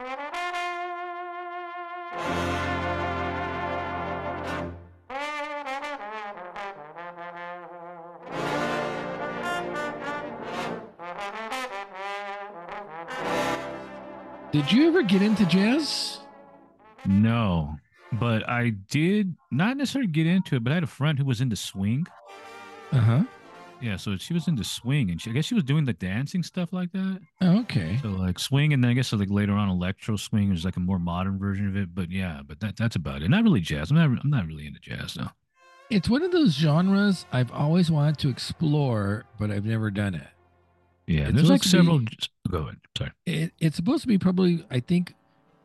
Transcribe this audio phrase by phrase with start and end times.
[0.00, 0.10] Did
[14.70, 16.20] you ever get into jazz?
[17.04, 17.76] No,
[18.12, 21.40] but I did not necessarily get into it, but I had a friend who was
[21.40, 22.06] into swing.
[22.92, 23.22] Uh huh.
[23.80, 26.42] Yeah, so she was into swing, and she, I guess she was doing the dancing
[26.42, 27.20] stuff like that.
[27.40, 27.98] Oh, okay.
[28.02, 30.80] So like swing, and then I guess like later on electro swing is like a
[30.80, 31.94] more modern version of it.
[31.94, 33.28] But yeah, but that that's about it.
[33.30, 33.90] Not really jazz.
[33.92, 35.28] I'm not I'm not really into jazz though.
[35.90, 40.26] It's one of those genres I've always wanted to explore, but I've never done it.
[41.06, 42.00] Yeah, It's there's like several.
[42.00, 42.18] be-
[42.50, 42.76] Go ahead.
[42.96, 43.10] Sorry.
[43.26, 43.52] it.
[43.60, 45.14] It's supposed to be probably, I think,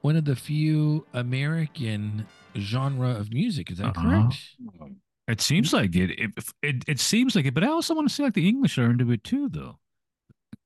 [0.02, 3.70] one of the few American genre of music.
[3.72, 4.02] Is that Uh-huh.
[4.02, 4.38] correct?
[5.28, 6.12] It seems like it.
[6.20, 6.84] It, it.
[6.88, 9.10] it seems like it, but I also want to see like the English are into
[9.12, 9.80] it too, though.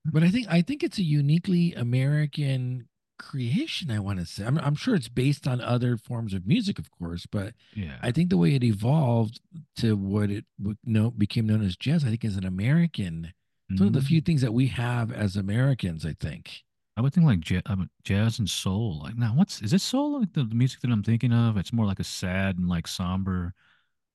[0.04, 3.90] But I think I think it's a uniquely American creation.
[3.90, 4.44] I want to say.
[4.44, 7.98] I'm, I'm sure it's based on other forms of music, of course, but Yeah.
[8.02, 9.40] I think the way it evolved
[9.78, 13.32] to what it would know became known as jazz, I think, is an American.
[13.70, 14.06] It's one of the Mhm.
[14.06, 16.06] few things that we have as Americans.
[16.06, 16.64] I think.
[16.96, 17.60] I would think like ja-
[18.02, 19.00] jazz and soul.
[19.04, 20.18] Like now, what's is it soul?
[20.20, 21.56] Like the, the music that I'm thinking of?
[21.56, 23.54] It's more like a sad and like somber.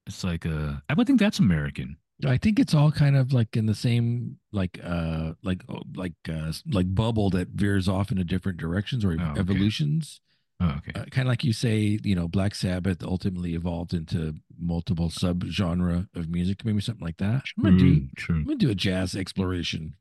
[0.07, 0.83] It's like a.
[0.89, 1.97] I would think that's American.
[2.25, 6.13] I think it's all kind of like in the same like uh like oh, like
[6.29, 9.39] uh like bubble that veers off into different directions or Oh, okay.
[9.39, 10.21] evolutions.
[10.61, 10.91] Oh, okay.
[10.95, 16.07] Uh, kind of like you say, you know, Black Sabbath ultimately evolved into multiple sub-genre
[16.15, 17.43] of music, maybe something like that.
[17.57, 18.35] I'm gonna do True.
[18.35, 19.95] I'm gonna do a jazz exploration.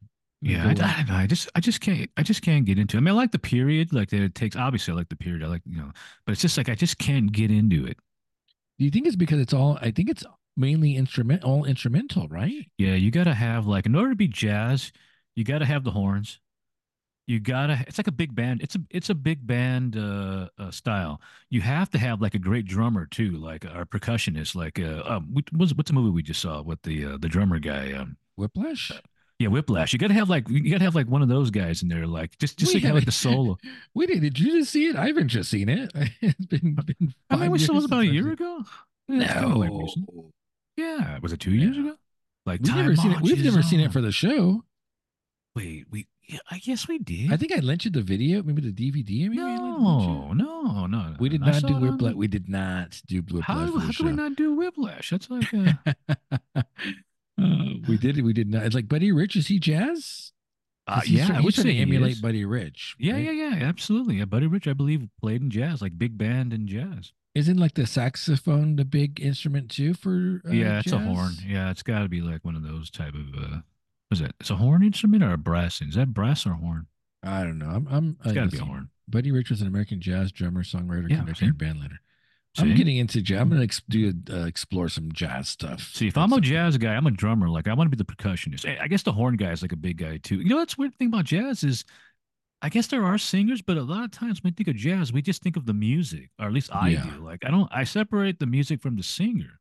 [0.45, 1.15] Yeah, I, I don't know.
[1.15, 2.97] I just, I just can't, I just can't get into.
[2.97, 3.01] it.
[3.01, 4.55] I mean, I like the period, like that it takes.
[4.57, 5.43] Obviously, I like the period.
[5.43, 5.91] I like, you know,
[6.27, 7.97] but it's just like I just can't get into it.
[8.83, 9.79] Do you think it's because it's all?
[9.81, 10.25] I think it's
[10.57, 12.69] mainly instrument, all instrumental, right?
[12.79, 14.91] Yeah, you got to have like in order to be jazz,
[15.37, 16.41] you got to have the horns.
[17.29, 17.85] You gotta.
[17.87, 18.61] It's like a big band.
[18.61, 21.21] It's a it's a big band uh, uh style.
[21.49, 24.57] You have to have like a great drummer too, like our percussionist.
[24.57, 27.61] Like uh, um, what's what's the movie we just saw with the uh, the drummer
[27.61, 27.93] guy?
[27.93, 28.91] Um, Whiplash.
[29.43, 29.93] Yeah, Whiplash.
[29.93, 32.39] You gotta have like you gotta have like one of those guys in there, like
[32.39, 33.59] just just We like have like the solo.
[33.95, 34.97] Wait, did you just see it?
[34.97, 35.91] I haven't just seen it.
[36.23, 38.63] It's been, been I mean, we saw it was about a year ago.
[39.09, 39.89] No,
[40.77, 41.83] Yeah, was it two years Yeah.
[41.83, 41.97] ago?
[42.47, 43.21] Like we've never seen it.
[43.21, 44.65] We've never seen it for the show.
[45.55, 46.07] Wait, we.
[46.29, 47.33] Yeah, I guess we did.
[47.33, 49.29] I think I lent you the video, maybe the DVD.
[49.29, 50.09] Maybe I lent- lent you?
[50.09, 51.17] no, no, no, no.
[51.19, 52.15] we did not do Whiplash.
[52.15, 53.45] We did not do Whiplash.
[53.47, 55.11] How, how we not do Whiplash?
[55.11, 56.63] That's like uh,
[57.43, 58.21] Uh, we did.
[58.23, 58.65] We did not.
[58.65, 59.37] It's like Buddy Rich.
[59.37, 60.33] Is he jazz?
[60.87, 62.21] uh, he's yeah, I would trying say to emulate is.
[62.21, 62.97] Buddy Rich.
[62.99, 63.25] Yeah, right?
[63.25, 64.17] yeah, yeah, absolutely.
[64.17, 67.13] Yeah, Buddy Rich, I believe, played in jazz, like big band and jazz.
[67.35, 70.43] Isn't like the saxophone the big instrument too for?
[70.47, 71.33] Uh, yeah, it's a horn.
[71.47, 73.43] Yeah, it's got to be like one of those type of.
[73.43, 73.59] uh
[74.11, 74.35] Was it?
[74.41, 75.81] It's a horn instrument or a brass?
[75.81, 76.87] Is that brass or horn?
[77.23, 77.71] I don't know.
[77.71, 77.89] I'm.
[77.91, 78.91] I'm It's got to be a horn.
[79.09, 81.81] Buddy Rich was an American jazz drummer, songwriter, Yeah, conductor, and band
[82.59, 82.71] leader.
[82.71, 83.41] I'm getting into jazz.
[83.41, 85.91] I'm gonna ex- do uh, explore some jazz stuff.
[85.95, 87.49] See, if I'm a jazz guy, I'm a drummer.
[87.49, 88.69] Like I want to be the percussionist.
[88.69, 90.37] I I guess the horn guy is like a big guy too.
[90.37, 91.85] You know, that's weird thing about jazz is,
[92.61, 95.13] I guess there are singers, but a lot of times when we think of jazz,
[95.13, 97.05] we just think of the music, or at least I Yeah.
[97.05, 97.25] do.
[97.25, 99.59] Like I don't, I separate the music from the singer.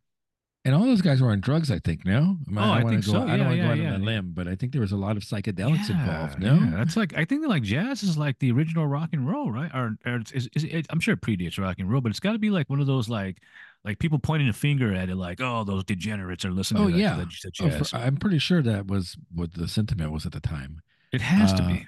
[0.63, 2.05] And all those guys were on drugs, I think.
[2.05, 3.21] No, I, mean, Oh, I, I think go, so.
[3.23, 3.93] I don't Yeah, want to yeah, go out yeah.
[3.95, 6.39] on a limb, but I think there was a lot of psychedelics involved.
[6.39, 9.71] No, that's like I think like jazz is like the original rock and roll, right?
[9.73, 12.19] Or, or it's, is, is it, I'm sure it predates rock and roll, but it's
[12.19, 13.37] got to be like one of those like
[13.83, 16.93] like people pointing a finger at it, like oh those degenerates are listening Oh, to
[16.93, 17.15] that, yeah.
[17.15, 17.89] to that, to Oh, jazz.
[17.89, 20.81] for- I'm pretty sure that was what the sentiment was at the time.
[21.11, 21.87] it has to uh, be.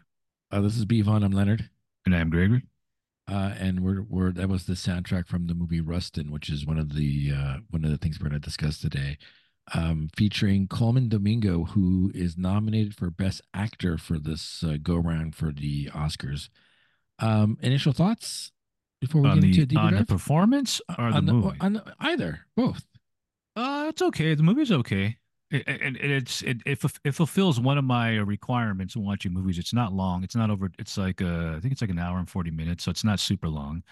[0.51, 1.01] Uh, this is B.
[1.01, 1.23] Vaughn.
[1.23, 1.69] I'm Leonard.
[2.05, 2.63] And I'm Gregory.
[3.27, 6.77] Uh, and we're, we're that was the soundtrack from the movie Rustin, which is one
[6.77, 9.17] of the uh, one of the things we're going to discuss today,
[9.73, 15.35] um, featuring Colman Domingo, who is nominated for Best Actor for this uh, go round
[15.35, 16.49] for the Oscars.
[17.19, 18.51] Um, initial thoughts
[18.99, 21.57] before we on get into the a deeper on the performance or the on movie?
[21.61, 22.85] on the, either, both.
[23.55, 24.35] uh, it's okay.
[24.35, 25.17] The movie's okay.
[25.53, 29.57] It, it, it- it's it, it it fulfills one of my requirements when watching movies.
[29.59, 30.23] It's not long.
[30.23, 30.71] It's not over.
[30.79, 33.19] It's like uh, I think it's like an hour and forty minutes, so it's not
[33.19, 33.83] super long.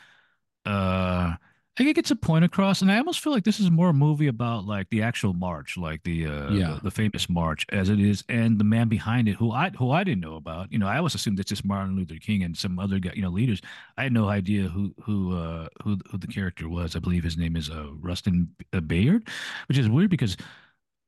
[0.66, 1.36] Uh,
[1.78, 3.90] I think it gets a point across, and I almost feel like this is more
[3.90, 6.74] a movie about like the actual march, like the uh, Yeah.
[6.76, 9.92] the, the famous march, as it is, and the man behind it, who I who
[9.92, 10.72] I didn't know about.
[10.72, 13.22] You know, I always assumed it's just Martin Luther King and some other guy, you
[13.24, 13.62] know, leaders.
[13.98, 16.96] I had no idea who who uh, who who the character was.
[16.96, 19.28] I believe his name is uh, Rustin uh, Bayard,
[19.68, 20.38] which is weird because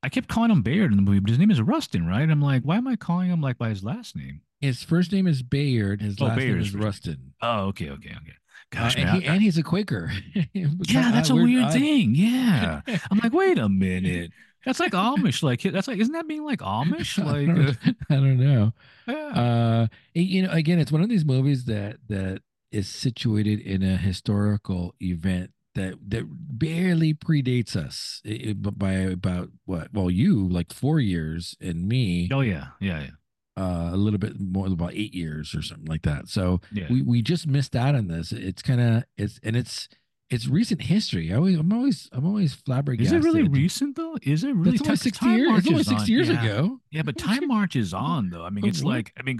[0.04, 2.30] I kept calling him Bayard in the movie, but his name is Rustin, right?
[2.30, 4.42] I'm like, why am I calling him like by his last name?
[4.60, 6.02] His first name is Bayard.
[6.02, 7.34] His Oh, last Bayard name is Rustin.
[7.42, 8.34] Oh, okay, okay, okay.
[8.34, 10.12] Uh, Gosh, and, man, he, I- and he's a Quaker.
[10.54, 12.16] yeah, that's a Odd- weird thing.
[12.16, 14.32] Yeah, I'm like, wait a minute.
[14.66, 15.44] That's like Amish.
[15.44, 17.20] Like that's like, isn't that being like Amish?
[17.22, 18.74] I Like, don't, uh, I don't know.
[19.08, 19.14] yeah.
[19.16, 22.42] Uh, you know, again, it's one of these movies that that
[22.72, 29.50] is situated in a historical event that that barely predates us it, it, by about
[29.66, 29.94] what?
[29.94, 32.30] Well, you like four years, and me.
[32.32, 33.10] Oh yeah, yeah, yeah.
[33.56, 36.28] Uh, a little bit more, about eight years or something like that.
[36.28, 36.88] So Yeah.
[36.90, 38.32] we we just missed out on this.
[38.32, 39.88] It's kind of it's and it's
[40.30, 41.32] it's recent history.
[41.32, 43.20] I always I'm always I'm always flabbergasted.
[43.20, 44.18] Is it really recent though?
[44.24, 44.78] Is it really?
[44.78, 45.58] That's only sixty years.
[45.60, 46.44] It's only marches six years Yeah.
[46.44, 46.80] ago.
[46.90, 48.44] Yeah, but time marches on though.
[48.44, 49.40] I mean, it's like I mean,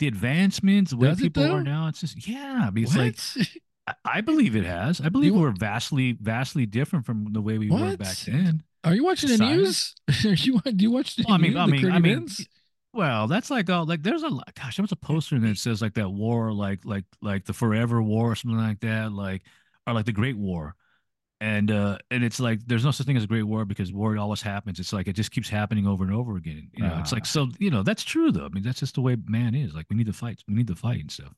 [0.00, 1.86] the advancements, the way Does it, people are now.
[1.86, 2.64] It's just yeah.
[2.66, 3.46] I mean, it's like What?
[3.46, 3.60] I,
[4.04, 5.00] I believe it has.
[5.00, 8.62] I believe You- we're vastly, vastly different from the way we were back then.
[8.84, 9.94] Are you watching the news?
[10.24, 12.44] Are you do you watch the Well, I mean, news, I mean, I mean, events?
[12.92, 14.30] well, that's like all like there's a.
[14.30, 18.02] Gosh, there was a poster that says like that war, like like like the Forever
[18.02, 19.42] War or something like that, like
[19.86, 20.74] or like the Great War.
[21.40, 24.16] And uh and it's like there's no such thing as a great war because war
[24.16, 24.78] always happens.
[24.78, 26.70] It's like it just keeps happening over and over again.
[26.72, 27.16] You know, it's Ah.
[27.16, 28.46] like so you know that's true though.
[28.46, 29.74] I mean that's just the way man is.
[29.74, 30.40] Like we need to fight.
[30.46, 31.32] We need to fight and stuff.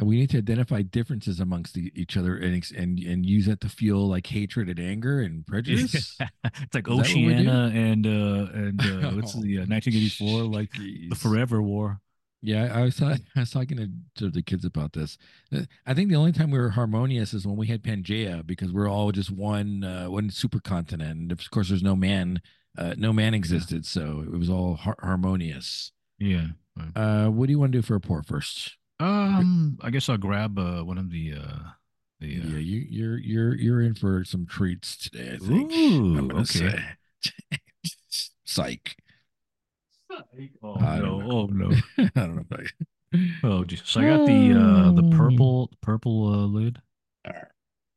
[0.00, 3.60] And we need to identify differences amongst the, each other and and and use that
[3.60, 6.16] to fuel like hatred and anger and prejudice.
[6.44, 7.52] it's like Is that what we do?
[7.52, 11.10] Oceania and uh and uh what's Oh, the uh, 1984 like the.
[11.14, 12.00] Forever War.
[12.42, 13.90] Yeah, I was talking, I was talking to,
[14.24, 15.18] to the kids about this.
[15.54, 18.72] Uh, I think the only time we were harmonious is when we had Pangea because
[18.72, 22.40] we're all just one uh, one supercontinent, and of course there's no man,
[22.78, 25.92] uh, no man existed, so it was all har- harmonious.
[26.18, 26.46] Yeah.
[26.96, 28.78] Uh, what do you want to do for a report first?
[29.00, 31.58] Um, I guess I'll grab uh one of the uh
[32.20, 35.32] the uh, Yeah, you you're you're you're in for some treats today.
[35.34, 35.72] I think.
[35.74, 36.76] Ooh, I'm gonna okay.
[37.22, 37.58] say.
[38.44, 38.96] Psych.
[40.10, 40.50] Psych.
[40.62, 41.20] Oh I no!
[41.20, 41.70] don't Oh no!
[41.98, 42.44] I don't know.
[42.50, 42.66] If I,
[43.42, 43.82] Oh, geez.
[43.84, 45.16] so I got the uh the Oh.
[45.16, 46.80] purple purple uh, lid
[47.26, 47.44] Alright.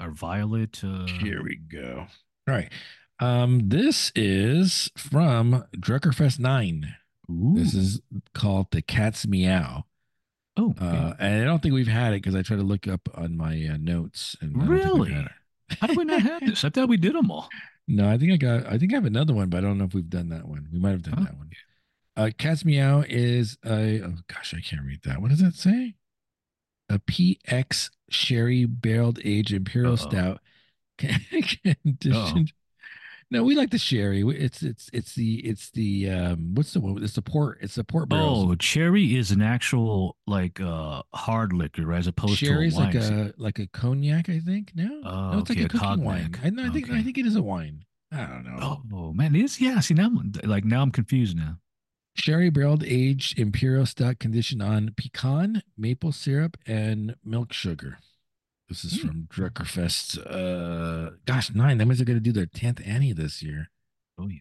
[0.01, 0.81] or violet.
[0.83, 2.07] Uh, Here we go.
[2.47, 2.71] All right.
[3.19, 6.95] Um, this is from Drekkerfest 9.
[7.29, 7.53] ooh.
[7.55, 8.01] This is
[8.33, 9.85] called the Cat's Meow.
[10.57, 10.85] Oh okay.
[10.85, 13.35] Uh, and I don't think we've had it because I tried to look up on
[13.37, 14.35] my uh, notes.
[14.41, 15.27] And I don't think we've Really?
[15.79, 16.63] how do we not have this?
[16.63, 17.49] I thought we did them all.
[17.85, 18.65] No, I think I got.
[18.65, 20.69] I think I have another one, but I don't know if we've done that one.
[20.71, 21.49] We might have done Oh, that one.
[22.15, 24.01] Uh, Cat's Meow is a.
[24.01, 25.21] Oh gosh, I can't read that.
[25.21, 25.95] What does that say?
[26.87, 30.07] A PX Sherry Barreled Aged Imperial Uh-oh.
[30.09, 30.39] Stout,
[30.97, 32.53] conditioned.
[33.33, 34.21] No, we like the sherry.
[34.21, 37.03] It's it's it's the it's the um what's the one?
[37.03, 37.57] It's the port.
[37.61, 38.45] It's the port barrels.
[38.47, 42.93] Oh, cherry is an actual like uh hard liquor as opposed Sherry's to a wine.
[42.93, 44.71] like a like a cognac, I think.
[44.75, 46.31] No, Oh, no, it's okay, like a cooking wine.
[46.31, 46.45] cognac.
[46.45, 47.85] I, no, I think I think it is a wine.
[48.11, 48.83] I don't know.
[48.93, 49.79] oh man, it is yeah.
[49.79, 51.57] See now, I'm, like now I'm confused now.
[52.15, 57.97] Sherry barreled aged imperial stout conditioned on pecan, maple syrup, and milk sugar.
[58.69, 59.07] This is Hmm.
[59.07, 60.17] from Drekkerfest.
[60.25, 61.77] Uh, gosh, nine.
[61.77, 63.69] That means they're going to do their tenth Annie this year.
[64.17, 64.39] Oh yeah.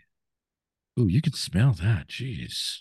[0.99, 2.09] Ooh, you could smell that.
[2.09, 2.81] Jeez.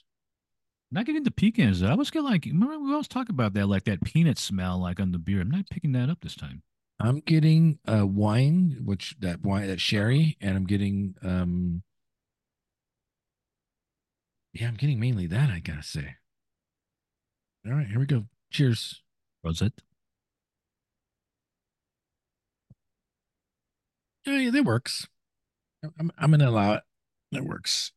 [0.91, 1.81] Not getting the pecans.
[1.81, 4.99] I was getting like remember we always talk about that like that peanut smell like
[4.99, 5.39] on the beer.
[5.41, 6.63] I'm not picking that up this time.
[6.99, 11.83] I'm getting uh wine, which that wine that sherry, and I'm getting um.
[14.53, 15.49] Yeah, I'm getting mainly that.
[15.49, 16.15] I gotta say.
[17.65, 18.25] All right, here we go.
[18.51, 19.01] Cheers.
[19.43, 19.61] Was
[24.25, 25.07] Yeah, yeah, that works.
[25.99, 26.83] I'm I'm gonna allow it.
[27.31, 27.91] That works.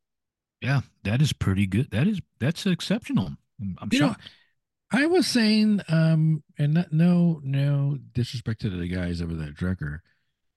[0.60, 1.90] Yeah, that is pretty good.
[1.90, 3.32] That is that's exceptional.
[3.60, 4.16] I'm, I'm You know.
[4.90, 9.54] I was saying, um, and not, no, no disrespect to the guys over there at
[9.54, 9.98] Drekker.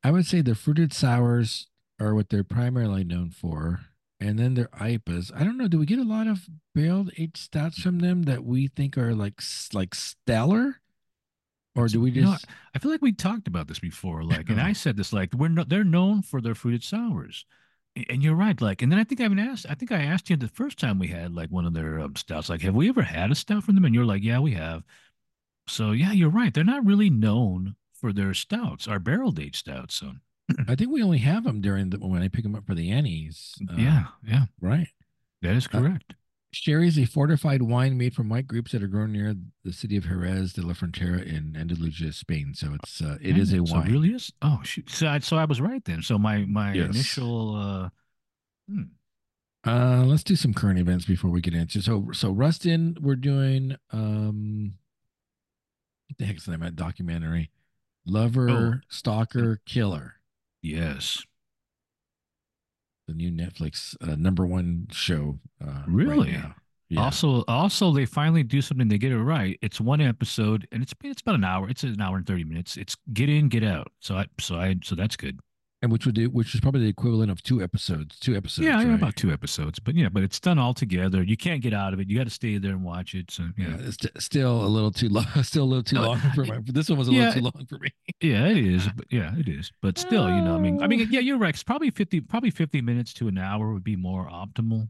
[0.04, 1.68] I would say the fruited sours
[2.00, 3.80] are what they're primarily known for,
[4.20, 5.32] and then their IPAs.
[5.36, 5.68] I don't know.
[5.68, 9.16] Do we get a lot of barreled aged stouts from them that we think are
[9.16, 9.42] like
[9.74, 10.82] like stellar,
[11.78, 12.46] or do we You know, just?
[12.76, 14.24] I feel like we talked about this before.
[14.24, 17.46] Like, and I said this like we're no, they're known for their fruited sours,
[18.10, 18.60] and you're right.
[18.60, 19.66] Like, and then I think I even asked.
[19.70, 22.16] I think I asked you the first time we had like one of their um,
[22.16, 22.50] stouts.
[22.50, 23.86] Like, have we ever had a stout from them?
[23.86, 24.84] And you're like, yeah, we have.
[25.68, 26.54] So yeah, you're right.
[26.54, 29.96] They're not really known for their stouts, our barrel aged stouts.
[29.96, 30.14] So
[30.68, 32.92] I think we only have them during the when I pick them up for the
[32.92, 33.56] Annies.
[33.70, 34.88] uh, yeah, yeah, right.
[35.42, 36.14] that is Uh, correct.
[36.64, 39.96] Sherry is a fortified wine made from white grapes that are grown near the city
[39.98, 42.54] of Jerez de la Frontera in Andalusia, Spain.
[42.56, 43.88] So it's uh, it is a So wine.
[43.88, 44.32] it really is.
[44.42, 44.90] Oh shoot.
[44.90, 46.02] So I, so I was right then.
[46.02, 46.90] So my my Yes.
[46.90, 47.56] initial.
[47.56, 47.90] uh
[48.70, 48.82] hmm.
[49.66, 51.82] Uh, let's do some current events before we get into.
[51.82, 54.74] So so Rustin, we're doing um,
[56.08, 57.52] what the heck's the name of that documentary?
[58.06, 58.74] Lover, Oh.
[58.90, 60.16] stalker, killer.
[60.62, 61.22] Yes.
[63.08, 65.40] The new Netflix uh, number one show.
[65.64, 66.32] Uh, right Really?
[66.32, 66.56] now.
[66.90, 67.02] Yeah.
[67.02, 68.88] Also, also, they finally do something.
[68.88, 69.58] They get it right.
[69.62, 71.70] It's one episode, and it's it's about an hour.
[71.70, 72.78] It's an hour and thirty minutes.
[72.78, 73.92] It's get in, get out.
[74.00, 75.40] So I, so I, so that's good.
[75.82, 78.18] And which would do, which is probably the equivalent of two episodes.
[78.20, 78.66] Two episodes.
[78.66, 78.94] Yeah, right?
[78.96, 81.22] about two episodes, but yeah, but it's done all together.
[81.24, 82.10] You can't get out of it.
[82.10, 83.30] You got to stay there and watch it.
[83.30, 85.26] So yeah, Yeah, it's st- still a little too long.
[85.44, 86.60] Still a little too No, long for my.
[86.66, 87.90] This one was a yeah, little too long for me.
[88.22, 88.88] yeah, it is.
[88.96, 89.72] But yeah, it is.
[89.82, 91.54] But still, you know, I mean, I mean, yeah, you're right.
[91.54, 94.90] It's probably fifty, probably fifty minutes to an hour would be more optimal.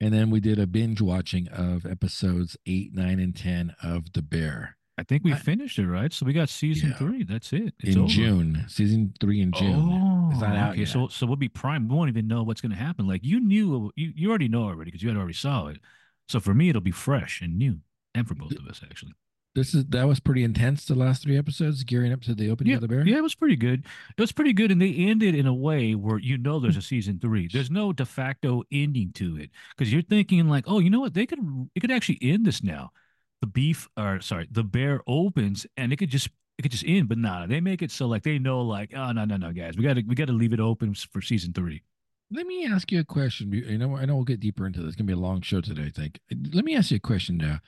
[0.00, 4.22] And then we did a binge watching of episodes eight, nine, and ten of The
[4.22, 6.12] Bear I think we I- finished it, right?
[6.12, 6.94] So we got season Yeah.
[6.94, 7.24] three.
[7.24, 7.74] That's it.
[7.82, 8.08] It's in over.
[8.08, 9.74] June, season three in June.
[9.74, 10.80] Oh, it's not oh, out okay.
[10.80, 10.88] yet.
[10.88, 11.88] So so we'll be prime.
[11.88, 13.06] We won't even know what's going to happen.
[13.06, 15.80] Like you knew, you you already know already because you had already saw it.
[16.28, 17.80] So for me, it'll be fresh and new,
[18.14, 19.12] and for both of us actually.
[19.54, 20.84] this is that was pretty intense.
[20.86, 23.06] The last three episodes, gearing up to the opening Yeah, of The Bear.
[23.06, 23.84] yeah, it was pretty good.
[24.16, 26.82] It was pretty good, and they ended in a way where you know there's a
[26.94, 27.48] season three.
[27.52, 31.14] There's no de facto ending to it because you're thinking like, oh, you know what?
[31.14, 31.40] They could
[31.74, 32.92] it could actually end this now.
[33.44, 37.10] The beef, or sorry, the bear opens, and it could just it could just end.
[37.10, 39.76] But nah, they make it so like they know like, oh no no no guys,
[39.76, 41.82] we got to we got to leave it open for season three.
[42.30, 43.52] Let me ask you a question.
[43.52, 44.88] You know, I know we'll get deeper into this.
[44.88, 45.82] It's gonna be a long show today.
[45.82, 46.20] I think.
[46.54, 47.58] Let me ask you a question now.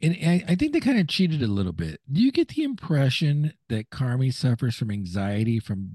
[0.00, 2.00] And I, I think they kind of cheated a little bit.
[2.10, 5.90] Do you get the impression that Carmy suffers from anxiety from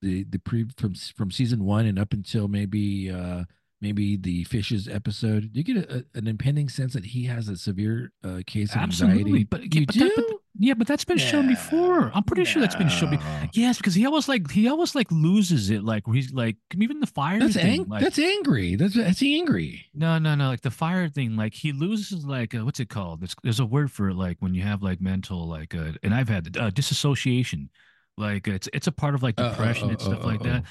[0.00, 3.46] the the pre from from season one and up until maybe uh
[3.82, 5.50] maybe the fishes episode?
[5.52, 8.78] You get a, a- an impending sense that he has a severe uh, case of
[8.80, 9.44] Absolutely, anxiety?
[9.44, 9.98] but you but do.
[10.00, 12.12] that- but- yeah, but that's been shown before.
[12.14, 13.12] I'm pretty sure that's been shown.
[13.12, 13.18] Be-
[13.54, 15.82] yes, because he always like he always like loses it.
[15.82, 17.80] Like he's like even the fire That's thing.
[17.80, 18.76] ang- like, that's angry.
[18.76, 19.86] That's that's angry.
[19.94, 20.48] No, no, no.
[20.48, 23.22] Like the fire thing, like he loses like uh, what's it called?
[23.22, 26.14] There's, there's a word for it, like when you have like mental, like uh, and
[26.14, 27.70] I've had uh, disassociation.
[28.18, 30.40] Like it's it's a part of like Uh, uh, depression uh, and stuff uh, like
[30.42, 30.64] uh, that.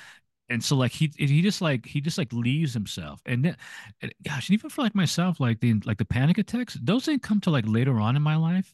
[0.52, 3.22] And so like he he just like he just like leaves himself.
[3.26, 3.58] And then,
[4.02, 7.24] and gosh, and even for like myself, like the like the panic attacks, those didn't
[7.24, 8.74] come to like later on in my life.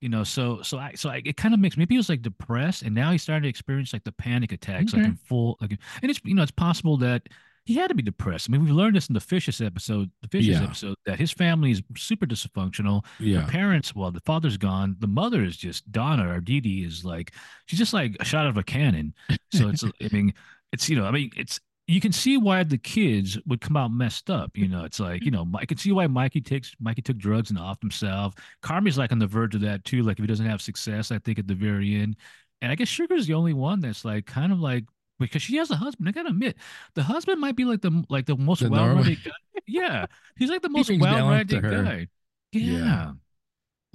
[0.00, 2.22] You know, so so I so I, it kind of makes maybe he was like
[2.22, 5.72] depressed, and now he's starting to experience like the panic attacks, like in full like,
[6.02, 7.28] and it's you know it's possible that
[7.64, 8.48] he had to be depressed.
[8.48, 10.64] I mean, we've learned this in the Fishes episode, the Fishes Yeah.
[10.64, 13.04] episode, that his family is super dysfunctional.
[13.20, 13.40] Yeah.
[13.42, 14.96] The parents, well, the father's gone.
[15.00, 17.34] The mother is just Donna or Dee Dee is like
[17.66, 19.12] she's just like a shot out of a cannon.
[19.52, 20.32] So it's I mean,
[20.72, 23.90] it's you know, I mean, it's you can see why the kids would come out
[23.90, 24.56] messed up.
[24.56, 27.50] You know, it's like, you know, I can see why Mikey takes Mikey took drugs
[27.50, 28.34] and off himself.
[28.62, 30.02] Carmy's like on the verge of that too.
[30.02, 32.16] Like if he doesn't have success, I think at the very end.
[32.60, 34.84] And I guess Sugar's the only one that's like kind of like
[35.18, 36.08] because she has a husband.
[36.08, 36.56] I gotta admit,
[36.94, 39.30] the husband might be like the like the most The well-rounded guy.
[39.66, 40.06] Yeah,
[40.36, 42.08] he's like the most brings well-rounded guy.
[42.52, 42.72] Yeah.
[42.78, 43.12] Yeah.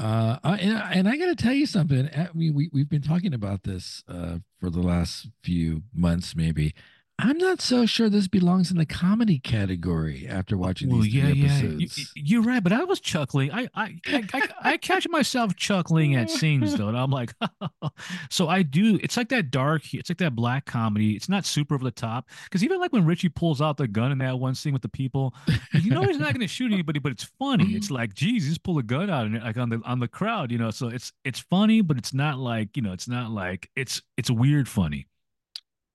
[0.04, 2.08] Uh, and, I- and I got to tell you something.
[2.10, 6.74] uh, We, we we've been talking about this uh for the last few months, maybe.
[7.20, 11.26] I'm not so sure this belongs in the comedy category after watching Well, these yeah,
[11.28, 11.98] three yeah, episodes.
[11.98, 12.64] you, you're right.
[12.64, 13.52] But I was chuckling.
[13.52, 17.34] I, I, I, I, I catch myself chuckling at scenes though, and I'm like,
[18.30, 19.00] so I do.
[19.04, 19.94] It's like that dark.
[19.94, 21.12] It's like that black comedy.
[21.16, 24.12] It's not super over the top because even like when Richie pulls out the gun
[24.12, 25.36] in that one scene with the people,
[25.74, 27.74] you know he's not going to shoot anybody, but it's funny.
[27.74, 27.96] It's mm-hmm.
[27.96, 30.58] like, geez, just pull a gun out and like on the on the crowd, you
[30.58, 30.72] know.
[30.72, 34.32] So it's it's funny, but it's not like you know, it's not like it's it's
[34.32, 35.06] weird funny.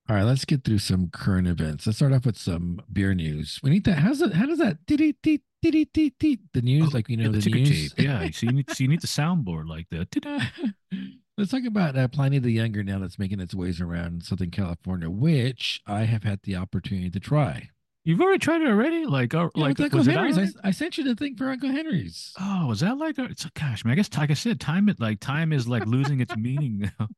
[0.09, 1.87] All right, let's get through some current events.
[1.87, 3.61] Let's start off with some beer news.
[3.62, 3.99] We need that.
[3.99, 4.33] How's it?
[4.33, 4.87] How does that?
[4.87, 7.93] Diddy, diddy, diddy, diddy, diddy, The news, like you know, Oh, Yeah, the, ticker news.
[7.93, 8.05] tape.
[8.07, 10.09] Yeah, so you need so you need the soundboard like that.
[11.37, 15.11] Let's talk about uh, Pliny the Younger now that's making its ways around Southern California,
[15.11, 17.69] which I have had the opportunity to try.
[18.05, 19.05] You've already tried it already?
[19.05, 20.38] Like, uh, Yeah, like Uncle Henry's.
[20.65, 22.33] I, I sent you the thing for Uncle Henry's.
[22.41, 23.19] Oh, was that like?
[23.19, 23.93] A, it's a, gosh, man.
[23.93, 27.09] I guess like I said, time it like time is like losing its meaning now.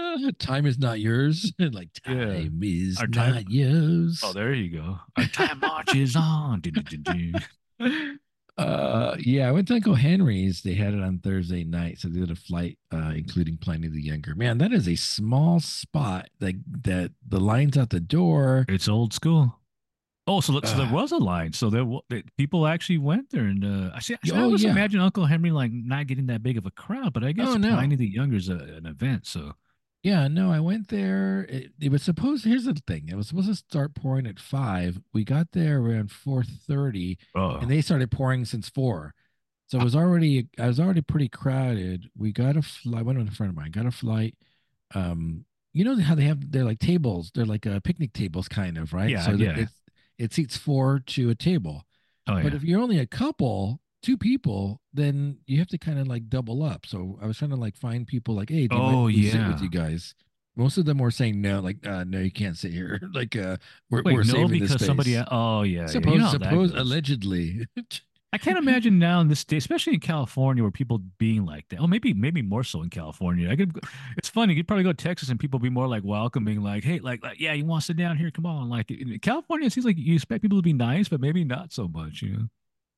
[0.00, 1.52] Uh, time is not yours.
[1.58, 2.24] like Yeah.
[2.24, 4.20] time is Our not yours.
[4.24, 4.98] Oh, there you go.
[5.16, 6.60] Our time marches on.
[6.60, 7.02] Dun, dun,
[7.78, 8.18] dun.
[8.58, 10.60] Uh, yeah, I went to Uncle Henry's.
[10.62, 14.02] They had it on Thursday night, so they did a flight, uh, including Pliny the
[14.02, 14.34] Younger.
[14.34, 16.28] Man, that is a small spot.
[16.40, 18.66] Like that, the lines out the door.
[18.68, 19.56] It's old school.
[20.26, 21.54] Oh, so, so there was a line.
[21.54, 21.86] So there,
[22.36, 24.14] people actually went there, and uh, I see.
[24.14, 24.70] I, see- I Oh, always yeah.
[24.72, 27.56] imagine Uncle Henry like not getting that big of a crowd, but I guess Oh,
[27.56, 27.70] no.
[27.70, 29.26] Pliny the Younger is a, an event.
[29.26, 29.54] So
[30.02, 31.46] Yeah, no, I went there.
[31.48, 32.44] It, it was supposed.
[32.44, 34.98] Here's the thing: it was supposed to start pouring at five.
[35.12, 39.14] We got there around four thirty, oh, and they started pouring since four.
[39.66, 40.48] So it was already.
[40.58, 42.08] I was already pretty crowded.
[42.16, 43.04] We got a flight.
[43.04, 43.70] Went with a friend of mine.
[43.72, 44.34] Got a flight.
[44.94, 47.30] Um, you know how they have they're like tables.
[47.34, 49.10] They're like uh, picnic tables, kind of, right?
[49.10, 49.58] Yeah, so yeah.
[49.58, 49.68] It,
[50.18, 51.84] it seats four to a table.
[52.26, 52.42] oh yeah.
[52.42, 56.28] But if you're only a couple, two people, then you have to kind of like
[56.28, 56.86] double up.
[56.86, 59.46] So I was trying to like find people like, hey, do you Oh, we sit
[59.46, 60.14] with you guys.
[60.56, 63.00] Most of them were saying no, like, uh, no, you can't sit here.
[63.14, 63.56] like, uh,
[63.88, 64.86] we're, Wait, we're no, saving because this space.
[64.86, 65.16] somebody.
[65.30, 65.82] Oh yeah.
[65.82, 65.86] yeah.
[65.86, 67.66] suppose, You know suppose, allegedly.
[68.32, 71.80] I can't imagine now in this day, especially in California, where people being like that.
[71.80, 73.50] Oh, maybe maybe more so in California.
[73.50, 73.76] I could.
[74.16, 74.54] It's funny.
[74.54, 77.40] You'd probably go to Texas and people be more like welcoming, like, "Hey, like, like
[77.40, 78.30] yeah, you want to sit down here?
[78.30, 81.20] Come on." Like in California, it seems like you expect people to be nice, but
[81.20, 82.22] maybe not so much.
[82.22, 82.48] You know.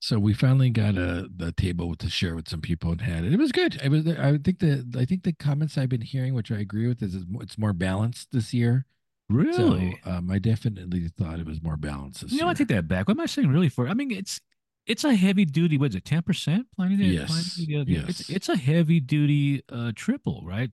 [0.03, 3.33] So we finally got a the table to share with some people and had it.
[3.33, 3.81] It was good.
[3.81, 4.05] It was.
[4.09, 7.15] I think the I think the comments I've been hearing, which I agree with, is
[7.15, 8.85] it's more balanced this year.
[9.31, 9.97] Really?
[10.05, 12.51] So um, I definitely thought it was more balanced this you know, year.
[12.51, 13.07] I take that back.
[13.07, 13.49] What am I saying?
[13.49, 13.69] Really?
[13.69, 14.41] For I mean, it's
[14.89, 15.79] it's a heavy duty.
[15.79, 16.05] What is it?
[16.05, 16.67] Ten percent?
[16.75, 18.09] Planet Yes, yes.
[18.09, 20.73] It's it's a heavy duty uh, triple, right?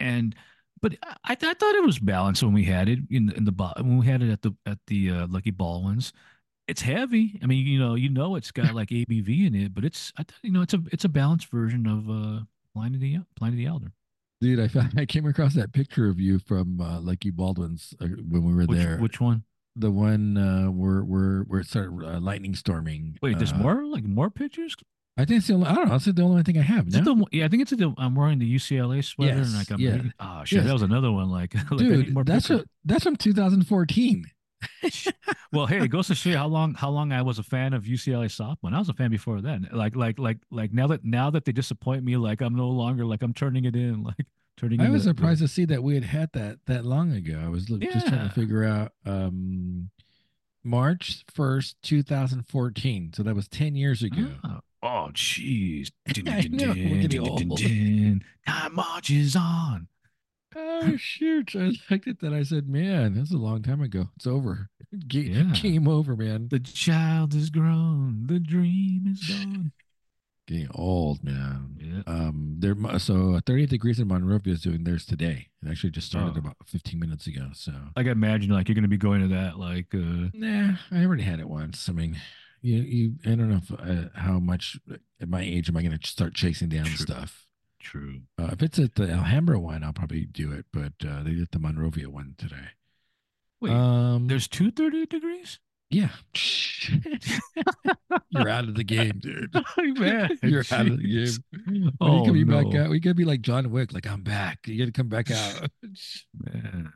[0.00, 0.34] And
[0.82, 3.98] but I, I thought it was balanced when we had it in in the when
[3.98, 6.12] we had it at the at the uh, Lucky Baldwins.
[6.66, 7.38] It's heavy.
[7.42, 10.24] I mean, you know, you know, it's got like ABV in it, but it's I
[10.42, 12.44] you know, it's a it's a balanced version of uh,
[12.74, 13.92] Planet of the Planet of the Elder.
[14.40, 18.06] Dude, I found, I came across that picture of you from uh, Lucky Baldwin's uh,
[18.06, 18.98] when we were Which there.
[18.98, 19.44] which one?
[19.76, 23.18] the one uh, where where where it started uh, lightning storming.
[23.22, 24.76] Wait, there's uh, more like more pictures.
[25.16, 25.66] I think it's the only.
[25.66, 25.90] I don't know.
[25.92, 26.86] That's the only thing I have.
[26.86, 27.00] No?
[27.02, 29.90] the yeah, I think it's the I'm wearing the UCLA sweater and like I'm yeah.
[29.92, 30.66] reading- oh shit, Yes.
[30.66, 34.24] that was another one like, like Dude, more that's a, that's from 2014.
[35.52, 37.72] Well, hey, it goes to show you how long how long I was a fan
[37.72, 38.64] of UCLA softball.
[38.64, 39.68] And I was a fan before then.
[39.72, 43.04] Like like like like now that now that they disappoint me, like I'm no longer
[43.04, 44.80] like I'm turning it in, like turning.
[44.80, 47.40] I was the- surprised to see that we had had that that long ago.
[47.44, 49.90] I was look, just trying to figure out um
[50.64, 53.12] March 1st, 2014.
[53.14, 54.28] So that was 10 years ago.
[54.42, 55.90] Oh, oh, jeez.
[56.26, 57.60] I know, we're getting old.
[57.60, 59.88] Time marches on.
[60.56, 61.54] Oh shoot!
[61.56, 64.08] I liked it that I said, "Man, that's a long time ago.
[64.16, 64.68] It's over.
[65.08, 65.52] Ga- Yeah.
[65.54, 66.48] Game over, man.
[66.48, 68.26] The child is grown.
[68.26, 69.72] The dream is gone.
[70.46, 72.02] Getting old, man." Yeah.
[72.06, 72.74] Um, there.
[72.98, 75.48] So, 38 degrees in Monrovia is doing theirs today.
[75.62, 76.38] It actually just started Oh.
[76.38, 77.48] about 15 minutes ago.
[77.54, 81.04] So, Like I imagine like you're gonna be going to that like uh nah, I
[81.04, 81.88] already had it once.
[81.88, 82.16] I mean,
[82.62, 83.14] you, you.
[83.24, 84.78] I don't know if, uh, how much
[85.20, 86.96] at my age am I going to start chasing down True.
[87.06, 87.43] stuff.
[87.84, 88.22] True.
[88.38, 90.66] Uh, if it's at the Alhambra one, I'll probably do it.
[90.72, 92.72] But uh, they did the Monrovia one today.
[93.60, 95.60] Wait, um, there's two 38 degrees?
[95.90, 96.08] Yeah.
[98.30, 99.54] You're out of the game, dude.
[99.98, 101.90] Man, You're out of the game.
[102.00, 102.84] Oh, you coming back no.
[102.84, 102.90] out?
[102.90, 104.66] We gotta be like John Wick, like I'm back.
[104.66, 105.70] You gotta come back out.
[106.34, 106.92] Man.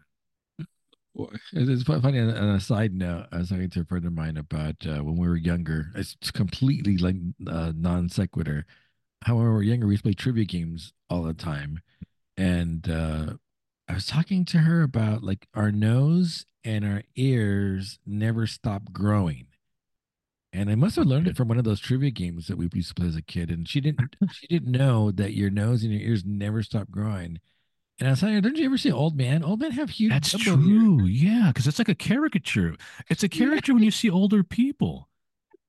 [1.53, 2.19] it's funny.
[2.19, 4.99] On on a side note, I was talking to a friend of mine about uh,
[5.05, 5.93] when we were younger.
[5.95, 8.67] It's completely like uh, non sequitur.
[9.25, 11.81] How when we were younger, we used to play trivia games all the time,
[12.37, 13.35] and uh,
[13.89, 19.47] I was talking to her about like our nose and our ears never stop growing.
[20.53, 22.89] And I must have learned it from one of those trivia games that we used
[22.89, 23.51] to play as a kid.
[23.51, 27.39] And she didn't she didn't know that your nose and your ears never stop growing.
[27.99, 29.43] And I was telling her, don't you ever see old man?
[29.43, 31.05] Old men have huge That's true.
[31.05, 32.77] Yeah, because it's like a caricature.
[33.09, 35.09] It's a caricature when you see older people.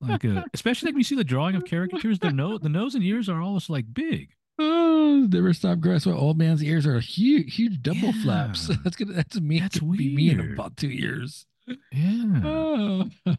[0.01, 2.95] Like uh, especially like when you see the drawing of caricatures, the nose the nose
[2.95, 4.29] and ears are almost like big.
[4.61, 5.99] Oh, never stop growing.
[5.99, 8.21] So old man's ears are huge, huge double Yeah.
[8.23, 8.67] flaps.
[8.83, 9.59] That's gonna that's me.
[9.59, 11.45] That's That's be me in about two years.
[11.91, 12.41] Yeah.
[12.43, 13.09] Oh.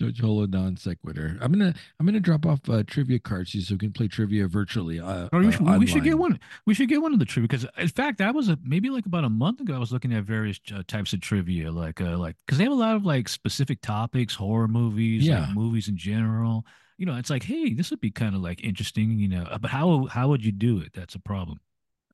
[0.00, 1.36] Holo non sequitur.
[1.40, 5.00] I'm gonna I'm gonna drop off uh, trivia cards so we can play trivia virtually.
[5.00, 6.38] Uh, Or we uh, should, we should get one.
[6.66, 9.06] We should get one of the trivia because, in fact, I was a, maybe like
[9.06, 9.74] about a month ago.
[9.74, 12.72] I was looking at various uh, types of trivia, like uh, like because they have
[12.72, 15.40] a lot of like specific topics, horror movies, Yeah.
[15.46, 16.64] like movies in general.
[16.96, 19.18] You know, it's like, hey, this would be kind of like interesting.
[19.18, 20.92] You know, uh, but how how would you do it?
[20.94, 21.60] That's a problem.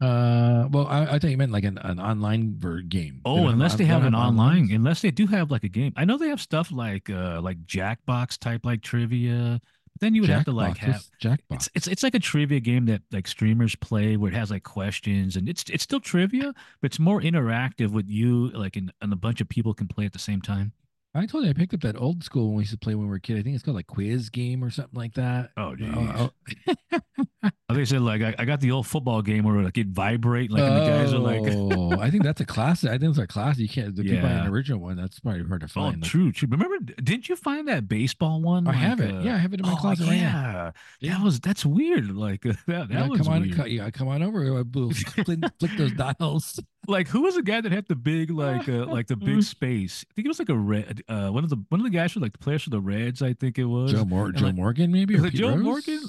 [0.05, 3.21] Uh, well, I, I thought you meant like an, an online game.
[3.25, 4.75] Oh, unless they have don't an online, onlines?
[4.75, 5.93] unless they do have like a game.
[5.97, 9.61] I know they have stuff like uh like Jackbox type like trivia.
[9.95, 11.39] But then you would have to like have Jackbox.
[11.51, 14.65] it's it's it's like a trivia game that like streamers play where it has like
[14.65, 19.13] questions and it's it's still trivia, but it's more interactive with you like and, and
[19.13, 20.73] a bunch of people can play at the same time.
[21.17, 23.05] I told you I picked up that old school when we used to play when
[23.07, 23.39] we were a kid.
[23.39, 25.51] I think it's called like Quiz Game or something like that.
[25.57, 26.99] Oh, Oh, oh,
[27.43, 30.51] Like I said, like I, I got the old football game where like it vibrate,
[30.51, 32.91] like and the guys are like oh, I think that's a classic.
[32.91, 33.61] I think it's a classic.
[33.63, 33.97] You can't.
[33.97, 36.03] You buy an original one, that's probably hard to Oh, find.
[36.03, 36.49] Like, true, true.
[36.51, 38.67] Remember, didn't you find that baseball one?
[38.67, 39.15] I Like, have it.
[39.15, 40.73] uh, yeah, I have it in my oh, closet right now.
[41.01, 41.17] yeah.
[41.19, 42.15] That was that's weird.
[42.15, 43.67] Like that, that Yeah, was come on, weird.
[43.69, 44.59] yeah, come on over.
[44.59, 46.61] uh, we'll Flick, flick those dials.
[46.89, 50.05] like who was the guy that had the big like uh, like the big space?
[50.11, 51.03] I think it was like a red.
[51.09, 53.23] Uh, one of the one of the guys for like the players for the Reds.
[53.23, 55.17] I think it was Joe Mor- Joe like- Morgan, maybe.
[55.17, 55.63] Or Joe Rose?
[55.63, 56.01] Morgan?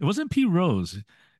[0.00, 0.94] It wasn't Pete Rose.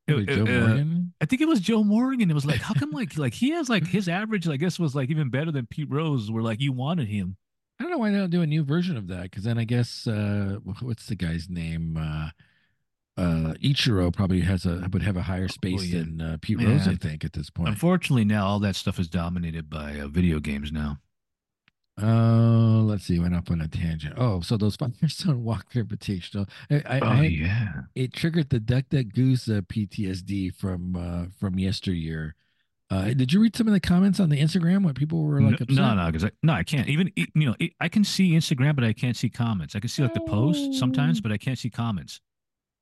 [0.06, 1.12] It- Joe uh, Morgan.
[1.20, 2.30] I think it was Joe Morgan.
[2.30, 4.94] It was like, how come like like he has like his average, I guess, was
[4.94, 7.36] like even better than Pete Rose, where like you wanted him.
[7.78, 9.22] I don't know why they don't do a new version of that.
[9.24, 11.96] Because then I guess uh, what's the guy's name?
[11.96, 12.30] Uh,
[13.16, 15.98] uh, Ichiro probably has a would have a higher space Oh, yeah.
[16.00, 16.88] than uh, Pete Rose.
[16.88, 17.68] I think at this point.
[17.68, 20.98] Unfortunately, now all that stuff is dominated by uh, video games now.
[22.02, 23.18] Oh, let's see.
[23.18, 24.14] Went up on a tangent.
[24.16, 26.48] Oh, so those Firestone Walker Invitational.
[26.70, 27.72] I, I, Oh I yeah.
[27.94, 32.36] it triggered the Duck Duck Goose uh, PTSD from uh, from yesteryear.
[32.90, 35.60] Uh, did you read some of the comments on the Instagram when people were like
[35.60, 35.76] upset?
[35.76, 37.12] no, no, because I, no, I can't even.
[37.16, 39.76] You know, I can see Instagram, but I can't see comments.
[39.76, 42.20] I can see like the posts sometimes, but I can't see comments.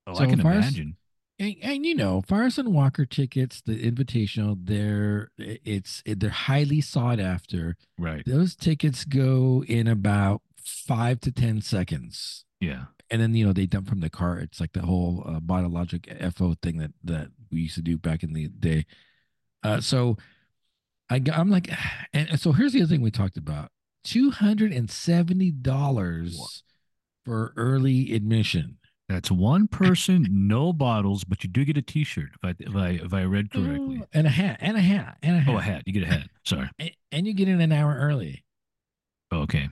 [0.06, 0.96] Oh, I can Fire, imagine.
[1.38, 7.76] And, and you know, Firestone Walker tickets, the Invitational, they're it's they're highly sought after.
[7.98, 8.22] Right.
[8.26, 12.44] Those tickets go in about five to ten seconds.
[12.60, 12.86] Yeah.
[13.08, 14.38] and then you know they dump from the car.
[14.38, 18.22] It's like the whole uh, Logic FO thing that that we used to do back
[18.22, 18.84] in the day.
[19.62, 20.16] Uh, so
[21.08, 21.70] I I'm like,
[22.12, 23.70] and, and so here's the other thing we talked about:
[24.04, 26.62] two hundred and seventy dollars
[27.24, 28.78] for early admission.
[29.08, 32.88] That's one person, no bottles, but you do get a T-shirt if I if I
[33.04, 34.00] if I read correctly.
[34.02, 35.54] Oh, and a hat, and a hat, and a hat.
[35.54, 35.82] Oh, a hat.
[35.86, 36.28] You get a hat.
[36.44, 36.68] Sorry.
[36.78, 38.44] And, and you get in an hour early.
[39.32, 39.70] Oh, okay.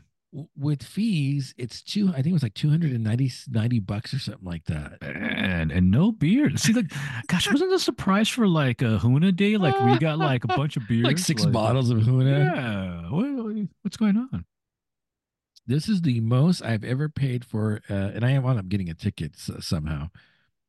[0.56, 2.08] With fees, it's two.
[2.08, 4.98] I think it was like 290 90 bucks or something like that.
[5.02, 6.56] And and no beer.
[6.56, 6.90] See, like,
[7.26, 9.58] gosh, wasn't this a surprise for like a Huna day?
[9.58, 12.54] Like we got like a bunch of beers, Like six bottles of Huna.
[12.54, 13.10] Yeah.
[13.10, 14.46] What, what's going on?
[15.66, 18.94] This is the most I've ever paid for, uh, and I wound up getting a
[18.94, 20.10] ticket s- somehow.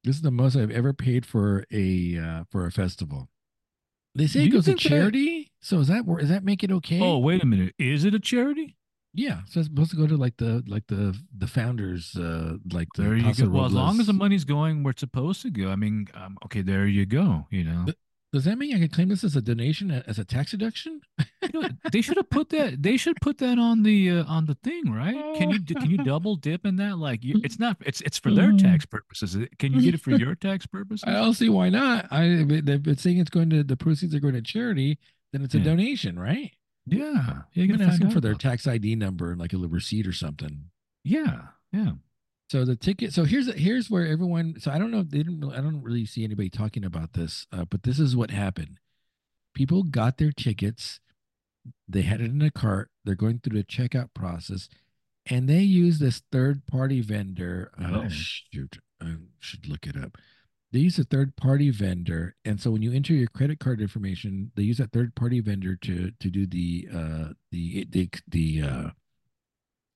[0.03, 3.29] This is the most I've ever paid for a uh, for a festival.
[4.15, 6.63] They say Do it goes to think that- charity, so is that does that make
[6.63, 6.99] it okay?
[7.01, 7.75] Oh, wait a minute.
[7.77, 8.75] Is it a charity?
[9.13, 12.87] yeah, so it's supposed to go to like the like the the founders, uh, like
[12.95, 13.49] the There you go.
[13.49, 16.37] Well, as long as the money's going where it's supposed to go, I mean, um,
[16.45, 17.47] okay, there you go.
[17.51, 17.97] You know, But-
[18.33, 20.99] Does that mean I can claim this as a donation as a tax deduction?
[21.41, 22.83] You know, they should have put that.
[22.83, 25.15] They should put that on the uh, on the thing, right?
[25.37, 26.97] Can you can you double dip in that?
[26.97, 27.77] Like, you, it's not.
[27.85, 29.37] It's it's for their tax purposes.
[29.59, 31.05] Can you get it for your tax purposes?
[31.07, 32.07] I don't see why not.
[32.11, 34.99] I it's saying it's going to the proceeds are going to charity,
[35.31, 35.63] then it's a Yeah.
[35.63, 36.51] donation, right?
[36.85, 37.41] Yeah, yeah.
[37.53, 40.13] You I'm gonna ask them for their tax ID number and like a receipt or
[40.13, 40.65] something.
[41.03, 41.91] Yeah, yeah.
[42.49, 43.13] So the ticket.
[43.13, 44.55] So here's here's where everyone.
[44.59, 45.03] So I don't know.
[45.03, 45.41] They didn't.
[45.41, 47.45] really- I don't really see anybody talking about this.
[47.51, 48.79] Uh, but this is what happened.
[49.53, 50.99] People got their tickets.
[51.87, 52.89] They had it in a cart.
[53.03, 54.69] They're going through the checkout process,
[55.25, 57.71] and they use this third party vendor.
[57.77, 58.09] Oh Oh.
[58.09, 58.77] shoot!
[59.01, 60.17] I should look it up.
[60.71, 64.51] They use a third party vendor, and so when you enter your credit card information,
[64.55, 68.89] they use that third party vendor to to do the uh the the the uh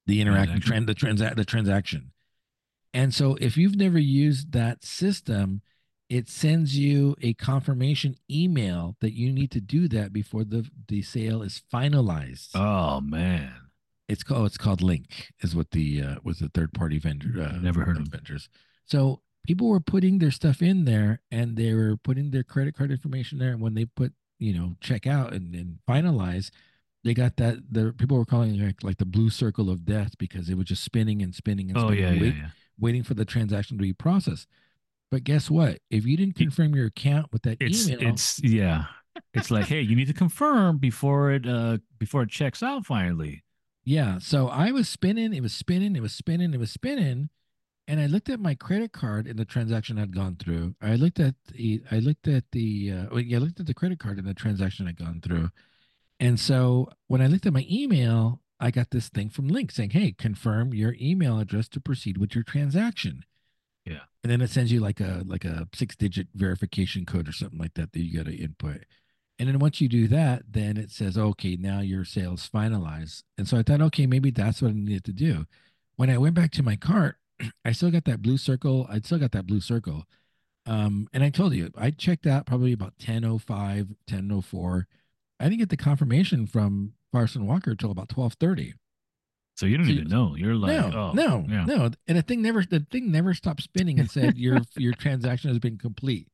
[0.07, 2.11] the trend the transact the transaction.
[2.93, 5.61] And so if you've never used that system,
[6.09, 11.01] it sends you a confirmation email that you need to do that before the the
[11.01, 12.49] sale is finalized.
[12.53, 13.53] Oh man,
[14.09, 17.57] It's called it's called Link is what the uh was the third party vendor uh
[17.59, 18.49] Never heard of vendors.
[18.85, 22.91] So people were putting their stuff in there and they were putting their credit card
[22.91, 26.51] information there and when they put, you know, check out and, and finalize,
[27.05, 30.17] they got that the people were calling it like like the blue circle of death
[30.17, 32.03] because it was just spinning and spinning and spinning.
[32.03, 32.49] oh spinning yeah, yeah, yeah.
[32.81, 34.47] Waiting for the transaction to be processed.
[35.11, 35.79] But guess what?
[35.89, 38.85] If you didn't confirm your account with that It's email, it's yeah.
[39.33, 43.43] It's like, hey, you need to confirm before it uh before it checks out finally.
[43.83, 44.19] yeah.
[44.19, 47.29] So I was spinning, it was spinning, it was spinning, it was spinning.
[47.87, 50.75] And I looked at my credit card and the transaction had gone through.
[50.81, 53.73] I looked at the I looked at the uh, well, yeah, I looked at the
[53.73, 55.49] credit card and the transaction had gone through.
[56.19, 59.89] And so when I looked at my email, I got this thing from Link saying,
[59.89, 63.25] "Hey, confirm your email address to proceed with your transaction."
[63.85, 64.01] Yeah.
[64.23, 67.59] And then it sends you like a like a six digit verification code or something
[67.59, 68.85] like that that you got to input.
[69.39, 73.47] And then once you do that, then it says, "Okay, now your sales finalized." And
[73.47, 75.47] so I thought, "Okay, maybe that's what I needed to do."
[75.95, 77.17] When I went back to my cart,
[77.65, 78.85] I still got that blue circle.
[78.89, 80.05] I still got that blue circle.
[80.67, 84.87] Um, and I told you, I checked out probably about 1005, 1004.
[85.39, 88.73] I didn't get the confirmation from Parson Walker until about 1230.
[89.57, 90.35] So you don't So even you- know.
[90.35, 91.65] You're like, no, oh no, yeah.
[91.65, 91.89] no.
[92.07, 95.59] And the thing never the thing never stopped spinning and said your your transaction has
[95.59, 96.27] been complete.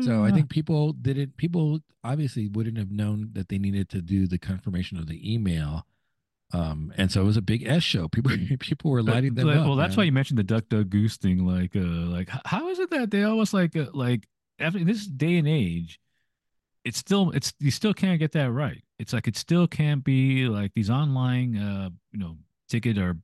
[0.00, 0.34] So I Ah.
[0.34, 4.96] think people didn't people obviously wouldn't have known that they needed to do the confirmation
[4.96, 5.86] of the email.
[6.52, 8.08] Um, and so it was a big S show.
[8.08, 9.66] People people were lighting them but- up.
[9.66, 9.98] well, that's man.
[9.98, 11.44] why you mentioned the duck duck goose thing.
[11.46, 14.26] Like, uh, like how is it that they always like, uh, like
[14.58, 16.00] after this day and age,
[16.84, 18.82] it's still, it's you still can't get that right.
[18.98, 22.36] It's like it still can't be like these online, uh, you know,
[22.68, 23.16] ticket or,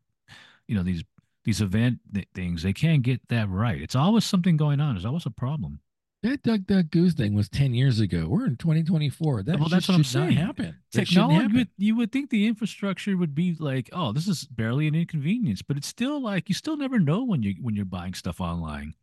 [0.69, 1.05] you know, these
[1.45, 2.63] these event th- things.
[2.63, 3.81] They can't get that right.
[3.81, 4.95] It's always something going on.
[4.95, 5.81] There's always a problem.
[6.23, 8.27] That Duck Duck Goose thing was 10 years ago.
[8.29, 9.45] We're in 2024.
[9.45, 10.33] That Well, that's what I'm saying.
[10.33, 10.77] happen.
[10.91, 11.57] Technology, happen.
[11.57, 15.63] would, you would think the infrastructure would be like, oh, this is barely an inconvenience,
[15.63, 18.95] but it's still like you still never know when you when you're buying stuff online.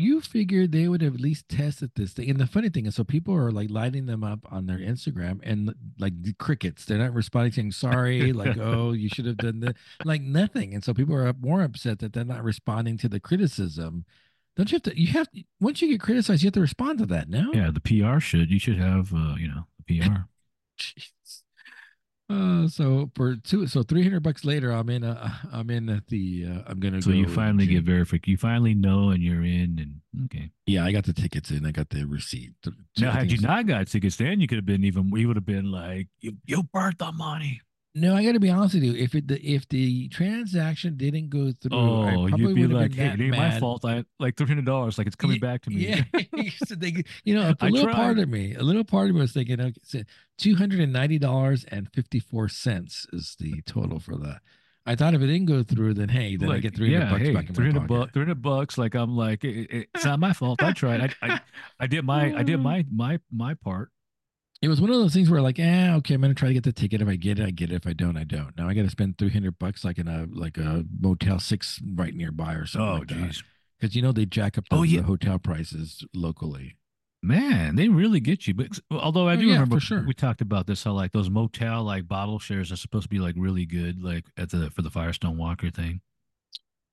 [0.00, 2.30] You figured they would have at least tested this thing.
[2.30, 5.40] And the funny thing is, so people are like lighting them up on their Instagram
[5.42, 6.84] and like the crickets.
[6.84, 10.74] They're not responding, saying sorry, like, oh, you should have done that, like nothing.
[10.74, 14.04] And so people are more upset that they're not responding to the criticism.
[14.56, 15.00] Don't you have to?
[15.00, 15.28] You have
[15.60, 17.28] once you get criticized, you have to respond to that.
[17.28, 18.50] No, Yeah, the PR should.
[18.50, 20.14] You should have, uh, you know, the PR.
[20.78, 21.42] Jeez.
[22.30, 25.02] Uh, so for two, so three hundred bucks later, I'm in.
[25.02, 26.44] Uh, I'm in at the.
[26.46, 27.00] Uh, I'm gonna.
[27.00, 28.20] So go you finally get verified.
[28.26, 29.78] You finally know, and you're in.
[30.14, 30.50] And okay.
[30.66, 31.64] Yeah, I got the tickets in.
[31.64, 32.52] I got the receipt.
[32.62, 35.10] The- Now, had you not got tickets, then you could have been even.
[35.10, 37.62] We would have been like, you, you burnt the money.
[37.94, 38.94] No, I got to be honest with you.
[38.94, 43.20] If it the, if the transaction didn't go through, Oh, you'd be like, hey, it
[43.20, 43.84] ain't my fault.
[43.84, 44.98] I like three hundred dollars.
[44.98, 45.88] Like it's coming Ye- back to me.
[45.88, 46.02] Yeah,
[46.64, 49.32] so they, you know, a little part of me, a little part of me was
[49.32, 50.04] thinking, okay,
[50.36, 54.40] two hundred and ninety dollars and fifty four cents is the total for that.
[54.86, 57.10] I thought if it didn't go through, then hey, then I get three hundred yeah,
[57.10, 57.88] bucks hey, back in my 300 pocket.
[57.88, 58.78] bucks, 300 bucks.
[58.78, 60.62] Like I'm like, it, it- it's not my fault.
[60.62, 61.00] I tried.
[61.22, 61.40] I, I,
[61.80, 63.90] I did my, I did my, my, my part.
[64.60, 66.64] It was one of those things where like, eh, okay, I'm gonna try to get
[66.64, 67.00] the ticket.
[67.00, 67.76] If I get it, I get it.
[67.76, 68.56] If I don't, I don't.
[68.56, 71.80] Now I got to spend three hundred bucks like in a like a Motel Six
[71.94, 73.44] right nearby or something Oh, like jeez.
[73.78, 75.00] Because you know they jack up the, Oh, yeah.
[75.02, 76.76] the hotel prices locally.
[77.22, 78.54] Man, they really get you.
[78.54, 80.04] But although I Oh, do yeah, remember for sure.
[80.04, 83.20] we talked about this, how like those motel like bottle shares are supposed to be
[83.20, 86.00] like really good, like at the for the Firestone Walker thing.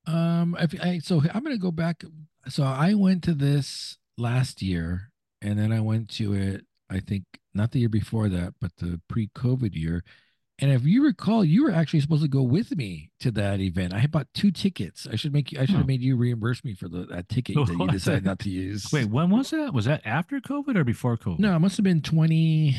[0.05, 2.03] Um, if I so I'm gonna go back.
[2.47, 5.09] So I went to this last year,
[5.41, 6.65] and then I went to it.
[6.91, 7.23] I think
[7.55, 10.03] not the year before that, but the pre-COVID year.
[10.59, 13.93] And if you recall, you were actually supposed to go with me to that event.
[13.93, 15.05] I had bought two tickets.
[15.11, 15.59] I should make you.
[15.59, 18.39] I should have made you reimburse me for the that ticket that you decided not
[18.39, 18.89] to use.
[18.93, 19.73] Wait, when was that?
[19.73, 21.39] Was that after COVID or before COVID?
[21.39, 22.77] no, it must have been twenty.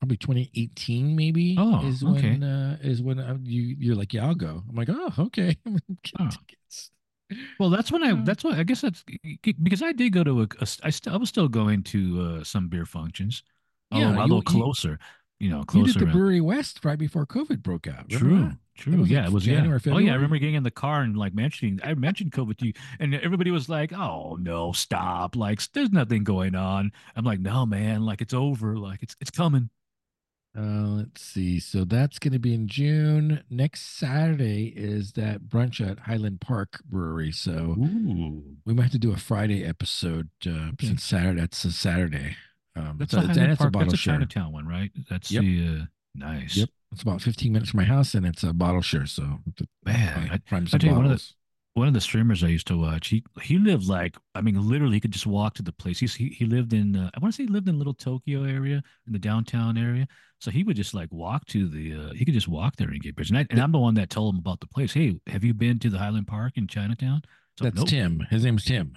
[0.00, 2.12] Probably 2018, maybe Oh, is okay.
[2.32, 4.62] when uh, is when uh, you you're like, yeah, I'll go.
[4.68, 5.78] I'm like, oh, okay, I'm
[6.20, 6.28] Oh.
[6.30, 6.90] tickets.
[7.58, 8.10] Well, that's when I.
[8.12, 9.02] Uh, That's what I guess that's
[9.62, 10.44] because I did go to a.
[10.60, 13.42] a I still I was still going to uh, some beer functions,
[13.90, 14.98] Yeah, although, you- although you- closer,
[15.40, 18.08] you know, closer You did the around- Brewery West right before COVID broke out.
[18.10, 18.58] True, that?
[18.76, 18.98] true.
[18.98, 19.92] was yeah, like it was January, yeah.
[19.94, 21.80] Oh yeah, I remember getting in the car and like mentioning.
[21.82, 25.34] I mentioned COVID to you, and everybody was like, "Oh no, stop!
[25.34, 28.02] Like, there's nothing going on." I'm like, "No, man.
[28.04, 28.76] Like, it's over.
[28.76, 29.70] Like, it's it's coming."
[30.56, 31.58] Uh, let's see.
[31.58, 33.42] So that's going to be in June.
[33.50, 37.32] Next Saturday is that brunch at Highland Park Brewery.
[37.32, 40.86] So Ooh, we might have to do a Friday episode uh, Okay.
[40.86, 41.40] since Saturday.
[41.40, 42.36] That's a Saturday.
[42.76, 43.72] Um, that's so a Highland a Park.
[43.72, 44.14] bottle That's a share.
[44.14, 44.90] Chinatown one, right?
[45.10, 45.42] That's Yep.
[45.42, 46.56] the uh, nice.
[46.56, 46.68] Yep.
[46.92, 49.06] It's about 15 minutes from my house, and it's a bottle share.
[49.06, 49.40] So
[49.84, 51.30] Man, I- prime I tell you, one of the-
[51.72, 54.94] one of the streamers I used to watch, he he lived like I mean, literally,
[54.94, 55.98] he could just walk to the place.
[55.98, 58.44] He's, he he lived in uh, I want to say he lived in Little Tokyo
[58.44, 60.06] area in the downtown area.
[60.44, 63.00] So he would just like walk to the uh, he could just walk there and
[63.00, 63.30] get beers.
[63.30, 64.92] And, I, and I'm the one that told him about the place.
[64.92, 67.22] Hey, have you been to the Highland Park in Chinatown?
[67.58, 67.88] So That's nope.
[67.88, 68.26] Tim.
[68.28, 68.92] His name's Tim.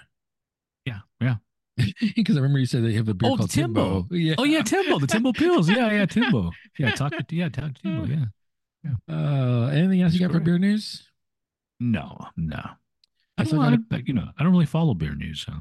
[0.83, 1.35] Yeah, yeah.
[2.17, 4.01] Because I remember you said they have a beer Oh, called Timbo.
[4.01, 4.15] Timbo.
[4.15, 4.35] Yeah.
[4.37, 5.69] Oh yeah, Timbo, the Timbo pills.
[5.69, 6.51] Yeah, yeah, Timbo.
[6.77, 8.27] Yeah, talk to yeah, talk to Timbo.
[8.83, 8.95] Yeah.
[9.09, 11.09] Uh, anything else you got for beer news?
[11.79, 12.59] No, no.
[13.37, 15.45] I I still got I, you know, I don't really follow beer news.
[15.45, 15.53] So.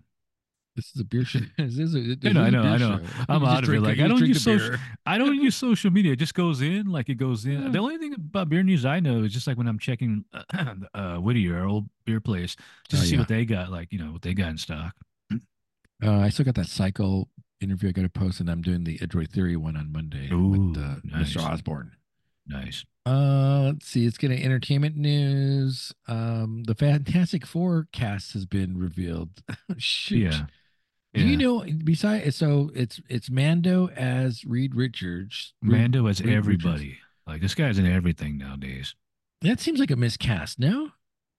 [0.76, 1.40] This is a beer show.
[1.58, 2.98] this is a, this know, I know, I know.
[2.98, 3.04] show.
[3.30, 3.80] I'm out of it.
[3.80, 6.12] Like, I don't use social- I don't use social media.
[6.12, 7.62] It just goes in like it goes in.
[7.62, 7.68] Yeah.
[7.70, 10.24] The only thing about beer news I know is just like when I'm checking
[10.94, 12.56] uh, Whittier, our old beer place,
[12.88, 13.20] just Oh, to see yeah.
[13.20, 14.94] what they got, like you know what they got in stock.
[16.02, 17.28] Uh, I still got that cycle
[17.60, 20.48] interview I got to post, and I'm doing the Android Theory one on Monday Ooh,
[20.48, 21.32] with uh, nice.
[21.34, 21.42] Mr.
[21.42, 21.92] Osborne.
[22.46, 22.84] Nice.
[23.06, 24.04] Uh, let's see.
[24.04, 25.92] It's getting entertainment news.
[26.06, 29.30] Um, the Fantastic Four cast has been revealed.
[29.78, 30.18] Shoot.
[30.32, 30.46] Yeah.
[31.16, 31.64] Do you know?
[31.84, 35.54] Besides, so it's it's Mando as Reed Richards.
[35.62, 36.46] Mando has Reed Richards.
[36.46, 36.98] everybody.
[37.26, 38.94] Like this guy's in everything nowadays.
[39.42, 40.58] That seems like a miscast.
[40.58, 40.90] No.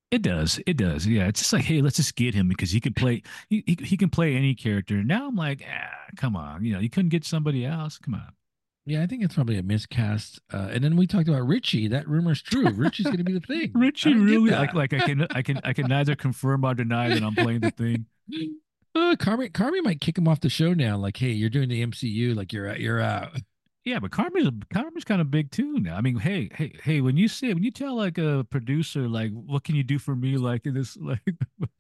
[0.10, 0.60] It does.
[0.66, 1.06] It does.
[1.06, 1.28] Yeah.
[1.28, 3.24] It's just like, hey, let's just get him because he can play.
[3.50, 5.04] He, he, he can play any character.
[5.04, 6.64] Now I'm like, ah, come on.
[6.64, 7.98] You know, you couldn't get somebody else.
[7.98, 8.32] Come on.
[8.86, 10.40] Yeah, I think it's probably a miscast.
[10.54, 11.90] Uh, and then we talked about Richie.
[11.90, 12.70] That rumor's true.
[12.70, 13.72] Richie's going to be the thing.
[13.76, 17.22] Richie really like like I can I can I can neither confirm or deny that
[17.22, 18.06] I'm playing the thing.
[18.98, 20.98] Uh, Carmy, Carmy might kick him off the show now.
[20.98, 22.36] Like, hey, you're doing the MCU.
[22.36, 22.80] Like, you're out.
[22.80, 23.30] You're out.
[23.86, 25.96] Yeah, but Carmen's Carmen's kind of big too now.
[25.96, 29.32] I mean, hey, hey, hey, when you say when you tell like a producer like,
[29.32, 30.36] what can you do for me?
[30.36, 31.22] Like in this, like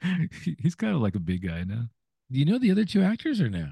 [0.61, 1.89] he's kind of like a big guy now.
[2.31, 3.71] Do you know the other two actors or no?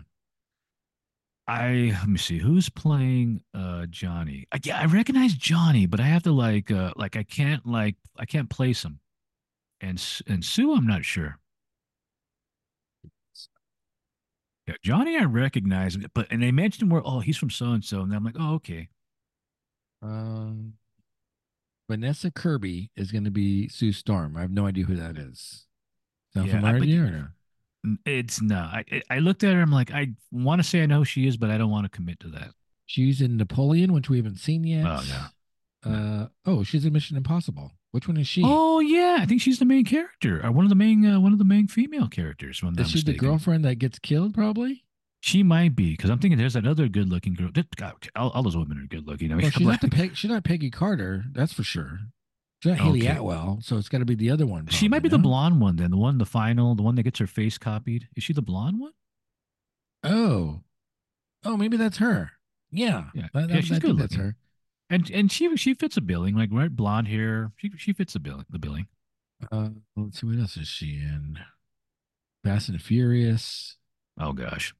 [1.47, 4.47] I let me see who's playing uh Johnny.
[4.51, 7.95] I, yeah, I recognize Johnny, but I have to like uh like I can't like
[8.17, 8.99] I can't place him.
[9.79, 11.37] And and Sue, I'm not sure.
[14.67, 17.83] Yeah, Johnny, I recognize him, but and they mentioned where oh he's from so and
[17.85, 18.89] so, and I'm like oh okay.
[20.01, 20.73] Um,
[21.89, 24.35] Vanessa Kirby is going to be Sue Storm.
[24.37, 25.65] I have no idea who that is.
[26.33, 27.27] Sound Yeah, I- familiar but- to you or no?
[28.05, 28.73] It's not.
[28.73, 29.61] I I- I looked at her.
[29.61, 31.85] I'm like, I want to say I know who she is, but I don't want
[31.85, 32.49] to commit to that.
[32.87, 34.85] She's in Napoleon, which we haven't seen yet.
[34.87, 35.27] Oh, yeah.
[35.91, 37.71] Uh, oh, she's in Mission Impossible.
[37.95, 38.41] Which one is she?
[38.43, 41.31] Oh yeah, I think she's the main character, or one of the main uh, one
[41.31, 42.57] of the main female characters.
[42.57, 44.33] If I'm not is the girlfriend that gets killed?
[44.33, 44.83] Probably.
[45.21, 47.51] She might be because I'm thinking there's another good looking girl.
[47.77, 49.31] God, all, all those women are good looking.
[49.31, 51.23] I mean, Well, she's not like- Peg, she's not Peggy Carter.
[51.31, 51.99] That's for sure.
[52.61, 53.15] She's not Hayley Okay.
[53.15, 54.67] Atwell, so it's got to be the other one.
[54.67, 57.03] she might be probably, the blonde one then, the one the final, the one that
[57.03, 58.09] gets her face copied.
[58.17, 58.91] Is she the blonde one?
[60.03, 60.63] Oh,
[61.45, 62.31] oh, maybe that's her.
[62.71, 63.27] Yeah, Yeah.
[63.33, 64.35] that- Yeah, that- she's good that's her.
[64.95, 67.51] And and she she fits a billing, like right blonde hair.
[67.57, 68.45] She she fits the billing.
[68.49, 68.87] The billing.
[69.51, 71.37] Uh, let's see what else is she in?
[72.43, 73.77] Fast and Furious.
[74.19, 74.73] Oh gosh,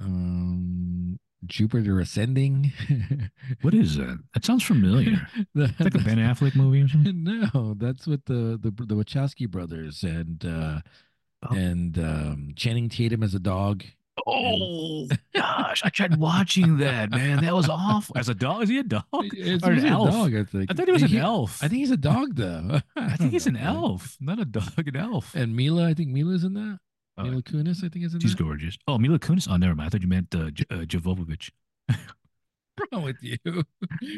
[0.00, 2.72] Um, Jupiter Ascending.
[3.62, 4.18] what is that?
[4.34, 5.26] That sounds familiar.
[5.54, 7.24] The- It's like a Ben Affleck movie or something.
[7.24, 10.80] No, that's with the the the Wachowski brothers and uh
[11.40, 11.54] Oh.
[11.54, 13.84] and um Channing Tatum as a dog.
[14.26, 17.42] Oh gosh, I tried watching that man.
[17.44, 18.16] That was awful.
[18.18, 19.04] As a dog, is he a dog?
[19.12, 20.10] It's, Or an he's a elf.
[20.10, 20.70] dog, I think.
[20.70, 21.62] I thought he was an He- elf.
[21.62, 22.80] I think he's a dog though.
[22.96, 23.60] I think don't he's an know.
[23.60, 24.86] elf, not a dog.
[24.88, 25.34] An elf.
[25.34, 26.78] And Mila, I think Mila's in that.
[27.16, 28.22] Oh, Mila Kunis, I think is in that.
[28.22, 28.42] she's that.
[28.42, 28.76] gorgeous.
[28.86, 29.48] Oh, Mila Kunis.
[29.50, 29.88] Oh, never mind.
[29.88, 31.50] I thought you meant uh, J- uh, Jovovich.
[31.88, 33.36] What's wrong with you?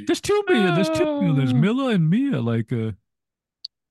[0.06, 0.72] There's two Mia.
[0.74, 1.32] There's two Mia.
[1.34, 1.56] There's Oh.
[1.56, 2.40] Mila and Mia.
[2.40, 2.92] Like, uh,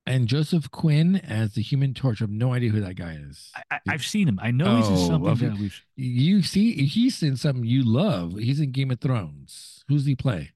[0.10, 2.22] and Joseph Quinn as the Human Torch.
[2.22, 3.52] I have no idea who that guy is.
[3.72, 4.40] I, I've seen him.
[4.42, 5.86] I know he's in Oh, something that you- we've.
[5.96, 8.34] You see, he's in something you love.
[8.38, 9.86] He's in Game of Thrones.
[9.88, 10.52] Who's he play?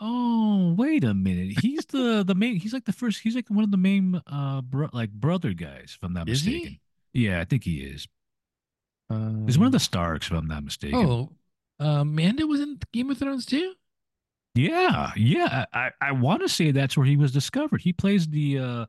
[0.00, 1.60] Oh, wait a minute.
[1.60, 2.56] He's the the main.
[2.56, 3.20] He's like the first.
[3.20, 5.94] He's like one of the main uh bro, like brother guys.
[5.96, 6.52] If I'm not Is he?
[6.52, 6.78] mistaken.
[7.14, 8.08] Yeah, I think he is.
[9.10, 10.26] Um, He's one of the Starks.
[10.26, 10.98] If I'm not mistaken.
[10.98, 11.30] Oh,
[11.80, 13.74] uh, Amanda was in Game of Thrones too.
[14.54, 15.64] Yeah, yeah.
[15.72, 17.80] I, I, I want to say that's where he was discovered.
[17.80, 18.86] He plays the uh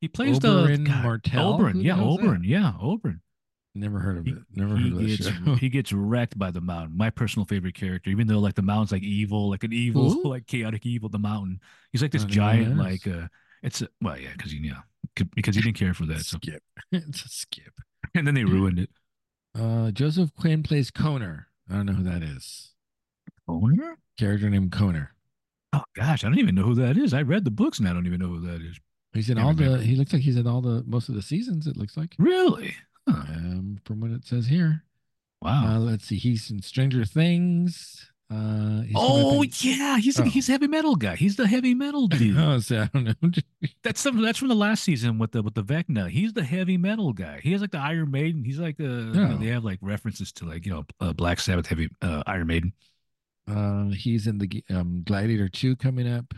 [0.00, 1.58] he plays Oberyn the God, Martell?
[1.58, 2.24] Oberyn, yeah, hell's that?
[2.26, 3.20] Oberyn, yeah, Oberyn.
[3.74, 4.38] Never heard of He, it.
[4.54, 5.54] Never he heard of that gets show.
[5.54, 6.96] he gets wrecked by the mountain.
[6.96, 10.24] My personal favorite character, even though like the mountain's like evil, like an evil, Who?
[10.28, 11.08] like chaotic evil.
[11.08, 11.60] The mountain.
[11.92, 13.28] He's like this I don't know who giant, like uh,
[13.62, 16.20] it's a, well, yeah, because you know, because he didn't care for that.
[16.20, 16.62] So skip.
[16.92, 17.72] it's a skip.
[18.14, 18.90] and then they ruined it.
[19.58, 21.44] Uh, Joseph Quinn plays Koner.
[21.70, 22.71] I don't know who that is.
[23.48, 23.96] Owner?
[24.18, 25.08] Character named Koner.
[25.72, 27.14] Oh gosh, I don't even know who that is.
[27.14, 28.78] I read the books and I don't even know who that is.
[29.14, 29.78] He's in Can't all the.
[29.82, 31.66] He looks like he's in all the most of the seasons.
[31.66, 32.14] It looks like.
[32.18, 32.74] Really?
[33.08, 33.22] Huh.
[33.28, 34.84] Um, from what it says here.
[35.40, 35.74] Wow.
[35.76, 36.16] Uh, let's see.
[36.16, 38.08] He's in Stranger Things.
[38.30, 40.22] Uh, oh in- yeah, he's Oh.
[40.24, 41.16] he's a heavy metal guy.
[41.16, 42.38] He's the heavy metal dude.
[42.38, 43.30] Oh, so I don't know.
[43.82, 46.08] That's some, that's from the last season with the with the Vecna.
[46.08, 47.40] He's the heavy metal guy.
[47.42, 48.44] He has like the Iron Maiden.
[48.44, 49.36] He's like uh you know, Oh.
[49.36, 52.72] they have like references to like you know uh, Black Sabbath heavy uh, Iron Maiden.
[53.50, 56.32] Uh, he's in the um, Gladiator 2 coming up.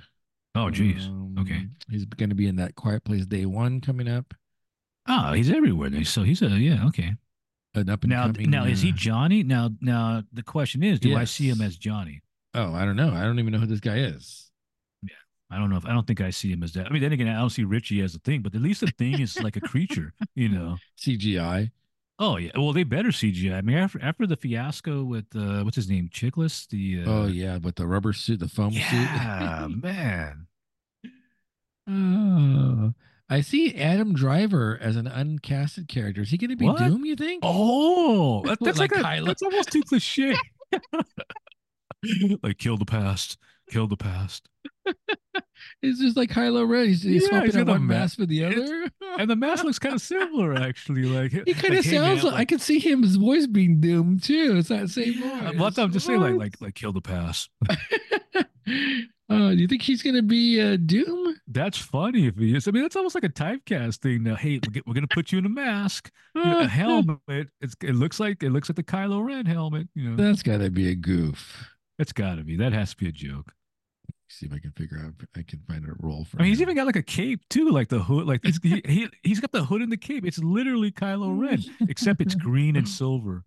[0.54, 1.06] Oh jeez.
[1.06, 1.66] Um, Okay.
[1.90, 4.32] He's going to be in that Quiet Place Day 1 coming up.
[5.08, 5.90] Oh, he's everywhere.
[5.90, 6.04] Then.
[6.04, 7.14] So he's a yeah okay.
[7.74, 8.50] An up and Now coming.
[8.50, 9.42] now is he uh, Johnny?
[9.42, 12.22] Now now the question is, do I see him as Johnny?
[12.54, 13.12] Oh, I don't know.
[13.12, 14.50] I don't even know who this guy is.
[15.02, 15.10] Yeah,
[15.50, 16.86] I don't know if I don't think I see him as that.
[16.86, 18.86] I mean, then again, I don't see Richie as a thing, but at least the
[18.96, 20.76] thing is like a creature, you know.
[20.98, 21.72] CGI.
[22.18, 23.54] Oh yeah, well they better CGI.
[23.54, 27.26] I mean, after after the fiasco with uh, what's his name, Chiklis, the uh, oh,
[27.26, 27.58] yeah.
[27.58, 28.80] With the rubber suit, the foam suit.
[28.82, 30.46] yeah, man.
[31.88, 32.94] Oh.
[33.28, 36.22] I see Adam Driver as an uncasted character.
[36.22, 36.78] Is he going to be What?
[36.78, 37.40] Doom, you think?
[37.42, 40.36] Oh, that- that's like like, a, that's almost too cliche.
[42.42, 43.38] like kill the past,
[43.70, 44.48] kill the past,
[45.82, 46.86] It's just like Kylo Ren.
[46.88, 48.90] He's, he's Yeah, swapping he's out got a one ma- mask for the other.
[49.18, 51.02] and the mask looks kind of similar, actually.
[51.04, 53.46] Like He kind of like, hey, sounds man, like, I can see him his voice
[53.46, 54.56] being Doom too.
[54.58, 55.58] It's that same Yeah, voice.
[55.76, 57.48] well, I'm just saying, like like like kill the pass.
[57.68, 58.42] uh,
[59.28, 61.36] do you think he's gonna be uh, Doom?
[61.48, 62.68] That's funny if he is.
[62.68, 64.22] I mean, that's almost like a typecast thing.
[64.22, 67.48] Now, hey, we're, gonna put you in a mask, you know, a helmet.
[67.60, 69.88] It's it looks like it looks like the Kylo Ren helmet.
[69.94, 71.68] You know, That's gotta be a goof.
[71.98, 72.56] it's got to be.
[72.56, 73.52] That has to be a joke.
[74.38, 75.12] See if I can figure out.
[75.36, 76.38] I can find a role for.
[76.38, 78.26] I mean, he's even got like a cape too, like the hood.
[78.26, 80.24] Like he, he he's got the hood and the cape.
[80.26, 83.44] It's literally Kylo Ren, except it's green and silver.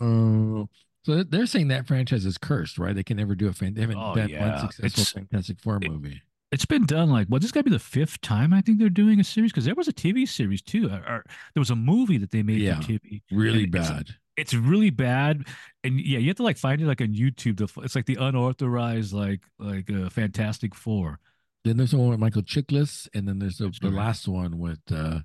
[0.00, 0.68] Oh,
[1.04, 2.94] so they're saying that franchise is cursed, right?
[2.94, 3.74] They can never do a fan.
[3.74, 4.48] They haven't Oh, done yeah.
[4.60, 6.22] one successful It's- Fantastic Four it- movie.
[6.50, 7.42] It's been done like what?
[7.42, 9.74] This got to be the fifth time I think they're doing a series because there
[9.74, 10.88] was a TV series too.
[10.88, 12.80] Or, or there was a movie that they made Yeah.
[12.80, 13.20] for TV.
[13.30, 14.14] Really bad.
[14.38, 15.46] It's really bad,
[15.84, 17.58] and yeah, you have to like find it like on YouTube.
[17.58, 21.18] The it's like the unauthorized like like uh, Fantastic Four.
[21.64, 24.80] Then there's the one with Michael Chiklis, and then there's the, the last one with
[24.92, 25.20] uh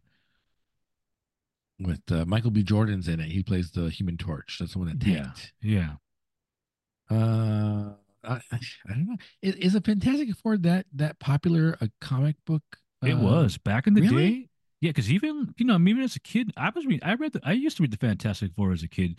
[1.80, 2.64] with uh, Michael B.
[2.64, 3.32] Jordan's in it.
[3.32, 4.58] He plays the Human Torch.
[4.60, 5.16] That's the one that Yeah.
[5.24, 5.54] tanked.
[5.62, 5.96] Yeah,
[7.10, 9.18] Uh, I, I, I don't know.
[9.42, 12.64] Is, is a Fantastic Four that that popular a comic book?
[13.06, 14.30] it uh, was back in the really?
[14.42, 14.50] day.
[14.84, 17.08] Yeah, because even you know, even as a kid, I was reading.
[17.08, 17.32] I read.
[17.32, 19.18] The, I used to read the Fantastic Four as a kid.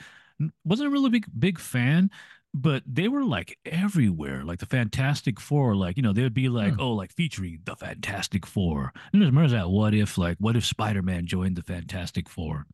[0.62, 2.10] wasn't a really big big fan,
[2.52, 4.44] but they were like everywhere.
[4.44, 7.76] Like the Fantastic Four, like you know, they would be like, oh, like featuring the
[7.76, 8.92] Fantastic Four.
[9.14, 12.66] And there's remember that what if like what if Spider Man joined the Fantastic Four?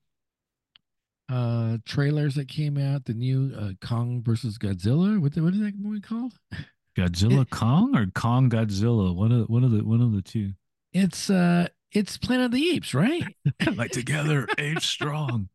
[1.28, 5.20] Uh, trailers that came out, the new uh, Kong versus Godzilla.
[5.20, 6.32] What the, what is that movie called?
[6.99, 9.14] Godzilla It- Kong or Kong Godzilla?
[9.14, 10.55] One of one of the one of the two.
[10.93, 13.24] It's uh, it's Planet of the Apes, right?
[13.76, 15.49] like together, apes strong.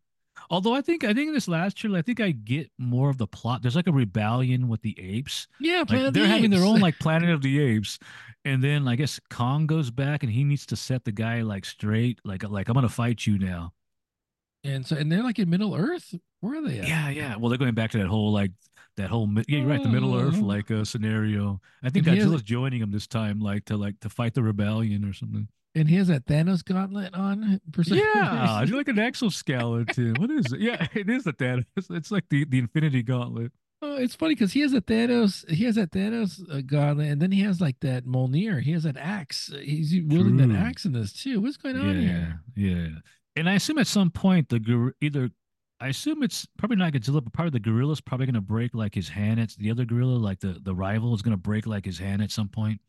[0.49, 3.17] Although I think I think in this last trailer, I think I get more of
[3.17, 3.61] the plot.
[3.63, 5.47] There's like a rebellion with the apes.
[5.59, 7.97] Yeah, Like they're the having their own like Planet of the Apes,
[8.43, 11.65] and then I guess Kong goes back and he needs to set the guy like
[11.65, 13.73] straight, like like I'm gonna fight you now.
[14.63, 16.13] and so and they're like in Middle Earth.
[16.41, 16.88] Where are they at?
[16.88, 17.36] Yeah, yeah.
[17.38, 18.51] Well, they're going back to that whole like
[18.97, 20.45] that whole yeah, you're right, the Middle Earth Oh.
[20.45, 21.59] like uh, scenario.
[21.83, 24.36] I think And he has- Godzilla's joining him this time, like to like to fight
[24.36, 25.47] the rebellion or something.
[25.76, 27.59] And he has that Thanos gauntlet on.
[27.73, 28.78] For some Yeah, it's reason.
[28.78, 30.15] like an exoskeleton.
[30.19, 30.61] What is it?
[30.61, 31.65] Yeah, it is the Thanos.
[31.89, 33.51] It's like the the Infinity Gauntlet.
[33.82, 35.47] Oh, it's funny because he has a Thanos.
[35.51, 38.61] He has that Thanos uh, gauntlet, and then he has like that Mjolnir.
[38.61, 39.51] He has that axe.
[39.61, 41.41] He's wielding that axe in this too.
[41.41, 42.39] What's going on yeah, here?
[42.55, 42.88] yeah.
[43.36, 45.30] And I assume at some point the gor- either
[45.82, 49.09] I assume it's probably not Godzilla, but probably the gorilla's probably gonna break like his
[49.09, 49.41] hand.
[49.41, 52.32] It's the other gorilla, like the the rival, is gonna break like his hand at
[52.32, 52.80] some point.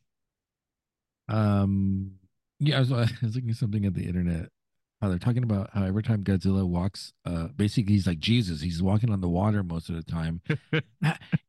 [1.28, 2.12] Um,
[2.58, 4.48] yeah, I was, I was looking at something at the internet.
[5.02, 8.62] How they're talking about how every time Godzilla walks, uh, basically he's like Jesus.
[8.62, 10.40] He's walking on the water most of the time.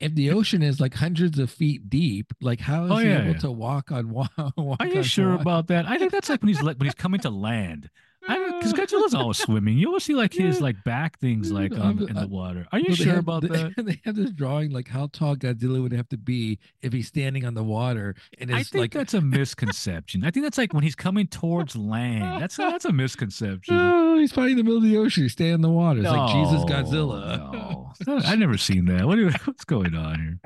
[0.02, 3.20] If the ocean is like hundreds of feet deep, like how is Oh, he yeah,
[3.22, 3.38] able yeah.
[3.40, 4.32] to walk on water?
[4.80, 5.42] Are you sure water?
[5.42, 5.88] about that?
[5.88, 7.90] I think that's like when he's like when he's coming to land.
[8.28, 9.78] I because Godzilla's always swimming.
[9.78, 10.64] You always see like his Yeah.
[10.64, 12.68] like back things like on, in the water.
[12.72, 13.74] Are you Well, sure have- about they, that?
[13.86, 17.46] They have this drawing like how tall Godzilla would have to be if he's standing
[17.46, 20.24] on the water, and I it's think like that's a misconception.
[20.24, 22.42] I think that's like when he's coming towards land.
[22.42, 23.76] That's that's a misconception.
[23.78, 25.24] oh, he's fighting in the middle of the ocean.
[25.24, 26.02] He's staying in the water.
[26.02, 27.86] It's like Jesus Godzilla.
[28.06, 29.06] No, I never seen that.
[29.08, 30.40] What you, what's going on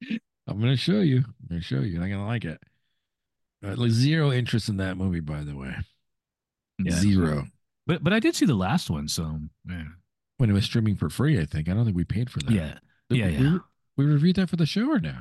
[0.00, 0.18] here?
[0.46, 1.18] I'm gonna show you.
[1.18, 1.92] I'm gonna show you.
[1.92, 2.58] You're not gonna like it.
[3.62, 5.74] Uh, like zero interest in that movie, by the way.
[6.90, 7.46] Zero.
[7.86, 9.84] But but I did see the last one, so yeah.
[10.36, 11.68] When it was streaming for free, I think.
[11.68, 12.50] I don't think we paid for that.
[12.50, 12.74] Yeah.
[13.10, 13.58] Did Yeah, we, yeah.
[13.96, 15.16] We, we reviewed that for the show or no?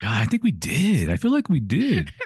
[0.00, 1.10] God, I think we did.
[1.10, 2.12] I feel like we did.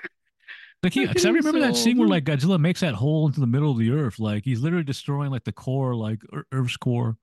[0.83, 3.47] Like he, I remember that so scene where like Godzilla makes that hole into the
[3.47, 6.21] middle of the earth, like he's literally destroying like the core, like
[6.53, 7.17] Earth's core.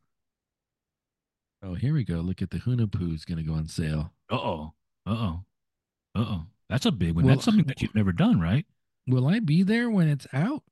[1.61, 2.15] Oh, here we go.
[2.15, 4.11] Look at the Hunahpu's gonna go on sale.
[4.29, 4.73] Uh oh,
[5.05, 5.43] uh oh,
[6.15, 6.41] uh oh.
[6.69, 7.25] That's a big one.
[7.25, 8.65] Well- That's something that you've never done, right?
[9.07, 10.63] Will I be there when it's out?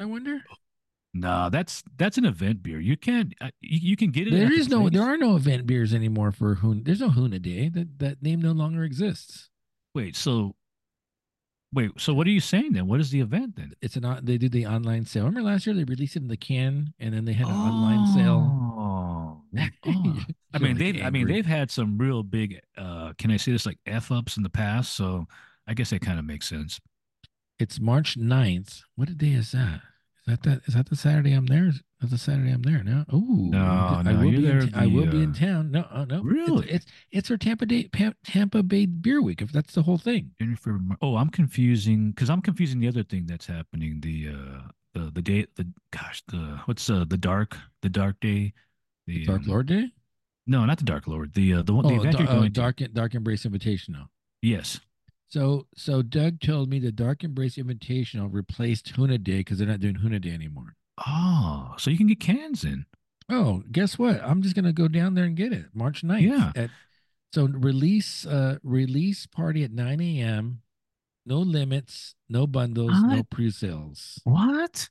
[0.00, 0.42] I wonder.
[1.14, 2.78] Nah, that's that's an event beer.
[2.80, 3.34] You can't.
[3.40, 4.30] Uh, you, you can get it.
[4.32, 4.82] There is no.
[4.82, 4.92] place.
[4.92, 6.82] There are no event beers anymore for Hun.
[6.84, 7.68] There's no Huna Day.
[7.68, 9.48] That that name no longer exists.
[9.94, 10.54] Wait, so
[11.72, 12.86] wait, so what are you saying then?
[12.86, 13.72] What is the event then?
[13.80, 14.04] It's an.
[14.04, 15.24] on- They did the online sale.
[15.24, 18.06] Remember last year they released it in the can, and then they had an online
[18.14, 18.46] sale.
[18.74, 19.42] Oh.
[20.52, 23.64] I mean, they've I mean they've had some real big uh can I say this
[23.64, 25.26] like F ups in the past, so
[25.66, 26.78] I guess that kind of makes sense.
[27.58, 28.82] It's March 9th.
[28.94, 29.80] What a day is that?
[30.20, 30.60] Is that that?
[30.66, 31.66] Is that the Saturday I'm there?
[31.68, 32.84] Is that the Saturday I'm there?
[32.84, 33.04] No.
[33.12, 33.18] Oh
[33.50, 33.58] No,
[34.06, 34.42] I will be.
[34.42, 35.70] there in, I will the, be in uh, town.
[35.72, 36.22] No, uh, no.
[36.22, 36.68] Really?
[36.70, 37.90] It's it's, for Tampa Day
[38.24, 39.42] Tampa Bay Beer Week.
[39.42, 40.32] If that's the whole thing.
[41.02, 44.00] Oh, I'm confusing because I'm confusing the other thing that's happening.
[44.02, 48.52] The uh the the day the gosh, the what's uh the dark the dark day
[49.06, 49.90] the Dark um, Lord Day.
[50.46, 51.32] No, not the Dark Lord.
[51.34, 52.48] The uh the one the Oh, event Dar- you're uh, to.
[52.50, 54.06] Dark Dark Embrace Invitational.
[54.42, 54.78] Yes.
[55.28, 59.80] So so Doug told me the Dark Embrace Invitational replaced Huna Day because they're not
[59.80, 60.74] doing Huna Day anymore.
[61.06, 62.86] Oh, so you can get cans in.
[63.30, 64.22] Oh, guess what?
[64.22, 65.66] I'm just gonna go down there and get it.
[65.74, 66.22] March 9th.
[66.22, 66.52] Yeah.
[66.56, 66.70] At,
[67.34, 70.62] so release uh release party at 9 a.m.
[71.26, 74.18] No limits, no bundles, no pre-sales.
[74.24, 74.88] What?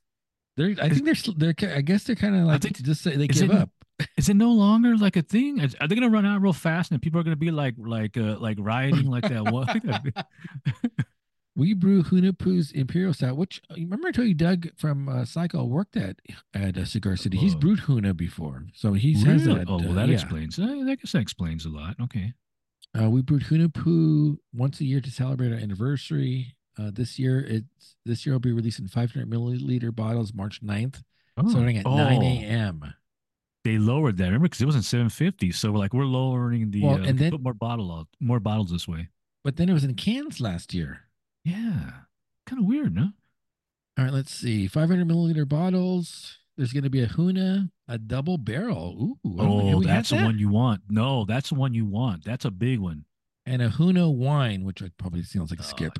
[0.56, 3.16] They're I Is- think they're they're I guess they're kind of like think- just say
[3.16, 3.70] they give it- up.
[4.16, 5.60] Is it no longer like a thing?
[5.80, 8.36] Are they gonna run out real fast and people are gonna be like like uh
[8.38, 10.12] like rioting like that one?
[11.56, 15.96] We brew Hunahpu's Imperial Stout, which remember I told you Doug from uh, Cycle worked
[15.96, 16.20] at
[16.54, 17.36] at uh, Cigar City.
[17.36, 17.58] He's Oh.
[17.58, 19.58] brewed Huna before, so he has Really?
[19.58, 19.68] that.
[19.68, 20.14] Oh, well, uh, that yeah.
[20.14, 20.56] explains.
[20.60, 21.96] uh, I guess that explains a lot.
[22.00, 22.34] Okay.
[22.96, 26.54] Uh, we brewed Hunapoo once a year to celebrate our anniversary.
[26.78, 31.02] Uh, this year, it's this year will be releasing 500 milliliter bottles March 9th,
[31.36, 31.48] Oh.
[31.50, 32.94] starting at 9 Oh, a.m.
[33.68, 34.24] They lowered that.
[34.24, 35.52] Remember, because it wasn't seven fifty.
[35.52, 36.82] So we're like, we're lowering the.
[36.82, 39.08] Well, uh, and then- put more bottle out, more bottles this way.
[39.44, 41.00] But then it was in cans last year.
[41.44, 41.90] Yeah.
[42.46, 43.10] Kind of weird, no?
[43.98, 44.66] All right, let's see.
[44.68, 46.38] 500 milliliter bottles.
[46.56, 49.16] There's going to be a Huna, a double barrel.
[49.26, 50.24] Ooh, I don't think- have Oh, that's the that?
[50.24, 50.82] one you want.
[50.88, 52.24] No, that's the one you want.
[52.24, 53.04] That's a big one.
[53.46, 55.92] And a Huna wine, which probably sounds like a Oh, skip.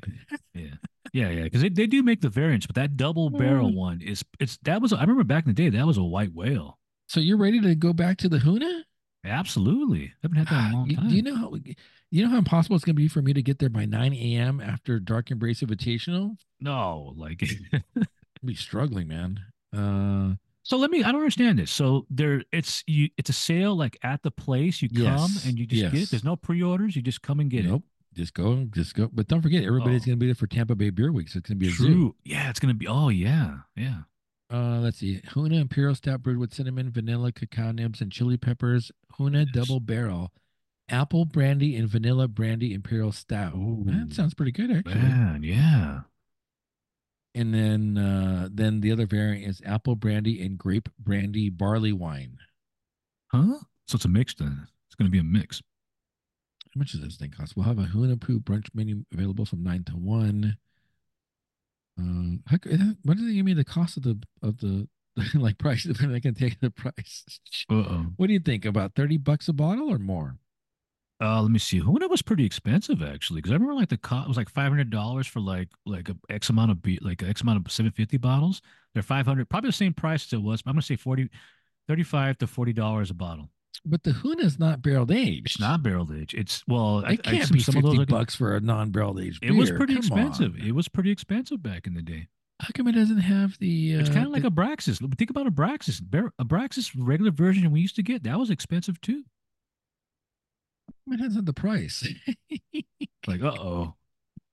[0.55, 0.75] Yeah.
[1.13, 3.75] Yeah, yeah, because they, they do make the variants, but that double barrel Mm.
[3.75, 6.33] one is it's that was I remember back in the day that was a white
[6.33, 6.78] whale.
[7.09, 8.83] So you're ready to go back to the Huna?
[9.25, 11.09] Absolutely, haven't had that in a long time.
[11.09, 11.53] do you know how
[12.11, 14.13] you know how impossible it's going to be for me to get there by 9
[14.13, 14.61] a.m.
[14.61, 16.37] after Dark Embrace Invitational?
[16.61, 17.43] no, like
[18.45, 19.39] be struggling, man.
[19.75, 20.77] Uh, so.
[20.77, 21.03] Let me.
[21.03, 21.69] I don't understand this.
[21.71, 23.09] So there, it's you.
[23.17, 24.81] It's a sale like at the place.
[24.81, 26.09] You come Yes, and you just get it.
[26.11, 26.95] There's no pre-orders.
[26.95, 27.69] You just come and get it.
[27.69, 27.83] nope.
[28.13, 29.09] Just go, just go.
[29.11, 30.05] But don't forget, everybody's Oh.
[30.07, 31.69] going to be there for Tampa Bay Beer Week, so it's going to it.
[31.69, 31.85] be a zoo.
[31.93, 32.15] True.
[32.23, 32.87] Yeah, it's gonna be.
[32.87, 33.99] Oh yeah, yeah.
[34.51, 35.21] Uh, let's see.
[35.33, 38.91] Huna Imperial Stout brewed with cinnamon, vanilla, cacao nibs, and chili peppers.
[39.19, 39.53] Huna Yes.
[39.53, 40.31] Double Barrel,
[40.89, 43.53] apple brandy and vanilla brandy Imperial Stout.
[43.53, 43.83] Ooh.
[43.85, 44.95] That sounds pretty good, actually.
[44.95, 46.01] Man, yeah.
[47.35, 52.39] And then, uh, then the other variant is apple brandy and grape brandy barley wine.
[53.27, 53.59] Huh?
[53.87, 54.67] So it's a mix then.
[54.87, 55.61] It's gonna be a mix.
[56.73, 57.55] How much does this thing cost?
[57.55, 60.57] We'll have a Hunahpu brunch menu available from nine to one.
[61.99, 64.87] Um, how, c- why doesn't give me the cost of the of the
[65.35, 65.85] like price?
[65.97, 67.25] Can take the price.
[67.69, 68.05] Uh oh.
[68.15, 68.65] What do you think?
[68.65, 70.37] About thirty bucks a bottle or more?
[71.21, 71.81] Uh, let me see.
[71.81, 74.89] Huna was pretty expensive actually, because I remember like the cost was like five hundred
[74.89, 78.17] dollars for like like a X amount of be like X amount of seven fifty
[78.17, 78.61] bottles.
[78.93, 80.61] They're five hundred, probably the same price as it was.
[80.61, 81.29] But I'm gonna say 40
[81.87, 83.49] 35 to forty dollars a bottle.
[83.85, 85.45] But the Huna's not barreled aged.
[85.47, 86.33] It's not barrel aged.
[86.33, 88.35] It's well, I, It I can't assume be some of fifty those are gonna- bucks
[88.35, 89.43] for a non-barreled aged.
[89.43, 90.53] It was pretty Come expensive.
[90.55, 90.61] on.
[90.61, 92.27] It was pretty expensive back in the day.
[92.61, 93.95] How come it doesn't have the?
[93.95, 94.99] Uh, It's kind of like the- Abraxas.
[95.17, 96.01] Think about Abraxas.
[96.03, 99.23] Bar- Abraxas regular version we used to get that was expensive too.
[101.07, 102.07] It hasn't the price.
[103.27, 103.95] Like, uh oh.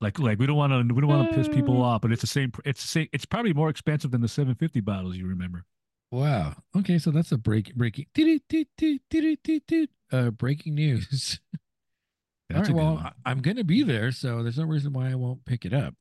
[0.00, 1.86] Like, like we don't want to, we don't want to piss people Uh.
[1.86, 2.52] off, but it's the same.
[2.64, 3.08] It's the same.
[3.12, 5.64] It's probably more expensive than the 750 bottles you remember.
[6.16, 6.54] Wow.
[6.76, 8.06] Okay, so that's a break breaking.
[10.12, 11.40] Uh, breaking news.
[12.54, 12.70] All right.
[12.70, 13.12] Well, one.
[13.24, 15.94] I'm gonna be there, so there's no reason why I won't pick it up.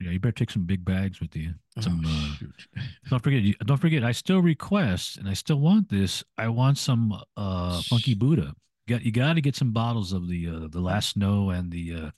[0.00, 1.52] Yeah, you better take some big bags with you.
[1.78, 4.02] Some, Oh, uh, don't forget, don't forget.
[4.02, 6.24] I still request, and I still want this.
[6.38, 8.54] I want some uh funky Buddha.
[8.88, 11.94] Got you got to get some bottles of the uh, the last snow and the
[11.94, 12.10] uh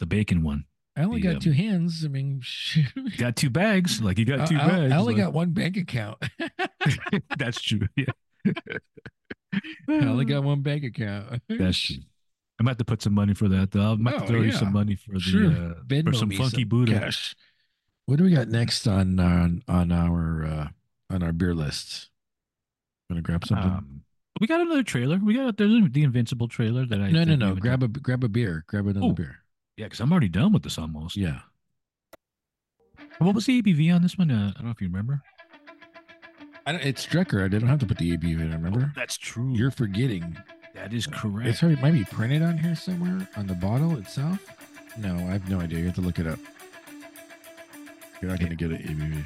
[0.00, 0.64] the bacon one.
[0.98, 2.04] I only the, got um, two hands.
[2.04, 2.86] I mean, shoot.
[3.16, 4.92] Got two bags, like you got two I- bags.
[4.92, 6.18] I only like- got one bank account.
[7.38, 7.86] That's true.
[7.96, 8.06] Yeah,
[9.88, 11.40] I only got one bank account.
[11.48, 11.96] That's true.
[12.60, 13.92] I'm about to put some money for that though.
[13.92, 15.50] I might have to Oh, throw you some money for the Sure.
[15.50, 16.98] uh, for some funky some Buddha.
[16.98, 17.36] cash.
[18.06, 20.68] What do we got next on on on our uh
[21.10, 22.08] on our beer list?
[23.08, 23.70] Gonna grab something?
[23.70, 24.02] Um,
[24.40, 25.18] we got another trailer.
[25.22, 27.54] We got there's the Invincible trailer that I no, no, no.
[27.54, 28.64] Grab a grab a beer.
[28.66, 29.12] Grab another Oh.
[29.12, 29.38] beer.
[29.78, 31.16] Yeah, because I'm already done with this almost.
[31.16, 31.38] Yeah.
[33.18, 34.28] What was the ABV on this one?
[34.28, 35.22] Uh, I don't know if you remember.
[36.66, 37.44] I don't, it's Drekker.
[37.44, 38.50] I didn't have to put the ABV in.
[38.50, 38.86] I remember?
[38.88, 39.54] Oh, that's true.
[39.54, 40.36] You're forgetting.
[40.74, 41.48] that is correct.
[41.48, 44.44] It's it might be printed on here somewhere on the bottle itself.
[44.98, 45.78] No, I have no idea.
[45.78, 46.40] You have to look it up.
[48.20, 49.24] You're not going to get an ABV.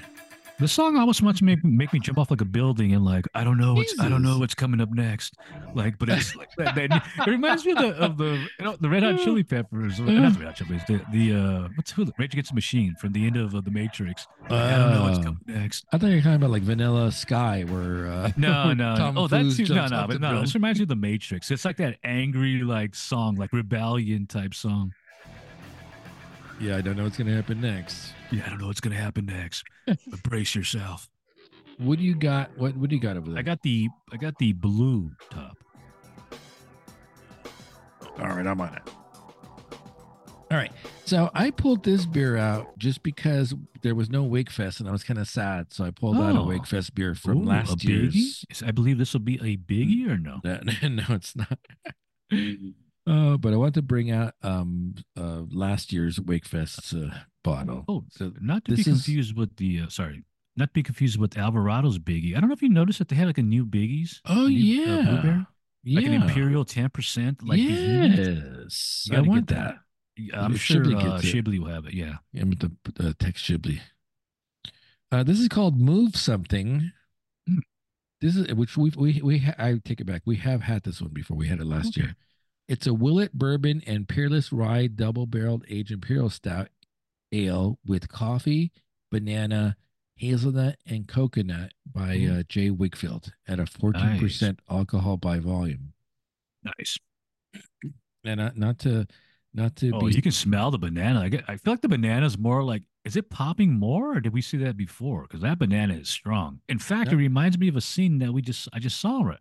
[0.62, 3.26] The song almost wants to make, make me jump off like a building and like
[3.34, 5.34] I don't know what's I don't know what's coming up next.
[5.74, 6.76] Like, but it's like that.
[6.76, 9.98] that it reminds me of the of the you know, the Red Hot Chili Peppers.
[9.98, 11.04] or Not the Red Hot Chili Peppers.
[11.10, 13.72] The, the uh what's who Rage Against the Machine from the end of uh, the
[13.72, 14.28] Matrix.
[14.42, 15.22] Like, I don't know what's Oh.
[15.22, 15.84] coming next.
[15.92, 18.94] I thought you were talking about like Vanilla Sky, where uh, No, no.
[18.94, 20.42] Tom oh, that's no, no, but no.
[20.42, 21.50] This reminds me of the Matrix.
[21.50, 24.92] It's like that angry like song, like rebellion type song.
[26.62, 28.12] Yeah, I don't know what's going to happen next.
[28.30, 29.64] Yeah, I don't know what's gonna happen next.
[29.86, 31.08] but brace yourself.
[31.78, 32.56] What do you got?
[32.56, 33.38] What What do you got over there?
[33.38, 35.58] I got the I got the blue top.
[38.18, 38.82] All right, I'm on it.
[40.50, 40.70] All right.
[41.04, 45.02] So I pulled this beer out just because there was no Wakefest and I was
[45.02, 45.72] kind of sad.
[45.72, 46.46] So I pulled out a Oh.
[46.46, 47.88] Wakefest beer from Ooh, a last biggie?
[47.88, 48.44] year's.
[48.48, 50.40] Yes, I believe this will be a biggie or no?
[50.44, 51.58] No, no, it's not.
[53.06, 57.84] Uh, but I want to bring out um uh last year's Wakefest uh, bottle.
[57.88, 60.22] Oh, so not to be is- confused with the uh, sorry,
[60.56, 62.36] not to be confused with Alvarado's biggie.
[62.36, 64.20] I don't know if you noticed that they had like a new biggies.
[64.26, 65.46] oh new, uh, yeah, blueberry,
[65.84, 67.42] yeah, like an imperial ten percent.
[67.42, 69.74] Like yes, I want get that.
[70.34, 71.18] I'm sure uh.
[71.20, 71.94] Shibley will have it.
[71.94, 72.16] Yeah.
[72.38, 73.80] I'm with the uh, text Shibley.
[75.10, 76.92] Uh, this is called Move Something.
[77.48, 77.58] Hmm.
[78.20, 80.22] This is which we we we ha- I take it back.
[80.24, 81.36] We have had this one before.
[81.36, 82.02] We had it last Okay.
[82.02, 82.16] year.
[82.68, 86.68] It's a Willet Bourbon and Peerless Rye Double Barreled Aged Imperial Stout
[87.32, 88.72] Ale with coffee,
[89.10, 89.76] banana,
[90.16, 92.40] hazelnut, and coconut by Ooh.
[92.40, 92.70] uh, J.
[92.70, 95.92] Wakefield at a 14% alcohol by volume.
[96.64, 96.98] Nice.
[98.24, 99.04] And not, not to
[99.52, 101.22] not to Oh, be you can smell the banana.
[101.22, 101.42] I get.
[101.48, 102.84] I feel like the banana is more like.
[103.04, 105.22] Is it popping more, or did we see that before?
[105.22, 106.60] Because that banana is strong.
[106.68, 107.14] In fact, Yeah.
[107.14, 108.68] it reminds me of a scene that we just.
[108.72, 109.40] I just saw it.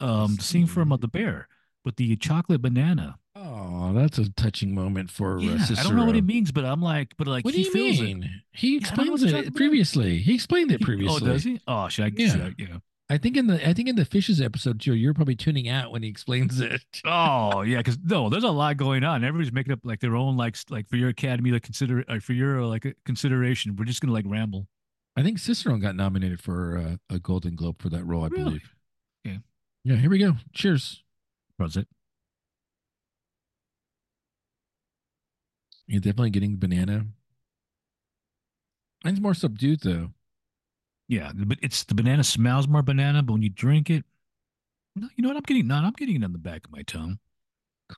[0.00, 1.48] Um, the scene from uh, the bear
[1.84, 3.18] with the chocolate banana.
[3.36, 5.78] Oh, Oh, that's a touching moment for Yeah, Cicero.
[5.78, 7.72] I don't know what it means, but I'm like, but like What do he you
[7.72, 8.02] feels it.
[8.04, 8.42] mean?
[8.52, 10.18] He Yeah, I don't know explains what it previously.
[10.18, 11.20] He explained it He- previously.
[11.28, 11.60] Oh, does he?
[11.66, 12.12] Oh, should I?
[12.16, 12.28] Yeah.
[12.30, 12.76] Should I, yeah.
[13.10, 15.92] I think in the I think in the fishes episode, Joe, you're probably tuning out
[15.92, 16.82] when he explains it.
[17.04, 17.78] Oh, yeah.
[17.78, 19.22] Because no, there's a lot going on.
[19.24, 22.32] Everybody's making up like their own like like for your academy, like consider uh, for
[22.32, 23.76] your like uh, consideration.
[23.76, 24.66] We're just gonna like ramble.
[25.16, 28.24] I think Cicerone got nominated for uh, a Golden Globe for that role.
[28.24, 28.44] I Really?
[28.44, 28.74] believe.
[29.26, 29.40] Okay.
[29.84, 29.96] Yeah.
[29.96, 30.36] Here we go.
[30.54, 31.03] Cheers.
[31.58, 31.88] Was it?
[35.86, 37.06] You're definitely getting banana.
[39.04, 40.10] It's more subdued though.
[41.08, 44.04] Yeah, but it's the banana smells more banana, but when you drink it,
[44.96, 45.36] no, you know what?
[45.36, 47.18] I'm getting no, I'm getting it on the back of my tongue.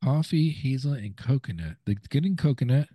[0.02, 1.76] Coffee, hazelnut, and coconut.
[1.84, 2.88] The getting coconut.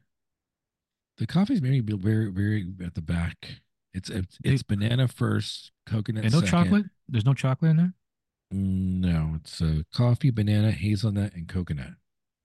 [1.18, 3.62] The coffee's maybe be very, very at the back.
[3.94, 6.26] It's it's, it's banana first, coconut.
[6.26, 6.52] And no second.
[6.52, 6.86] chocolate.
[7.08, 7.94] There's no chocolate in there.
[8.52, 11.92] No, it's uh, coffee, banana, hazelnut, and coconut.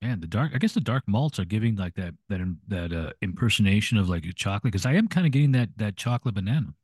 [0.03, 0.53] Man, the dark.
[0.55, 4.25] I guess the dark malts are giving like that that that uh, impersonation of like
[4.25, 6.75] a chocolate because I am kind of getting that that chocolate banana.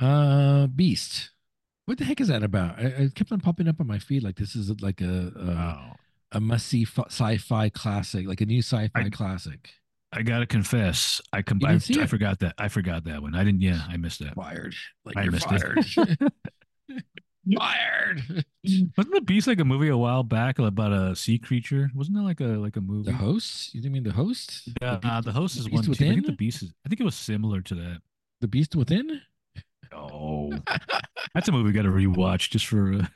[0.00, 1.30] Uh, Beast.
[1.84, 2.78] What the heck is that about?
[2.78, 5.46] I, I kept on popping up on my feed like this is like a a,
[5.46, 5.96] Wow.
[6.32, 9.70] a must see sci-fi classic, like a new sci-fi classic.
[10.14, 12.54] I gotta confess, I com- I, I forgot that.
[12.58, 13.34] I forgot that one.
[13.34, 13.62] I didn't.
[13.62, 14.34] Yeah, I missed that.
[14.34, 14.74] Fired.
[15.04, 15.78] Like I you're missed fired.
[15.78, 16.32] it.
[17.56, 18.22] fired.
[18.96, 21.90] Wasn't the Beast like a movie a while back about a sea creature?
[21.94, 23.10] Wasn't that like a like a movie?
[23.10, 23.74] The host?
[23.74, 24.68] You didn't mean the host?
[24.80, 26.04] Yeah, the, uh, the host is Beast one too.
[26.04, 26.72] I think the Beast is.
[26.84, 28.00] I think it was similar to that.
[28.40, 29.20] the Beast Within?
[29.92, 30.52] Oh,
[31.34, 33.06] that's a movie we got to rewatch just for uh,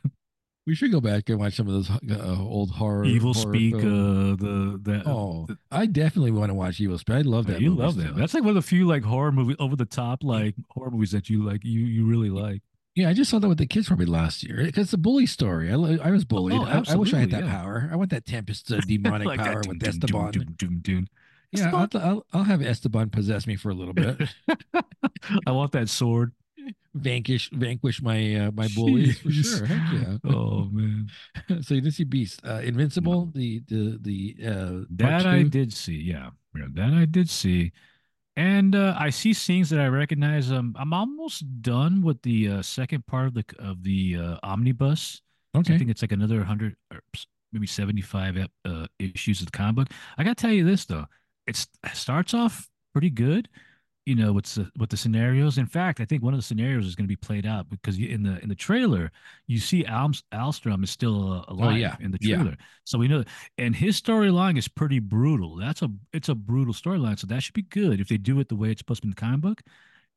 [0.66, 3.04] We should go back and watch some of those uh, old horror.
[3.04, 3.74] Evil horror Speak.
[3.76, 7.14] Uh, the the oh, the- I definitely want to watch Evilspeak.
[7.14, 7.60] I love that.
[7.60, 8.04] you movie love still.
[8.04, 8.16] that.
[8.16, 11.12] That's like one of the few like horror movie over the top like horror movies
[11.12, 12.62] that you like you you really like.
[12.96, 14.64] Yeah, I just saw that with the kids probably last year.
[14.64, 15.70] Because it's a bully story.
[15.70, 16.58] I, I was bullied.
[16.58, 17.50] Oh, I, I wish I had that yeah.
[17.50, 17.90] power.
[17.92, 20.30] I want that Tempest uh, demonic like power with doom, Esteban.
[20.32, 21.06] Doom, doom, doom, doom.
[21.52, 24.28] Yeah, I'll, I'll, I'll have Esteban possess me for a little bit.
[25.46, 26.32] I want that sword.
[26.94, 29.66] vanquish vanquish my uh, my bullies for sure.
[29.66, 30.16] Heck yeah.
[30.24, 31.08] Oh man,
[31.62, 36.00] so you didn't see Beast, uh, Invincible, the the the uh, that I did see.
[36.00, 37.72] Yeah, yeah, that I did see.
[38.36, 40.52] And uh, I see scenes that I recognize.
[40.52, 45.22] Um, I'm almost done with the uh, second part of the of the uh, omnibus.
[45.74, 47.00] I think it's like another hundred or
[47.52, 49.88] maybe seventy-five uh, issues of the comic book.
[50.18, 51.06] I gotta tell you this though,
[51.46, 53.48] it's, it starts off pretty good.
[54.06, 55.58] You know, what's the with the scenarios.
[55.58, 57.98] In fact, I think one of the scenarios is going to be played out because
[57.98, 59.10] in the in the trailer
[59.48, 61.96] you see Alms, Alstrom is still uh, alive Oh, yeah.
[61.98, 62.36] in the Yeah.
[62.36, 63.24] trailer, so we know.
[63.58, 65.56] And his storyline is pretty brutal.
[65.56, 68.48] That's a it's a brutal storyline, so that should be good if they do it
[68.48, 69.62] the way it's supposed to be in the comic book.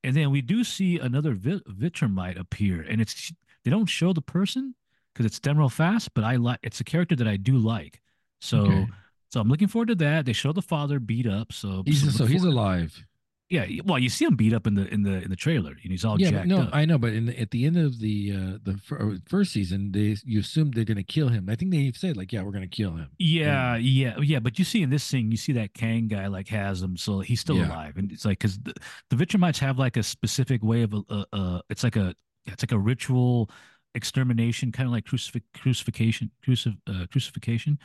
[0.03, 3.33] And then we do see another Vi- Viltrumite appear, and it's
[3.65, 4.75] they don't show the person
[5.15, 8.01] because it's done real fast, but I like it's a character that I do like.
[8.39, 8.87] So Okay.
[9.31, 10.27] so I'm looking forward to that.
[10.27, 13.03] They show the father beat up, so He's so so he's alive.
[13.49, 13.65] Yeah.
[13.83, 16.05] Well, you see him beat up in the in the in the trailer, and he's
[16.05, 16.69] all yeah, jacked no, up.
[16.71, 19.91] I know, but in the, at the end of the uh, the fir- first season,
[19.91, 21.49] they you assume they're gonna kill him.
[21.49, 23.09] I think they said like, yeah, we're gonna kill him.
[23.17, 24.39] Yeah, And- yeah, yeah.
[24.39, 27.21] But you see in this thing, you see that Kang guy like has him, so
[27.21, 27.67] he's still Yeah.
[27.69, 28.73] alive, and it's like because the,
[29.09, 32.13] the Viltrumites have like a specific way of uh, uh it's like a
[32.45, 33.49] it's like a ritual
[33.95, 37.79] extermination, kind of like crucif- crucifixion, crucif- uh, crucifixion.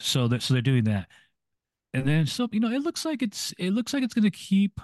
[0.00, 1.08] So that so they're doing that,
[1.94, 4.80] and then so you know it looks like it's it looks like it's gonna keep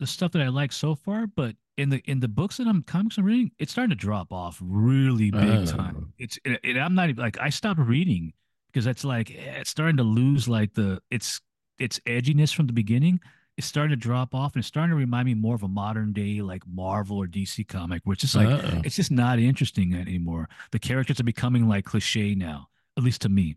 [0.00, 2.82] the stuff that I like so far, but in the in the books that I'm
[2.82, 5.64] comics I'm reading, it's starting to drop off really big Oh.
[5.66, 6.12] time.
[6.18, 8.32] It's it, it- I'm not even like I stopped reading
[8.72, 11.40] because it's like eh, it's starting to lose like the its
[11.78, 13.20] its edginess from the beginning.
[13.56, 16.12] It's starting to drop off and it's starting to remind me more of a modern
[16.12, 18.82] day like Marvel or DC comic, which is like Uh-oh.
[18.84, 20.48] it's just not interesting anymore.
[20.70, 23.56] The characters are becoming like cliche now, at least to me.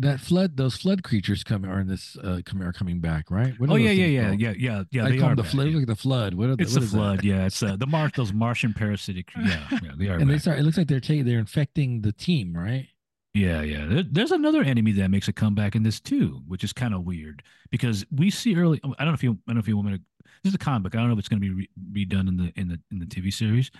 [0.00, 3.56] That flood, those flood creatures coming are in this uh come are coming back, right?
[3.68, 5.06] Oh yeah, yeah, yeah, yeah, yeah, yeah.
[5.06, 5.68] I they call are them the back, flood.
[5.68, 5.80] yeah.
[5.80, 6.34] At the flood.
[6.34, 6.98] What are the, It's what the is that?
[6.98, 7.46] flood, yeah.
[7.46, 9.30] It's uh, the Mar those Martian parasitic.
[9.36, 10.18] Yeah, yeah, they are.
[10.18, 10.58] And they start.
[10.58, 11.24] It looks like they're taking.
[11.24, 12.88] They're infecting the team, right?
[13.34, 13.86] Yeah, yeah.
[13.86, 17.04] There, there's another enemy that makes a comeback in this too, which is kind of
[17.04, 18.80] weird because we see early.
[18.84, 19.32] I don't know if you.
[19.32, 20.02] I don't know if you want me to.
[20.42, 20.94] This is a comic.
[20.94, 22.98] I don't know if it's going to be re, redone in the in the in
[22.98, 23.70] the TV series,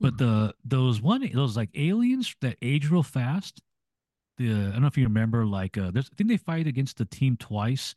[0.00, 3.60] but the those one those like aliens that age real fast.
[4.38, 6.98] The I don't know if you remember like uh, there's I think they fight against
[6.98, 7.94] the team twice,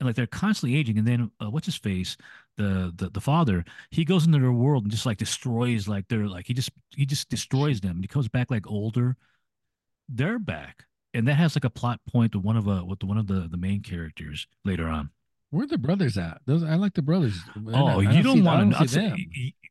[0.00, 0.98] and like they're constantly aging.
[0.98, 2.16] And then uh, what's his face,
[2.56, 6.28] the the the father, he goes into their world and just like destroys like they're
[6.28, 7.92] like he just he just destroys them.
[7.96, 9.16] And he comes back like older
[10.08, 10.84] they're back,
[11.14, 13.48] and that has like a plot point to one of uh with one of the
[13.48, 15.10] the main characters later on.
[15.52, 16.40] Where are the brothers at?
[16.46, 17.38] Those I like the brothers.
[17.74, 19.16] Oh, you don't, want to them.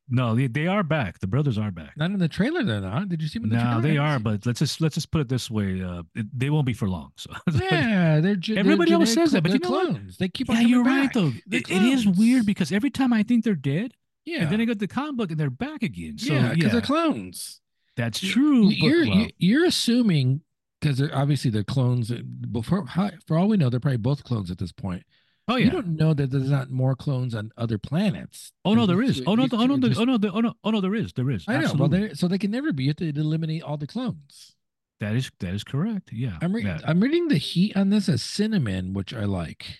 [0.07, 1.17] No, they, they are back.
[1.17, 1.97] The brothers are back.
[1.97, 3.09] Not in the trailer, they're not.
[3.09, 3.49] Did you see them?
[3.49, 4.19] The no, they are.
[4.19, 7.13] But let's just let's just put it this way: uh, they won't be for long.
[7.15, 9.97] So yeah, they're everybody they're else says that, but you know clones.
[9.97, 10.19] What?
[10.19, 10.57] They keep on.
[10.57, 10.99] Yeah, you're back.
[10.99, 11.31] right though.
[11.49, 14.65] It, it is weird because every time I think they're dead, yeah, and then I
[14.65, 16.19] go to the comic book and they're back again.
[16.19, 16.69] So, yeah, because yeah.
[16.69, 17.59] they're clones.
[17.97, 18.67] That's true.
[18.69, 20.41] You're but, well, you're assuming
[20.79, 22.11] because they're obviously they're clones.
[22.51, 22.85] Before
[23.25, 25.03] for all we know, they're probably both clones at this point.
[25.51, 25.65] Oh yeah.
[25.65, 28.53] You don't know that there's not more clones on other planets.
[28.63, 29.21] Oh no, there is.
[29.27, 31.11] Oh no, oh no, oh no, oh no, oh no, there is.
[31.11, 31.43] There is.
[31.45, 31.73] I know.
[31.73, 32.83] Well, so they can never be.
[32.83, 34.55] You have to eliminate all the clones.
[35.01, 36.13] That is that is correct.
[36.13, 36.37] Yeah.
[36.41, 39.79] I'm re- I'm reading the heat on this as cinnamon, which I like.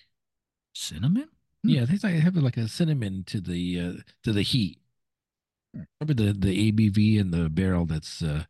[0.74, 1.28] Cinnamon?
[1.62, 1.68] Hmm.
[1.68, 3.92] Yeah, they have like a cinnamon to the uh,
[4.24, 4.78] to the heat.
[5.98, 8.44] Probably the the ABV and the barrel that's uh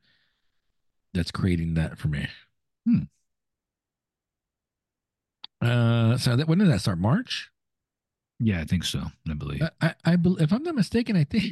[1.15, 2.27] that's creating that for me.
[2.85, 3.03] Hmm.
[5.63, 6.99] Uh, so that when did that start?
[6.99, 7.51] March.
[8.41, 9.05] Yeah, I think so.
[9.31, 9.63] I believe.
[9.63, 11.45] I, I, I if I'm not mistaken, I think.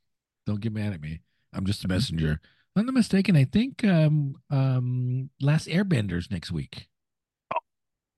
[0.46, 1.20] don't get mad at me.
[1.52, 1.96] I'm just a mm-hmm.
[1.96, 2.32] messenger.
[2.32, 6.88] If I'm not mistaken, I think um um Last Airbenders next week.
[7.52, 7.58] Oh,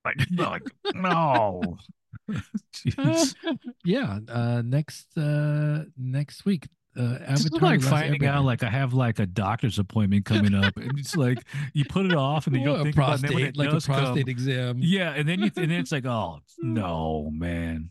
[0.04, 0.62] like, like
[0.94, 1.78] no.
[3.84, 7.60] yeah, uh, next uh, next week uh, Avatar.
[7.60, 11.38] like finding out like I have like a doctor's appointment coming up, and it's like
[11.72, 14.24] you put it off, and then you don't think prostate, about it like a prostate
[14.24, 14.78] come, exam.
[14.80, 17.90] Yeah, and then you and then it's like, oh no, man.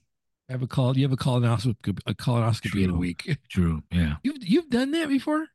[0.50, 0.98] I have a call.
[0.98, 2.84] You have a colonoscopy, a colonoscopy True.
[2.84, 3.38] in a week.
[3.50, 3.84] True.
[3.92, 4.16] Yeah.
[4.24, 5.46] You've you've done that before.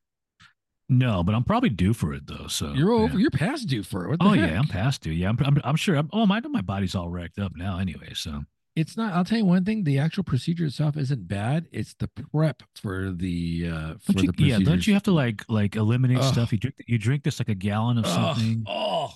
[0.89, 2.47] No, but I'm probably due for it though.
[2.47, 3.15] So you're over.
[3.15, 3.23] Yeah.
[3.23, 4.19] You're past due for it.
[4.21, 4.51] oh heck?
[4.51, 5.11] yeah, I'm past due.
[5.11, 5.39] Yeah, I'm.
[5.45, 5.97] I'm, I'm sure.
[5.97, 8.13] I'm, oh, my my body's all wrecked up now anyway.
[8.15, 8.45] So
[8.77, 9.13] it's not.
[9.13, 11.67] I'll tell you one thing: the actual procedure itself isn't bad.
[11.71, 14.59] It's the prep for the uh for you, the procedure.
[14.59, 16.53] Yeah, don't you have to like like eliminate stuff?
[16.53, 18.65] You drink you drink this like a gallon of something.
[18.67, 19.13] Oh,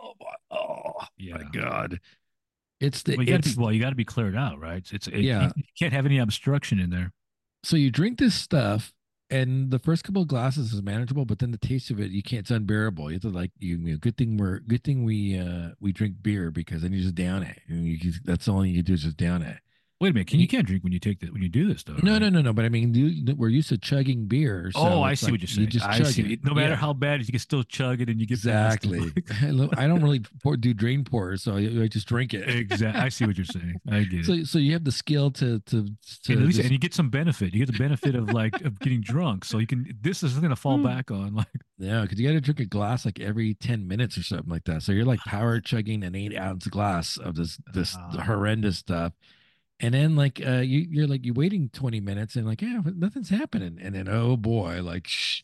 [0.00, 1.36] oh, my, oh yeah.
[1.36, 2.00] my god!
[2.80, 4.78] It's the well, you, it's, gotta be, well, you got to be cleared out, right?
[4.78, 5.44] It's, it's yeah.
[5.44, 7.12] You, you can't have any obstruction in there.
[7.64, 8.92] So you drink this stuff,
[9.32, 12.22] and the first couple of glasses is manageable, but then the taste of it, you
[12.22, 12.40] can't.
[12.40, 13.10] It's unbearable.
[13.10, 13.78] You have to like you.
[13.78, 17.00] you know, good thing we're good thing we uh we drink beer because then you
[17.00, 17.58] just down it.
[17.66, 19.58] And you, that's the only you do is just down it.
[20.02, 21.72] Wait a minute, can you, you can't drink when you take that when you do
[21.72, 21.92] this though.
[22.02, 22.22] No, right?
[22.22, 22.52] no, no, no.
[22.52, 24.72] But I mean, you, we're used to chugging beer.
[24.74, 25.60] So oh, I see like, what you're saying.
[25.60, 26.18] You just I chug.
[26.18, 26.44] It.
[26.44, 26.74] No matter yeah.
[26.74, 29.12] how bad you can still chug it, and you get exactly.
[29.76, 32.48] I don't really pour, do drain pours, so I, I, just drink it.
[32.48, 33.00] exactly.
[33.00, 33.76] I see what you're saying.
[33.88, 34.48] I get so, it.
[34.48, 35.86] So you have the skill to to,
[36.24, 36.64] to and, least, just...
[36.64, 37.54] and you get some benefit.
[37.54, 39.44] You get the benefit of like of getting drunk.
[39.44, 39.86] So you can.
[40.00, 40.84] This is going to fall hmm.
[40.84, 41.46] back on like.
[41.78, 44.64] Yeah, because you got to drink a glass like every ten minutes or something like
[44.64, 44.82] that.
[44.82, 49.12] So you're like power chugging an eight ounce glass of this this uh, horrendous stuff
[49.82, 53.28] and then like uh you you're like you're waiting 20 minutes and like yeah nothing's
[53.28, 53.78] happening.
[53.82, 55.42] And then oh boy like shh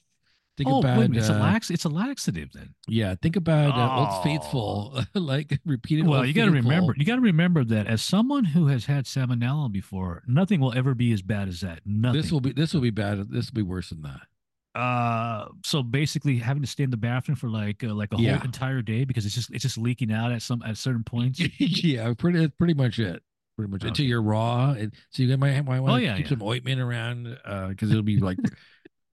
[0.59, 2.75] think oh, about it's uh, a lax it's a laxative then.
[2.89, 4.17] yeah think about uh, oh.
[4.17, 8.03] old faithful like repeated well you got to remember you got to remember that as
[8.03, 11.81] someone who has had salmonella before nothing will ever be as bad as that.
[11.87, 12.21] Nothing.
[12.21, 14.79] this will be this will be bad this will be worse than that.
[14.79, 18.37] Uh so basically having to stay in the bathroom for like uh, like a yeah.
[18.37, 21.41] whole entire day because it's just it's just leaking out at some at certain points.
[21.61, 23.23] Yeah pretty pretty much it
[23.59, 23.89] pretty much okay.
[23.89, 24.71] until you're raw.
[24.71, 26.31] And so you might, might want to oh, yeah, keep yeah.
[26.31, 28.39] some ointment around because uh, it'll be like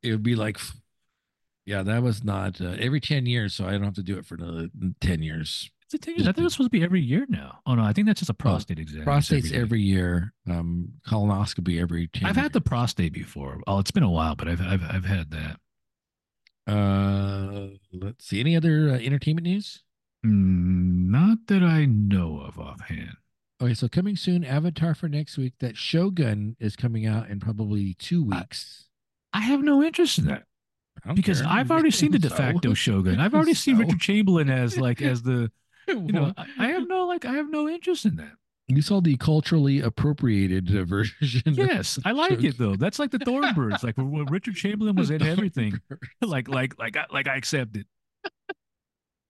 [0.04, 0.60] it would be like
[1.66, 4.26] yeah, that was not uh, every ten years, so I don't have to do it
[4.26, 4.70] for another
[5.02, 5.70] ten years.
[5.88, 6.28] Is it 10 years?
[6.28, 7.60] I think it's supposed to be every year now.
[7.68, 9.04] Oh no, I think that's just a prostate oh, exam.
[9.04, 10.34] Prostate's every, every, year.
[10.50, 12.08] Um, colonoscopy every.
[12.08, 12.44] 10 I've years.
[12.44, 13.60] had the prostate before.
[13.68, 15.60] Oh, it's been a while, but I've I've I've had that.
[16.68, 18.40] Uh, let's see.
[18.40, 19.84] Any other uh, entertainment news?
[20.26, 23.18] Mm, not that I know of offhand.
[23.62, 25.54] Okay, so coming soon, Avatar for next week.
[25.60, 28.90] That Shogun is coming out in probably two weeks.
[29.32, 30.44] I, I have no interest in that
[31.14, 31.50] because care.
[31.50, 32.74] I've already seen the de facto so.
[32.74, 33.20] Shogun.
[33.20, 33.60] I've already so.
[33.60, 35.52] seen Richard Chamberlain as like as the
[35.88, 36.34] you know.
[36.38, 38.34] I, I have no like I have no interest in that.
[38.68, 41.44] You saw the culturally appropriated version.
[41.46, 42.46] Yes, I like Shogun.
[42.46, 42.76] it though.
[42.76, 45.80] That's like the Thorn Birds, like when Richard Chamberlain was in everything.
[46.22, 47.86] like like like I, like I accept it.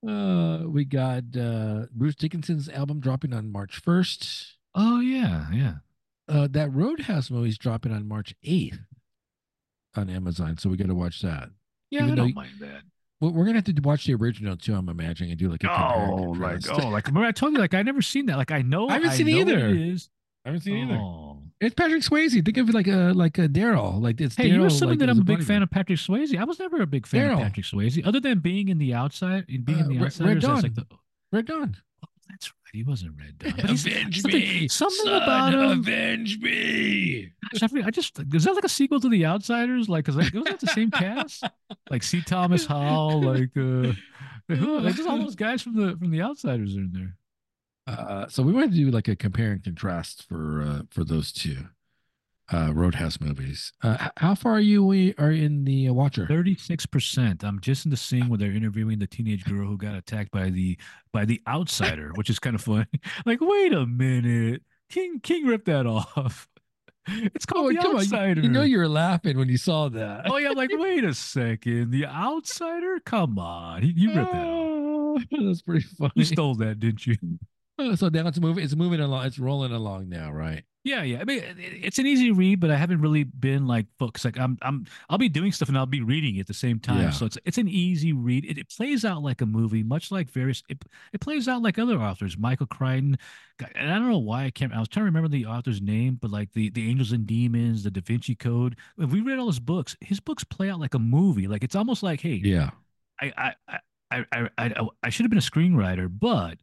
[0.07, 4.53] Uh, we got uh, Bruce Dickinson's album dropping on March 1st.
[4.75, 5.73] Oh, yeah, yeah.
[6.27, 8.79] Uh, that Roadhouse movie's dropping on March 8th
[9.95, 11.49] on Amazon, so we got to watch that.
[11.89, 12.81] Yeah, Even I don't mind that.
[13.21, 14.75] Well, we're gonna have to watch the original too.
[14.75, 17.73] I'm imagining and do like a oh, like oh, like remember I told you like
[17.73, 18.37] I never seen that.
[18.37, 19.69] Like I know I haven't I seen either.
[19.69, 20.09] It is.
[20.43, 21.37] I haven't seen oh.
[21.37, 21.44] either.
[21.61, 22.43] It's Patrick Swayze.
[22.43, 24.01] Think of it like a like a Daryl.
[24.01, 24.35] Like it's.
[24.35, 26.37] Hey, Darryl, you're assuming like, that I'm a big fan of Patrick Swayze.
[26.37, 27.33] I was never a big fan Daryl.
[27.33, 30.27] of Patrick Swayze, other than being in the outside, being uh, in the outside.
[30.27, 30.61] Red Dawn.
[30.61, 30.85] Like the,
[31.31, 31.77] Red Dawn.
[32.03, 32.73] Oh, that's right.
[32.73, 33.53] He wasn't Red Dawn.
[33.55, 35.79] But avenge something, me, something son, about him.
[35.79, 37.31] Avenge me.
[37.53, 39.87] I just is that like a sequel to The Outsiders?
[39.87, 41.45] Like, cause like, was that the same cast?
[41.89, 42.21] Like C.
[42.21, 43.93] Thomas Howell, like uh,
[44.53, 44.79] who?
[44.79, 47.15] Like just all those guys from the from The Outsiders are in there.
[47.87, 51.31] Uh, so we wanted to do like a compare and contrast for uh, for those
[51.31, 51.67] two
[52.51, 53.73] uh, Roadhouse movies.
[53.83, 56.25] Uh, how far are you we are in the uh, Watcher?
[56.27, 57.43] Thirty six percent.
[57.43, 60.49] I'm just in the scene where they're interviewing the teenage girl who got attacked by
[60.49, 60.77] the
[61.13, 62.85] by the outsider, which is kind of funny.
[63.25, 66.47] like, wait a minute, King King ripped that off.
[67.07, 68.01] It's called Oh, the come on.
[68.01, 68.41] outsider.
[68.41, 70.25] You know you were laughing when you saw that.
[70.27, 72.99] oh yeah, I'm like wait a second, the outsider.
[73.05, 75.21] Come on, you ripped that off.
[75.29, 76.13] That's pretty funny.
[76.15, 77.15] You stole that, didn't you?
[77.77, 78.63] Oh, so now it's moving.
[78.63, 79.25] It's moving along.
[79.25, 80.63] It's rolling along now, right?
[80.85, 81.19] Yeah, yeah.
[81.19, 84.23] I mean, it's an easy read, but I haven't really been like books.
[84.23, 87.01] Like I'm, I'm, I'll be doing stuff and I'll be reading at the same time.
[87.01, 87.09] Yeah.
[87.09, 88.45] So it's it's an easy read.
[88.45, 90.63] It, it plays out like a movie, much like various.
[90.69, 92.37] It, it plays out like other authors.
[92.37, 93.17] Michael Crichton,
[93.73, 94.71] and I don't know why I can't.
[94.73, 97.83] I was trying to remember the author's name, but like the the Angels and Demons,
[97.83, 98.77] the Da Vinci Code.
[98.99, 101.47] If we read all his books, his books play out like a movie.
[101.47, 102.69] Like it's almost like, hey, Yeah.
[103.19, 103.79] I I I
[104.11, 106.59] I I, I, I should have been a screenwriter, but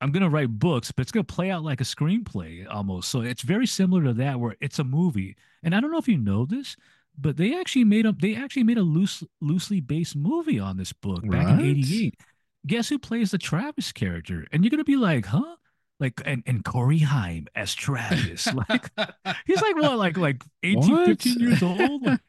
[0.00, 3.08] I'm gonna write books, but it's gonna play out like a screenplay almost.
[3.10, 5.36] So it's very similar to that, where it's a movie.
[5.62, 6.76] And I don't know if you know this,
[7.18, 10.92] but they actually made a they actually made a loose loosely based movie on this
[10.92, 12.14] book back in '88.
[12.66, 14.46] Guess who plays the Travis character?
[14.52, 15.56] And you're gonna be like, huh?
[15.98, 18.46] Like and and Corey Haim as Travis.
[18.68, 18.90] like
[19.46, 21.06] he's like what, like like 18, What?
[21.06, 22.02] 15 years old.
[22.04, 22.20] Like,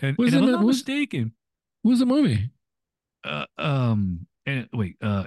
[0.00, 1.32] and, Was and it I'm a- not was- mistaken,
[1.82, 2.50] What was the movie?
[3.24, 5.24] uh, um and wait uh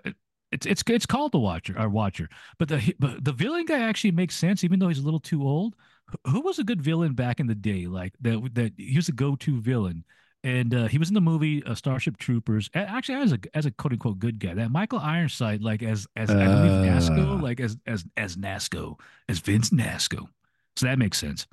[0.54, 2.30] it's it's it's called the watcher or watcher.
[2.60, 5.42] But the but the villain guy actually makes sense even though he's a little too
[5.44, 5.76] old.
[5.76, 9.10] Who- who was a good villain back in the day like that that he was
[9.10, 10.04] a go-to villain?
[10.46, 13.72] And uh, he was in the movie uh, Starship Troopers actually as a as a
[13.72, 14.54] quote unquote good guy.
[14.54, 17.42] That Michael Ironside like as as I believe Nasco Uh.
[17.42, 19.00] like as as as Nasco
[19.30, 20.28] as Vince Nasco.
[20.76, 21.48] So that makes sense.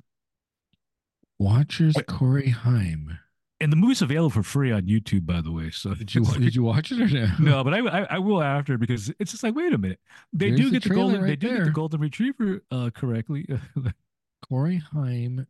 [1.39, 3.17] Watchers Corey Haim.
[3.61, 6.55] And the movie's available for free on YouTube by the way so Did you did
[6.55, 7.27] you watch it or no?
[7.39, 9.99] No, but I, I I will after because it's just like wait a minute.
[10.33, 12.89] They There's do get the trailer golden they right do get the golden retriever uh
[12.93, 13.47] correctly.
[14.49, 15.47] Corey Haim.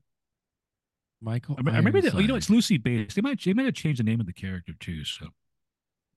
[1.21, 1.55] Michael.
[1.57, 2.15] I remember that.
[2.15, 3.15] You know, it's Lucy based.
[3.15, 5.03] They might they might have changed the name of the character too.
[5.05, 5.27] So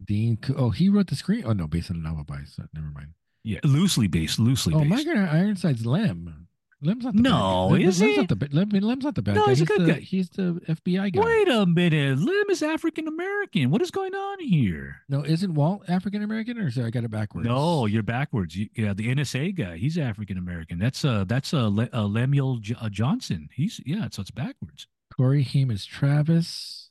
[0.05, 0.39] Dean.
[0.57, 1.45] Oh, he wrote the screen.
[1.47, 2.41] Oh no, based on a novel by.
[2.47, 3.09] So never mind.
[3.43, 4.91] yeah, loosely based, loosely Oh, based.
[5.07, 6.49] Michael Ironside's Lem.
[6.85, 7.73] Lem's not the No, bad guy.
[7.79, 8.17] Lem- is Lem's he?
[8.19, 9.51] not the Lem, Lem's not the bad No, guy.
[9.51, 10.01] he's a good the, guy.
[10.01, 11.21] He's the FBI guy.
[11.23, 13.71] Wait a minute, Lim is African American.
[13.71, 15.03] What is going on here?
[15.09, 17.47] No, isn't Walt African American, or is I got it backwards?
[17.49, 18.57] No, you're backwards.
[18.57, 20.79] You, yeah, the NSA guy, he's African American.
[20.79, 23.49] That's uh that's uh, Le, uh Lemuel J- uh, Johnson.
[23.55, 24.87] He's yeah, so it's backwards.
[25.17, 26.84] Corey Haim is Travis.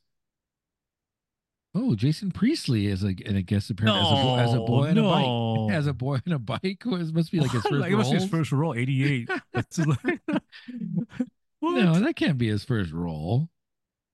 [1.75, 4.15] Oh, Jason Priestley is a, and I guess apparently as, a,
[4.49, 5.03] as a boy on a
[5.67, 5.75] bike.
[5.75, 8.11] As a boy on a bike, was must be like his first Like, it must
[8.11, 9.29] be his first role, 88.
[9.77, 10.19] Like.
[11.61, 13.49] No, that can't be his first role.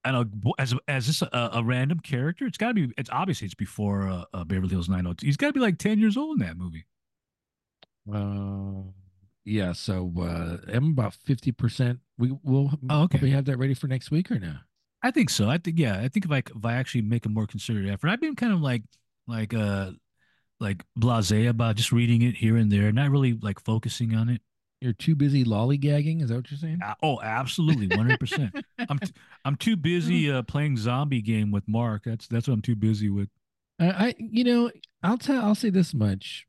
[0.05, 2.93] And a, as as this a, a random character, it's got to be.
[2.97, 5.25] It's obviously it's before uh, uh, Beverly Hills 902.
[5.25, 6.85] He's got to be like 10 years old in that movie.
[8.11, 8.91] Uh,
[9.45, 9.73] yeah.
[9.73, 11.99] So uh, I'm about fifty percent.
[12.17, 13.17] We will Oh, okay.
[13.17, 14.55] probably have that ready for next week or no?
[15.01, 15.49] I think so.
[15.49, 15.97] I think yeah.
[15.99, 18.51] I think if I if I actually make a more concerted effort, I've been kind
[18.53, 18.83] of like
[19.27, 19.91] like uh
[20.59, 24.41] like blasé about just reading it here and there, not really like focusing on it.
[24.81, 26.21] You're too busy lollygagging.
[26.21, 26.79] Is that what you're saying?
[26.83, 28.19] Uh, oh, absolutely, 100.
[28.19, 28.55] percent
[28.89, 29.13] I'm t-
[29.45, 32.03] I'm too busy uh, playing zombie game with Mark.
[32.05, 33.29] That's that's what I'm too busy with.
[33.79, 34.71] I, I you know,
[35.03, 35.41] I'll tell.
[35.43, 36.45] I'll say this much.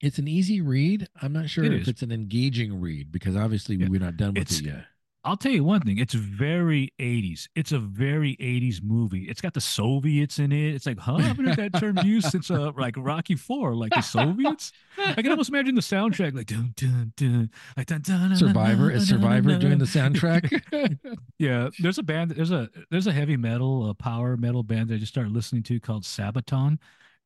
[0.00, 1.08] It's an easy read.
[1.22, 1.88] I'm not sure It if is.
[1.88, 3.88] it's an engaging read because obviously Yeah.
[3.88, 4.84] we're not done with It's- it yet.
[5.26, 5.98] I'll tell you one thing.
[5.98, 7.48] It's very 80s.
[7.56, 9.24] It's a very 80s movie.
[9.24, 10.74] It's got the Soviets in it.
[10.74, 11.16] It's like, huh?
[11.16, 13.74] I haven't heard that term used since uh, like Rocky Four.
[13.74, 14.70] Like the Soviets.
[14.98, 18.28] I can almost imagine the soundtrack, like dun dun dun, like dun dun.
[18.28, 20.96] dun, Survivor is Survivor dun, doing the soundtrack.
[21.38, 22.30] Yeah, there's a band.
[22.30, 25.64] There's a there's a heavy metal, a power metal band that I just started listening
[25.64, 26.78] to called Sabaton,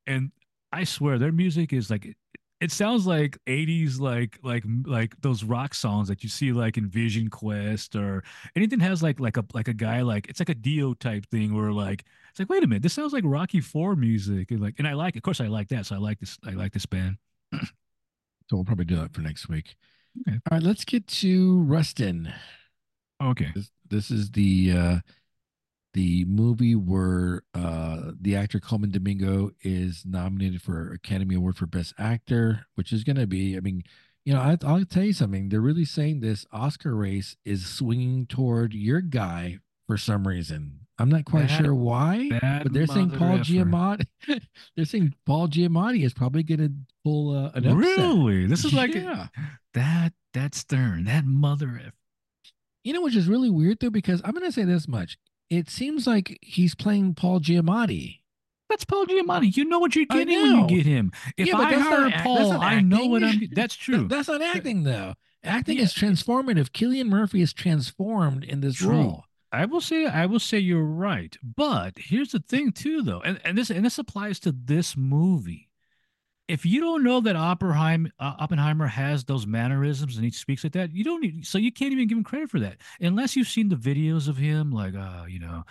[0.07, 0.31] and
[0.73, 2.17] I swear their music is like.
[2.61, 6.87] It sounds like 80s like like like those rock songs that you see like in
[6.87, 8.23] Vision Quest or
[8.55, 11.55] anything has like like a like a guy like it's like a Dio type thing
[11.55, 14.75] where like it's like wait a minute this sounds like Rocky 4 music and like
[14.77, 16.85] and I like of course I like that so I like this I like this
[16.85, 17.17] band.
[17.53, 17.67] so
[18.51, 19.75] we'll probably do that for next week.
[20.27, 20.37] Okay.
[20.51, 22.31] All right, let's get to Rustin.
[23.23, 23.51] Okay.
[23.55, 24.99] This, this is the uh
[25.93, 31.93] the movie where uh the actor Colman Domingo is nominated for Academy Award for Best
[31.97, 33.83] Actor, which is going to be, I mean,
[34.25, 35.49] you know, I, I'll tell you something.
[35.49, 40.81] They're really saying this Oscar race is swinging toward your guy for some reason.
[40.99, 42.29] I'm not quite Bad- sure why,
[42.63, 43.43] but they're saying Paul effer.
[43.45, 44.05] Giamatti.
[44.75, 46.71] they're saying Paul Giamatti is probably going to
[47.03, 47.75] pull uh, an upset.
[47.75, 48.45] Really?
[48.45, 49.27] This is like yeah.
[49.73, 51.91] that that stern, that mother.
[52.83, 55.17] You know, which is really weird though, because I'm going to say this much.
[55.51, 58.19] It seems like he's playing Paul Giamatti.
[58.69, 59.57] That's Paul Giamatti.
[59.57, 61.11] You know what you're getting when you get him.
[61.35, 63.49] If yeah, I hire Paul, I know what I'm.
[63.51, 64.07] That's true.
[64.07, 65.13] that's not acting though.
[65.43, 65.83] Acting yeah.
[65.83, 66.69] is transformative.
[66.69, 68.91] Cillian Murphy is transformed in this true.
[68.91, 69.25] role.
[69.51, 71.37] I will say I will say you're right.
[71.43, 73.19] But here's the thing too though.
[73.19, 75.67] And, and this and this applies to this movie.
[76.51, 80.73] If you don't know that Oppenheimer, uh, Oppenheimer has those mannerisms and he speaks like
[80.73, 83.47] that, you don't need, so you can't even give him credit for that unless you've
[83.47, 85.63] seen the videos of him like uh, you know,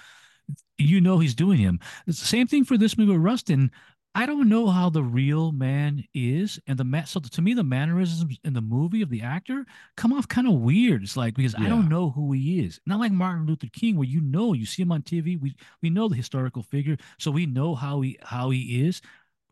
[0.78, 1.80] you know he's doing him.
[2.06, 3.70] It's the same thing for this movie with Rustin.
[4.14, 7.62] I don't know how the real man is, and the ma- so to me the
[7.62, 9.64] mannerisms in the movie of the actor
[9.96, 11.04] come off kind of weird.
[11.04, 11.66] It's like because yeah.
[11.66, 12.80] I don't know who he is.
[12.86, 15.90] Not like Martin Luther King, where you know you see him on TV, we we
[15.90, 19.00] know the historical figure, so we know how he how he is.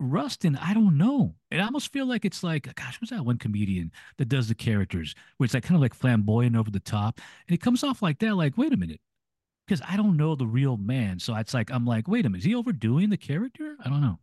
[0.01, 1.35] Rustin, I don't know.
[1.51, 5.15] It almost feel like it's like, gosh, what's that one comedian that does the characters
[5.37, 8.19] where it's like kind of like flamboyant over the top, and it comes off like
[8.21, 8.35] that.
[8.37, 9.01] Like, wait a minute,
[9.67, 12.41] because I don't know the real man, so it's like I'm like, wait a minute,
[12.41, 13.77] is he overdoing the character?
[13.85, 14.19] I don't know.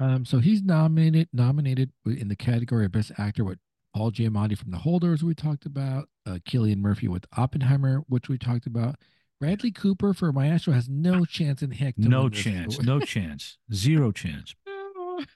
[0.00, 3.58] Um, so he's nominated nominated in the category of Best Actor with
[3.94, 8.38] Paul Giamatti from The Holders, we talked about, uh, Cillian Murphy with Oppenheimer, which we
[8.38, 8.96] talked about.
[9.40, 11.98] Bradley Cooper for Maestro has no chance in heck.
[11.98, 14.54] no chance, no chance, zero chance.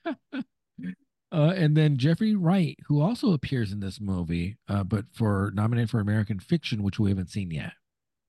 [1.32, 5.90] uh, and then Jeffrey Wright, who also appears in this movie, uh, but for nominated
[5.90, 7.72] for American Fiction, which we haven't seen yet.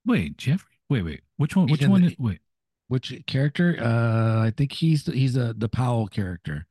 [0.05, 0.79] Wait, Jeffrey.
[0.89, 1.21] Wait, wait.
[1.37, 1.67] Which one?
[1.67, 2.01] Which one?
[2.01, 2.39] The, is, wait.
[2.87, 3.77] Which character?
[3.79, 6.67] Uh, I think he's the, he's the the Powell character.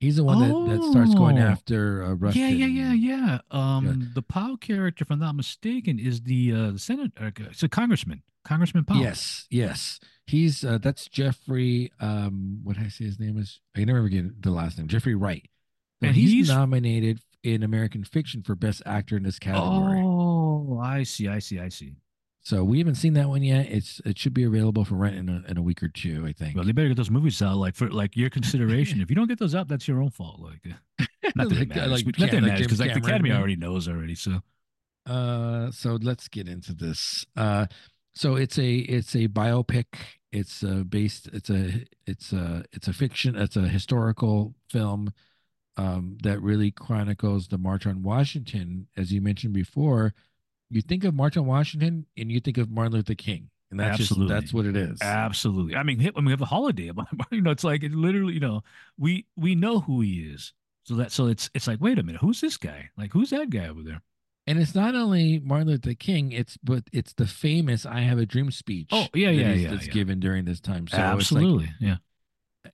[0.00, 0.66] He's the one oh.
[0.66, 1.46] that, that starts going oh.
[1.46, 2.30] after uh.
[2.32, 3.38] Yeah, yeah, yeah, yeah.
[3.52, 4.06] Um, yeah.
[4.14, 7.12] the Powell character, if I'm not mistaken, is the uh, the Senate.
[7.20, 9.00] Uh, it's a congressman, Congressman Powell.
[9.00, 10.00] Yes, yes.
[10.26, 11.92] He's uh, that's Jeffrey.
[12.00, 13.60] Um, what did I say his name is?
[13.76, 14.88] I never get the last name.
[14.88, 15.48] Jeffrey Wright.
[16.00, 20.00] and he's, he's nominated in American Fiction for Best Actor in this category.
[20.02, 21.96] Oh, I see, I see, I see.
[22.44, 23.66] So we haven't seen that one yet.
[23.70, 26.32] It's it should be available for rent in a, in a week or two, I
[26.32, 26.56] think.
[26.56, 29.00] Well, they better get those movies out, like for like your consideration.
[29.00, 30.40] if you don't get those out, that's your own fault.
[30.40, 30.74] Like,
[31.36, 32.04] not that like, it matters.
[32.04, 34.16] Like, not that matters because like the Academy already knows already.
[34.16, 34.40] So,
[35.06, 37.24] uh, so let's get into this.
[37.36, 37.66] Uh,
[38.14, 39.86] so it's a it's a biopic.
[40.30, 41.28] It's uh based.
[41.32, 43.36] It's a it's a it's a fiction.
[43.36, 45.12] It's a historical film,
[45.76, 50.14] um, that really chronicles the March on Washington, as you mentioned before
[50.72, 53.50] you think of March on Washington and you think of Martin Luther King.
[53.70, 54.28] And that's Absolutely.
[54.28, 55.00] just that's what it is.
[55.00, 55.76] Absolutely.
[55.76, 58.40] I mean, when we have a holiday about you know, it's like it literally, you
[58.40, 58.62] know,
[58.98, 60.52] we we know who he is.
[60.84, 62.90] So that so it's it's like, wait a minute, who's this guy?
[62.98, 64.02] Like who's that guy over there?
[64.46, 68.26] And it's not only Martin Luther King, it's but it's the famous "I Have a
[68.26, 68.88] Dream" speech.
[68.90, 69.70] Oh yeah, yeah, yeah.
[69.70, 69.92] That's yeah.
[69.92, 70.88] given during this time.
[70.88, 71.96] So absolutely, like, yeah.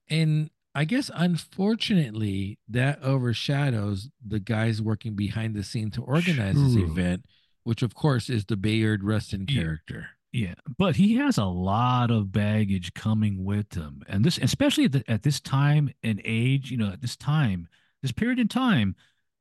[0.09, 6.63] And I guess unfortunately that overshadows the guys working behind the scene to organize True.
[6.63, 7.25] this event
[7.69, 10.07] which of course is the Bayard Rustin character.
[10.31, 14.91] Yeah, but he has a lot of baggage coming with him, and this, especially at,
[14.91, 17.67] the, at this time and age, you know, at this time,
[18.01, 18.95] this period in time,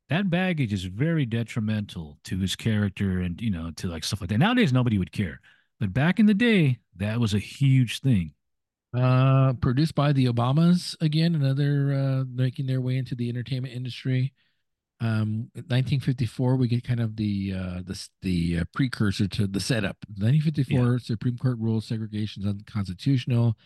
[0.08, 4.30] that baggage is very detrimental to his character, and you know, to like stuff like
[4.30, 4.38] that.
[4.38, 5.40] Nowadays, nobody would care,
[5.80, 8.32] but back in the day, that was a huge thing.
[8.94, 14.32] Uh, produced by the Obamas again, another uh, making their way into the entertainment industry.
[15.00, 19.98] Um, 1954, we get kind of the uh, the the uh, precursor to the setup.
[20.16, 20.98] 1954 yeah.
[21.00, 23.56] Supreme Court rules segregation is unconstitutional.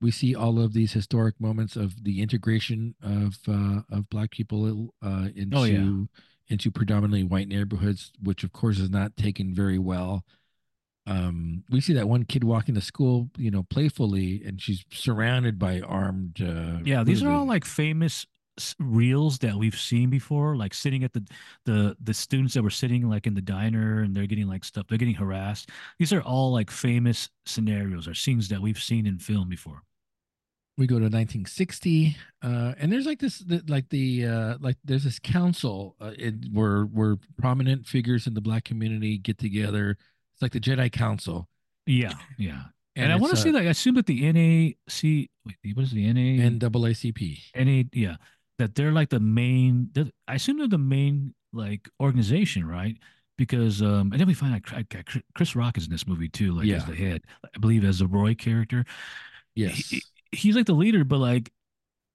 [0.00, 4.94] We see all of these historic moments of the integration of uh, of Black people
[5.04, 6.04] uh, into oh, yeah.
[6.48, 10.24] into predominantly white neighborhoods, which of course is not taken very well.
[11.06, 15.58] Um, we see that one kid walking to school, you know, playfully, and she's surrounded
[15.58, 16.40] by armed.
[16.40, 18.26] Uh, yeah, these are all like famous
[18.78, 21.24] reels that we've seen before, like sitting at the
[21.64, 24.86] the the students that were sitting like in the diner and they're getting like stuff,
[24.88, 25.70] they're getting harassed.
[25.98, 29.82] These are all like famous scenarios or scenes that we've seen in film before.
[30.78, 35.04] We go to 1960, uh, and there's like this, the, like the, uh, like there's
[35.04, 39.96] this council uh, it, where where prominent figures in the black community get together.
[40.34, 41.48] It's like the Jedi Council.
[41.84, 42.62] Yeah, yeah.
[42.94, 45.82] And, and I want to uh, say that I assume that the NAC, wait, what
[45.82, 46.48] is the NA?
[46.48, 47.38] NAACP.
[47.56, 48.16] NA, yeah
[48.58, 49.90] that they're like the main.
[50.26, 52.96] I assume they're the main like organization, right?
[53.36, 54.84] Because um, and then we find out
[55.34, 56.76] Chris Rock is in this movie too, like yeah.
[56.76, 58.84] as the head, I believe as the Roy character.
[59.54, 60.02] Yes, he,
[60.32, 61.52] he's like the leader, but like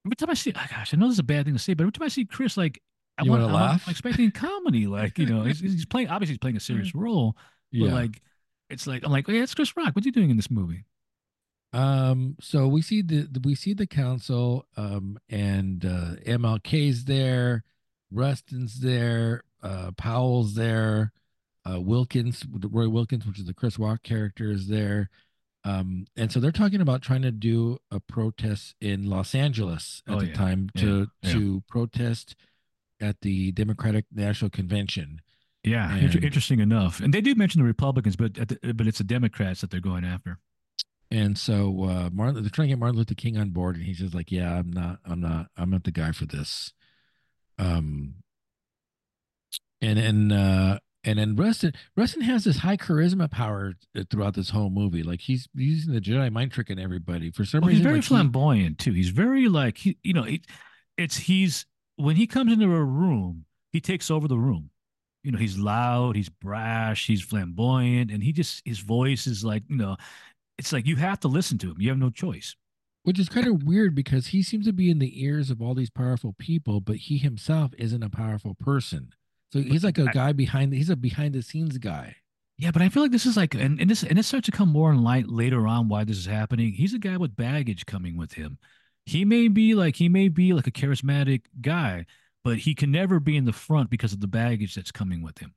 [0.06, 1.74] every time I see, oh gosh, I know this is a bad thing to say,
[1.74, 2.82] but every time I see Chris, like
[3.18, 6.38] I want to laugh, I'm expecting comedy, like you know, he's, he's, playing obviously he's
[6.38, 7.36] playing a serious role,
[7.72, 7.94] but yeah.
[7.94, 8.20] like
[8.70, 9.94] it's like I'm like, oh, yeah, it's Chris Rock.
[9.94, 10.84] What's he doing in this movie?
[11.72, 17.64] Um, so we see the, the we see the council, um, and uh, MLK's there,
[18.12, 21.12] Rustin's there, uh, Powell's there,
[21.68, 25.10] uh, Wilkins, Roy Wilkins, which is the Chris Rock character, is there.
[25.64, 30.14] Um, and so they're talking about trying to do a protest in Los Angeles at
[30.14, 30.34] Oh, the yeah.
[30.34, 31.32] time to Yeah.
[31.32, 32.36] to protest
[33.00, 35.20] at the Democratic National Convention.
[35.62, 37.00] Yeah, And- interesting enough.
[37.00, 39.80] And they do mention the Republicans, but at the, but it's the Democrats that they're
[39.80, 40.38] going after.
[41.10, 43.98] And so uh Martin they're trying to get Martin Luther King on board and he's
[43.98, 46.72] just like, Yeah, I'm not I'm not I'm not the guy for this.
[47.58, 48.16] Um
[49.80, 53.74] and and uh and then Rustin Rustin has this high charisma power
[54.10, 55.02] throughout this whole movie.
[55.02, 57.30] Like he's using the Jedi mind trick tricking everybody.
[57.30, 58.92] For some Well, he's very like, he- flamboyant too.
[58.92, 60.42] He's very like he, you know, he,
[60.96, 64.70] it's he's when he comes into a room, he takes over the room.
[65.22, 69.62] You know, he's loud, he's brash, he's flamboyant, and he just his voice is like,
[69.68, 69.96] you know,
[70.58, 71.76] it's like you have to listen to him.
[71.80, 72.54] You have no choice.
[73.04, 75.74] which is kind of weird because he seems to be in the ears of all
[75.74, 79.10] these powerful people, but he himself isn't a powerful person.
[79.54, 80.72] So he's like a guy behind.
[80.72, 82.16] The, he's a behind the scenes guy.
[82.58, 84.52] Yeah, but I feel like this is like, and, and this and this starts to
[84.52, 86.72] come more in light later on why this is happening.
[86.72, 88.58] He's a guy with baggage coming with him.
[89.06, 92.06] He may be like he may be like a charismatic guy,
[92.44, 95.38] but he can never be in the front because of the baggage that's coming with
[95.38, 95.54] him.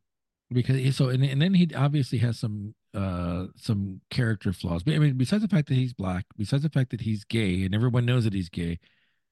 [0.51, 4.93] because he, so and, and then he obviously has some uh some character flaws but
[4.95, 7.75] i mean besides the fact that he's black besides the fact that he's gay and
[7.75, 8.79] everyone knows that he's gay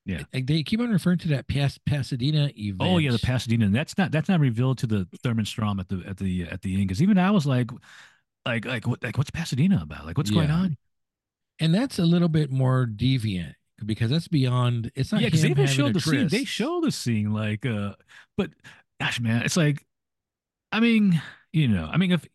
[0.06, 0.22] Yeah.
[0.32, 3.66] they keep on referring to that Pas- pasadena event Oh yeah, the Pasadena.
[3.66, 6.62] And that's not that's not revealed to the Thurmond Strom at the at the at
[6.62, 7.72] the end because even I was like,
[8.46, 10.06] like like what like what's Pasadena about?
[10.06, 10.78] Like what's going on?
[11.60, 13.54] and that's a little bit more deviant
[13.86, 16.28] because that's beyond it's not yeah, because they even showed the scene.
[16.28, 17.94] They show the scene like, uh,
[18.38, 18.52] but
[19.00, 19.86] gosh, man, it's like,
[20.72, 21.22] I mean,
[21.54, 22.26] you know, I mean, if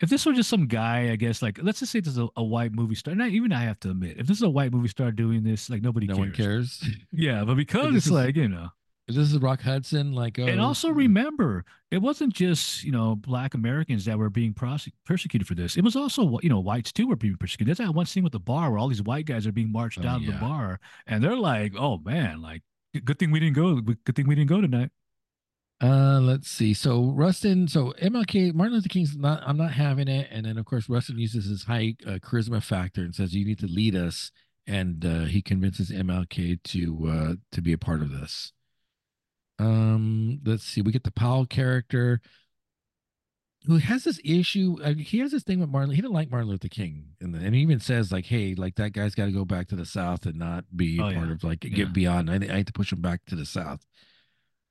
[0.00, 2.28] if this was just some guy, I guess, like, let's just say this is a,
[2.36, 3.14] a white movie star.
[3.14, 5.70] Not even I have to admit, if this is a white movie star doing this,
[5.70, 6.26] like nobody no cares.
[6.26, 8.68] one cares Yeah, but because it's is- like you know,
[9.08, 13.54] this is rock hudson like oh, and also remember, it wasn't just you know black
[13.54, 15.76] Americans that were being prosec- persecuted for this.
[15.76, 17.68] It was also you know whites too were being persecuted.
[17.76, 20.00] There's that one scene with the bar where all these white guys are being marched
[20.02, 20.32] Oh, out of yeah.
[20.32, 22.62] the bar, and they're like, "Oh man, like
[23.04, 23.80] good thing we didn't go.
[23.80, 24.90] Good thing we didn't go tonight."
[25.82, 26.72] Uh, let's see.
[26.72, 29.42] So Rustin, so MLK, Martin Luther King's not.
[29.46, 30.28] I'm not having it.
[30.30, 33.58] And then of course Rustin uses his high uh, charisma factor and says you need
[33.58, 34.30] to lead us.
[34.66, 38.52] And uh, he convinces MLK to uh, to be a part of this.
[39.58, 40.80] Um, let's see.
[40.82, 42.20] We get the Powell character
[43.66, 44.76] who has this issue.
[44.82, 45.90] Uh, he has this thing with Martin.
[45.90, 48.92] He didn't like Martin Luther King, and, and he even says like, "Hey, like that
[48.92, 51.32] guy's got to go back to the South and not be Oh, part yeah.
[51.32, 51.70] of like Yeah.
[51.70, 52.30] get beyond.
[52.30, 53.84] I, I had to push him back to the South."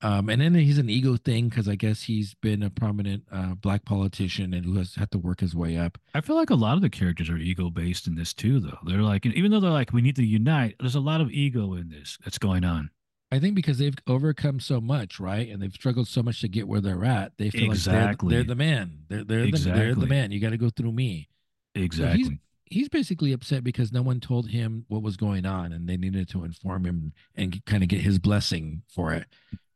[0.01, 3.55] Um, and then he's an ego thing because I guess he's been a prominent uh,
[3.55, 5.97] black politician and who has had to work his way up.
[6.13, 8.77] I feel like a lot of the characters are ego based in this too, though.
[8.85, 10.75] They're like, even though they're like, we need to unite.
[10.79, 12.89] There's a lot of ego in this that's going on.
[13.31, 16.67] I think because they've overcome so much, right, and they've struggled so much to get
[16.67, 18.03] where they're at, they feel Exactly.
[18.03, 18.99] like they're, they're the man.
[19.09, 20.31] They're they're the, they're the man.
[20.31, 21.29] You got to go through me.
[21.73, 22.39] Exactly.
[22.65, 26.29] He's basically upset because no one told him what was going on, and they needed
[26.29, 29.25] to inform him and kind of get his blessing for it.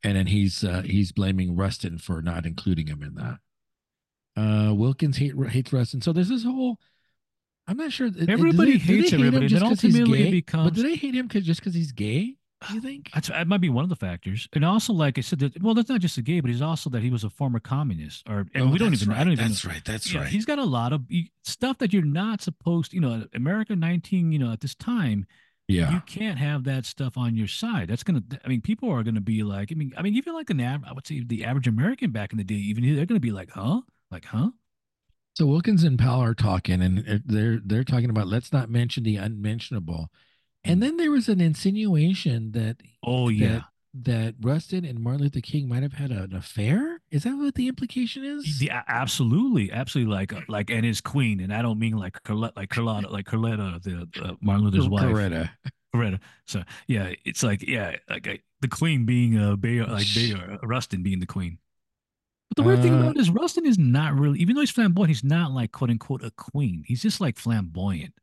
[0.03, 3.39] And then he's uh, he's blaming Rustin for not including him in that.
[4.37, 6.77] Uh, Wilkins hate, hates Rustin, so there's this whole.
[7.67, 8.07] I'm not sure.
[8.27, 10.31] Everybody they hates hate him everybody, just then 'cause he's ultimately gay?
[10.31, 12.35] becomes- But do they hate him 'cause- just because he's gay?
[12.73, 13.09] You think?
[13.13, 15.73] That's that might be one of the factors, and also like I said, that, well,
[15.73, 18.47] that's not just a gay, but he's also that he was a former communist, or
[18.53, 19.11] and Oh, we don't even.
[19.11, 19.47] I don't even.
[19.49, 19.83] That's right.
[19.85, 20.27] That's yeah, right.
[20.29, 21.05] He's got a lot of
[21.43, 22.93] stuff that you're not supposed.
[22.93, 24.31] You know, America 19.
[24.31, 25.25] You know, at this time,
[25.69, 25.91] yeah.
[25.91, 27.87] you can't have that stuff on your side.
[27.89, 28.23] That's gonna.
[28.43, 29.71] I mean, people are gonna be like.
[29.71, 30.89] I mean, I mean, even like an average.
[30.89, 33.51] I would say the average American back in the day, even they're gonna be like,
[33.51, 34.49] huh, like, huh.
[35.35, 39.17] So Wilkins and Powell are talking, and they're they're talking about let's not mention the
[39.17, 40.09] unmentionable.
[40.63, 40.81] And mm.
[40.81, 43.47] then there was an insinuation that Oh yeah.
[43.47, 43.63] that
[44.41, 47.01] Rustin and Martin Luther King might have had an affair.
[47.11, 48.61] Is that what the implication is?
[48.61, 50.13] Yeah, absolutely, absolutely.
[50.13, 53.25] Like, uh, like, and his queen, and I don't mean like Carletta, like Carlotta, like
[53.25, 55.05] Carletta, the uh, Martin Luther's wife.
[55.05, 55.49] Coretta.
[55.95, 56.19] Coretta.
[56.45, 60.67] So yeah, it's like yeah, like uh, the queen being uh, Bayard, like Bayard, uh,
[60.67, 61.57] Rustin being the queen.
[62.49, 64.71] But the weird thing Uh, about it is Rustin is not really, even though he's
[64.71, 66.83] flamboyant, he's not like quote unquote a queen.
[66.85, 68.13] He's just like flamboyant.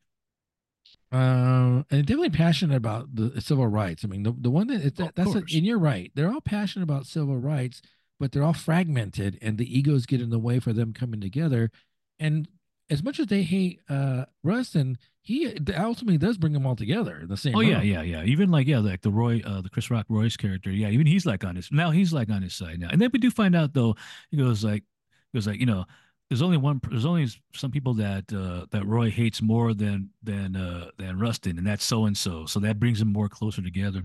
[1.13, 4.05] Uh, and definitely passionate about the civil rights.
[4.05, 6.11] I mean, the, the one that, that's a, and you're right.
[6.15, 7.81] They're all passionate about civil rights,
[8.19, 11.71] but they're all fragmented, and the egos get in the way for them coming together.
[12.19, 12.49] And
[12.91, 17.29] as much as they hate uh Rustin, he ultimately does bring them all together in
[17.29, 17.55] the same.
[17.55, 18.23] Oh yeah, yeah, yeah.
[18.25, 20.71] Even like yeah, like the Roy, uh, the Chris Rock Roy's character.
[20.71, 21.91] Yeah, even he's like on his now.
[21.91, 22.89] He's like on his side now.
[22.91, 23.97] And then we do find out though.
[24.31, 24.85] He goes like,
[25.33, 25.85] he goes like, you know,
[26.29, 26.81] there's only one.
[26.91, 31.59] There's only some people that uh, that Roy hates more than than uh, than Rustin,
[31.59, 32.47] and that's so and so.
[32.47, 34.03] So that brings them more closer together.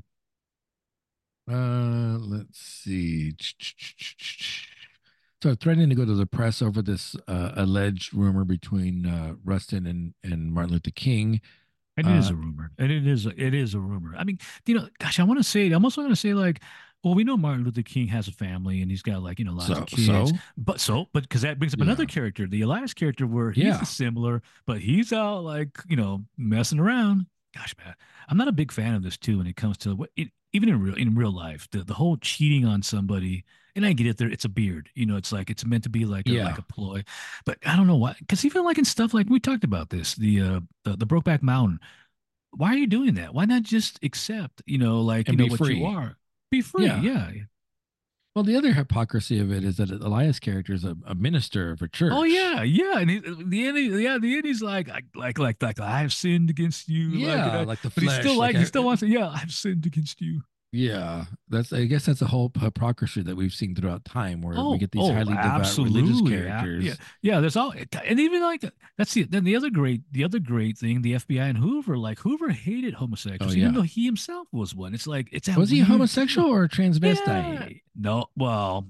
[1.52, 3.34] Uh, let's see.
[5.42, 9.88] So threatening to go to the press over this uh, alleged rumor between uh, Rustin
[9.88, 11.42] and, and Martin Luther King.
[11.98, 12.72] And it uh, is a rumor.
[12.78, 14.14] And it is a, it is a rumor.
[14.16, 14.38] I mean,
[14.68, 16.62] you know, gosh, I want to say I'm also going to say like,
[17.04, 19.54] well, we know Martin Luther King has a family and he's got like you know
[19.54, 20.06] lots so, of kids.
[20.06, 20.28] So?
[20.58, 21.86] But so, but because that brings up yeah.
[21.86, 23.82] another character, the Elias character, where he's yeah.
[23.84, 27.26] similar, but he's out like you know messing around.
[27.56, 27.96] Gosh, man,
[28.30, 30.70] I'm not a big fan of this too when it comes to what it, even
[30.70, 33.46] in real in real life, the the whole cheating on somebody.
[33.74, 34.18] And I get it.
[34.18, 34.90] There, it's a beard.
[34.96, 36.46] You know, it's like it's meant to be like a, yeah.
[36.46, 37.06] like a ploy.
[37.46, 38.16] But I don't know why.
[38.20, 41.42] Because even like in stuff like we talked about this, the uh the, the Brokeback
[41.42, 41.80] Mountain.
[42.54, 43.34] Why are you doing that?
[43.34, 44.62] Why not just accept?
[44.66, 45.78] You know, like and you know what free.
[45.78, 46.18] you are
[46.52, 46.86] be free.
[46.86, 47.02] Yeah.
[47.02, 47.30] yeah.
[48.36, 51.82] Well, the other hypocrisy of it is that Elias' character is a, a minister of
[51.82, 52.14] a church.
[52.16, 55.80] Oh yeah, yeah, and he, the end, yeah, the end, he's like, like, like, like,
[55.82, 57.10] I have sinned against you.
[57.10, 58.06] Yeah, like, like the flesh.
[58.06, 59.08] But he still like, like he still wants to.
[59.08, 60.44] Yeah, I've sinned against you.
[60.74, 64.72] Yeah, that's I guess that's a whole hypocrisy that we've seen throughout time, where oh,
[64.72, 66.86] we get these oh, highly devout religious characters.
[66.86, 67.74] Yeah, yeah, there's all,
[68.06, 68.64] and even like
[68.98, 72.20] that's the then the other great the other great thing, the FBI and Hoover, like
[72.20, 73.64] Hoover hated oh, homosexuals, oh, yeah.
[73.64, 74.94] even though he himself was one.
[74.94, 77.28] It's like it's was he homosexual or transvestite?
[77.28, 77.70] Yeah.
[77.98, 78.88] No, well,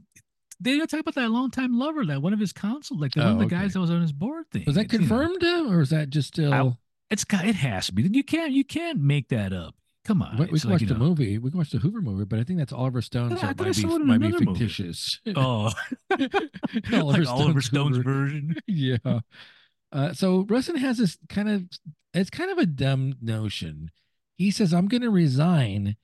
[0.59, 3.21] they didn't talk about that long time lover, that one of his counsel, like the,
[3.21, 3.63] oh, one of the okay.
[3.63, 4.65] guys that was on his board thing.
[4.67, 6.53] Was that confirmed, you know, or is that just still?
[6.53, 6.77] I,
[7.09, 8.03] it's it has to be.
[8.03, 9.73] You can't you can't make that up.
[10.03, 10.37] Come on.
[10.37, 11.37] We, we can like, watch the know, movie.
[11.37, 14.19] We can watch the Hoover movie, but I think that's Oliver Stone, so it might
[14.19, 15.19] be, might be fictitious.
[15.35, 15.71] Oh,
[16.11, 16.39] Oliver,
[16.91, 18.11] like Oliver Stone's Hoover.
[18.11, 18.55] version.
[18.67, 18.97] yeah.
[19.91, 21.65] Uh, so Rustin has this kind of,
[22.13, 23.91] it's kind of a dumb notion.
[24.37, 25.97] He says, "I'm going to resign,"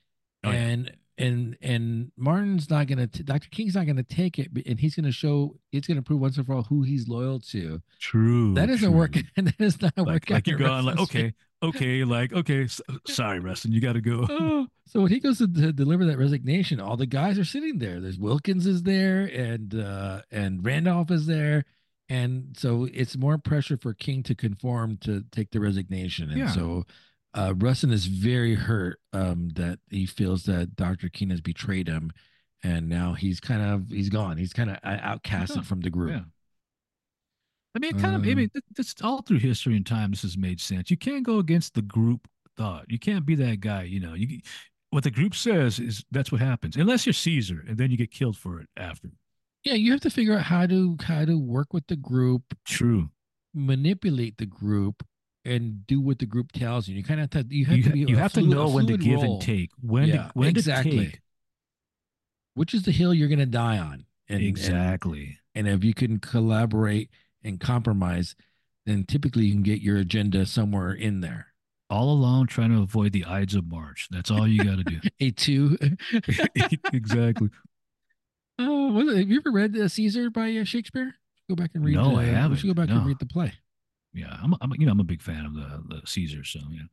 [0.44, 0.91] oh, and yeah.
[1.18, 3.49] And and Martin's not going to, Dr.
[3.49, 6.19] King's not going to take it, and he's going to show, it's going to prove
[6.19, 7.81] once and for all who he's loyal to.
[7.99, 8.53] True.
[8.53, 8.98] That isn't true.
[8.98, 9.23] working.
[9.35, 10.35] that is not like, working.
[10.35, 11.34] Like you're going, like, okay,
[11.64, 14.27] okay, like, okay, so, sorry, Rustin, you got to go.
[14.39, 17.80] Oh, so when he goes to, to, deliver that resignation, all the guys are sitting
[17.80, 17.99] there.
[17.99, 21.65] There's Wilkins is there, and uh, and Randolph is there,
[22.07, 26.52] and so it's more pressure for King to conform to take the resignation, and yeah.
[26.52, 26.85] so.
[27.38, 31.07] Uh, Rustin is very hurt um, that he feels that Dr.
[31.07, 32.11] King has betrayed him,
[32.64, 34.38] and now he's kind of he's gone.
[34.38, 36.14] He's kind of uh, outcasted from the group.
[36.14, 36.22] Yeah.
[37.76, 38.23] I mean, kind of.
[38.23, 40.09] I mean, this all through history and time.
[40.09, 40.89] This has made sense.
[40.89, 42.27] You can't go against the group
[42.57, 42.85] thought.
[42.89, 43.84] You can't be that guy.
[43.84, 44.39] You know, you
[44.89, 48.09] what the group says is that's what happens, unless you're Caesar, and then you get
[48.09, 49.09] killed for it after.
[49.64, 52.41] Yeah, you have to figure out how to how to work with the group.
[52.65, 53.09] True.
[53.53, 55.03] Manipulate the group
[55.48, 56.95] and do what the group tells you.
[56.95, 57.56] You kind of have to.
[57.56, 57.99] You have you, to be.
[57.99, 59.34] You have fluid, to know when to give role.
[59.34, 59.72] and take.
[59.82, 60.91] When yeah, to when exactly.
[60.91, 61.22] to take.
[62.53, 64.06] Which is the hill you're going to die on.
[64.30, 65.38] And, exactly.
[65.56, 67.10] And, and if you can collaborate
[67.44, 68.36] and compromise,
[68.86, 71.48] then typically you can get your agenda somewhere in there.
[71.90, 74.07] All along, trying to avoid the Ides of March.
[74.11, 74.99] That's all you got to do.
[75.22, 75.78] A two.
[76.94, 77.49] exactly.
[78.60, 81.14] Oh, have you ever read uh, Caesar by uh, Shakespeare?
[81.48, 81.94] Go back and read.
[81.94, 82.53] No, the, I haven't.
[82.53, 82.98] We should go back no.
[82.98, 83.53] and read the play.
[84.18, 84.73] Yeah, I'm, I'm.
[84.77, 86.44] You know, I'm a big fan of the the Caesar.
[86.44, 86.84] So yeah.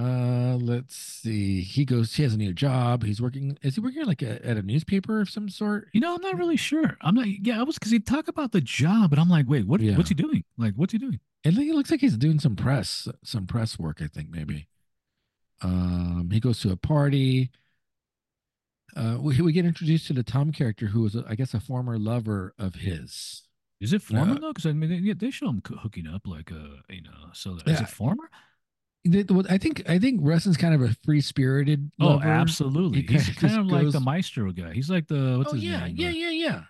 [0.00, 1.60] Uh, let's see.
[1.60, 2.14] He goes.
[2.14, 3.02] He has a new job.
[3.02, 3.58] He's working.
[3.62, 5.88] Is he working like a, at a newspaper of some sort?
[5.92, 6.96] You know, I'm not really sure.
[7.00, 7.26] I'm not.
[7.26, 9.80] Yeah, I was because he talk about the job, but I'm like, wait, what?
[9.80, 9.96] Yeah.
[9.96, 10.44] What's he doing?
[10.56, 11.18] Like, what's he doing?
[11.44, 14.00] And it looks like he's doing some press, some press work.
[14.02, 14.68] I think maybe.
[15.62, 17.50] Um, he goes to a party.
[18.94, 21.98] Uh, we we get introduced to the Tom character, who was, I guess, a former
[21.98, 23.47] lover of his.
[23.80, 24.48] Is it former uh, though?
[24.52, 27.30] Because I mean, they, they show him hooking up, like, uh, you know.
[27.32, 27.74] So yeah.
[27.74, 28.28] is it former?
[29.48, 31.90] I think I think Rustin's kind of a free spirited.
[32.00, 33.02] Oh, absolutely.
[33.02, 34.72] He He's kind of like the maestro guy.
[34.72, 35.94] He's like the what's oh, his yeah, name?
[35.96, 36.62] Yeah, yeah, yeah,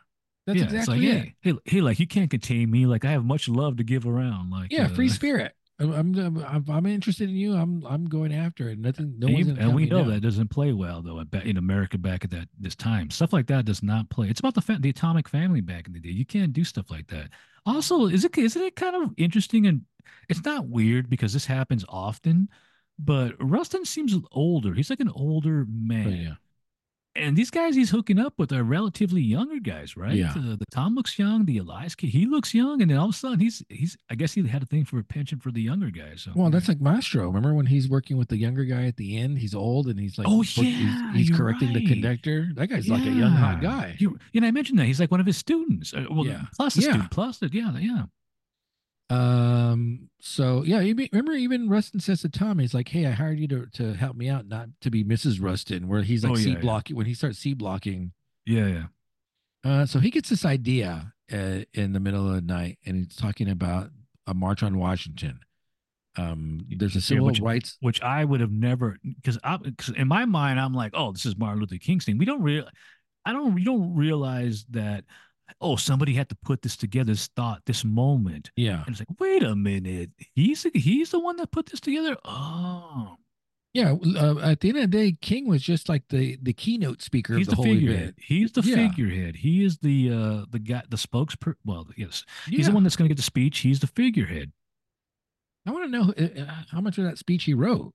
[0.46, 1.32] That's yeah, exactly like, it.
[1.40, 2.86] Hey, hey, hey, like you can't contain me.
[2.86, 4.50] Like I have much love to give around.
[4.50, 5.54] Like yeah, uh, free spirit.
[5.80, 7.54] I'm, I'm, I'm interested in you.
[7.54, 8.80] I'm I'm going after it.
[8.80, 9.14] Nothing.
[9.18, 10.10] No and, one's and we know down.
[10.10, 13.10] that doesn't play well though in America back at that this time.
[13.10, 14.28] Stuff like that does not play.
[14.28, 16.10] It's about the fa- the atomic family back in the day.
[16.10, 17.28] You can't do stuff like that.
[17.64, 19.82] Also, is it isn't it kind of interesting and
[20.28, 22.48] it's not weird because this happens often
[22.98, 24.74] but Rustin seems older.
[24.74, 26.06] He's like an older oh, man.
[26.06, 26.34] Oh, yeah.
[27.18, 30.14] And these guys he's hooking up with are relatively younger guys, right?
[30.14, 30.32] Yeah.
[30.34, 33.14] The, the Tom looks young, the Elias kid, he looks young, and then all of
[33.14, 35.60] a sudden he's he's I guess he had a thing for a pension for the
[35.60, 36.22] younger guys.
[36.22, 36.32] So.
[36.34, 37.26] Well, that's like Maestro.
[37.26, 39.38] Remember when he's working with the younger guy at the end?
[39.38, 41.78] He's old and he's like, oh yeah, he's, he's correcting right.
[41.78, 42.48] the conductor.
[42.54, 42.94] That guy's yeah.
[42.94, 43.96] like a young hot guy.
[43.98, 45.92] You, know, I mentioned that he's like one of his students.
[45.92, 46.42] Uh, well, yeah.
[46.54, 46.90] plus a yeah.
[46.90, 48.04] student, plus it, yeah, yeah.
[49.10, 50.10] Um.
[50.20, 53.48] So yeah, you remember even Rustin says to Tom, he's like, "Hey, I hired you
[53.48, 55.42] to to help me out, not to be Mrs.
[55.42, 56.98] Rustin." Where he's like oh, C yeah, blocking yeah.
[56.98, 58.12] when he starts C blocking.
[58.44, 58.84] Yeah, yeah.
[59.64, 63.16] Uh, so he gets this idea uh, in the middle of the night, and he's
[63.16, 63.90] talking about
[64.26, 65.40] a march on Washington.
[66.16, 69.94] Um, there's a civil yeah, which, rights, which I would have never, because I because
[69.94, 72.18] in my mind, I'm like, oh, this is Martin Luther King's thing.
[72.18, 72.64] We don't real,
[73.24, 75.04] I don't, we don't realize that
[75.60, 78.50] oh, somebody had to put this together, this thought, this moment.
[78.56, 78.80] Yeah.
[78.86, 82.16] And it's like, wait a minute, he's the, he's the one that put this together.
[82.24, 83.16] Oh,
[83.74, 87.02] Yeah, uh, at the end of the day, King was just like the the keynote
[87.02, 88.02] speaker he's of the, the, whole figurehead.
[88.02, 88.14] event.
[88.18, 88.76] He's the Yeah.
[88.88, 89.36] figurehead.
[89.36, 91.56] He is the uh the guy, the spokesperson.
[91.64, 92.66] Well, yes, he's Yeah.
[92.68, 93.58] the one that's going to get the speech.
[93.58, 94.52] He's the figurehead.
[95.66, 97.92] I want to know uh, uh, how much of that speech he wrote.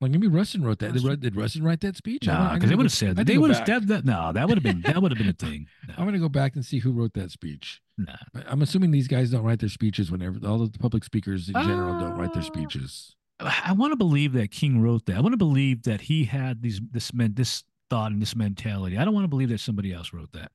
[0.00, 0.92] Like maybe Rustin wrote that.
[0.92, 2.26] Did, did Rustin write that speech?
[2.26, 3.26] Nah, because they would have said that.
[3.26, 4.04] They would have that, that.
[4.04, 5.66] No, that would have been that would have been a thing.
[5.88, 7.80] No, I'm gonna go back and see who wrote that speech.
[7.96, 8.12] nah.
[8.46, 11.98] I'm assuming these guys don't write their speeches whenever all the public speakers in general
[11.98, 13.14] don't write their Uh, speeches.
[13.40, 15.16] I want to believe that King wrote that.
[15.16, 18.98] I want to believe that he had these this meant this thought and this mentality.
[18.98, 20.52] I don't want to believe that somebody else wrote that.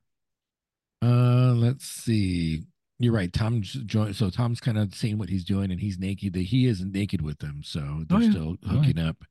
[1.02, 2.62] Uh, let's see.
[2.98, 3.32] You're right.
[3.32, 4.14] Tom's joined.
[4.14, 6.34] So Tom's kind of saying what he's doing, and he's naked.
[6.34, 8.30] That he isn't naked with them, so they're Oh, yeah.
[8.30, 9.24] still Oh, hooking up.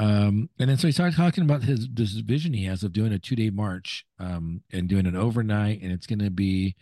[0.00, 3.12] Um, and then so he started talking about his this vision he has of doing
[3.12, 6.74] a two day march, um, and doing an overnight, and it's going to be,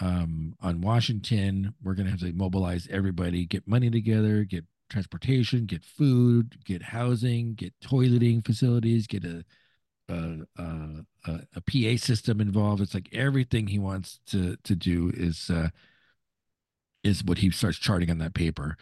[0.00, 1.74] um, on Washington.
[1.82, 6.82] We're going to have to mobilize everybody, get money together, get transportation, get food, get
[6.82, 9.44] housing, get toileting facilities, get a
[10.08, 12.82] a, a, a, a PA system involved.
[12.82, 15.70] It's like everything he wants to to do is uh,
[17.02, 18.76] is what he starts charting on that paper.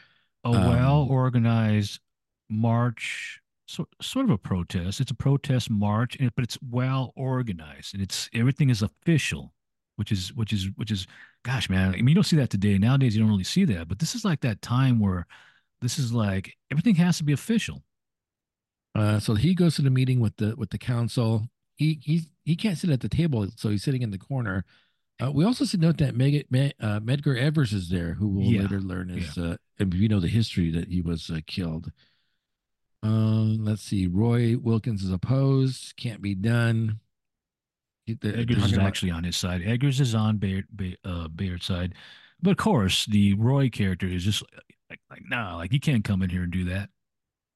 [0.44, 2.00] A Um, well organized
[2.48, 3.37] march,
[3.68, 4.98] so, sort of a protest.
[5.00, 9.52] It's a protest march, but it's well organized, and it's everything is official,
[9.96, 11.06] which is which is which is,
[11.44, 11.90] gosh, man.
[11.90, 12.78] I mean, you don't see that today.
[12.78, 15.26] Nowadays, you don't really see that, but this is like that time where
[15.82, 17.82] this is like everything has to be official.
[18.94, 21.46] Uh, so he goes to the meeting with the with the council.
[21.76, 24.64] He he he can't sit at the table, so he's sitting in the corner.
[25.22, 28.46] Uh, we also should note that Meg, Me, uh, Medgar Evers is there, who we'll
[28.52, 28.62] Yeah.
[28.62, 31.90] later learn is, uh, if you know the history that he was uh, killed.
[33.02, 34.06] Um, let's see.
[34.06, 35.94] Roy Wilkins is opposed.
[35.96, 37.00] Can't be done.
[38.06, 39.62] He- they're Eggers is about- actually on his side.
[39.62, 41.94] Eggers is on Bayard, Bay, uh, Bayard's side,
[42.42, 44.42] but of course, the Roy character is just
[44.90, 46.90] like, like, nah, like you can't come in here and do that.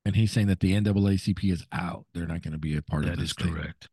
[0.05, 2.07] and he's saying that the NAACP is out.
[2.13, 3.55] They're not going to be a part of That this is thing.
[3.55, 3.89] correct.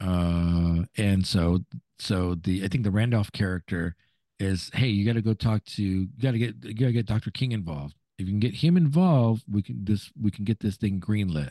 [0.00, 1.64] Uh, and so
[1.98, 3.96] so the I think the Randolph character
[4.38, 6.92] is, hey, you got to go talk to, you got to get, you got to
[6.92, 7.30] get Dr.
[7.32, 7.94] King involved.
[8.20, 11.50] If you can get him involved, we can this we can get this thing greenlit.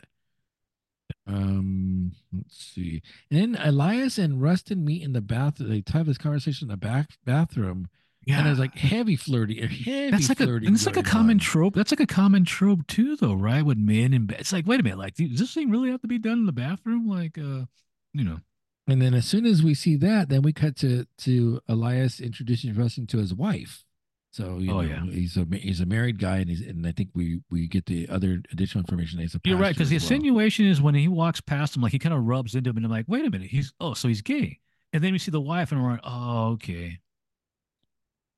[1.26, 3.02] Um, let's see.
[3.30, 5.54] And then Elias and Rustin meet in the bath.
[5.58, 7.88] They have this conversation in the back bathroom,
[8.24, 8.38] Yeah.
[8.40, 10.68] and it's like heavy flirty, heavy that's like a flirting.
[10.68, 11.40] and it's like a common on.
[11.40, 11.74] trope.
[11.74, 13.64] That's like a common trope too, though, right?
[13.64, 16.02] With men in bed, it's like, wait a minute, like, does this thing really have
[16.02, 17.08] to be done in the bathroom?
[17.08, 17.64] Like, uh,
[18.12, 18.38] you know,
[18.86, 22.74] And then as soon as we see that, then we cut to to Elias introducing
[22.74, 23.84] Rustin to his wife.
[24.32, 25.04] So you Oh, know yeah.
[25.04, 28.08] he's a he's a married guy, and he's and I think we we get the
[28.08, 29.18] other additional information.
[29.18, 30.02] He's a you're right because the well.
[30.04, 32.86] insinuation is when he walks past him, like he kind of rubs into him, and
[32.86, 34.60] I'm like, wait a minute, he's oh, so he's gay.
[34.92, 36.98] And then we see the wife, and we're like, oh, okay.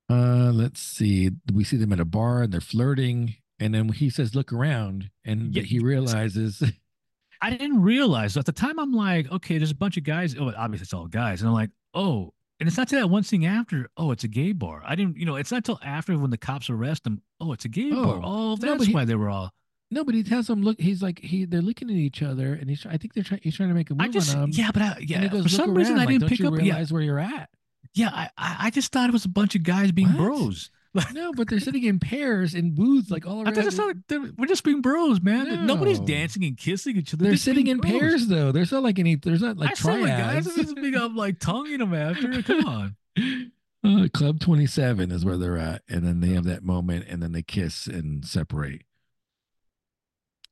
[0.09, 1.29] Uh, let's see.
[1.51, 3.35] We see them at a bar, and they're flirting.
[3.59, 6.61] And then he says, "Look around," and Yeah, he realizes,
[7.41, 8.79] I didn't realize at the time.
[8.79, 10.35] I'm like, okay, there's a bunch of guys.
[10.37, 13.23] Oh, obviously it's all guys, and I'm like, oh, and it's not till that one
[13.23, 13.89] thing after.
[13.97, 14.81] Oh, it's a gay bar.
[14.85, 17.21] I didn't, you know, it's not till after when the cops arrest him.
[17.41, 18.03] Oh, it's a gay oh.
[18.03, 18.21] bar.
[18.23, 19.51] Oh, Oh, no, that's he- why they were all.
[19.91, 22.69] no, but he tells them, "Look." He's like, he they're looking at each other, and
[22.69, 23.41] he's I think they're trying.
[23.43, 24.49] He's trying to make a move I just, on them.
[24.53, 26.53] yeah, but I, yeah, goes, for "Look some reason around," I didn't pick up.
[26.55, 27.49] Yeah, realize where you're at.
[27.93, 30.17] yeah, I, I I just thought it was a bunch of guys being What?
[30.17, 30.69] bros.
[31.13, 33.57] No, but they're sitting in pairs in booths, like all around.
[33.57, 35.65] it's not like they're- we're just being bros, man.
[35.65, 37.23] Nobody's dancing and kissing each other.
[37.23, 37.91] They're just sitting in bros.
[37.91, 38.51] pairs though.
[38.51, 39.15] There's not like any.
[39.15, 39.99] There's not like I saw guys.
[40.05, 40.47] triads.
[40.47, 40.95] It's just big.
[40.95, 42.41] I'm like tonguing them after.
[42.43, 42.95] Come on.
[43.85, 47.31] Uh, Club 27 is where they're at, and then they have that moment, and then
[47.33, 48.83] they kiss and separate.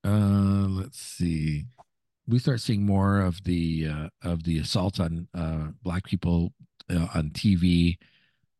[0.03, 1.65] Uh, let's see.
[2.27, 6.53] We start seeing more of the uh, of the assault on uh, black people
[6.89, 7.97] uh, on TV.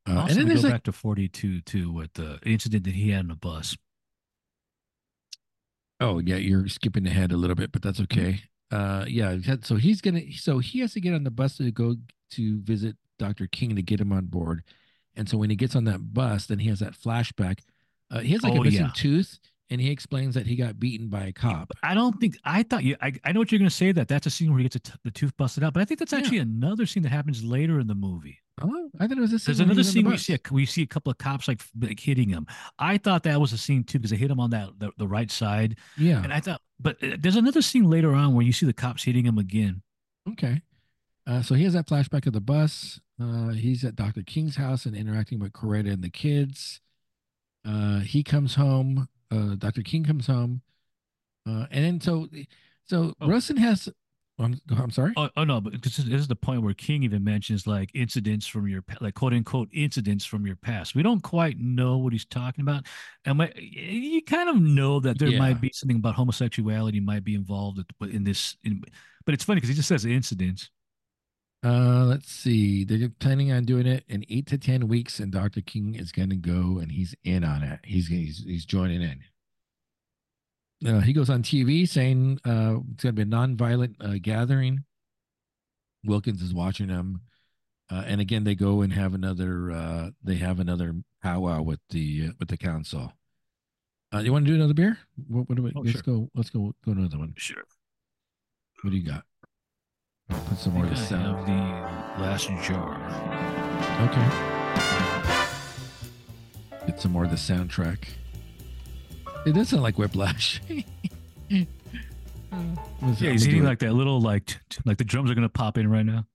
[0.09, 3.11] Uh, also, and then go like back to 42 too with the incident that he
[3.11, 3.77] had on the bus.
[5.99, 8.41] Oh yeah, you're skipping ahead a little bit, but that's okay.
[8.71, 9.37] Uh, yeah.
[9.61, 10.31] So he's gonna.
[10.33, 11.95] So he has to get on the bus to go
[12.31, 13.47] to visit Dr.
[13.47, 14.63] King to get him on board.
[15.15, 17.59] And so when he gets on that bus, then he has that flashback.
[18.09, 18.91] Uh, he has like Oh, a missing yeah.
[18.95, 19.39] tooth,
[19.71, 21.71] and he explains that he got beaten by a cop.
[21.81, 22.95] I don't think I thought you.
[23.01, 24.75] I, I know what you're going to say that that's a scene where he gets
[24.75, 26.19] a t- the tooth busted out, but I think that's Yeah.
[26.19, 28.37] actually another scene that happens later in the movie.
[28.61, 29.45] Oh, I thought it was this.
[29.45, 31.99] There's another scene where you see a, we see a couple of cops like like
[31.99, 32.45] hitting him.
[32.77, 35.07] I thought that was a scene too because they hit him on that the, the
[35.07, 36.21] right side, Yeah.
[36.21, 39.03] and I thought, but uh, there's another scene later on where you see the cops
[39.03, 39.81] hitting him again.
[40.29, 40.61] Okay.
[41.25, 42.99] Uh, so he has that flashback of the bus.
[43.19, 44.21] Uh, he's at Dr.
[44.23, 46.81] King's house and interacting with Coretta and the kids.
[47.65, 49.07] Uh, he comes home.
[49.31, 49.81] Uh, Dr.
[49.81, 50.61] King comes home.
[51.47, 52.27] Uh, and then so,
[52.85, 53.29] so Oh.
[53.57, 53.89] Has.
[54.39, 55.13] I'm, I'm sorry.
[55.17, 57.91] Oh, oh no, but this is, this is the point where King even mentions like
[57.93, 60.95] incidents from your like quote unquote incidents from your past.
[60.95, 62.85] We don't quite know what he's talking about,
[63.25, 65.37] and you kind of know that there Yeah.
[65.39, 68.55] might be something about homosexuality might be involved in this.
[68.63, 68.81] In,
[69.25, 70.71] but it's funny because he just says incidents.
[71.63, 72.83] Uh, let's see.
[72.83, 75.61] They're planning on doing it in eight to ten weeks, and Dr.
[75.61, 77.79] King is going to go, and he's in on it.
[77.83, 79.23] He's he's he's joining in.
[80.87, 84.83] Uh, he goes on TV saying uh, it's going to be a non-violent uh, gathering.
[86.03, 87.21] Wilkins is watching them,
[87.91, 89.71] uh, and again they go and have another.
[89.71, 93.13] Uh, they have another powwow with the uh, with the council.
[94.11, 94.97] Uh, you want to do another beer?
[95.27, 96.01] What, what do we, Oh, let's sure.
[96.01, 96.29] go.
[96.33, 96.73] Let's go.
[96.83, 97.35] Go another one.
[97.37, 97.63] Sure.
[98.81, 99.23] What do you got?
[100.47, 101.47] Put some more of the sound.
[101.47, 102.95] the last jar.
[104.01, 104.29] Okay.
[106.87, 108.09] Get some more of the soundtrack.
[109.45, 110.61] It does sound like Whiplash.
[113.19, 116.05] Yeah, he's eating like that little like like the drums are gonna pop in right
[116.05, 116.25] now.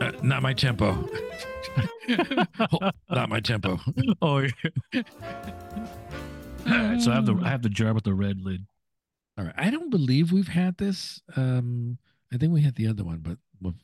[0.00, 1.08] Uh, not my tempo.
[2.58, 3.78] Oh, not my tempo.
[4.22, 5.02] oh yeah.
[6.66, 8.66] All right, so I have the I have the jar with the red lid.
[9.38, 9.54] All right.
[9.56, 11.20] I don't believe we've had this.
[11.36, 11.98] Um,
[12.32, 13.38] I think we had the other one, but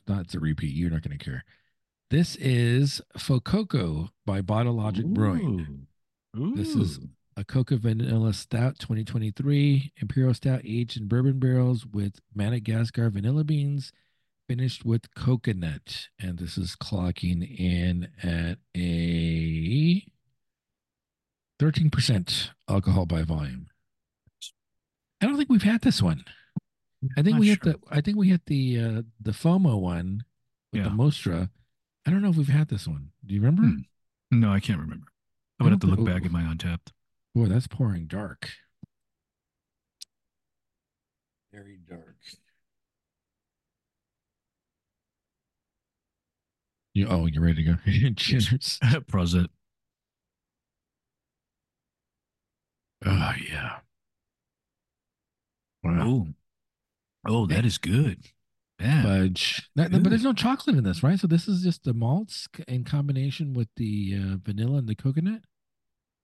[0.07, 0.75] not, it's a repeat.
[0.75, 1.43] You're not going to care.
[2.09, 5.87] This is Fococo by Bottle Logic Brewing.
[6.37, 6.55] Ooh.
[6.55, 6.99] This is
[7.37, 13.91] a Coca Vanilla Stout 2023 Imperial Stout aged in bourbon barrels with Madagascar vanilla beans,
[14.47, 16.07] finished with coconut.
[16.19, 20.03] And this is clocking in at a
[21.59, 23.68] 13% alcohol by volume.
[25.21, 26.23] I don't think we've had this one.
[27.17, 27.73] I think Not we had sure.
[27.73, 30.23] the I think we had the uh the FOMO one
[30.73, 31.49] with the Mostra.
[32.05, 33.09] I don't know if we've had this one.
[33.25, 33.63] Do you remember?
[33.63, 34.39] Hmm.
[34.39, 35.07] No, I can't remember.
[35.59, 36.91] I I'm gonna have to look thi- back at my Untappd.
[37.35, 38.49] Boy, that's pouring dark.
[41.53, 42.17] Very dark.
[46.93, 47.77] You oh, you're ready to go.
[48.15, 48.49] Cheers.
[49.11, 49.47] Prosit.
[53.05, 53.79] Oh yeah.
[55.83, 56.03] Wow.
[56.07, 56.27] Oh,
[57.27, 58.23] oh, that is good.
[58.79, 59.03] Yeah.
[59.03, 59.69] Fudge.
[59.75, 61.19] That- but there's no chocolate in this, right?
[61.19, 65.41] So this is just the malts in combination with the uh, vanilla and the coconut.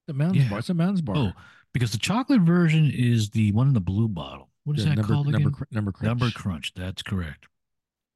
[0.07, 0.49] The Mounds Yeah.
[0.49, 0.59] bar.
[0.59, 1.15] It's a Mounds bar.
[1.17, 1.31] oh,
[1.73, 4.49] because the chocolate version is the one in the blue bottle.
[4.63, 5.51] What is The that number, called number, again?
[5.51, 6.07] cr- number crunch.
[6.07, 6.73] Number crunch.
[6.75, 7.47] That's correct.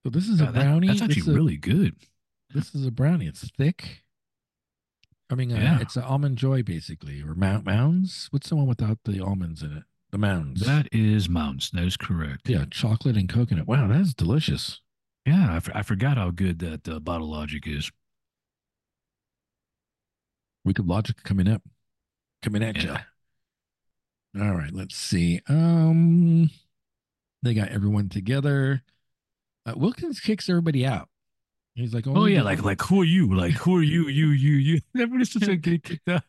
[0.03, 0.87] So this is Yeah, a that- brownie.
[0.87, 1.95] that's This actually is a- really good.
[2.51, 3.27] This is a brownie.
[3.27, 4.03] It's thick.
[5.29, 5.79] I mean, uh, Yeah.
[5.81, 8.27] it's an almond joy basically, or mount mounds.
[8.31, 9.83] What's the one without the almonds in it?
[10.11, 10.65] The mounds.
[10.65, 11.69] That is Mounds.
[11.71, 12.49] That is correct.
[12.49, 13.67] yeah, chocolate and coconut.
[13.67, 14.81] Wow, that is delicious.
[15.25, 17.91] Yeah, I, f- I forgot how good that uh, bottle logic is.
[20.65, 21.61] We could logic coming up,
[22.41, 23.01] coming at Yeah.
[24.33, 24.41] you.
[24.43, 25.41] All right, let's see.
[25.47, 26.49] Um,
[27.41, 28.83] they got everyone together.
[29.65, 31.09] Uh, Wilkins kicks everybody out.
[31.79, 33.33] He's like, Oh "Only yeah, like like who are you?
[33.35, 34.07] Like who are you?
[34.07, 34.81] You you you?
[34.95, 36.23] Everybody's just like getting kicked out.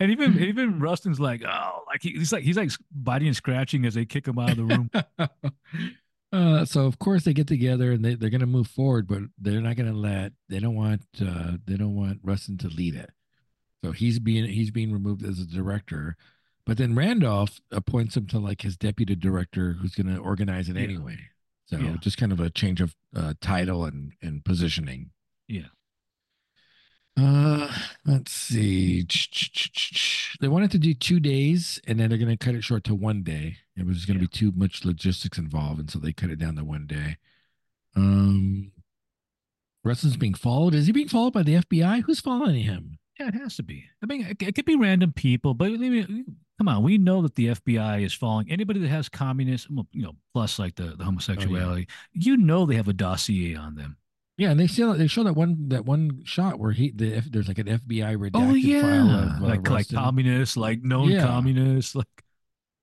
[0.00, 3.84] and even even Rustin's like, oh, like he, he's like he's like biting and scratching
[3.86, 4.90] as they kick him out of the room.
[6.32, 9.20] uh, so of course they get together and they, they're going to move forward, but
[9.38, 10.32] they're not going to let.
[10.48, 11.02] They don't want.
[11.20, 13.10] Uh, they don't want Rustin to lead it.
[13.84, 16.16] So he's being he's being removed as a director,
[16.64, 20.76] but then Randolph appoints him to like his deputy director, who's going to organize it
[20.76, 20.82] Yeah.
[20.84, 21.18] anyway.
[21.66, 21.96] So Yeah.
[22.00, 25.10] just kind of a change of uh, title and and positioning.
[25.48, 25.68] Yeah.
[27.16, 27.72] Uh,
[28.04, 29.06] let's see.
[30.40, 32.94] They wanted to do two days, and then they're going to cut it short to
[32.94, 33.58] one day.
[33.76, 34.28] It was going to Yeah.
[34.28, 37.18] be too much logistics involved, and so they cut it down to one day.
[37.94, 38.72] Um,
[39.84, 40.74] Rustin's being followed.
[40.74, 42.00] Is he being followed by the FBI?
[42.02, 42.98] Who's following him?
[43.20, 43.84] Yeah, it has to be.
[44.02, 47.22] I mean, it, it could be random people, but I mean, come on, we know
[47.22, 51.04] that the FBI is following anybody that has communist, you know, plus like the, the
[51.04, 51.88] homosexuality.
[52.12, 53.96] You know, they have a dossier on them.
[54.36, 57.46] Yeah, and they show they show that one that one shot where he the there's
[57.46, 61.24] like an FBI redacted Oh yeah, file of uh, like like communists, like known Yeah.
[61.24, 62.08] communists, like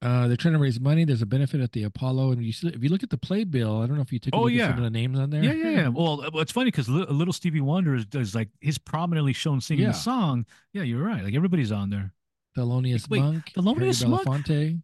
[0.02, 1.04] Uh, they're trying to raise money.
[1.06, 3.82] There's a benefit at the Apollo, and you see, if you look at the playbill,
[3.82, 4.78] I don't know if you took a Oh, look at some yeah.
[4.78, 5.44] of the names on there.
[5.44, 5.88] yeah, yeah, yeah.
[5.90, 9.84] Well, uh, it's funny because little Stevie Wonder is, is like he's prominently shown singing
[9.84, 9.92] Yeah.
[9.92, 10.46] the song.
[10.74, 11.22] Yeah, you're right.
[11.24, 12.14] Like everybody's on there.
[12.58, 14.28] Thelonious Wait, Monk, Thelonious Harry Monk?
[14.28, 14.82] Belafonte.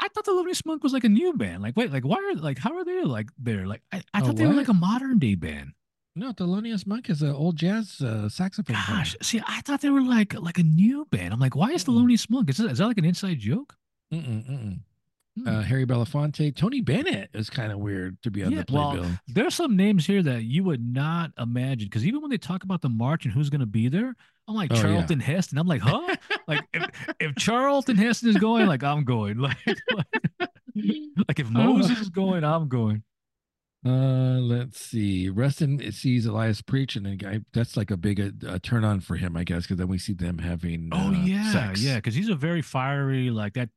[0.00, 1.62] I thought the Lonely Monk was like a new band.
[1.62, 3.66] Like, wait, like why are like how are they like there?
[3.66, 5.72] Like, I, I Oh, thought they were like a modern day band.
[6.16, 8.76] No, Thelonious Monk is an old jazz uh, saxophone.
[8.76, 11.32] Gosh, see, I thought they were like like a new band.
[11.32, 12.30] I'm like, why is the Mm-mm.
[12.30, 12.50] Monk?
[12.50, 13.76] Is that, is that like an inside joke?
[14.12, 14.78] Mm-mm, mm-mm.
[15.36, 15.48] Hmm.
[15.48, 18.90] Uh, Harry Belafonte, Tony Bennett is kind of weird to be on Yeah, the well,
[18.92, 19.10] playbill.
[19.26, 22.82] There's some names here that you would not imagine because even when they talk about
[22.82, 24.14] the march and who's going to be there,
[24.46, 24.82] I'm like Oh, yeah.
[24.82, 25.58] Charlton Heston.
[25.58, 26.14] I'm like, huh?
[26.46, 29.38] like if, if Charlton Heston is going, like I'm going.
[29.40, 29.56] Like,
[29.92, 30.06] like
[31.28, 33.02] like if Moses is going, I'm going.
[33.86, 35.28] Uh, let's see.
[35.28, 39.36] Rustin sees Elias preach, and I, that's like a big uh, turn on for him,
[39.36, 40.88] I guess, because then we see them having.
[40.90, 41.82] Oh uh, yeah, sex.
[41.82, 43.68] yeah, because he's a very fiery, like that,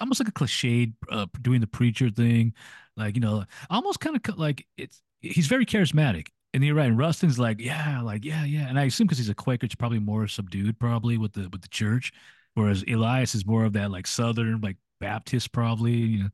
[0.00, 2.54] almost like a cliched, uh, doing the preacher thing,
[2.96, 5.02] like you know, almost kind of like it's.
[5.20, 6.88] He's very charismatic, and you're right.
[6.88, 9.74] And Rustin's like, yeah, like yeah, yeah, and I assume because he's a Quaker, it's
[9.74, 12.12] probably more subdued, probably with the with the church,
[12.54, 16.30] whereas Elias is more of that like Southern, like Baptist, probably, you know.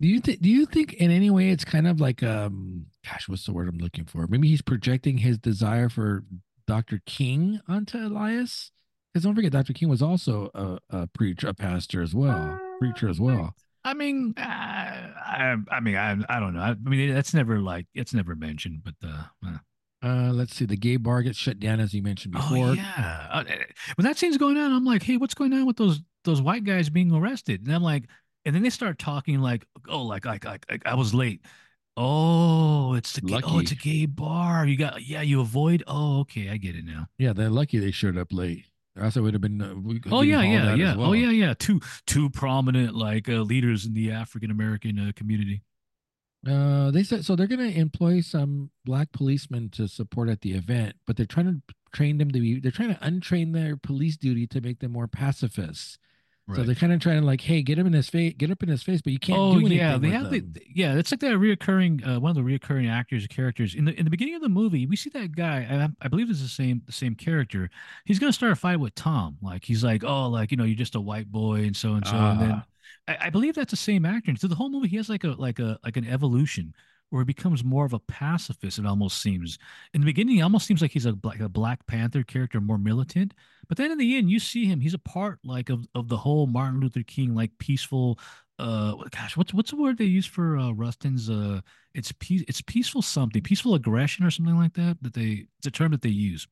[0.00, 0.40] Do you think?
[0.40, 3.68] Do you think in any way it's kind of like um, gosh, what's the word
[3.68, 4.26] I'm looking for?
[4.26, 6.24] Maybe he's projecting his desire for
[6.66, 7.00] Dr.
[7.04, 8.70] King onto Elias.
[9.12, 9.72] Because don't forget, Dr.
[9.72, 13.54] King was also a, a preacher, a pastor as well, preacher as well.
[13.84, 16.60] I mean, uh, I, I mean, I, I don't know.
[16.60, 19.58] I, mean, that's never like it's never mentioned, but uh, uh.
[20.02, 20.64] Uh, let's see.
[20.64, 22.56] The gay bar gets shut down, as you mentioned before.
[22.56, 22.74] oh before.
[22.76, 23.28] yeah.
[23.30, 23.44] Uh,
[23.96, 26.64] when that scene's going on, I'm like, hey, what's going on with those those white
[26.64, 27.66] guys being arrested?
[27.66, 28.04] And I'm like,
[28.44, 31.44] and then they start talking like, oh, like like like, like I was late.
[31.96, 34.64] Oh, it's the gay, oh, it's a gay bar.
[34.66, 35.82] You got yeah, you avoid.
[35.86, 37.06] Oh, okay, I get it now.
[37.18, 38.64] Yeah, they're lucky they showed up late.
[39.00, 39.60] Else it would have been.
[39.62, 40.92] Uh, we- Oh yeah, yeah, yeah.
[40.92, 41.54] as Oh yeah, yeah.
[41.58, 45.62] Two two prominent like uh, leaders in the African American uh, community.
[46.46, 47.36] Uh, they said so.
[47.36, 51.46] They're going to employ some black policemen to support at the event, but they're trying
[51.46, 52.58] to train them to be.
[52.60, 55.98] They're trying to untrain their police duty to make them more pacifists.
[56.56, 58.62] So they're kind of trying to like, hey, get him in his face, get up
[58.62, 59.78] in his face, but you can't oh do anything.
[59.78, 60.96] yeah, they have the yeah.
[60.96, 64.04] It's like that reoccurring uh, one of the reoccurring actors or characters in the in
[64.04, 64.86] the beginning of the movie.
[64.86, 65.88] We see that guy.
[66.00, 67.70] I, I believe it's the same the same character.
[68.04, 69.36] He's gonna start a fight with Tom.
[69.42, 72.06] Like he's like, oh, like you know, you're just a white boy and so and
[72.06, 72.16] so.
[72.16, 72.64] and then Ah.
[73.08, 74.30] I, I believe that's the same actor.
[74.30, 76.74] And so the whole movie, he has like a like a like an evolution
[77.10, 78.78] where he becomes more of a pacifist.
[78.78, 79.58] It almost seems
[79.92, 82.78] in the beginning, he almost seems like he's a black a Black Panther character, more
[82.78, 83.34] militant.
[83.68, 84.80] But then in the end, you see him.
[84.80, 88.18] He's a part like of of the whole Martin Luther King like peaceful.
[88.58, 91.30] Uh, gosh, what's what's the word they use for uh, Rustin's?
[91.30, 91.60] Uh,
[91.94, 92.44] it's peace.
[92.48, 94.98] It's peaceful something, peaceful aggression or something like that.
[95.02, 96.46] That they it's a term that they use.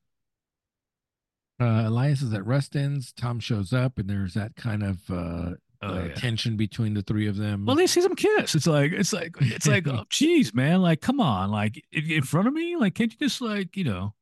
[1.59, 3.11] Uh, Elias is at Rustin's.
[3.11, 6.13] Tom shows up, and there's that kind of uh, Oh, uh, yeah.
[6.13, 7.65] tension between the three of them.
[7.65, 8.53] Well, they see them kiss.
[8.53, 10.81] It's like it's like it's like oh, geez, man.
[10.81, 12.75] Like, come on, like in, in front of me.
[12.75, 14.13] Like, can't you just like you know?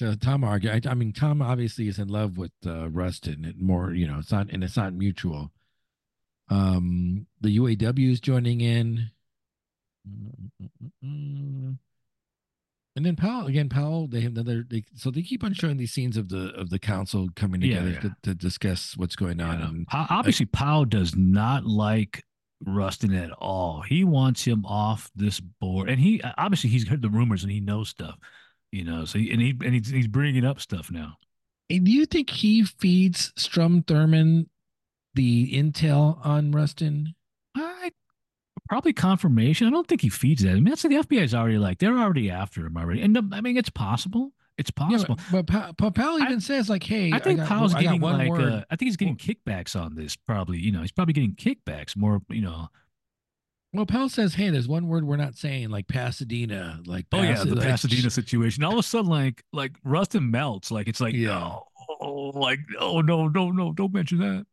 [0.00, 0.70] So Tom argue.
[0.70, 3.44] I, I mean, Tom obviously is in love with uh, Rustin.
[3.44, 5.52] And more, you know, it's not, and it's not mutual.
[6.48, 9.10] Um, the UAW is joining in,
[13.00, 13.70] and then Powell again.
[13.70, 14.08] Powell.
[14.08, 14.62] They have another.
[14.68, 17.92] They so they keep on showing these scenes of the of the council coming together
[17.92, 18.00] yeah.
[18.00, 19.58] To, to discuss what's going on.
[19.58, 19.68] Yeah.
[19.68, 22.22] And obviously, Powell does not like
[22.66, 23.80] Rustin at all.
[23.80, 27.60] He wants him off this board, and he obviously he's heard the rumors and he
[27.60, 28.18] knows stuff,
[28.70, 29.06] you know.
[29.06, 31.16] So he, and he and he's, he's bringing up stuff now.
[31.70, 34.48] And do you think he feeds Strom Thurmond
[35.14, 37.14] the intel on Rustin?
[38.70, 39.66] I probably confirmation.
[39.66, 40.50] I don't think he feeds that.
[40.52, 43.56] I mean, that's the FBI's already like they're already after him already, and I mean
[43.56, 44.32] it's possible.
[44.58, 45.18] It's Yeah, possible.
[45.32, 48.00] but, but Pa- Powell I- even says like, "Hey, I think got- Powell's I getting
[48.00, 48.40] one like word.
[48.52, 50.16] uh, I think he's getting kickbacks on this.
[50.16, 52.20] Probably, you know, he's probably getting kickbacks more.
[52.28, 52.68] You know,
[53.72, 57.42] Well, Powell says, "Hey, there's one word we're not saying, like Pasadena, like Oh yeah,
[57.44, 58.62] the like, Pasadena situation.
[58.64, 60.70] All of a sudden, like like Rustin melts.
[60.70, 61.56] Like it's like Yeah.
[62.00, 64.46] oh, like oh no no no don't mention that.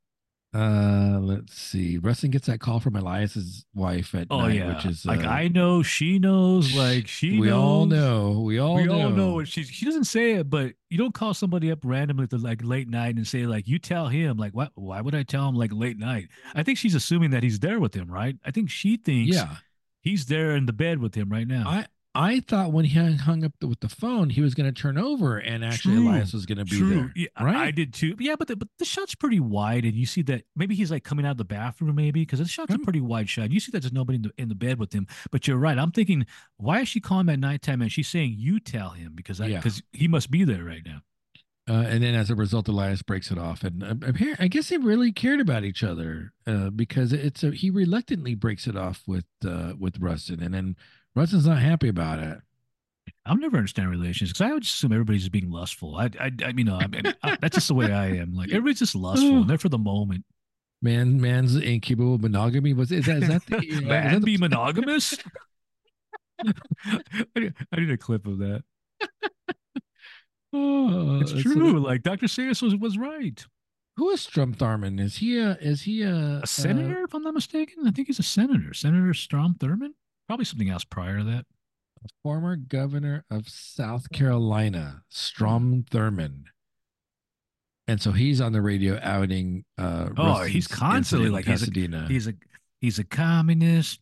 [0.58, 2.00] Uh, let's see.
[2.00, 5.28] Rustin gets that call from Elias's wife at Oh night, yeah, which is like uh,
[5.30, 6.74] I know she knows.
[6.76, 8.94] Like she we all know, we all we know.
[9.04, 9.44] all know.
[9.44, 12.64] She she doesn't say it, but you don't call somebody up randomly at the like
[12.64, 15.54] late night and say like you tell him like what why would I tell him
[15.56, 16.30] like late night?
[16.56, 18.36] I think she's assuming that he's there with him, right?
[18.44, 19.58] I think she thinks Yeah,
[20.02, 21.66] he's there in the bed with him right now.
[21.68, 21.86] I
[22.20, 24.98] I thought when he hung- up the, with the phone, he was going to turn
[24.98, 26.10] over, and actually True.
[26.10, 26.90] Elias was going to be True.
[26.90, 27.14] there.
[27.16, 27.56] Yeah, right?
[27.68, 28.16] I did too.
[28.16, 30.90] But yeah, but the, but the shot's pretty wide, and you see that maybe he's
[30.90, 32.84] like coming out of the bathroom, maybe because the shot's a Mm.
[32.84, 33.52] pretty wide shot.
[33.52, 35.06] You see that there's nobody in the in the bed with him.
[35.32, 35.78] But you're right.
[35.78, 36.26] I'm thinking,
[36.58, 39.48] why is she calling him at nighttime and she's saying you tell him because I
[39.48, 39.58] Yeah.
[39.58, 41.02] because he must be there right now.
[41.70, 44.70] Uh, and then as a result, Elias breaks it off, and uh, apparently, I guess
[44.70, 49.04] they really cared about each other uh, because it's a he reluctantly breaks it off
[49.06, 50.76] with uh, with Rustin, and then
[51.18, 52.38] Rustin's not happy about it.
[53.26, 55.96] I'll never understand relations because I would just assume everybody's just being lustful.
[55.98, 58.34] I I, I you know I mean, I, that's just the way I am.
[58.34, 59.38] Like everybody's just lustful.
[59.42, 60.24] and they're for the moment.
[60.82, 64.26] Man, man's incapable monogamy was is that is that the, uh, is Man, that the-
[64.26, 65.18] be monogamous.
[66.40, 68.64] I, need, a clip of that.
[70.54, 71.80] Oh, It's true.
[71.80, 72.28] Like Dr.
[72.28, 73.46] Sayers was was right.
[73.98, 75.00] who is Strom Thurmond?
[75.02, 77.86] Is he a is he a, a senator, if I'm not mistaken.
[77.86, 79.94] I think he's a senator, Senator Strom Thurmond.
[80.28, 81.46] Probably something else prior to that.
[82.24, 86.46] former governor of South Carolina, Strom Thurmond.
[87.88, 89.64] And so he's on the radio outing.
[89.78, 91.72] Uh, Oh, he's constantly like he's a-.
[92.08, 92.34] He's a
[92.80, 94.02] He's a communist,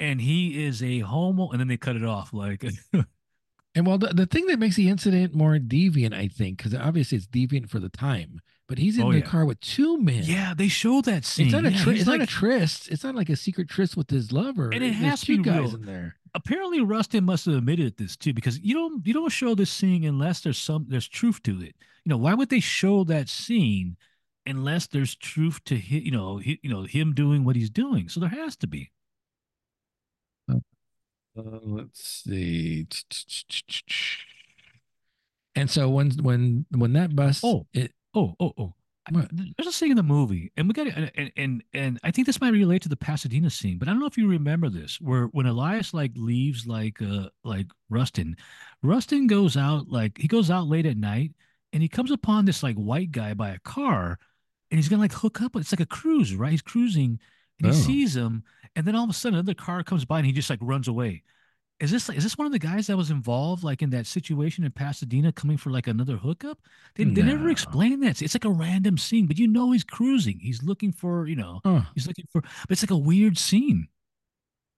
[0.00, 1.50] and he is a homo.
[1.50, 2.32] And then they cut it off.
[2.32, 2.64] Like,
[3.74, 7.16] And well, the, the thing that makes the incident more deviant, I think, because obviously
[7.18, 8.40] it's deviant for the time,
[8.72, 9.24] but he's in Oh, the yeah.
[9.26, 10.22] car with two men.
[10.24, 11.48] yeah, they show that scene.
[11.48, 12.88] It's not a Yeah, try- he's it's not a like- tryst.
[12.90, 14.70] It's not like a secret tryst with his lover.
[14.70, 15.74] And it There's has to two be guys real.
[15.74, 16.16] in there.
[16.34, 20.04] apparently Rustin must have admitted this too, because you don't you don't show this scene
[20.04, 21.76] unless there's some there's truth to it.
[22.06, 23.98] You know, why would they show that scene
[24.46, 28.08] unless there's truth to hi, you know he, you know him doing what he's doing?
[28.08, 28.90] So there has to be.
[30.50, 30.60] Uh,
[31.36, 32.86] let's see.
[35.54, 37.66] And so when when when that bus, Oh.
[37.74, 38.74] it, Oh, oh, oh.
[39.10, 39.28] What?
[39.32, 42.24] There's a scene in the movie, and we got and, and and and I think
[42.24, 45.00] this might relate to the Pasadena scene, but I don't know if you remember this,
[45.00, 48.36] where when Elias like leaves like uh like Rustin,
[48.80, 51.32] Rustin goes out like he goes out late at night,
[51.72, 54.20] and he comes upon this like white guy by a car,
[54.70, 55.56] and he's gonna like hook up.
[55.56, 56.52] It's like a cruise, right?
[56.52, 57.18] He's cruising,
[57.58, 57.84] and he Oh.
[57.84, 58.44] sees him,
[58.76, 60.86] and then all of a sudden another car comes by, and he just like runs
[60.86, 61.24] away.
[61.82, 64.62] Is this is this one of the guys that was involved like in that situation
[64.64, 66.58] in Pasadena coming for like another hookup?
[66.94, 67.50] They, they never No.
[67.50, 68.22] explain that.
[68.22, 70.38] It's like a random scene, but you know he's cruising.
[70.40, 73.88] He's looking for, you know, oh, he's looking for but it's like a weird scene.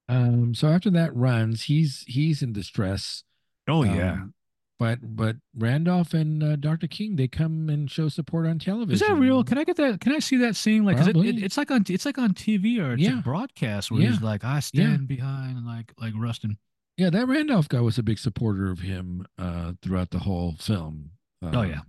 [0.09, 3.23] um, so after that runs, he's he's in distress.
[3.69, 4.35] Oh Um,
[4.79, 6.87] but but Randolph and uh, Dr.
[6.87, 8.93] King they come and show support on television.
[8.95, 9.43] Is that real?
[9.45, 10.01] Can I get that?
[10.01, 10.85] Can I see that scene?
[10.85, 13.19] Like, it, it, it's like on it's like on TV or it's Yeah.
[13.19, 14.11] a broadcast where Yeah.
[14.11, 16.59] he's like, I stand behind like like Rustin.
[16.97, 21.11] Yeah, that Randolph guy was a big supporter of him uh, throughout the whole film.
[21.43, 21.81] Oh, yeah.
[21.81, 21.83] Um,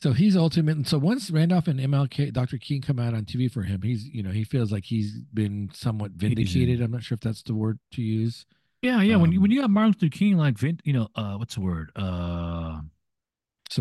[0.00, 0.76] So he's ultimate.
[0.76, 2.58] and So once Randolph and MLK, Dr.
[2.58, 5.70] King come out on TV for him, he's you know he feels like he's been
[5.72, 6.80] somewhat vindicated.
[6.80, 8.46] I'm not sure if that's the word to use.
[8.82, 9.16] Yeah, yeah.
[9.16, 11.54] when you Um, when you got Martin Luther King, like, vin- you know, uh, what's
[11.54, 11.90] the word?
[11.96, 12.82] Uh,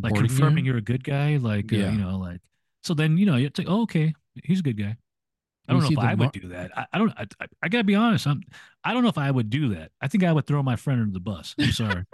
[0.01, 0.71] like confirming you.
[0.71, 1.37] you're a good guy.
[1.37, 2.39] Like, uh, you know, like.
[2.83, 4.13] So then you know it's like, oh, okay,
[4.43, 4.97] he's a good guy.
[5.67, 6.77] I don't know if I mar- would do that.
[6.77, 7.11] I, I don't.
[7.11, 8.27] I, I, I gotta be honest.
[8.27, 8.43] I'm.
[8.83, 9.91] I don't know if I would do that.
[10.01, 11.55] I think I would throw my friend under the bus.
[11.57, 12.03] I'm sorry.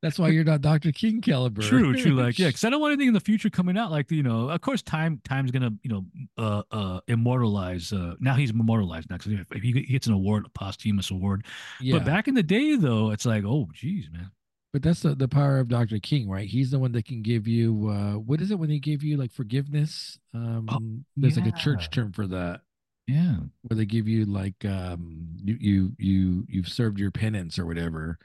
[0.00, 0.92] That's why you're not Dr.
[0.92, 1.60] King caliber.
[1.60, 2.12] true, true.
[2.12, 3.90] Like, yeah, because I don't want anything in the future coming out.
[3.90, 6.04] Like, you know, of course, time time's gonna, you know,
[6.38, 7.92] uh, uh, immortalize.
[7.92, 11.44] Uh, now he's immortalized now because if he gets an award, a posthumous award.
[11.80, 11.98] yeah.
[11.98, 14.30] But back in the day, though, it's like, oh, geez, man.
[14.72, 15.98] But that's the, the power of Dr.
[15.98, 16.46] King, right?
[16.46, 19.16] He's the one that can give you uh what is it when he give you
[19.16, 20.18] like forgiveness?
[20.34, 22.60] Um there's like a church term for that
[23.06, 23.36] Yeah.
[23.62, 28.18] where they give you like um you you you you've served your penance or whatever.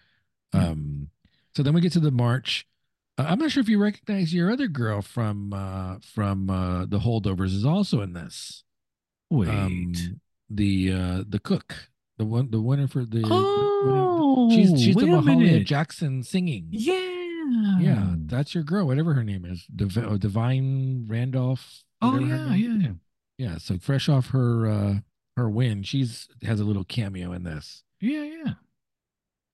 [0.54, 0.70] Yeah.
[0.70, 1.08] Um
[1.56, 2.68] so then we get to the march.
[3.18, 7.00] Uh, I'm not sure if you recognize your other girl from uh from uh the
[7.00, 8.64] holdovers is also in this.
[9.30, 9.48] Wait.
[9.50, 9.94] Um
[10.50, 11.90] the uh the cook.
[12.18, 13.26] The one the winner for the, the
[14.36, 15.64] oh, she's she's the Mahalia.
[15.66, 16.68] Jackson singing.
[16.72, 17.10] Yeah.
[17.80, 21.84] Yeah, that's your girl, whatever her name is, Div- uh, Da'Vine Randolph.
[22.02, 22.92] Oh yeah, yeah, yeah.
[23.38, 23.58] yeah.
[23.58, 24.94] So fresh off her uh
[25.38, 28.54] her win, she's has a little cameo in this, Yeah, yeah.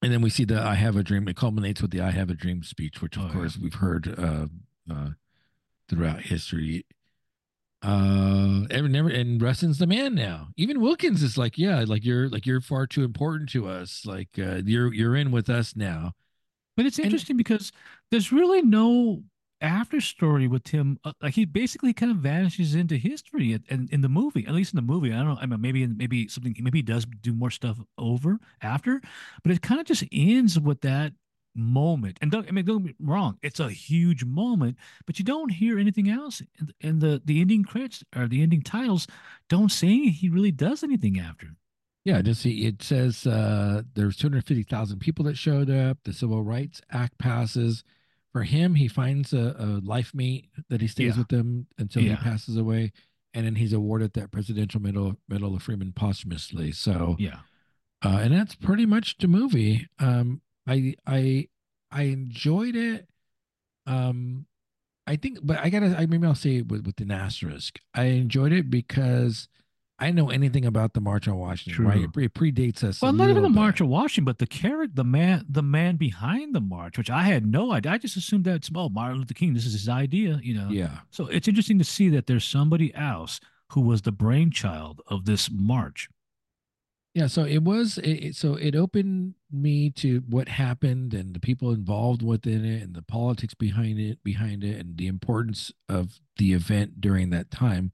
[0.01, 2.29] and then we see the "I Have a Dream." It culminates with the "I Have
[2.29, 3.33] a Dream" speech, which of Oh, yeah.
[3.33, 4.45] course we've heard uh,
[4.91, 5.09] uh
[5.89, 6.85] throughout history.
[7.81, 10.49] Uh, and never and Rustin's the man now.
[10.57, 14.05] Even Wilkins is like, yeah, like you're like you're far too important to us.
[14.05, 16.13] Like uh, you're you're in with us now.
[16.75, 17.71] But it's And- interesting because
[18.11, 19.23] there's really no
[19.61, 20.97] after story with him.
[21.03, 24.53] Uh, like he basically kind of vanishes into history in, in, in the movie, at
[24.53, 25.13] least in the movie.
[25.13, 25.37] I don't know.
[25.41, 26.55] I mean, maybe maybe something.
[26.59, 29.01] Maybe he does do more stuff over after,
[29.43, 31.13] but it kind of just ends with that
[31.59, 32.17] moment.
[32.21, 35.49] And don't I mean don't get me wrong, it's a huge moment, but you don't
[35.49, 36.41] hear anything else.
[36.59, 39.07] And, and the the ending credits or the ending titles
[39.49, 41.47] don't say he really does anything after.
[42.05, 45.97] Yeah, just see it says uh there's 250,000 people that showed up.
[46.03, 47.83] The Civil Rights Act passes.
[48.31, 51.23] For him, he finds a, a life mate that he stays Yeah.
[51.23, 52.91] with him until he passes away,
[53.33, 56.71] and then he's awarded that Presidential Medal Medal of Freedom posthumously.
[56.71, 57.39] So, Yeah.
[58.05, 59.87] uh, and that's pretty much the movie.
[59.97, 61.47] Um, I I
[61.91, 63.07] I enjoyed it.
[63.87, 64.45] Um,
[65.07, 65.97] I think, but I gotta.
[65.97, 67.79] I maybe I'll say it with with an asterisk.
[67.95, 69.47] I enjoyed it because
[69.97, 71.85] I know anything about the March on Washington.
[71.85, 73.01] Right, it, it predates us.
[73.01, 73.49] Well, not even the.
[73.49, 77.23] March on Washington, but the character, the man, the man behind the march, which I
[77.23, 77.93] had no idea.
[77.93, 80.69] I just assumed that it's oh, Martin Luther King, this is his idea, you know.
[80.69, 83.39] Yeah, So it's interesting to see that there's somebody else
[83.71, 86.07] who was the brainchild of this march.
[87.13, 87.27] Yeah.
[87.27, 87.97] So it was.
[88.03, 92.95] It, so it opened me to what happened and the people involved within it and
[92.95, 97.91] the politics behind it, behind it, and the importance of the event during that time.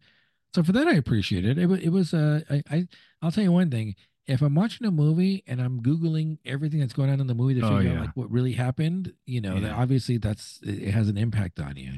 [0.53, 1.57] So for that, I appreciate it.
[1.57, 2.13] It, it was.
[2.13, 2.87] Uh, I, I
[3.21, 3.95] I'll tell you one thing.
[4.27, 7.59] If I'm watching a movie and I'm googling everything that's going on in the movie
[7.61, 10.91] to Oh, figure out like what really happened, you know, that obviously that's it it
[10.91, 11.91] has an impact on you.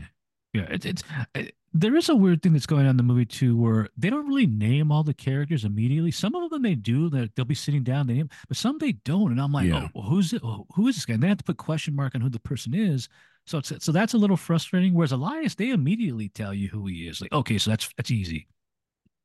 [0.54, 1.04] Yeah, it's it's
[1.74, 4.28] there is a weird thing that's going on in the movie too, where they don't
[4.28, 6.12] really name all the characters immediately.
[6.12, 8.94] Some of them they do that they'll be sitting down, they name, but some they
[8.94, 9.32] don't.
[9.32, 9.88] And I'm like, Yeah.
[9.96, 10.42] oh, who's it?
[10.44, 11.16] Oh, who is this guy?
[11.16, 13.10] And they have to put question mark on who the person is.
[13.46, 14.94] So it's so that's a little frustrating.
[14.94, 17.22] Whereas Elias, they immediately tell you who he is.
[17.22, 18.48] Like, okay, so that's that's easy.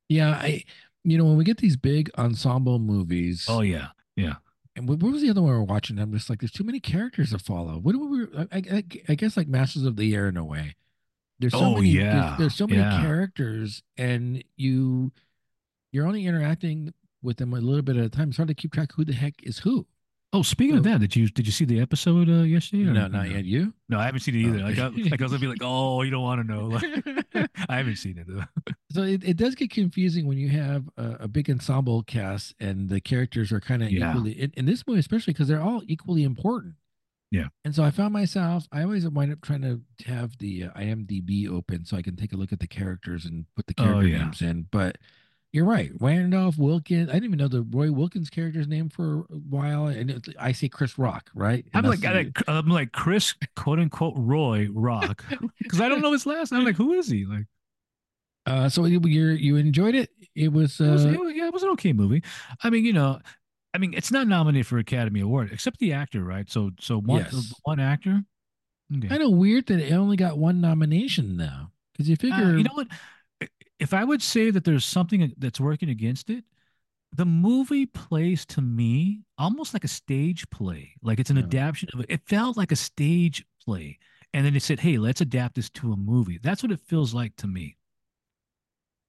[0.09, 0.65] Yeah, I
[1.05, 3.47] you know when we get these big ensemble movies.
[3.49, 4.35] Oh yeah, yeah.
[4.77, 5.99] And what, what was the other one we were watching?
[5.99, 7.79] I'm just like, there's too many characters to follow.
[7.79, 8.39] What do we?
[8.53, 10.77] I, I, I guess like Masters of the Air in a way.
[11.43, 11.91] There's so Oh, many.
[11.91, 13.01] yeah, There's, there's so many yeah.
[13.03, 15.13] characters, and you
[15.93, 18.29] you're only interacting with them a little bit at a time.
[18.29, 19.87] It's hard to keep track who the heck is who.
[20.35, 22.85] Oh, speaking of So- that, did you did you see the episode uh, yesterday?
[22.85, 23.45] No, not yet.
[23.45, 23.75] You?
[23.91, 24.61] No, I haven't seen it either.
[24.61, 24.69] Oh.
[24.69, 26.65] Like, I, like I was gonna be like, oh, you don't want to know.
[26.69, 26.85] Like,
[27.69, 28.27] I haven't seen it.
[28.27, 28.45] Though.
[28.93, 32.89] So it, it does get confusing when you have a, a big ensemble cast and
[32.89, 34.09] the characters are kind of Yeah.
[34.11, 36.75] equally in, in this movie, especially because they're all equally important.
[37.33, 37.47] Yeah.
[37.65, 41.49] And so I found myself, I always wind up trying to have the uh, IMDb
[41.49, 44.07] open so I can take a look at the characters and put the Oh, character
[44.09, 44.19] yeah.
[44.19, 44.67] names in.
[44.71, 44.99] But
[45.51, 47.09] you're right, Randolph Wilkins.
[47.09, 50.53] I didn't even know the Roy Wilkins character's name for a while, and it, I
[50.53, 51.65] say Chris Rock, right?
[51.73, 55.25] And I'm like, the- I'm like Chris, quote unquote, Roy Rock,
[55.59, 56.53] because I don't know his last.
[56.53, 56.61] name.
[56.61, 57.25] I'm like, who is he?
[57.27, 57.47] Like,
[58.47, 60.11] uh, so you you you enjoyed it?
[60.35, 62.23] It was, uh, it was, it was- yeah, it was an okay movie.
[62.63, 63.21] I mean, you know,
[63.75, 66.51] I mean, it's not nominated for Academy Award except the actor, right?
[66.51, 67.53] So, so one Yes.
[67.65, 68.23] one actor.
[68.97, 69.09] Okay.
[69.09, 72.65] kind of weird that it only got one nomination though, because you Uh, figure you
[72.65, 72.89] know what?
[73.79, 76.45] If I would say that there's something that's working against it,
[77.15, 80.95] the movie plays to me almost like a stage play.
[81.03, 81.45] Like it's an Yeah.
[81.45, 82.07] adaptation of it.
[82.09, 83.99] It felt like a stage play.
[84.35, 86.39] And then it said, hey, let's adapt this to a movie.
[86.43, 87.77] That's what it feels like to me.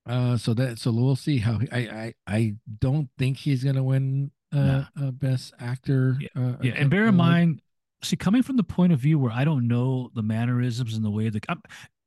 [0.05, 3.83] Uh, so that so we'll see how he, I I I don't think he's gonna
[3.83, 6.17] win uh, uh best actor.
[6.19, 6.27] Yeah.
[6.35, 6.73] Uh, Yeah.
[6.73, 7.61] And bear in mind,
[8.03, 11.11] see, coming from the point of view where I don't know the mannerisms and the
[11.11, 11.45] way that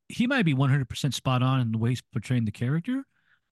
[0.09, 3.05] he might be 100% spot on in the way he's portraying the character.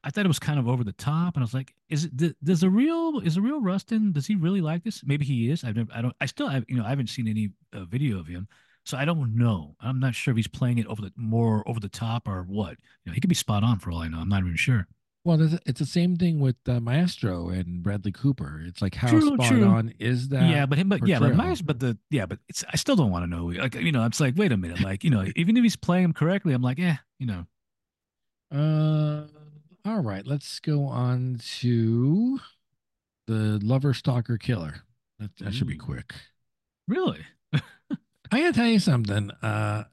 [0.05, 2.19] I thought it was kind of over the top, and I was like, "Is it?
[2.19, 4.13] th- Does a real is a real Rustin?
[4.13, 5.03] Does he really like this?
[5.03, 5.65] Maybe he is.
[5.65, 5.91] I've never.
[5.95, 6.15] I don't.
[6.21, 6.65] I still have.
[6.69, 8.47] You know, I haven't seen any uh, video of him,
[8.85, 9.77] so I don't know.
[9.81, 12.73] I'm not sure if he's playing it over the more over the top or what.
[13.05, 14.19] You know, he could be spot on for all I know.
[14.19, 14.87] I'm not even sure.
[15.25, 18.61] Well, it's the same thing with uh, Maestro and Bradley Cooper.
[18.67, 19.65] It's like how True, spot true.
[19.65, 20.51] on is that?
[20.51, 21.49] yeah, but him, but yeah, but portrayal.
[21.49, 23.47] my, but the yeah, but it's I still don't want to know.
[23.47, 26.05] Like you know, it's like wait a minute, like you know, even if he's playing
[26.05, 27.47] him correctly, I'm like, eh, you know,
[28.51, 29.27] Uh,
[29.85, 30.27] all right.
[30.27, 32.39] Let's go on to
[33.27, 34.83] the lover stalker killer.
[35.19, 36.15] That, that should be quick.
[36.89, 37.25] really.
[38.33, 39.31] I gotta tell you something.
[39.43, 39.85] Uh,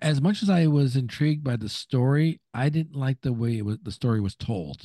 [0.00, 3.64] as much as I was intrigued by the story, I didn't like the way it
[3.64, 4.80] was the story was told.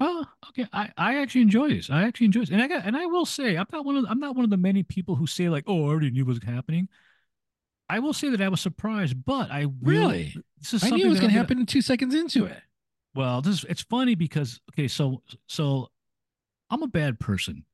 [0.00, 0.66] Oh, okay.
[0.72, 1.88] I, I actually enjoy this.
[1.90, 4.04] I actually enjoy this, and I got and I will say I'm not one of
[4.08, 6.40] I'm not one of the many people who say like, oh, I already knew what
[6.40, 6.88] was happening.
[7.88, 10.34] I will say that I was surprised, but I will, Really?
[10.58, 12.60] This is I knew it was gonna I'm happen in two seconds into it.
[13.14, 15.88] Well, this is, it's funny because okay, so so
[16.70, 17.64] I'm a bad person.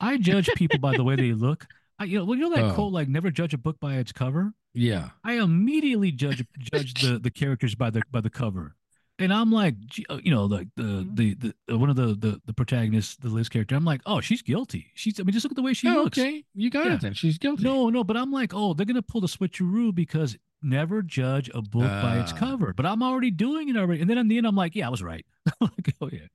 [0.00, 1.66] I judge people by the way they look.
[1.98, 2.74] I you know well, you know that Oh.
[2.74, 4.52] quote like never judge a book by its cover.
[4.74, 5.10] Yeah.
[5.24, 8.76] I immediately judge judge the the characters by the by the cover,
[9.18, 9.74] and I'm like,
[10.08, 13.28] uh, you know, like the the the uh, one of the the the protagonists, the
[13.28, 13.74] Liz character.
[13.74, 14.92] I'm like, oh, she's guilty.
[14.94, 16.18] She's I mean, just look at the way she oh, looks.
[16.18, 16.44] okay.
[16.54, 16.94] You got Yeah.
[16.94, 17.14] it then.
[17.14, 17.64] She's guilty.
[17.64, 21.62] No, no, but I'm like, oh, they're gonna pull the switcheroo because never judge a
[21.62, 22.36] book by its Ah.
[22.36, 22.72] cover.
[22.72, 24.90] But I'm already doing it already, and then in the end, I'm like, yeah, I
[24.90, 25.24] was right.
[25.60, 26.26] like, oh yeah.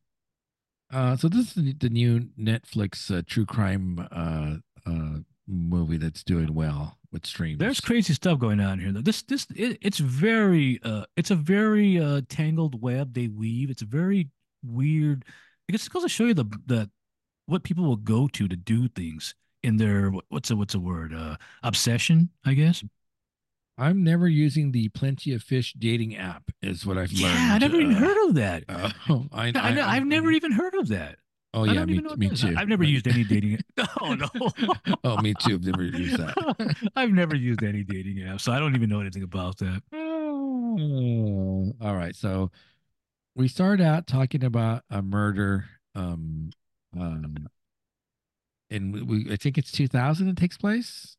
[0.91, 4.57] Uh, so this is the- the new Netflix uh, true crime uh
[4.89, 7.59] uh movie that's doing well with streams.
[7.59, 8.91] There's crazy stuff going on here.
[8.91, 9.01] though.
[9.01, 13.69] This this it, it's very uh it's a very uh tangled web they weave.
[13.69, 14.29] It's a very
[14.63, 15.25] weird.
[15.69, 16.89] I guess it goes to show you the the
[17.45, 21.13] what people will go to to do things in their what's a what's a word
[21.13, 22.83] uh obsession I guess.
[23.77, 26.43] I'm never using the Plenty of Fish dating app.
[26.61, 27.33] Is what I've learned.
[27.35, 28.63] Yeah, I never even Uh, heard of that.
[28.69, 28.91] uh,
[29.31, 31.17] I, I, I, I've never even heard of that.
[31.55, 32.55] Oh yeah, me, even know what me too.
[32.57, 33.59] I've never used any dating.
[34.01, 34.27] Oh no.
[35.03, 35.55] oh, me too.
[35.55, 36.87] I've never used that.
[36.95, 39.81] I've never used any dating app, so I don't even know anything about that.
[39.93, 42.15] Oh, all right.
[42.15, 42.51] So
[43.35, 45.65] we started out talking about a murder.
[45.95, 46.49] Um,
[46.99, 47.47] um,
[48.69, 51.17] and we, we I think it's 2000 it takes place.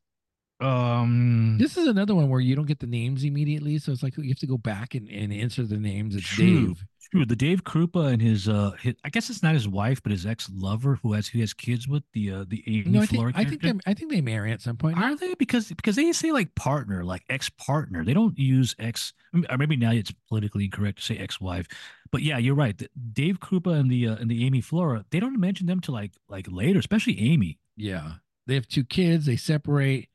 [0.59, 4.17] Um, This is another one where you don't get the names immediately, so it's like
[4.17, 6.15] you have to go back and, and answer the names.
[6.15, 6.67] It's True.
[6.67, 6.85] Dave.
[7.11, 7.25] True.
[7.25, 10.25] The Dave Kroupa and his uh his, I guess it's not his wife, but his
[10.25, 13.31] ex lover who has who has kids with the uh the Amy No, I Flora
[13.31, 14.97] think I think they I think they marry at some point.
[14.97, 18.03] Are they because because they say like partner, like ex partner.
[18.03, 19.13] They don't use ex.
[19.49, 21.67] Or maybe now it's politically incorrect to say ex wife,
[22.11, 22.77] but yeah, you're right.
[22.77, 25.91] The, Dave Kroupa and the uh, and the Amy Flora, they don't mention them to
[25.91, 27.59] like like later, especially Amy.
[27.77, 28.13] Yeah,
[28.47, 29.25] they have two kids.
[29.27, 30.09] They separate.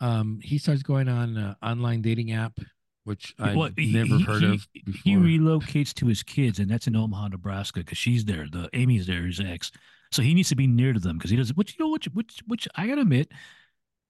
[0.00, 2.58] Um, he starts going on uh, online dating app.
[3.04, 4.66] which I've Well, he, never he, heard he, of
[5.04, 8.46] he relocates to his kids, and that's in Omaha, Nebraska, because she's there.
[8.50, 9.70] The Amy's there, his ex.
[10.12, 11.56] So he needs to be near to them because he doesn't.
[11.56, 13.30] Which you know, which which which I gotta admit,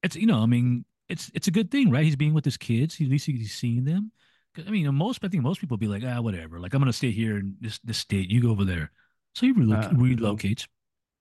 [0.03, 2.05] it's you know, I mean, it's it's a good thing, right?
[2.05, 2.95] He's being with his kids.
[2.95, 4.13] He, at least he's seeing them.
[4.67, 6.59] I mean, most I think most people be like, ah, whatever.
[6.59, 8.31] Like I'm gonna stay here in this this state.
[8.31, 8.91] You go over there.
[9.35, 10.67] So he reloc- Uh, relocates.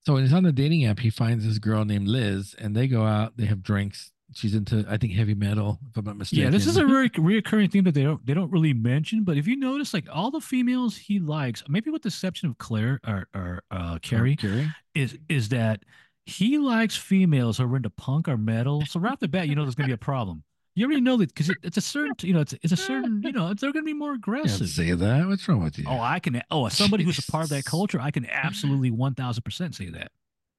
[0.06, 2.88] So when he's on the dating app, he finds this girl named Liz, and they
[2.88, 3.36] go out.
[3.38, 4.12] They have drinks.
[4.34, 6.44] She's into, I think, heavy metal, if I'm not mistaken.
[6.44, 9.24] Yeah, this is a very reoccurring theme that they don't they don't really mention.
[9.24, 12.58] But if you notice, like all the females he likes, maybe with the exception of
[12.58, 14.68] Claire or or uh, Cari, Cari.
[14.94, 15.84] is is that
[16.26, 18.84] he likes females who are into punk or metal.
[18.86, 20.44] So right off the bat, you know there's gonna be a problem.
[20.76, 23.22] You already know that because it, it's a certain, you know, it's it's a certain,
[23.24, 24.70] you know, they're gonna be more Can't aggressive.
[24.70, 25.28] say that.
[25.28, 25.86] What's wrong with you?
[25.88, 26.42] Oh, I can.
[26.52, 29.76] Oh, as somebody who's a part of that culture, I can absolutely one thousand percent
[29.76, 30.12] say that.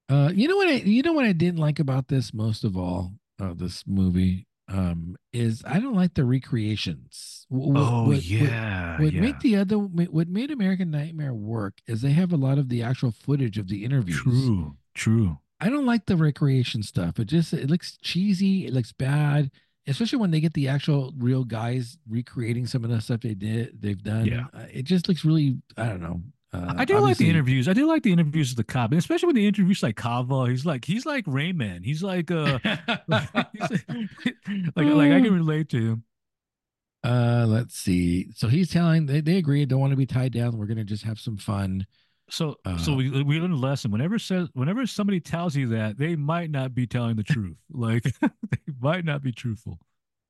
[0.09, 2.77] Uh, you know what I you know what I didn't like about this most of
[2.77, 7.47] all of this movie um is I don't like the recreations.
[7.51, 9.21] Wh- wh- Oh what- what- yeah, What yeah.
[9.21, 12.83] make the other what made American Nightmare work is they have a lot of the
[12.83, 14.19] actual footage of the interviews.
[14.21, 15.39] true, true.
[15.61, 17.19] I don't like the recreation stuff.
[17.19, 18.67] It just it looks cheesy.
[18.67, 19.51] It looks bad,
[19.87, 23.83] especially when they get the actual real guys recreating some of the stuff they did
[23.83, 24.27] they've done.
[24.27, 24.47] Yeah.
[24.55, 26.23] Uh, it just looks really I don't know.
[26.53, 27.69] Uh, I do like the interviews.
[27.69, 30.47] I do like the interviews of the cop, and especially when they introduce like Kava.
[30.49, 31.83] He's like he's like Rain Man.
[31.85, 32.59] He's like uh,
[33.53, 33.87] he's like,
[34.77, 36.05] like like I can relate to him.
[37.03, 38.31] Uh, let's see.
[38.35, 40.57] So he's telling they they agree don't want to be tied down.
[40.59, 41.87] We're gonna just have some fun.
[42.29, 43.91] So Uh, so we we learned a lesson.
[43.91, 47.57] Whenever says whenever somebody tells you that, they might not be telling the truth.
[47.71, 49.79] Like they might not be truthful.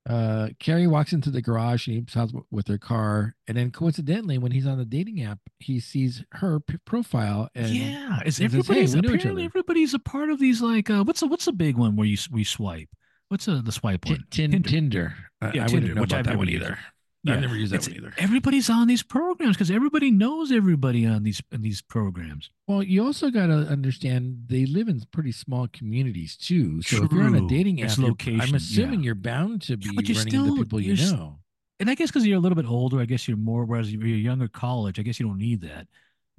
[0.09, 4.37] Uh, Cari walks into the garage and he talks with her car, and then coincidentally,
[4.39, 7.49] when he's on the dating app, he sees her p- profile.
[7.53, 10.29] And yeah, is and says, "Hey, everybody's we know each apparently other." everybody's a part
[10.31, 12.89] of these like uh what's the what's the big one where you we swipe?
[13.27, 14.25] What's uh, the swipe one?
[14.31, 14.69] tin- Tinder.
[14.69, 15.15] Tinder.
[15.39, 16.63] I, Yeah, I Tinder, wouldn't know which about I've that one used.
[16.63, 16.79] either.
[17.23, 18.13] Yeah, I've never used that it's- one either.
[18.17, 22.49] Everybody's on these programs because everybody knows everybody on these in these programs.
[22.67, 26.81] Well, you also got to understand they live in pretty small communities too.
[26.81, 29.05] So if you're on a dating app, It's you're- location, I'm assuming yeah.
[29.05, 31.39] you're bound to be but you're running into still- people you know.
[31.79, 33.65] and I guess because you're a little bit older, I guess you're more.
[33.65, 35.87] Whereas you're younger, college, I guess you don't need that.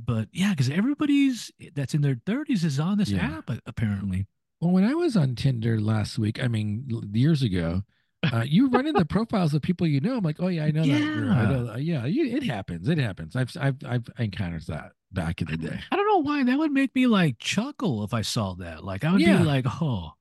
[0.05, 3.39] But yeah, because everybody's eh, that's in their 30s is on this Yeah.
[3.39, 4.27] app apparently.
[4.61, 7.83] Well, when I was on Tinder last week, I mean years ago,
[8.31, 10.17] uh, you run into the profiles of people you know.
[10.17, 11.31] I'm like, oh yeah, I know that girl.
[11.33, 11.49] I Yeah.
[11.51, 11.65] know.
[11.67, 12.89] that- Yeah, you, it happens.
[12.89, 13.35] It happens.
[13.37, 15.81] I've I've I've encountered that back in the day.
[15.91, 18.85] I don't know why that would make me like chuckle if I saw that.
[18.85, 19.39] Like I would Yeah.
[19.39, 20.13] be like, oh,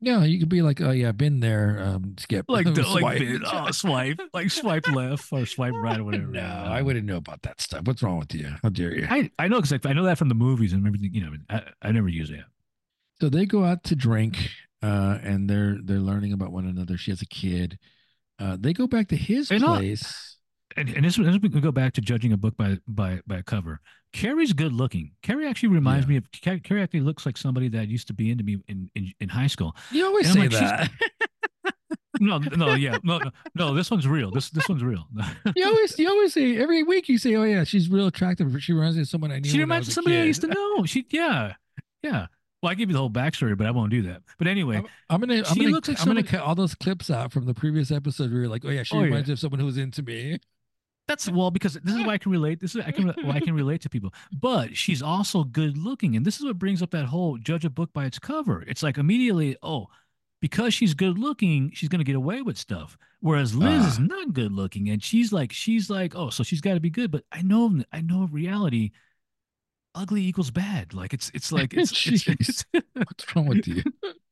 [0.00, 1.78] Yeah, you could be like, oh yeah, I've been there.
[1.82, 2.46] Um, skip.
[2.48, 3.20] like the, Swipe.
[3.20, 6.26] like oh, swipe, like swipe left or swipe right or whatever.
[6.28, 7.82] no, I wouldn't know about that stuff.
[7.84, 8.48] What's wrong with you?
[8.62, 9.06] How dare you?
[9.10, 11.12] I I know because I know that from the movies and everything.
[11.12, 12.40] You know, I, I never use it.
[13.20, 14.48] So they go out to drink,
[14.82, 16.96] uh, and they're they're learning about one another.
[16.96, 17.78] She has a kid.
[18.38, 20.36] Uh, they go back to his And, place.
[20.76, 23.36] and, and this, this we can go back to judging a book by by by
[23.38, 23.80] a cover.
[24.12, 25.12] Cari's good looking.
[25.22, 26.10] Cari actually reminds Yeah.
[26.10, 26.82] me of Car- Cari.
[26.82, 29.76] Actually looks like somebody that used to be into me in in, in high school.
[29.90, 30.90] You always and say like, that.
[32.22, 33.74] No, no, yeah, no, no, no.
[33.74, 34.30] This one's real.
[34.30, 35.06] This this one's real.
[35.56, 38.54] you always you always say every week you say, oh yeah, she's real attractive.
[38.62, 39.48] She reminds me of someone I knew.
[39.48, 40.84] she reminds me of somebody I used to know.
[40.84, 41.54] She, yeah,
[42.02, 42.26] yeah.
[42.62, 44.22] Well, I give you the whole backstory, but I won't do that.
[44.38, 46.74] But anyway, I'm, I'm gonna, I'm She gonna, looks like I'm gonna cut all those
[46.74, 49.04] clips out from the previous episode where you're like, oh yeah, she Oh, yeah.
[49.06, 50.38] reminds me of someone who's into me.
[51.08, 52.60] That's well because this is why I can relate.
[52.60, 54.14] This is I can why I can relate to people.
[54.32, 57.70] But she's also good looking, and this is what brings up that whole judge a
[57.70, 58.62] book by its cover.
[58.68, 59.86] It's like immediately, oh,
[60.40, 62.96] because she's good looking, she's gonna get away with stuff.
[63.20, 64.02] Whereas Liz is Ah.
[64.02, 67.10] not good looking, and she's like, she's like, oh, so she's got to be good.
[67.10, 68.92] But I know, I know, reality,
[69.94, 70.94] ugly equals bad.
[70.94, 72.36] Like it's, it's like it's, it's, Jeez.
[72.40, 72.64] it's
[72.94, 73.82] What's wrong with you?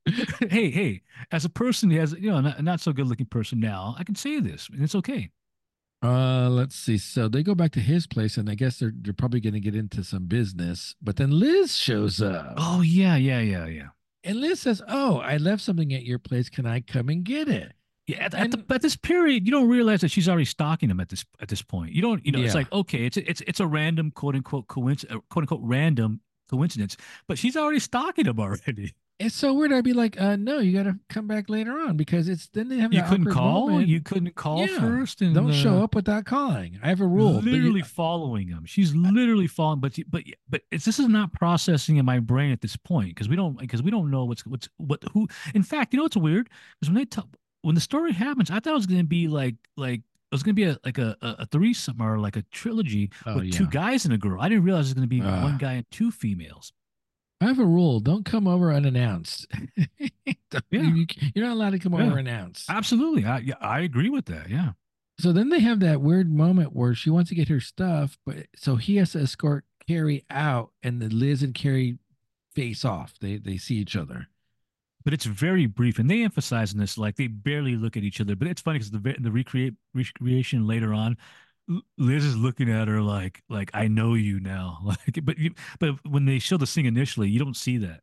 [0.49, 3.59] hey, hey, as a person who has, you know, not, not so good looking person
[3.59, 5.29] now, I can say this, and it's okay.
[6.01, 6.97] Uh, let's see.
[6.97, 9.59] So they go back to his place, and I guess they're they're probably going to
[9.59, 10.95] get into some business.
[11.01, 13.87] But then Liz shows up, Oh yeah, yeah, yeah, yeah.
[14.23, 16.47] and Liz says, "Oh, I left something at your place.
[16.49, 17.73] Can I come and get it?"
[18.09, 20.99] Yeah, at, at, the, at this period, you don't realize that she's already stalking him
[20.99, 21.91] at this at this point.
[21.93, 24.67] You don't, you know, it's like okay, it's a, it's it's a random quote unquote
[24.67, 28.93] coincidence, quote unquote random coincidence, but she's already stalking him already.
[29.19, 29.73] It's so weird.
[29.73, 32.69] I'd be like, "Uh, no, you got to come back later on because it's then
[32.69, 33.89] they have You couldn't call, moment.
[33.89, 36.79] you couldn't call Yeah, first, and don't show uh, up without calling.
[36.81, 37.33] I have a rule.
[37.33, 38.63] but you- Literally following him.
[38.65, 42.61] She's literally following, but but but it's this is not processing in my brain at
[42.61, 45.27] this point because we don't because we don't know what's what's what who.
[45.53, 46.49] In fact, you know what's weird
[46.79, 47.27] because when they tell
[47.61, 50.43] when the story happens, I thought it was going to be like like it was
[50.43, 53.67] going to be a like a a, threesome or like a trilogy Oh, with two
[53.67, 54.39] guys and a girl.
[54.41, 55.43] I didn't realize it was going to be Ah.
[55.43, 56.71] one guy and two females.
[57.41, 57.99] I have a rule.
[58.01, 59.47] Don't come over unannounced.
[60.71, 60.81] Yeah.
[60.81, 61.05] you,
[61.35, 62.01] you're not allowed to come Yeah.
[62.03, 62.69] over unannounced.
[62.69, 64.49] Absolutely, I yeah, I agree with that.
[64.49, 64.71] Yeah,
[65.19, 68.47] So then they have that weird moment where she wants to get her stuff, but
[68.55, 71.97] so he has to escort Cari out, and then Liz and Cari
[72.55, 73.13] face off.
[73.19, 74.27] They they see each other.
[75.05, 78.19] But it's very brief, and they emphasize in this like they barely look at each
[78.21, 78.35] other.
[78.35, 81.17] But it's funny because the the recreate recreation later on,
[81.97, 84.79] Liz is looking at her like like I know you now.
[84.85, 88.01] Like, but you, but when they show the scene initially, you don't see that.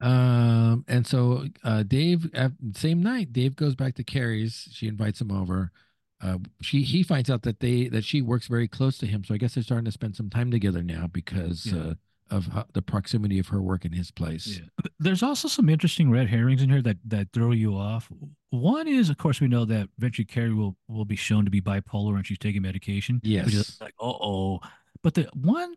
[0.00, 4.68] Um, and so uh, Dave, uh, same night, Dave goes back to Cari's.
[4.72, 5.72] She invites him over.
[6.20, 9.24] Uh, she he finds out that they that she works very close to him.
[9.24, 11.76] So I guess they're starting to spend some time together now because Yeah.
[11.76, 11.94] uh,
[12.30, 14.46] of the proximity of her work in his place.
[14.46, 14.86] Yeah.
[14.98, 18.08] There's also some interesting red herrings in here that that throw you off.
[18.50, 21.60] One is, of course, we know that eventually Cari will will be shown to be
[21.60, 23.16] bipolar and she's taking medication.
[23.22, 23.52] Which Yes.
[23.54, 24.60] is like, uh oh.
[25.02, 25.74] But the one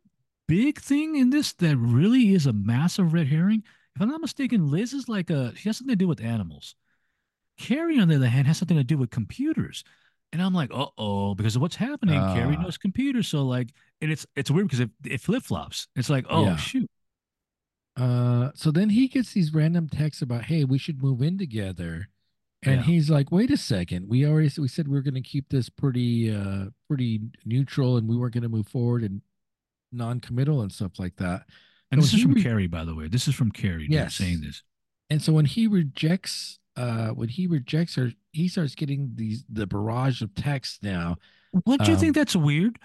[0.47, 3.63] big thing in this that really is a massive red herring,
[3.95, 6.75] if I'm not mistaken, Liz is like a she has something to do with animals.
[7.57, 9.83] Cari, on the other hand, has something to do with computers.
[10.33, 12.19] And I'm like, uh oh, because of what's happening.
[12.19, 12.61] Cari Ah.
[12.61, 13.27] knows computers.
[13.27, 15.87] So like, and it's it's weird because it, it flip flops.
[15.95, 16.55] It's like, oh Yeah.
[16.55, 16.89] shoot.
[17.97, 22.07] Uh, so then he gets these random texts about, "Hey, we should move in together,"
[22.63, 22.83] and Yeah.
[22.83, 25.67] he's like, "Wait a second, we already we said we are going to keep this
[25.69, 29.21] pretty uh pretty neutral, and we weren't going to move forward and
[29.91, 31.45] non-committal and stuff like that."
[31.91, 33.09] And So this is from re- Cari, by the way.
[33.09, 34.15] This is from Cari Yes.
[34.15, 34.63] saying this.
[35.09, 39.67] And so when he rejects, uh, when he rejects her, he starts getting these the
[39.67, 41.17] barrage of texts now.
[41.65, 42.79] Wouldn't you Um, think that's weird?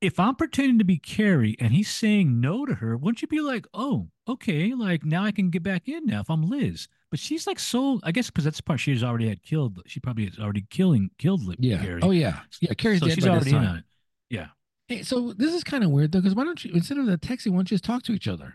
[0.00, 3.40] If I'm pretending to be Cari and he's saying no to her, wouldn't you be
[3.40, 6.88] like, oh, okay, like now I can get back in now if I'm Liz?
[7.10, 9.80] But she's like so, I guess because that's the part she's already had killed.
[9.86, 11.82] She probably is already killing killed Yeah.
[11.82, 12.02] Cari.
[12.02, 12.40] Oh yeah.
[12.60, 12.74] Yeah.
[12.74, 13.84] Cari's so dead she's already in on it.
[14.30, 14.48] Yeah.
[14.88, 17.16] Hey, so this is kind of weird though, because why don't you instead of the
[17.16, 18.54] texting, why don't you just talk to each other?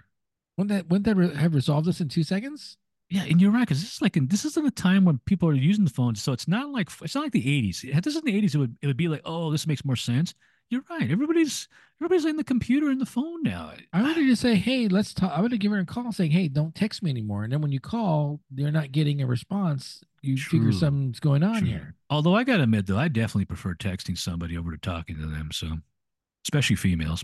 [0.57, 2.78] Wouldn't that wouldn't that re- have resolved this in two seconds?
[3.10, 5.49] Yeah, and you're right because this is like in, this isn't a time when people
[5.49, 7.84] are using the phones, so it's not like it's not like the '80s.
[7.84, 9.84] If this is in the '80s, it would it would be like, oh, this makes
[9.84, 10.36] more sense.
[10.69, 11.10] You're right.
[11.10, 11.68] Everybody's
[11.99, 13.73] everybody's in the computer and the phone now.
[13.91, 15.31] I would just say, hey, let's talk.
[15.36, 17.44] I would have given her a call saying, hey, don't text me anymore.
[17.44, 20.03] And then when you call, they're not getting a response.
[20.22, 21.68] You figure something's going on True.
[21.68, 21.95] here.
[22.11, 25.49] Although I gotta admit, though, I definitely prefer texting somebody over to talking to them.
[25.52, 25.77] So,
[26.45, 27.23] especially females.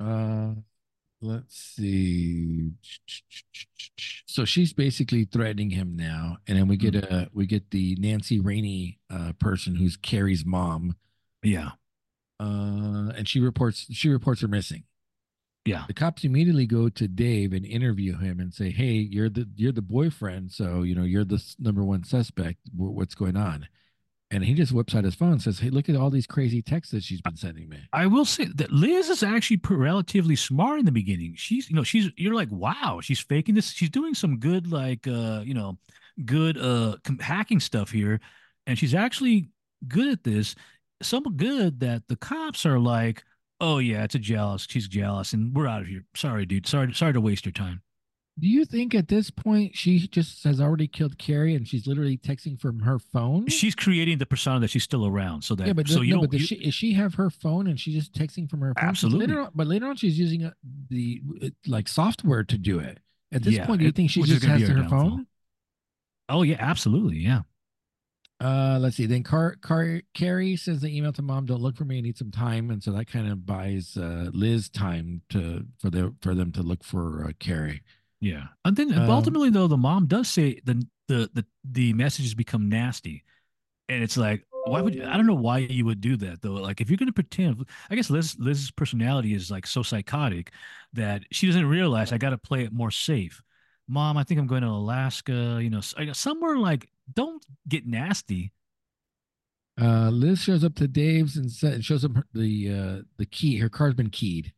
[0.00, 0.54] Uh,
[1.22, 2.70] let's see.
[4.26, 8.40] So she's basically threatening him now, and then we get a we get the Nancy
[8.40, 10.96] Rainey uh, person who's Cari's mom,
[11.42, 11.70] Yeah,
[12.40, 14.84] uh, and she reports she reports her missing.
[15.64, 19.48] yeah, The cops immediately go to Dave and interview him and say, "Hey, you're the
[19.56, 22.58] you're the boyfriend, so you know you're the number one suspect.
[22.72, 23.68] Wh- What's going on?"
[24.32, 26.62] And he just whips out his phone and says, "Hey, look at all these crazy
[26.62, 30.78] texts that she's been sending me." I will say that Liz is actually relatively smart
[30.78, 31.34] in the beginning.
[31.36, 33.70] She's, you know, she's you're like, wow, she's faking this.
[33.72, 35.78] She's doing some good, like, uh, you know,
[36.24, 38.20] good uh hacking stuff here,
[38.66, 39.50] and she's actually
[39.86, 40.54] good at this.
[41.02, 43.24] So good that the cops are like,
[43.60, 44.66] oh yeah, it's a jealous.
[44.68, 46.04] She's jealous, and we're out of here.
[46.14, 46.66] Sorry, dude.
[46.66, 47.82] Sorry, sorry to waste your time.
[48.38, 52.16] Do you think at this point she just has already killed Cari and she's literally
[52.16, 53.46] texting from her phone?
[53.48, 56.14] She's creating the persona that she's still around, so that yeah, but so no, you
[56.14, 56.30] no, don't.
[56.30, 58.88] but you- she is she have her phone and she's just texting from her phone?
[58.88, 59.26] Absolutely.
[59.26, 60.50] Later on, but later on, she's using
[60.88, 63.00] the uh, like software to do it.
[63.32, 65.26] At this Yeah, point, do you it- think she just has her her phone?
[66.30, 67.42] oh yeah, absolutely, yeah.
[68.40, 69.06] Uh, let's see.
[69.06, 71.98] Then Car- Car- Cari sends the email to mom, "Don't look for me.
[71.98, 75.90] I need some time." And so that kind of buys uh, Liz time to for
[75.90, 77.82] the for them to look for uh, Cari.
[78.22, 82.34] Yeah, and then Um, ultimately though, the mom does say the the the the messages
[82.34, 83.24] become nasty,
[83.88, 86.54] and it's like, why would I don't know why you would do that though.
[86.54, 90.52] Like if you're gonna pretend, I guess Liz Liz's personality is like so psychotic
[90.94, 93.42] that she doesn't realize I got to play it more safe.
[93.88, 95.60] Mom, I think I'm going to Alaska.
[95.62, 98.52] You know, somewhere like don't get nasty.
[99.80, 101.50] Uh, Liz shows up to Dave's and
[101.84, 103.58] shows him the uh, the key.
[103.58, 104.52] Her car's been keyed,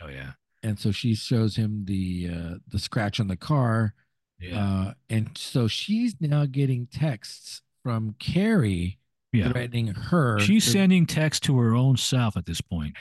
[0.00, 0.32] Oh yeah,
[0.64, 3.94] and so she shows him the uh, the scratch on the car.
[4.40, 8.98] yeah, Uh, and so she's now getting texts from Cari
[9.32, 9.50] yeah.
[9.52, 10.40] threatening her.
[10.40, 12.96] She's to- sending text to her own self at this point.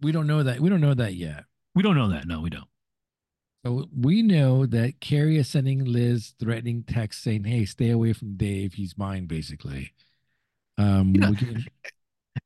[0.00, 0.60] We don't know that.
[0.60, 1.44] We don't know that yet.
[1.74, 2.26] We don't know that.
[2.26, 2.68] No, we don't.
[3.66, 8.36] So we know that Cari is sending Liz threatening texts saying, "Hey, stay away from
[8.36, 8.74] Dave.
[8.74, 9.92] He's mine." Basically,
[10.78, 11.66] um, You know, can-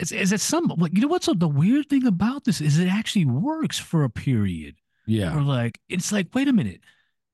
[0.01, 2.89] Is is it some like you know what's the weird thing about this is it
[2.89, 4.77] actually works for a period.
[5.07, 6.81] yeah, Or like it's like wait a minute,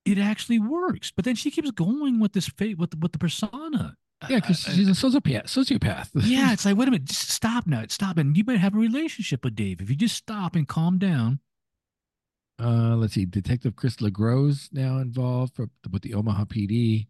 [0.05, 1.11] it actually works.
[1.15, 3.97] But then she keeps going with this fate with with the persona.
[4.29, 5.45] yeah, because I- I- she's a sociopath.
[5.45, 6.11] Sociopath.
[6.15, 8.79] yeah, it's like wait a minute, just stop now, stop, and you might have a
[8.79, 11.41] relationship with Dave if you just stop and calm down.
[12.61, 13.25] Uh, let's see.
[13.25, 17.07] Detective Chris LeGros now involved for, with the Omaha PD.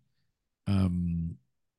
[0.66, 1.36] Um,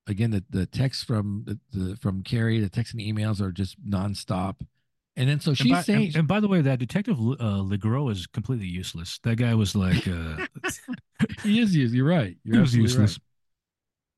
[0.09, 3.77] again, the the texts from the, the from Cari, the texts and emails are just
[3.87, 4.61] nonstop.
[5.15, 7.61] And then so And she's by, saying, and, and by the way, that detective uh,
[7.63, 9.19] Legros is completely useless.
[9.23, 10.37] That guy was like, uh,
[11.43, 11.93] he is used.
[11.93, 12.37] You're right.
[12.43, 13.09] You're he was absolutely right.
[13.09, 13.19] useless.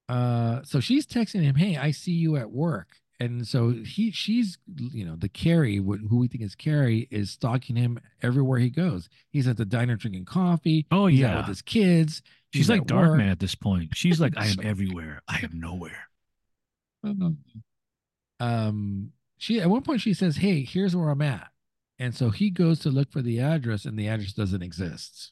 [0.09, 4.57] uh so she's texting him hey i see you at work and so he she's
[4.76, 9.09] you know the cari who we think is cari is stalking him everywhere he goes
[9.31, 12.69] he's at the diner drinking coffee Oh he's out yeah, with his kids she's he's
[12.69, 13.11] like at Dark.
[13.13, 13.95] Man at this point.
[13.95, 15.21] She's like, I am everywhere.
[15.27, 16.07] I am nowhere.
[18.39, 21.49] um she at one point she says hey here's where i'm at
[21.99, 25.31] and so he goes to look for the address and the address doesn't exist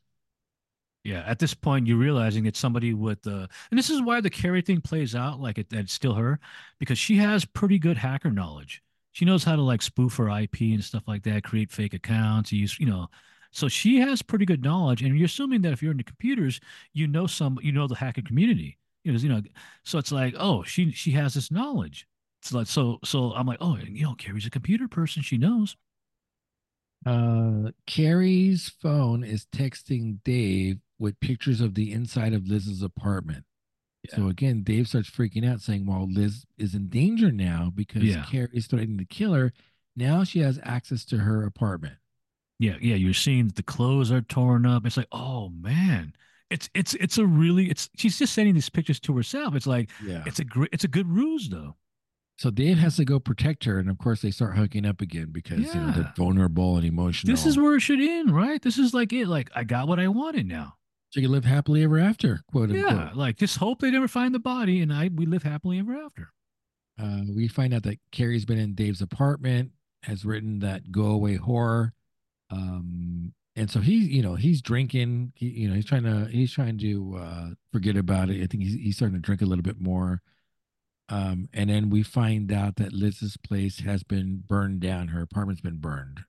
[1.04, 4.30] Yeah, at this point, you're realizing it's somebody with uh and this is why the
[4.30, 6.40] Cari thing plays out like it, that it's still her
[6.80, 8.84] because she has pretty good hacker knowledge.
[9.14, 12.52] She knows how to like spoof her IP and stuff like that, create fake accounts,
[12.52, 13.08] use you know.
[13.52, 16.60] So she has pretty good knowledge, and you're assuming that if you're into computers,
[16.94, 18.78] you know some, you know the hacker community.
[19.04, 19.42] You know, you know.
[19.84, 22.06] So it's like, oh, she she has this knowledge.
[22.42, 25.24] It's like so so I'm like, oh, you know, Cari's a computer person.
[25.24, 25.76] She knows.
[27.06, 33.46] Uh, Cari's phone is texting Dave with pictures of the inside of Liz's apartment.
[34.16, 38.26] So again, Dave starts freaking out, saying, "Well, Liz is in danger now because Yeah.
[38.26, 39.54] Cari's threatening to kill her.
[39.96, 41.96] Now she has access to her apartment."
[42.60, 44.86] Yeah, yeah, you're seeing that the clothes are torn up.
[44.86, 46.14] It's like, oh man,
[46.50, 49.56] it's it's it's a really it's she's just sending these pictures to herself.
[49.56, 50.24] It's like Yeah.
[50.26, 51.76] it's a great it's a good ruse though.
[52.38, 55.28] So Dave has to go protect her, and of course they start hooking up again
[55.32, 57.34] because you know they're vulnerable and emotional.
[57.34, 58.62] This is where it should end, right?
[58.62, 59.28] This is like it.
[59.28, 60.76] Like I got what I wanted now.
[61.10, 62.92] so you can live happily ever after, quote unquote.
[62.94, 65.96] Yeah, like just hope they never find the body, and I we live happily ever
[65.96, 66.30] after.
[67.02, 69.72] Uh, we find out that Cari's been in Dave's apartment,
[70.04, 71.94] has written that "Go Away Horror,"
[72.50, 75.34] um, and so he's, you know, he's drinking.
[75.36, 78.42] He, you know, he's trying to he's trying to uh, forget about it.
[78.42, 80.22] I think he's he's starting to drink a little bit more.
[81.10, 85.08] Um, and then we find out that Liz's place has been burned down.
[85.10, 86.22] Her apartment's been burned.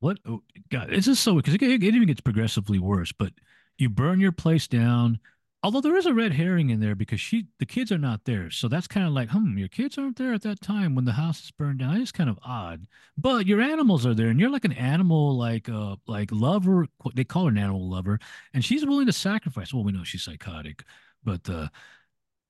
[0.00, 0.18] What?
[0.26, 3.12] Oh, God, this is so because it, it even gets progressively worse.
[3.12, 3.32] But
[3.78, 5.20] you burn your place down.
[5.64, 8.50] Although there is a red herring in there because she, the kids are not there,
[8.50, 11.12] so that's kind of like, hmm, your kids aren't there at that time when the
[11.12, 11.98] house is burned down.
[12.02, 12.86] It's kind of odd.
[13.16, 16.86] But your animals are there, and you're like an animal, like uh, like lover.
[17.14, 18.20] They call her an animal lover,
[18.52, 19.72] and she's willing to sacrifice.
[19.72, 20.84] Well, we know she's psychotic,
[21.24, 21.68] but uh,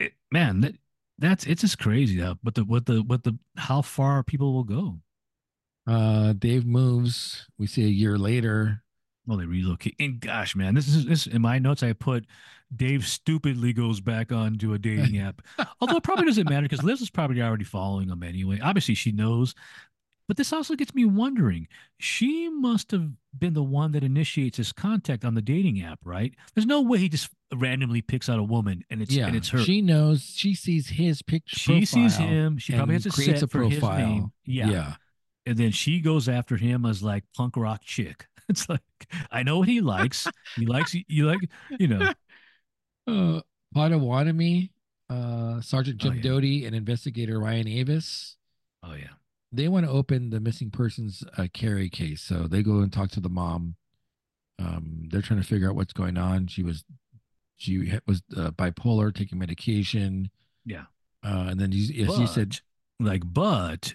[0.00, 0.74] it, man, that
[1.18, 2.20] that's it's just crazy.
[2.20, 4.98] Uh, what the what the what the how far people will go.
[5.86, 7.46] Uh, Dave moves.
[7.58, 8.83] We see a year later.
[9.26, 9.94] Well, they relocate.
[9.98, 11.82] And gosh, man, this is this in my notes.
[11.82, 12.26] I put
[12.74, 15.42] Dave stupidly goes back onto a dating app.
[15.80, 18.60] Although it probably doesn't matter because Liz is probably already following him anyway.
[18.62, 19.54] Obviously, she knows.
[20.26, 21.68] But this also gets me wondering.
[21.98, 26.34] She must have been the one that initiates his contact on the dating app, right?
[26.54, 29.50] There's no way he just randomly picks out a woman and it's yeah, and it's
[29.50, 29.58] her.
[29.58, 30.32] She knows.
[30.34, 31.56] She sees his picture.
[31.56, 32.56] She sees him.
[32.58, 33.98] She probably has a creates set a for his profile.
[33.98, 34.32] name.
[34.46, 34.70] Yeah.
[34.70, 34.94] yeah.
[35.46, 38.26] and then she goes after him as like punk rock chick.
[38.48, 38.80] It's like
[39.30, 40.26] I know what he likes.
[40.56, 41.40] He likes you like
[41.78, 42.12] you know.
[43.06, 43.42] Uh,
[43.76, 44.70] Pottawattamie,
[45.10, 46.22] uh, Sergeant Oh, Jim yeah.
[46.22, 48.38] Doty, and investigator Ryan Avis.
[48.82, 49.10] Oh yeah.
[49.52, 53.10] They want to open the missing persons uh, Cari case, so they go and talk
[53.10, 53.76] to the mom.
[54.58, 56.46] Um, they're trying to figure out what's going on.
[56.46, 56.82] She was,
[57.56, 60.30] she was uh, bipolar, taking medication.
[60.64, 60.84] Yeah.
[61.22, 62.58] Uh, and then you, as you said,
[62.98, 63.94] like, but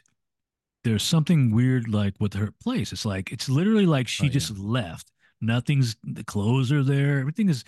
[0.84, 2.92] there's something weird like with her place.
[2.94, 4.32] It's like it's literally like she Oh, yeah.
[4.32, 5.12] just left.
[5.42, 7.20] Nothing's the clothes are there.
[7.20, 7.64] Everything is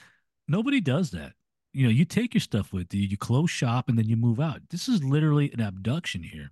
[0.48, 1.34] nobody does that.
[1.74, 4.40] You know, you take your stuff with you, you close shop, and then you move
[4.42, 4.62] out.
[4.70, 6.52] This is literally an abduction here.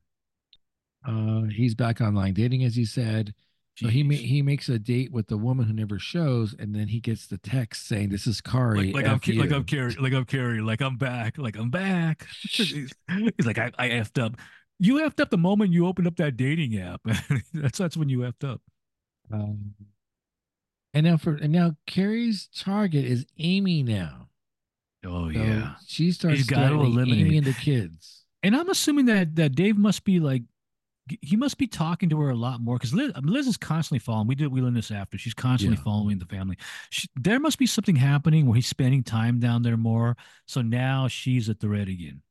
[1.06, 3.34] uh, he's back online dating, as you said.
[3.76, 6.90] So he ma- he makes a date with the woman who never shows, and then
[6.90, 9.96] he gets the text saying, "This is Cari." like, like I'm like you." I'm Cari,
[9.96, 12.28] like I'm Cari, like I'm back, like I'm back.
[12.42, 12.72] he's,
[13.08, 14.36] he's like I, I effed up.
[14.80, 17.02] You effed up the moment you opened up that dating app.
[17.54, 18.62] that's that's when you effed up.
[19.32, 19.74] Um,
[20.94, 24.30] and now for and now Cari's target is Amy now.
[25.06, 25.76] Oh So yeah.
[25.88, 28.24] she starts got to eliminate- Amy and the kids.
[28.42, 30.44] And I'm assuming that that Dave must be like
[31.22, 34.28] he must be talking to her a lot more because Liz, Liz is constantly following.
[34.28, 35.18] We did we learned this after.
[35.18, 35.84] She's constantly Yeah.
[35.84, 36.56] following the family.
[36.92, 40.16] She, there must be something happening where he's spending time down there more.
[40.48, 42.22] So now she's at the red again.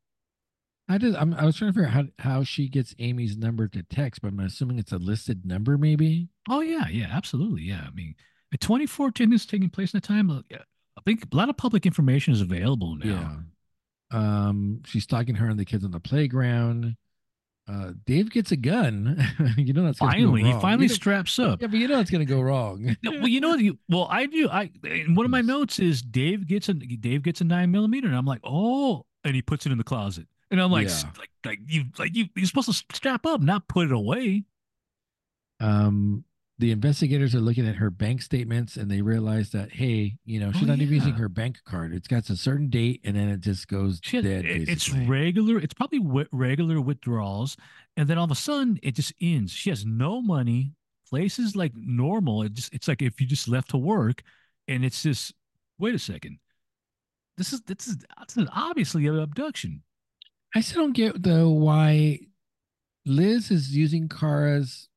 [0.89, 1.15] I did.
[1.17, 4.23] I'm, I was trying to figure out how how she gets Amy's number to text,
[4.23, 6.29] but I'm assuming it's a listed number, maybe.
[6.49, 7.85] Oh yeah, yeah, absolutely, yeah.
[7.87, 8.15] I mean,
[8.53, 10.31] in 2014 is taking place in the time.
[10.31, 13.05] uh, I think a lot of public information is available now.
[13.05, 13.37] Yeah.
[14.11, 16.97] Um, she's stalking her and the kids on the playground.
[17.71, 19.23] Uh, Dave gets a gun.
[19.59, 21.61] you know that's Finally, he finally You know- straps up.
[21.61, 22.97] yeah, but you know it's gonna go wrong.
[23.03, 24.49] No, well, you know, you, well, I do.
[24.49, 24.71] I
[25.09, 28.25] one of my notes is Dave gets a Dave gets a nine millimeter, and I'm
[28.25, 30.27] like, oh, and he puts it in the closet.
[30.51, 31.03] And I'm like, Yeah.
[31.19, 34.45] like, like you, like you, you're supposed to strap up, not put it away.
[35.61, 36.25] Um,
[36.61, 40.51] the investigators are looking at her bank statements and they realize that hey, you know,
[40.51, 41.93] she's Oh, not even using her bank card.
[41.95, 44.25] It's got a certain date and then it just goes dead.
[44.25, 45.59] it- it's regular.
[45.59, 47.57] It's probably wi- regular withdrawals,
[47.97, 49.53] and then all of a sudden it just ends.
[49.53, 50.75] She has no money.
[51.11, 52.43] places like normal.
[52.43, 54.23] It just it's like if you just left to work,
[54.67, 55.33] and it's just
[55.79, 56.39] wait a second.
[57.39, 59.83] This is this is, this is obviously an abduction.
[60.55, 62.21] I still don't get though why
[63.05, 64.89] Liz is using Cari's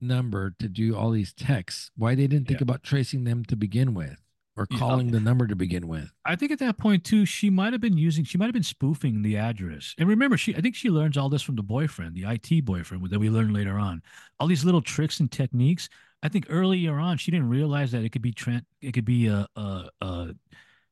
[0.00, 1.90] number to do all these texts.
[1.96, 2.64] Why they didn't think Yeah.
[2.64, 4.20] about tracing them to begin with
[4.56, 4.78] or Yeah.
[4.78, 6.10] calling the number to begin with.
[6.24, 8.62] I think at that point too, she might have been using, she might have been
[8.62, 9.94] spoofing the address.
[9.98, 13.08] And remember, she, I think she learns all this from the boyfriend, the IT boyfriend
[13.10, 14.02] that we learn later on.
[14.38, 15.88] All these little tricks and techniques.
[16.22, 19.26] I think earlier on, she didn't realize that it could be trent, it could be
[19.26, 20.32] a, uh, uh,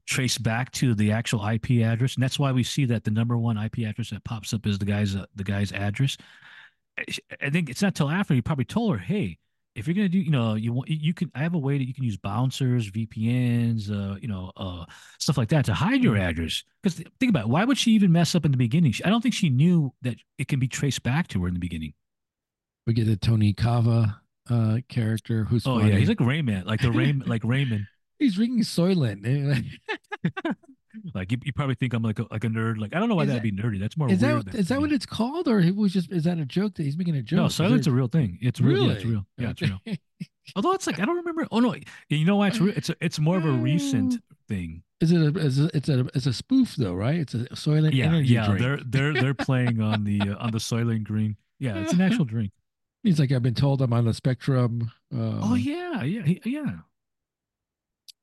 [0.08, 3.36] traced back to the actual IP address, and that's why we see that the number
[3.36, 6.16] one IP address that pops up is the guy's uh, the guy's address.
[6.98, 9.38] I- think it's not till after he probably told her, hey.
[9.74, 11.30] If you're gonna do, you know, you want you can.
[11.36, 14.84] I have a way that you can use bouncers, VPNs, uh, you know, uh,
[15.20, 16.64] stuff like that to hide your address.
[16.82, 18.90] Because think about it, why would she even mess up in the beginning?
[18.90, 21.54] She- I don't think she knew that it can be traced back to her in
[21.54, 21.92] the beginning.
[22.88, 24.20] We get the Tony Kava
[24.50, 25.92] uh, character who's Oh funny.
[25.92, 27.86] yeah, he's like Rain Man, like the Ray, like Raymond.
[28.18, 29.64] He's ringing Soylent.
[31.14, 32.78] Like you, you probably think I'm like a, like a nerd.
[32.80, 33.78] Like I don't know why Is that'd that- be nerdy.
[33.78, 34.46] That's more is weird.
[34.46, 36.82] that than that what it's called, or it was just is that a joke that
[36.82, 37.36] he's making a joke?
[37.36, 38.36] No, Is Soylent a real thing.
[38.40, 38.86] It's real.
[38.86, 39.26] Yeah, it's real.
[39.36, 39.78] Yeah, it's real.
[40.56, 41.46] Although it's like I don't remember.
[41.52, 41.74] Oh no,
[42.08, 42.74] you know why it's real?
[42.76, 44.16] It's a, it's more of a recent
[44.48, 44.82] thing.
[45.00, 47.20] Is it a, is it it's a it's a spoof though, right?
[47.20, 48.46] It's a Soylent Yeah, energy yeah.
[48.46, 48.60] drink.
[48.60, 51.36] They're they're they're playing on the uh, on the Soylent Green.
[51.60, 52.50] Yeah, it's an actual drink.
[53.04, 54.90] He's like, I've been told I'm on the spectrum.
[55.14, 56.70] Uh, Oh yeah, yeah, yeah.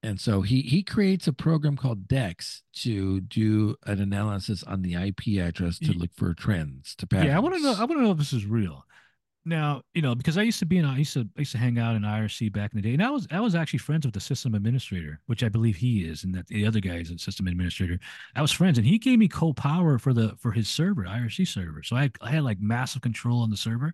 [0.06, 4.94] And so he he creates a program called Dex to do an analysis on the
[4.94, 7.30] IP address to look for trends to patterns.
[7.30, 7.74] Yeah, I want to know.
[7.74, 8.86] I want to know if this is real.
[9.48, 11.60] Now, you know, because I used to be in, I used to, I used to
[11.60, 14.04] hang out in IRC back in the day, and I was, I was actually friends
[14.04, 17.12] with the system administrator, which I believe he is, and that the other guy is
[17.12, 18.00] a system administrator.
[18.36, 21.84] I was friends, and he gave me co-power for the for his server, IRC server.
[21.84, 23.94] So I, had, I had like massive control on the server,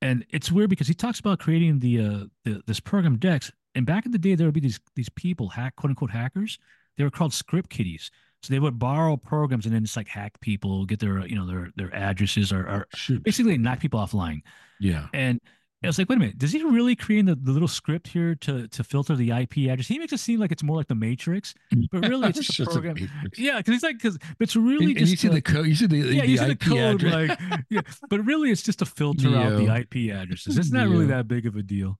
[0.00, 3.86] and it's weird because he talks about creating the, uh, the this program Dex, and
[3.86, 6.58] back in the day there would be these these people, hack quote unquote hackers.
[6.96, 8.10] They were called script kiddies.
[8.42, 11.46] So they would borrow programs and then just like hack people, get their you know
[11.46, 13.22] their their addresses or, or Shoot.
[13.24, 14.42] basically knock people offline.
[14.78, 15.06] Yeah.
[15.12, 15.40] And
[15.82, 18.34] I was like, wait a minute, does he really create the, the little script here
[18.36, 19.86] to to filter the IP address?
[19.86, 21.54] He makes it seem like it's more like the Matrix,
[21.92, 22.94] but really it's just a a program.
[22.94, 23.38] matrix.
[23.38, 25.66] Yeah, because he's like, because but it's really And, and just you see the code.
[25.66, 27.28] You see the, yeah, the you see the IP code, address.
[27.40, 30.58] like yeah, but really it's just to filter out the IP addresses.
[30.58, 31.98] It's not really that big of a deal.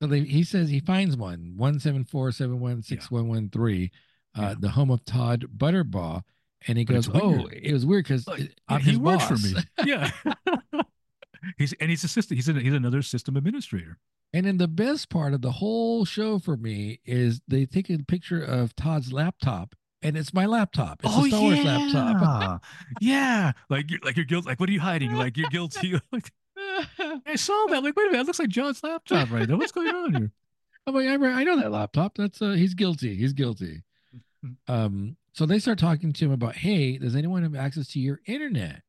[0.00, 3.48] So they, he says he finds one one seven four seven one six one one
[3.50, 3.90] three,
[4.36, 4.54] uh, Yeah.
[4.58, 6.22] the home of Todd Butterbaugh,
[6.66, 7.52] and he But goes, "Oh, weird.
[7.54, 8.52] it was weird because Like,
[8.82, 9.54] he works for me.
[9.84, 10.10] Yeah.
[11.56, 12.36] he's and he's a system.
[12.36, 13.98] He's a, he's another system administrator.
[14.32, 17.98] And then the best part of the whole show for me is they take a
[17.98, 21.00] picture of Todd's laptop, and it's my laptop.
[21.02, 22.62] It's a Star Wars laptop.
[23.00, 23.52] yeah.
[23.70, 24.48] Like you're like you're guilty.
[24.48, 25.14] Like what are you hiding?
[25.14, 25.98] Like you're guilty.
[26.12, 26.30] Like
[27.26, 27.82] I saw that.
[27.82, 29.56] Like wait a minute, that looks like John's laptop right there.
[29.56, 30.32] What's going on here?
[30.86, 32.16] I'm like, I, I know that laptop.
[32.16, 33.14] That's uh, he's guilty.
[33.14, 33.82] He's guilty.
[34.68, 38.20] Um, so they start talking to him about, hey, does anyone have access to your
[38.26, 38.82] internet?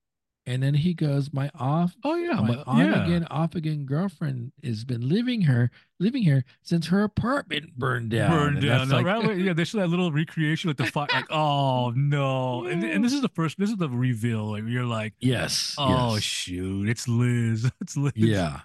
[0.50, 3.06] And then he goes, my off, Oh yeah, my on yeah.
[3.06, 5.70] again, off again girlfriend has been living her,
[6.00, 8.32] living here since her apartment burned down.
[8.32, 8.90] Burned down.
[8.90, 11.06] like- right yeah, there's that little recreation with the fire.
[11.14, 12.66] Like, oh no!
[12.66, 13.60] And, and this is the first.
[13.60, 14.46] This is the reveal.
[14.54, 15.76] Like, you're like, yes.
[15.78, 16.24] oh yes.
[16.24, 17.70] shoot, it's Liz.
[17.82, 18.14] It's Liz.
[18.16, 18.62] Yeah.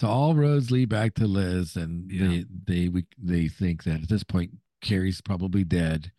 [0.00, 2.26] So all roads lead back to Liz, and Yeah.
[2.28, 2.44] they
[2.82, 4.50] they we- they think that at this point
[4.80, 6.10] Cari's probably dead.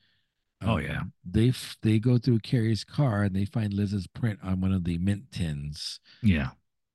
[0.64, 1.02] Oh, yeah.
[1.30, 4.84] They f- they go through Cari's car and they find Liz's print on one of
[4.84, 6.00] the mint tins.
[6.22, 6.50] Yeah.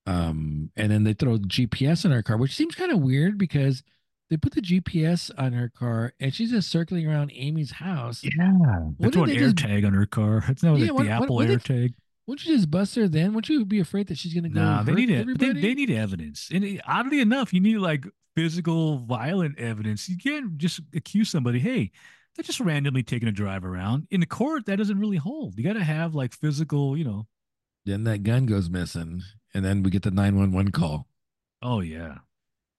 [0.06, 3.82] Um, and then they throw GPS in her car, which seems kind of weird because
[4.30, 8.22] they put the GPS on her car and she's just circling around Amy's house.
[8.22, 8.52] Yeah.
[8.52, 10.44] What They throw an did they air just- tag on her car.
[10.48, 11.94] It's not Yeah, like what- the what- Apple what air if- tag.
[12.28, 13.34] Wouldn't you just bust her then?
[13.34, 14.60] Wouldn't you be afraid that she's gonna go?
[14.60, 15.38] Nah, they need it.
[15.38, 16.50] They, they need evidence.
[16.52, 20.08] And oddly enough, you need like physical, violent evidence.
[20.08, 21.92] You can't just accuse somebody, hey,
[22.36, 24.06] they're just randomly taking a drive around.
[24.10, 25.58] In the court, that doesn't really hold.
[25.58, 27.26] You got to have like physical, you know.
[27.84, 29.22] Then that gun goes missing,
[29.54, 31.06] and then we get the nine one one call.
[31.62, 32.18] Oh yeah.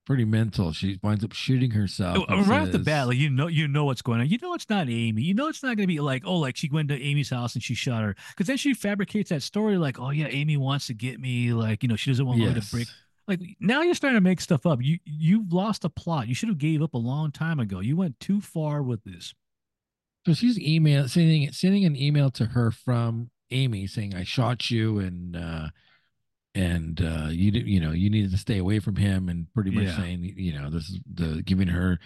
[0.05, 0.71] Pretty mental.
[0.71, 2.25] She winds up shooting herself.
[2.29, 4.29] Oh, right off the bat, like you know, you know what's going on.
[4.29, 5.21] You know it's not Amy.
[5.21, 7.55] You know it's not going to be like, oh, like she went to Amy's house
[7.55, 8.15] and she shot her.
[8.29, 11.51] Because then she fabricates that story, like, oh yeah, Amy wants to get me.
[11.51, 12.87] Like, you know, she doesn't want me to break.
[13.27, 14.81] Like now you're starting to make stuff up.
[14.81, 16.29] You you've lost a plot.
[16.29, 17.81] You should have gave up a long time ago.
[17.81, 19.33] You went too far with this.
[20.27, 24.99] So she's email sending sending an email to her from Amy, saying, "I shot you,"
[24.99, 25.69] and uh,
[26.53, 29.85] and uh, you you know you needed to stay away from him, and pretty much
[29.85, 29.95] Yeah.
[29.95, 31.97] saying, you know, this is the giving her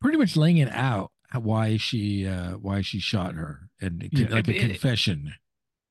[0.00, 4.48] pretty much laying it out why she uh, why she shot her, and Yeah, like
[4.48, 5.34] a it- it- confession.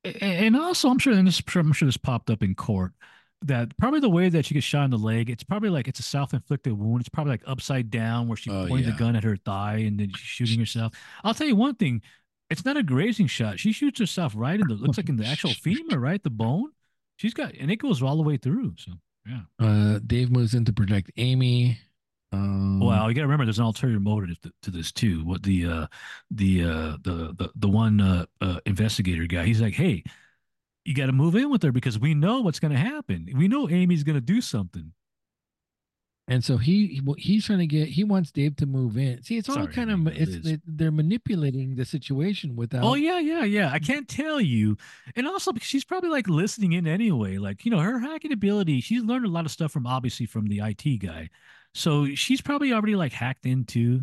[0.03, 2.93] A- and also I'm sure and this I'm sure this popped up in court
[3.43, 5.99] that probably the way that she gets shot in the leg it's probably like it's
[5.99, 7.01] a self-inflicted wound.
[7.01, 8.93] It's probably like upside down where she Oh, pointed yeah.
[8.93, 10.93] the gun at her thigh and then she's shooting herself.
[11.23, 12.01] I'll tell you one thing
[12.49, 13.59] it's not a grazing shot.
[13.59, 16.21] She shoots herself right in the looks like in the actual femur right?
[16.23, 16.71] The bone.
[17.17, 18.91] She's got and it goes all the way through so
[19.27, 19.41] yeah.
[19.59, 21.77] Uh, Dave moves in to protect Amy.
[22.33, 25.23] Um, well you got to remember there's an ulterior motive to, to this too.
[25.25, 25.87] What the uh
[26.31, 30.03] the uh the the, the one uh, uh investigator guy he's like hey
[30.87, 33.27] you got to move in with her because we know what's going to happen.
[33.35, 34.93] We know Amy's going to do something.
[36.29, 39.21] And so he he- he's trying to get he wants Dave to move in.
[39.23, 42.83] See, it's all Sorry, kind of it's they, they're manipulating the situation without.
[42.83, 43.67] Oh yeah, yeah, yeah.
[43.71, 43.85] I mm-hmm.
[43.85, 44.77] can't tell you,
[45.15, 47.37] and also because she's probably like listening in anyway.
[47.37, 48.81] Like you know, her hacking ability.
[48.81, 51.29] She's learned a lot of stuff from obviously from the IT guy,
[51.73, 54.01] so she's probably already like hacked into.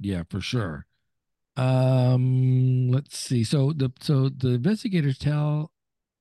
[0.00, 0.86] Yeah, for sure.
[1.56, 3.44] Um, let's see.
[3.44, 5.70] So the so the investigators tell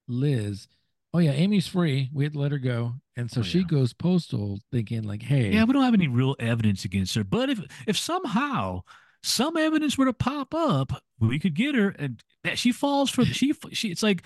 [0.07, 0.67] Liz,
[1.13, 2.09] "Oh yeah, Amy's free.
[2.13, 3.65] We had to let her go." And so Oh, she yeah.
[3.65, 7.49] goes postal, thinking like, "Hey, Yeah, we don't have any real evidence against her, but
[7.49, 8.81] if if somehow
[9.23, 13.25] some evidence were to pop up, we could get her, and that she falls for
[13.25, 13.89] she she.
[13.89, 14.23] It's like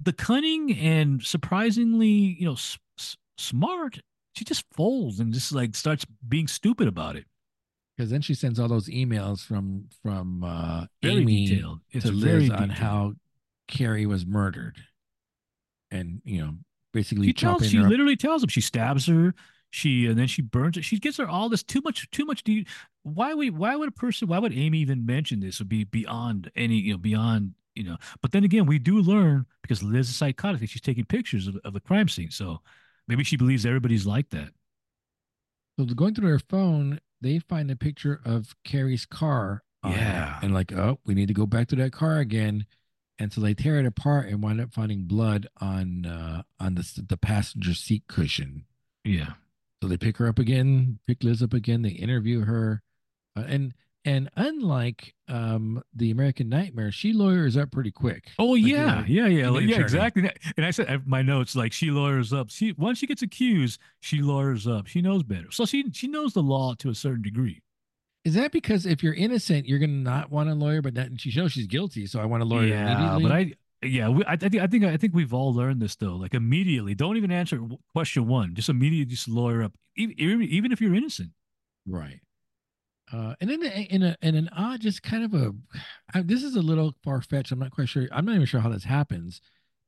[0.00, 4.00] the cunning and surprisingly, you know, s- s- smart.
[4.34, 7.26] She just folds and just like starts being stupid about it.
[7.96, 11.80] Because then she sends all those emails from from uh, Very Amy detailed.
[11.90, 12.78] It's to very Liz on detailed.
[12.78, 13.14] how
[13.68, 14.76] Cari was murdered,
[15.90, 16.54] and you know,
[16.92, 17.90] basically She tells she her up.
[17.90, 19.34] literally tells him she stabs her.
[19.70, 20.84] She and then she burns it.
[20.84, 22.44] She gives her all this too much too much.
[22.44, 22.62] Do
[23.02, 25.58] why would why would a person why would Amy even mention this?
[25.58, 27.96] Would be beyond any you know beyond you know.
[28.20, 30.68] But then again, we do learn because Liz is psychotic.
[30.68, 32.60] She's taking pictures of, of the crime scene, so
[33.08, 34.50] maybe she believes everybody's like that.
[35.78, 39.62] So going through her phone, they find a picture of Cari's car.
[39.82, 40.38] on it, Yeah.
[40.42, 42.66] and like, oh, we need to go back to that car again.
[43.18, 47.04] And so they tear it apart and wind up finding blood on uh, on the
[47.08, 48.64] the passenger seat cushion.
[49.04, 49.34] Yeah.
[49.82, 51.82] So they pick her up again, pick Liz up again.
[51.82, 52.82] They interview her,
[53.36, 53.74] uh, and
[54.04, 58.30] and unlike um, the American Nightmare, she lawyers up pretty quick.
[58.38, 60.28] Oh Like, yeah, uh, yeah, yeah, like, yeah, exactly.
[60.56, 62.50] And I said I- my notes like she lawyers up.
[62.50, 64.86] She once she gets accused, she lawyers up.
[64.86, 67.62] She knows better, so she she knows the law to a certain degree.
[68.24, 71.32] Is that because if you're innocent, you're gonna not want a lawyer, but not, she
[71.38, 73.22] knows she's guilty, so I want a lawyer yeah, immediately?
[73.22, 73.52] but I
[73.84, 76.14] yeah, we, I, I think I think I think we've all learned this though.
[76.16, 77.60] Like immediately, don't even answer
[77.92, 78.54] question one.
[78.54, 81.30] Just immediately, just lawyer up, even, even if you're innocent.
[81.86, 82.20] Right.
[83.12, 85.52] Uh, and in a, in a in an odd, just kind of a,
[86.14, 87.52] I, this is a little far fetched.
[87.52, 88.08] I'm not quite sure.
[88.10, 89.40] I'm not even sure how this happens.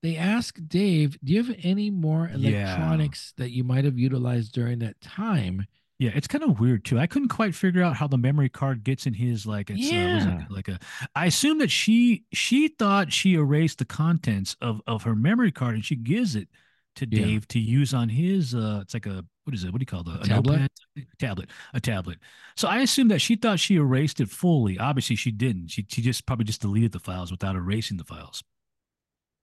[0.02, 2.34] They ask Dave, "Do you have any more Yeah.
[2.34, 5.66] electronics that you might have utilized during that time?"
[5.98, 6.98] Yeah, it's kind of weird too.
[6.98, 9.94] I couldn't quite figure out how the memory card gets in his like it's uh,
[9.94, 10.40] Yeah.
[10.42, 10.78] it like a
[11.14, 15.74] I assume that she she thought she erased the contents of of her memory card
[15.76, 16.48] and she gives it
[16.96, 17.24] to Yeah.
[17.24, 19.72] Dave to use on his uh it's like a what is it?
[19.72, 20.70] What do you call the A, tablet?
[21.18, 21.50] tablet.
[21.74, 22.18] A tablet.
[22.56, 24.78] So I assume that she thought she erased it fully.
[24.78, 25.68] Obviously she didn't.
[25.68, 28.42] She she just probably just deleted the files without erasing the files.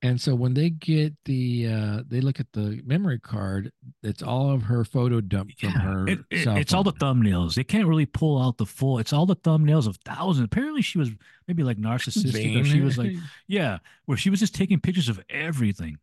[0.04, 3.72] And so when they get the, uh, they look at the memory card.
[4.02, 6.08] It's all of her photo dump from her.
[6.08, 7.54] It- it- it's all the thumbnails.
[7.54, 8.98] They can't really pull out the full.
[8.98, 10.46] It's all the thumbnails of thousands.
[10.46, 11.12] Apparently, she was
[11.48, 13.12] maybe like narcissistic, or she was like,
[13.48, 15.98] yeah, where she was just taking pictures of everything.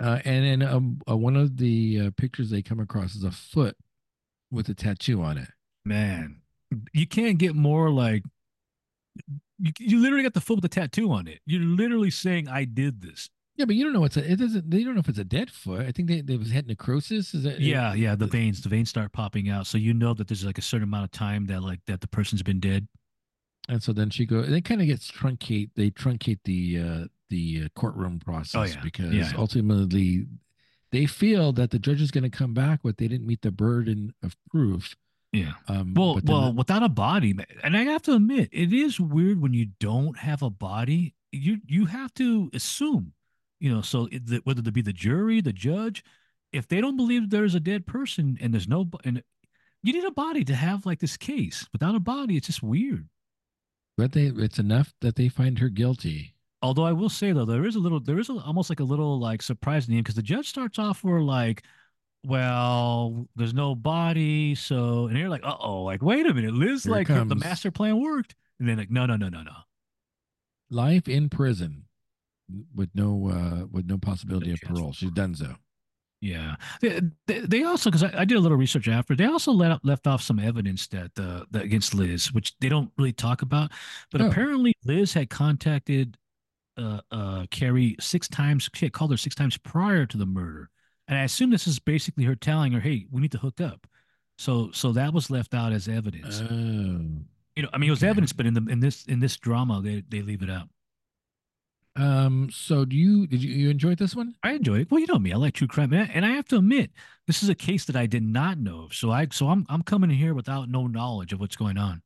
[0.00, 3.30] Uh, and then um, uh, one of the uh, pictures they come across is a
[3.30, 3.76] foot
[4.50, 5.48] with a tattoo on it.
[5.84, 6.40] Man,
[6.92, 8.22] you can't get more like.
[9.58, 11.40] You, you literally got the foot with the tattoo on it.
[11.44, 14.70] You're literally saying, "I did this." Yeah, but you don't know what's a, it doesn't.
[14.70, 15.86] They don't know if it's a dead foot.
[15.86, 17.34] I think they they was had necrosis.
[17.34, 18.14] Is that Yeah, yeah.
[18.14, 20.84] The veins, the veins start popping out, so you know that there's like a certain
[20.84, 22.88] amount of time that like that the person's been dead.
[23.68, 24.40] And so then she go.
[24.40, 25.70] They kind of gets truncate.
[25.76, 28.82] They truncate the uh the uh, courtroom process Oh, yeah.
[28.82, 29.32] because Yeah.
[29.38, 30.26] ultimately
[30.92, 33.50] they feel that the judge is going to come back, with they didn't meet the
[33.52, 34.94] burden of proof.
[35.32, 35.52] Yeah.
[35.68, 39.54] Um, Well, well, without a body, and I have to admit, it is weird when
[39.54, 41.14] you don't have a body.
[41.32, 43.12] You you have to assume,
[43.60, 43.82] you know.
[43.82, 46.02] So it, the, whether it be the jury, the judge,
[46.52, 49.22] if they don't believe there's a dead person and there's no, and
[49.84, 51.68] you need a body to have like this case.
[51.72, 53.08] Without a body, it's just weird.
[53.96, 56.34] but they it's enough that they find her guilty.
[56.62, 58.84] Although I will say though, there is a little, there is a, almost like a
[58.84, 61.62] little like surprise in the end because the judge starts off where like,
[62.24, 66.84] well, there's no body, so and you're like, uh oh, like wait a minute, Liz,
[66.84, 67.42] Here like her- the comes.
[67.44, 69.52] master plan worked, and then like, no, no, no, no, no,
[70.70, 71.84] life in prison
[72.74, 74.78] with no uh with no possibility of chance.
[74.78, 74.92] parole.
[74.92, 75.54] She's done so.
[76.22, 79.52] Yeah, they, they, they also because I, I did a little research after they also
[79.52, 83.14] let up, left off some evidence that uh, that against Liz, which they don't really
[83.14, 83.70] talk about,
[84.12, 84.26] but Oh.
[84.26, 86.18] apparently Liz had contacted
[86.80, 88.68] uh, uh, Cari six times.
[88.74, 90.70] She had called her six times prior to the murder,
[91.06, 93.86] and I assume this is basically her telling her, "Hey, we need to hook up."
[94.38, 96.40] So so that was left out as evidence.
[96.40, 96.54] Oh.
[97.56, 98.08] you know, I mean, it was okay.
[98.08, 100.68] evidence, but in the in this in this drama, they they leave it out.
[101.96, 102.48] Um.
[102.50, 104.34] So do you did you, you enjoy this one?
[104.42, 104.90] I enjoyed it.
[104.90, 106.90] Well, you know me, I like true crime, and I, and I have to admit,
[107.26, 108.94] this is a case that I did not know of.
[108.94, 112.02] So I so I'm I'm coming here without no knowledge of what's going on.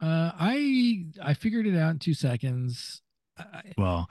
[0.00, 3.02] Uh, I I figured it out in two seconds.
[3.78, 4.08] Well,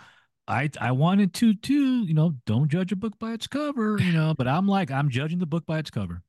[0.47, 4.11] I I wanted to too, you know, don't judge a book by its cover, you
[4.11, 6.21] know, but I'm like I'm judging the book by its cover.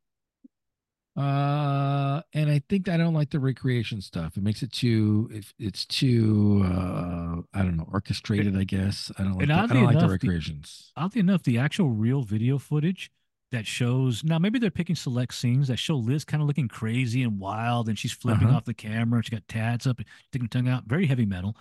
[1.17, 4.37] Uh, and I think I don't like the recreation stuff.
[4.37, 8.57] It makes it too, if it's too, uh, I don't know, orchestrated.
[8.57, 9.43] I guess I don't like.
[9.43, 10.93] And The, I don't like the enough, the- recreations.
[10.97, 13.11] Oddly enough, the actual real video footage
[13.51, 17.23] that shows now maybe they're picking select scenes that show Liz kind of looking crazy
[17.25, 18.59] and wild, and she's flipping Uh-huh.
[18.59, 19.23] off the camera.
[19.25, 21.57] She got tats up, sticking her tongue out, very heavy metal.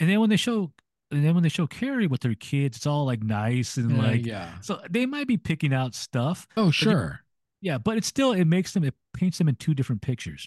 [0.00, 0.72] And then when they show,
[1.10, 4.02] and then when they show Cari with her kids, it's all like nice and Uh,
[4.02, 4.26] like.
[4.26, 4.60] yeah.
[4.60, 6.46] So they might be picking out stuff.
[6.56, 7.20] Oh, sure.
[7.60, 10.46] Yeah, but it still it makes them it paints them in two different pictures.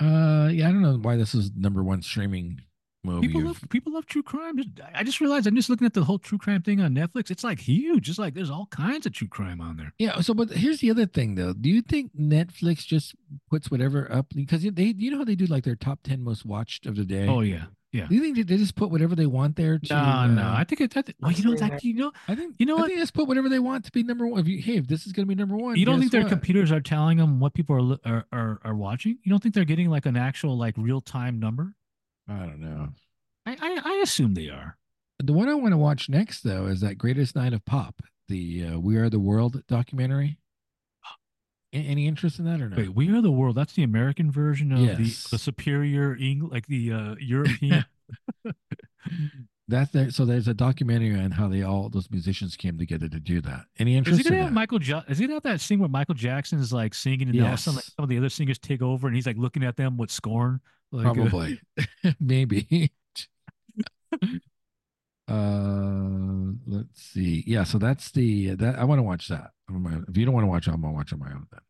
[0.00, 0.68] Uh, yeah.
[0.68, 2.60] I don't know why this is number one streaming
[3.04, 3.26] movie.
[3.28, 4.58] People love people love true crime.
[4.94, 7.30] I just realized I'm just looking at the whole true crime thing on Netflix.
[7.30, 8.08] It's like huge.
[8.08, 9.92] It's like there's all kinds of true crime on there.
[9.98, 10.20] Yeah.
[10.20, 11.52] So, but here's the other thing, though.
[11.52, 13.14] Do you think Netflix just
[13.50, 16.44] puts whatever up because they, you know how they do like their top ten most
[16.44, 17.26] watched of the day?
[17.28, 18.06] Oh yeah, yeah.
[18.08, 19.78] Do you think they just put whatever they want there?
[19.78, 20.42] To, No, no.
[20.42, 20.96] uh, I think it.
[20.96, 22.86] I think, well, you know that you know I think You know I what?
[22.88, 24.40] think they just put whatever they want to be number one.
[24.40, 26.22] If you, hey, if this is going to be number one, you don't think their
[26.22, 26.30] what?
[26.30, 29.18] computers are telling them what people are, are are are watching.
[29.22, 31.74] You don't think they're getting like an actual like real time number.
[32.28, 32.88] I don't know.
[33.46, 34.76] I, I I assume they are.
[35.18, 38.66] The one I want to watch next though is that Greatest Night of Pop, the
[38.66, 40.38] uh, We Are the World documentary.
[41.72, 42.76] Any interest in that or no?
[42.78, 43.56] Wait, We Are the World.
[43.56, 44.96] That's the American version of Yes.
[45.24, 47.84] the the superior English, like the uh, European.
[49.68, 50.10] That's there.
[50.10, 53.66] So there's a documentary on how they all those musicians came together to do that.
[53.78, 54.18] Any interest?
[54.20, 54.54] Is he gonna in have that?
[54.54, 54.78] Michael?
[54.78, 57.46] Jo- is he gonna have that scene where Michael Jackson is like singing and then
[57.46, 59.62] all of sudden like some of the other singers take over and he's like looking
[59.62, 60.60] at them with scorn?
[60.90, 61.60] Like, uh, Probably,
[62.20, 62.92] maybe.
[65.28, 67.44] uh, let's see.
[67.46, 69.50] Yeah, so that's the that I want to watch that.
[70.08, 71.46] If you don't want to watch it, I'm gonna watch on my own.
[71.52, 71.60] Then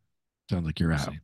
[0.48, 1.14] sounds like you're out.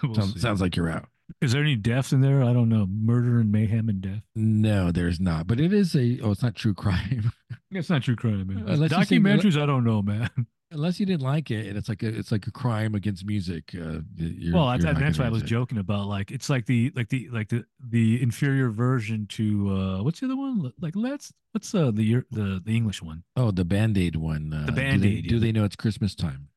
[0.00, 1.08] We'll sounds, sounds like you're out.
[1.40, 2.42] Is there any deaths in there?
[2.42, 2.86] I don't know.
[2.86, 4.22] Murder and mayhem and death.
[4.34, 5.46] No, there's not.
[5.46, 6.20] But it is a.
[6.20, 7.32] Oh, it's not true crime.
[7.76, 8.68] It's not true crime, man.
[8.68, 10.30] Unless you say- Documentaries, I don't know, man.
[10.70, 13.72] Unless you didn't like it, and it's like a it's like a crime against music.
[13.74, 15.46] Uh, you're, well, you're that's, not that's why I was it.
[15.46, 16.06] joking about.
[16.06, 20.26] Like, it's like the like the like the the inferior version to uh what's the
[20.26, 20.72] other one?
[20.80, 23.24] Like, let's what's uh the the the English one?
[23.36, 24.52] Oh, the Band Aid one.
[24.52, 25.40] Uh, do Band-Aid, Do yeah.
[25.40, 26.48] they know it's Christmas time?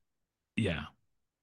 [0.56, 0.84] Yeah,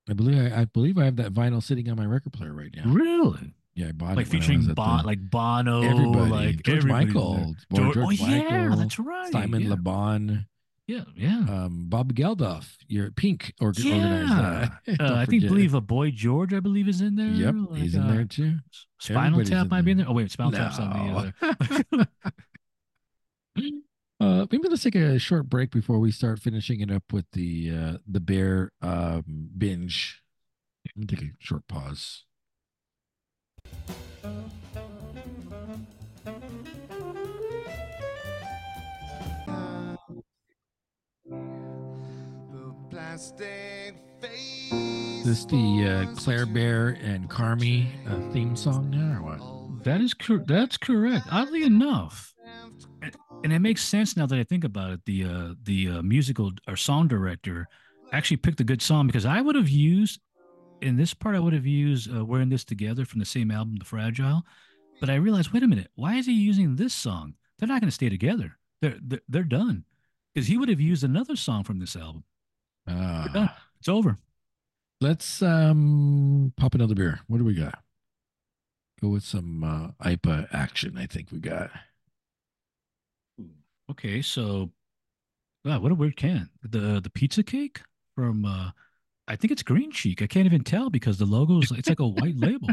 [0.09, 2.73] I believe I, I believe I have that vinyl sitting on my record player right
[2.75, 2.83] now.
[2.91, 3.53] really.
[3.73, 7.81] Yeah, I bought Like it featuring Bon, the- like Bono, everybody, like George Michael, there.
[7.81, 9.31] George, George- oh yeah, Michael, that's right.
[9.33, 9.69] Simon yeah.
[9.71, 10.45] Le Bon,
[10.87, 11.39] yeah, yeah.
[11.49, 13.95] um, Bob Geldof, your Pink or- Yeah.
[13.95, 14.71] organized.
[15.01, 17.27] Uh, I think believe a boy George, I believe, is in there.
[17.27, 18.59] Yep, Like, he's in uh, there too.
[18.99, 20.05] Spinal Everybody's Tap might be in there.
[20.05, 20.11] there.
[20.11, 21.51] Oh wait, Spinal Tap's on the
[21.91, 21.97] No.
[21.97, 22.07] other.
[24.25, 27.69] Uh, maybe let's take a short break before we start finishing it up with the
[27.71, 30.23] uh, the bear um, binge.
[30.83, 32.23] Let me take a short pause.
[45.19, 49.54] Is this the uh, Claire Bear and Carmy uh, theme song now, or what?
[49.85, 51.27] That is cor- that's correct.
[51.31, 52.33] Oddly enough,
[53.01, 55.01] and, and it makes sense now that I think about it.
[55.05, 57.67] The uh, the uh, musical or song director
[58.11, 60.19] actually picked a good song because I would have used
[60.81, 63.51] in this part I would have used uh, "We're in This Together" from the same
[63.51, 64.43] album, "The Fragile,"
[64.99, 67.35] but I realized, wait a minute, why is he using this song?
[67.59, 68.57] They're not going to stay together.
[68.81, 69.85] They're they're, they're done
[70.33, 72.23] because he would have used another song from this album.
[72.87, 73.47] Uh.
[73.79, 74.17] It's over.
[74.99, 77.19] let's um pop another beer.
[77.27, 77.84] What do we got?
[79.01, 80.97] Go with some uh, IPA action.
[80.97, 81.69] I think we got.
[83.91, 84.71] Okay, so
[85.63, 86.49] wow, what a weird can.
[86.63, 87.81] The the pizza cake
[88.15, 88.71] from uh
[89.27, 90.21] I think it's Green Cheek.
[90.21, 92.69] I can't even tell because the logo's it's like a white label.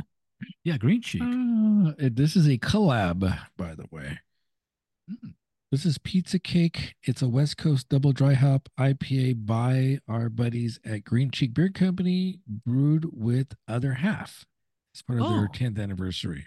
[0.64, 1.22] Yeah, Green Cheek.
[1.22, 3.20] Uh, this is a collab,
[3.56, 4.18] by the way.
[5.08, 5.34] Mm.
[5.70, 6.96] This is Pizza Cake.
[7.04, 11.70] It's a West Coast double dry hop IPA by our buddies at Green Cheek Beer
[11.70, 14.44] Company, brewed with Other Half.
[14.92, 15.48] It's part of their Oh.
[15.52, 16.46] 10th anniversary.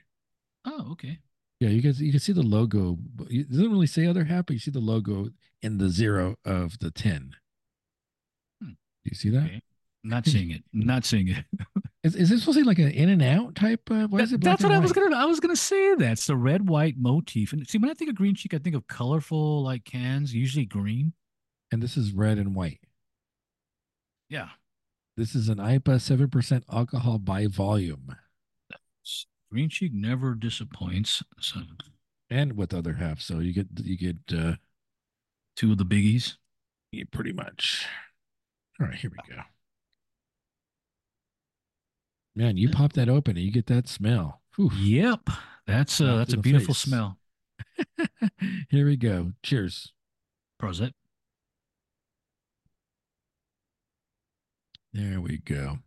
[0.65, 1.19] Oh, okay.
[1.59, 2.97] Yeah, you guys, you can see the logo.
[3.29, 5.29] It doesn't really say other half, but you see the logo
[5.61, 7.35] in the zero of the ten.
[8.61, 8.71] Hmm.
[8.71, 9.45] Do you see that?
[9.45, 9.61] Okay.
[10.03, 10.63] Not seeing it.
[10.73, 11.45] Not seeing it.
[12.03, 13.89] Is, is this supposed to be like an in and out type?
[13.89, 15.15] Uh, why is it That's what and I was gonna.
[15.15, 17.51] I was gonna say that it's the red white motif.
[17.51, 20.65] And see, when I think of green cheek, I think of colorful like cans, usually
[20.65, 21.13] green.
[21.71, 22.79] And this is red and white.
[24.29, 24.49] Yeah.
[25.17, 28.15] This is an IPA seven percent alcohol by volume,
[29.51, 31.23] Green cheek never disappoints.
[31.39, 31.61] So
[32.29, 33.21] and with other half.
[33.21, 34.55] So you get you get uh,
[35.55, 36.35] two of the biggies.
[36.91, 37.85] yeah, pretty much.
[38.79, 39.41] All right, here we go.
[42.35, 44.41] Man, you pop that open and you get that smell.
[44.55, 44.71] Whew.
[44.77, 45.29] Yep.
[45.65, 46.83] That's uh that's a beautiful face.
[46.83, 47.17] smell.
[48.69, 49.31] Here we go.
[49.41, 49.93] Cheers.
[50.61, 50.91] Prosit.
[54.93, 55.79] There we go.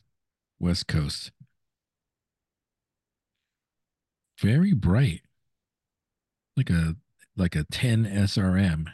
[0.59, 1.31] West Coast.
[4.41, 5.23] Very bright.
[6.57, 6.97] Like a
[7.37, 8.87] like a 10 SRM.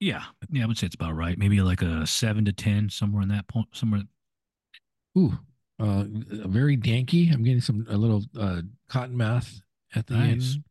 [0.00, 0.24] Yeah.
[0.50, 1.36] Yeah, I would say it's about right.
[1.36, 4.02] Maybe like a seven to ten, somewhere in that point somewhere.
[5.16, 5.38] Ooh,
[5.80, 7.32] uh very danky.
[7.32, 9.60] I'm getting some a little uh cotton mouth
[9.94, 10.54] at the Nice.
[10.54, 10.64] end.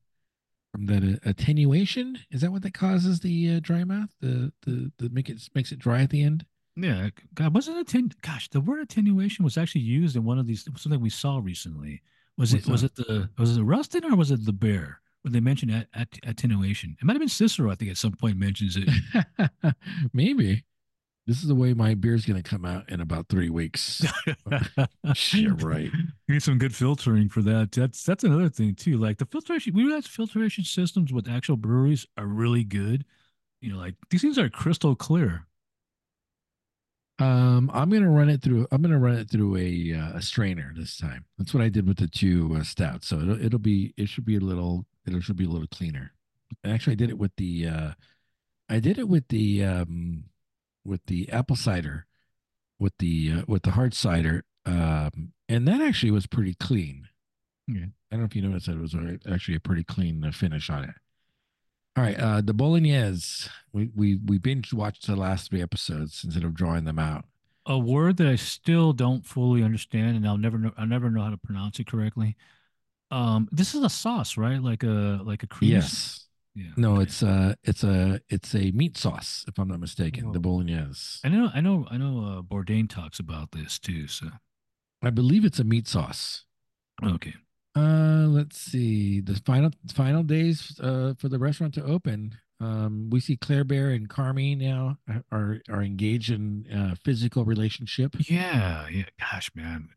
[0.73, 4.09] From that attenuation, is that what that causes the uh, dry mouth?
[4.21, 6.45] The the the make it makes it dry at the end.
[6.75, 7.09] Yeah.
[7.33, 11.01] God, wasn't atten gosh, the word attenuation was actually used in one of these something
[11.01, 12.01] we saw recently.
[12.37, 14.99] Was What's it was it the was it Rustin or was it the bear?
[15.23, 16.95] Where they mentioned at, at, attenuation.
[17.01, 18.87] It might have been Cicero, I think, at some point mentions it.
[20.13, 20.63] Maybe
[21.25, 24.05] this is the way my beer's gonna come out in about three weeks.
[25.33, 25.91] Yeah, right.
[26.27, 27.71] You need some good filtering for that.
[27.71, 28.97] That's that's another thing too.
[28.97, 33.05] Like the filtration, we realize filtration systems with actual breweries are really good.
[33.61, 35.46] You know, like these things are crystal clear.
[37.19, 38.67] Um, I'm gonna run it through.
[38.71, 41.25] I'm gonna run it through a uh, a strainer this time.
[41.37, 43.07] That's what I did with the two uh, stouts.
[43.07, 46.13] So it'll, it'll be it should be a little it should be a little cleaner.
[46.63, 47.91] Actually, I did it with the uh,
[48.69, 50.25] I did it with the um,
[50.85, 52.05] with the apple cider,
[52.79, 57.07] with the uh, with the hard cider, um, and that actually was pretty clean.
[57.67, 57.87] Yeah.
[58.11, 60.31] I don't know if you noticed that it was a- actually a pretty clean uh,
[60.31, 60.95] finish on it.
[61.97, 63.49] All right, uh, the bolognese.
[63.73, 67.25] We we we binge watched the last three episodes instead of drawing them out.
[67.65, 70.71] A word that I still don't fully understand, and I'll never know.
[70.77, 72.35] I'll never know how to pronounce it correctly.
[73.09, 74.61] Um, this is a sauce, right?
[74.61, 75.71] Like a like a cream.
[75.71, 76.25] Yes.
[76.53, 76.71] Yeah.
[76.77, 77.03] No, okay.
[77.03, 80.31] it's a it's a it's a meat sauce, if I'm not mistaken.
[80.33, 80.41] The Oh.
[80.41, 81.19] bolognese.
[81.23, 81.49] I know.
[81.53, 81.87] I know.
[81.89, 82.23] I know.
[82.23, 84.07] Uh, Bourdain talks about this too.
[84.07, 84.27] So
[85.01, 86.45] I believe it's a meat sauce.
[87.03, 87.33] okay.
[87.77, 89.21] Uh let's see.
[89.21, 92.35] The final final days uh for the restaurant to open.
[92.59, 94.97] Um we see Claire Bear and Carmy now
[95.31, 98.15] are are engaged in uh physical relationship.
[98.29, 98.87] Yeah.
[98.89, 99.03] Yeah.
[99.19, 99.89] Gosh, man.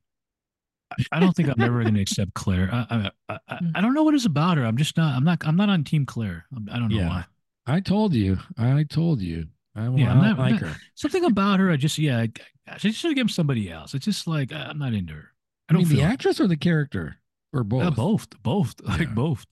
[0.93, 2.69] I- I don't think I'm ever going to accept Claire.
[2.73, 4.65] I, I, I, I don't know what it's about her.
[4.65, 5.15] I'm just not.
[5.15, 5.39] I'm not.
[5.47, 6.47] I'm not on Team Claire.
[6.53, 7.09] I'm- I don't know Yeah.
[7.09, 7.25] why.
[7.67, 8.39] I told you.
[8.59, 9.47] I told you.
[9.77, 10.77] I, Yeah, I I'm don't not- like not- her.
[10.97, 11.71] Something about her.
[11.71, 12.19] I just yeah.
[12.19, 12.29] I,
[12.67, 13.95] I should give given somebody else.
[13.95, 15.31] It's just like I- I'm not into her.
[15.69, 17.19] I I don't mean the feel actress or the character?
[17.53, 17.83] Or both?
[17.83, 18.29] Uh, both.
[18.43, 18.75] Both.
[18.85, 19.15] Like Yeah.
[19.15, 19.47] both.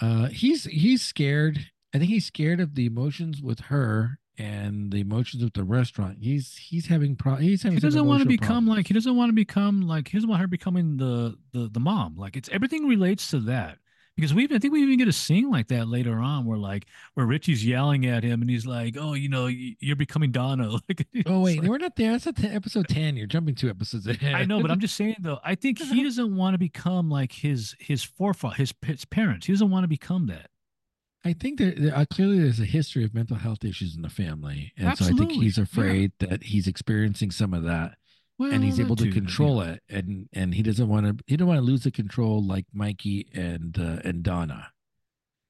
[0.00, 1.58] Uh, he's he's scared.
[1.94, 6.18] I think he's scared of the emotions with her and the emotions with the restaurant.
[6.20, 7.36] He's he's having pro.
[7.36, 8.68] He's having He doesn't want to become problems.
[8.76, 11.80] like he doesn't want to become like he doesn't want her becoming the the the
[11.80, 12.16] mom.
[12.16, 13.78] Like it's everything relates to that.
[14.18, 16.86] Because we I think we even get a scene like that later on where like
[17.14, 21.06] where Richie's yelling at him and he's like, "Oh, you know, you're becoming Donna." Like,
[21.24, 22.10] Oh wait, like- we're not there.
[22.18, 23.16] That's at episode ten.
[23.16, 24.34] You're jumping two episodes ahead.
[24.34, 25.38] I know, but I'm just saying though.
[25.44, 29.46] I think he doesn't want to become like his his forefather, his, his parents.
[29.46, 30.50] He doesn't want to become that.
[31.24, 34.08] I think there, there uh, clearly there's a history of mental health issues in the
[34.08, 35.64] family, and so I think Absolutely, he's yeah.
[35.64, 37.97] afraid that he's experiencing some of that,
[38.38, 41.48] Well, and he's able to control it, and and he doesn't want to he don't
[41.48, 44.70] want to lose the control like Mikey and uh, and Donna,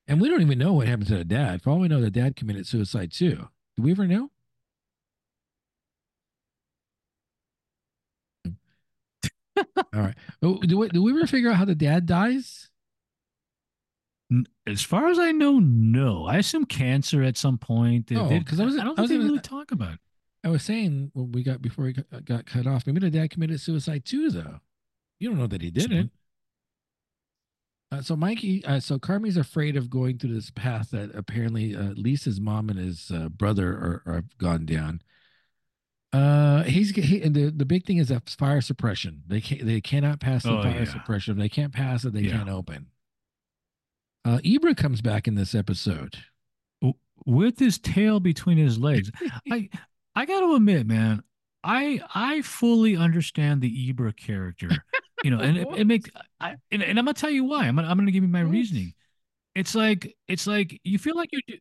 [0.07, 1.61] and we don't even know what happened to the dad.
[1.63, 3.49] For all we know, the dad committed suicide too.
[3.77, 4.31] Do we ever know?
[9.77, 10.15] All right.
[10.43, 12.69] Oh, do we do we ever figure out how the dad dies?
[14.67, 16.27] As far as I know, no.
[16.27, 18.07] I assume cancer at some point.
[18.09, 19.95] They- Oh, 'cause I was- I don't I was think they really talk about.
[19.95, 20.01] it.
[20.45, 23.31] I was saying when we got before he got, got cut off, maybe the dad
[23.31, 24.61] committed suicide too, though.
[25.19, 26.13] You don't know that he didn't.
[27.91, 31.91] Uh, so Mikey, uh, so Carmy's afraid of going through this path that apparently uh,
[31.91, 35.01] at least his mom and his uh, brother are, are have gone down.
[36.13, 39.23] Uh, he's he, and the the big thing is that fire suppression.
[39.27, 40.85] They can they cannot pass the Oh, fire yeah.
[40.85, 41.33] suppression.
[41.33, 42.13] If They can't pass it.
[42.13, 42.37] They Yeah.
[42.39, 42.87] can't open.
[44.25, 46.17] Uh, Ebra comes back in this episode.
[47.27, 49.11] With his tail between his legs,
[49.51, 49.69] I
[50.15, 51.23] I got to admit, man,
[51.63, 54.85] I I fully understand the Ebra character.
[55.23, 56.11] You know, and it, it makes
[56.41, 57.67] I and, and I'm gonna tell you why.
[57.67, 58.51] I'm gonna I'm gonna give you my What?
[58.53, 58.95] reasoning.
[59.55, 61.43] It's like it's like you feel like you're.
[61.47, 61.59] do-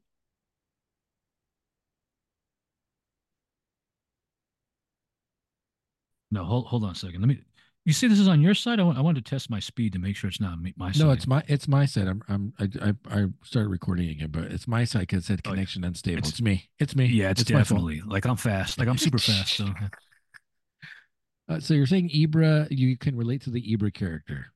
[6.31, 7.21] No, hold hold on a second.
[7.21, 7.41] Let me.
[7.88, 8.81] You say this is on your side.
[8.81, 11.05] I wanted to test my speed to make sure it's not my side.
[11.05, 12.09] No, it's my it's my side.
[12.09, 15.41] I'm I'm I I, I started recording again, but it's my side because it said
[15.45, 16.18] Oh, connection unstable.
[16.18, 16.69] It's- It's, me.
[16.80, 17.05] It's me.
[17.05, 17.59] yeah, it's, fault.
[17.59, 18.77] definitely like I'm fast.
[18.77, 19.55] Like I'm super fast.
[19.55, 19.69] So
[21.49, 24.47] Uh, so you're saying Ebra, you can relate to the Ebra character.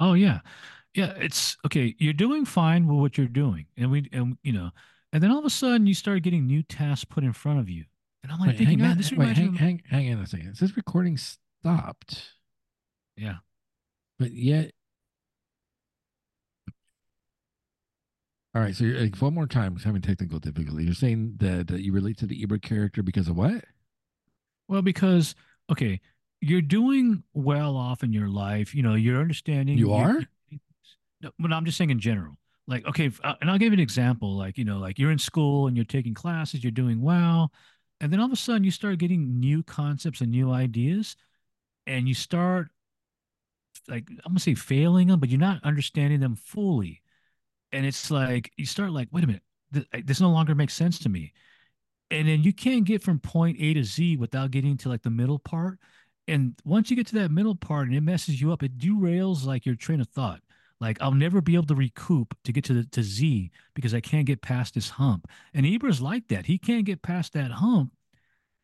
[0.00, 0.40] Oh yeah,
[0.94, 1.12] yeah.
[1.18, 1.94] It's okay.
[1.98, 4.70] You're doing fine with what you're doing, and we and you know,
[5.12, 7.68] and then all of a sudden you start getting new tasks put in front of
[7.68, 7.84] you,
[8.22, 10.14] and I'm like Wait, thinking, hang man, on, this wait, reminds hang, Of, hang, hang
[10.14, 10.48] on a second.
[10.48, 11.18] It says recording
[11.62, 12.22] stopped,
[13.16, 13.36] yeah.
[14.18, 14.72] but yet.
[18.54, 20.84] All right, so you're like one more time, having technical difficulty.
[20.84, 23.64] You're saying that, that you relate to the Ebra character because of what?
[24.68, 25.34] Well, because
[25.70, 26.00] okay,
[26.40, 28.74] you're doing well off in your life.
[28.74, 29.78] You know, you're understanding.
[29.78, 30.26] You you're-
[31.22, 32.34] No, but I'm just saying in general.
[32.66, 34.36] Like, okay, uh, and I'll give you an example.
[34.36, 37.52] Like, you know, like you're in school and you're taking classes, you're doing well,
[38.00, 41.16] and then all of a sudden you start getting new concepts and new ideas,
[41.86, 42.68] and you start
[43.88, 47.02] like I'm gonna say failing them, but you're not understanding them fully.
[47.72, 49.42] And it's like you start like, wait a minute,
[49.72, 51.32] th- this no longer makes sense to me
[52.12, 55.10] and then you can't get from point A to Z without getting to like the
[55.10, 55.78] middle part.
[56.28, 59.46] And once you get to that middle part and it messes you up, it derails
[59.46, 60.40] like your train of thought.
[60.78, 64.00] Like I'll never be able to recoup to get to the to Z because I
[64.00, 65.26] can't get past this hump.
[65.54, 66.44] And Ebra's like that.
[66.46, 67.92] He can't get past that hump,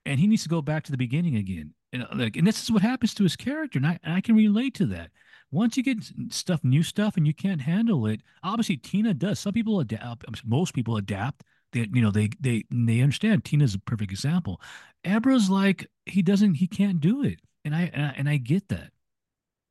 [0.05, 1.75] and he needs to go back to the beginning again.
[1.93, 4.21] And uh, like, and this is what happens to his character, and I, and I
[4.21, 5.11] can relate to that.
[5.51, 5.99] Once you get
[6.31, 9.39] stuff, new stuff, and you can't handle it, obviously Tina does.
[9.41, 10.25] Some people adapt.
[10.45, 14.59] Most people adapt they you know they they they understand tina's a perfect example
[15.05, 18.69] abra's like he doesn't he can't do it and i and i, and I get
[18.69, 18.91] that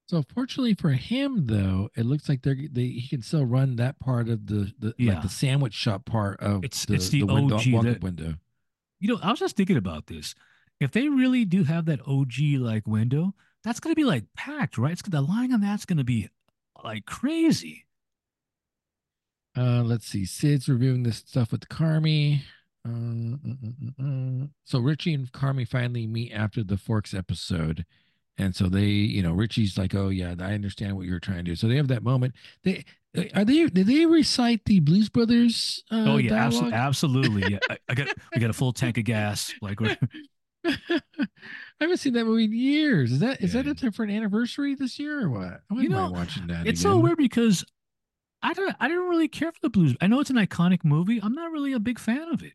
[0.07, 3.99] So fortunately for him, though, it looks like they're they he can still run that
[3.99, 5.13] part of the the Yeah.
[5.13, 8.35] like the sandwich shop part of It's- the, it's the window, OG walk-up that- window.
[8.99, 10.35] you know i was just thinking about this
[10.79, 13.33] if they really do have that og like window
[13.63, 16.29] that's going to be like packed right it's the line on that's going to be
[16.83, 17.85] like crazy
[19.55, 20.25] Uh, let's see.
[20.25, 22.41] Sid's reviewing this stuff with Carmy.
[22.87, 23.37] Uh,
[24.01, 24.47] uh.
[24.65, 27.85] So Richie and Carmy finally meet after the Forks episode,
[28.37, 31.43] and so they, you know, Richie's like, "Oh yeah, I understand what you're trying to
[31.51, 32.35] do." So they have that moment.
[32.63, 32.85] They
[33.33, 33.65] are they?
[33.65, 35.83] Did they recite the Blues Brothers?
[35.91, 39.05] Uh, oh yeah abso- absolutely yeah I, I got we got a full tank of
[39.05, 39.79] gas like
[41.19, 41.27] I
[41.81, 43.11] haven't seen that movie in years.
[43.11, 43.61] Is that is Yeah.
[43.63, 45.61] that up there for an anniversary this year or what?
[45.69, 46.67] I wouldn't know, watching that.
[46.67, 46.93] it's again.
[46.93, 47.63] so weird because
[48.43, 51.19] i don't i didn't really care for the blues i know it's an iconic movie
[51.23, 52.53] i'm not really a big fan of it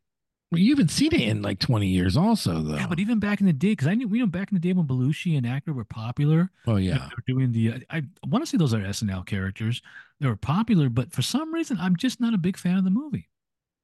[0.53, 2.77] Well, you haven't seen it in like 20 years, also though.
[2.77, 4.61] Yeah, but even back in the day, because I knew, you know, back in the
[4.61, 7.85] day when Belushi and Aykroyd were popular, oh yeah, they were doing the.
[7.91, 9.81] I, I want to say those are SNL characters.
[10.21, 12.91] They were popular, but for some reason, I'm just not a big fan of the
[12.91, 13.29] movie.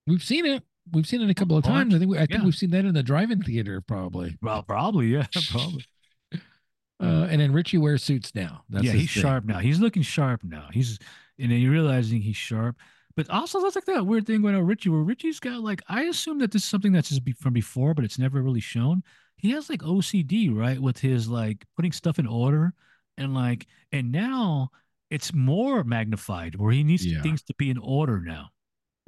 [0.06, 0.62] we've seen it.
[0.92, 1.94] We've seen it a couple of times.
[1.94, 2.44] I think we, I think yeah.
[2.44, 4.36] we've seen that in the drive-in theater probably.
[4.42, 5.84] Well, probably, yeah, probably.
[7.00, 8.64] Uh, and then Richie wears suits now.
[8.68, 9.22] That's yeah, he's thing.
[9.22, 9.58] sharp now.
[9.58, 10.68] He's looking sharp now.
[10.72, 10.98] He's
[11.38, 12.76] and then you're realizing he's sharp.
[13.16, 16.04] But also, that's like that weird thing going on Richie, where Richie's got like I
[16.04, 19.02] assume that this is something that's just be from before, but it's never really shown.
[19.36, 22.72] He has like OCD, right, with his like putting stuff in order,
[23.16, 24.70] and like and now
[25.10, 27.22] it's more magnified where he needs Yeah.
[27.22, 28.50] things to be in order now.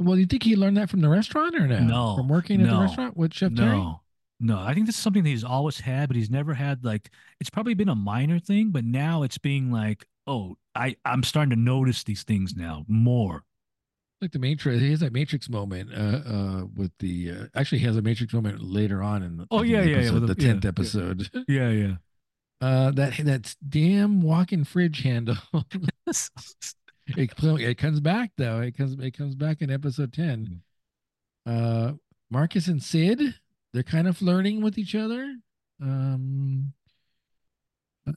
[0.00, 1.80] Well, do you think he learned that from the restaurant or no?
[1.80, 3.76] No, from working at the restaurant with Chef Terry.
[3.76, 4.00] No,
[4.40, 7.10] no, I think this is something that he's always had, but he's never had like
[7.40, 11.50] it's probably been a minor thing, but now it's being like, oh, I I'm starting
[11.50, 13.44] to notice these things now more.
[14.22, 15.90] Like the Matrix, he has that Matrix moment.
[15.94, 19.46] Uh, uh, with the uh, actually, he has a Matrix moment later on in the,
[19.50, 20.68] Oh, yeah, yeah, yeah, episode, the the- tenth yeah.
[20.68, 21.30] episode.
[21.48, 21.94] Yeah, yeah.
[22.60, 25.36] Uh, that that damn walk-in fridge handle.
[27.16, 27.30] it,
[27.60, 28.60] it comes back though.
[28.60, 30.62] It comes it comes back in episode ten.
[31.46, 31.92] Uh,
[32.30, 33.34] Marcus and Sid,
[33.72, 35.36] they're kind of flirting with each other.
[35.82, 36.72] Um,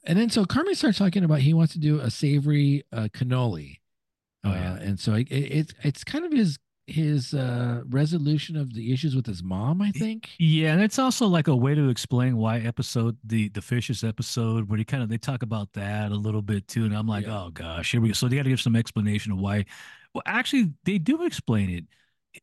[0.04, 3.78] and then so Carmen starts talking about he wants to do a savory uh, cannoli.
[4.44, 8.74] Oh, uh, and so it, it, it's it's kind of his his uh resolution of
[8.74, 10.30] the issues with his mom, I think.
[10.38, 14.68] Yeah, and it's also like a way to explain why episode the the fishes episode
[14.68, 17.26] where he kind of they talk about that a little bit too, and I'm like,
[17.26, 17.44] Yeah.
[17.44, 18.14] oh gosh, here we go.
[18.14, 19.64] So they got to give some explanation of why.
[20.12, 21.84] Well, actually, they do explain it.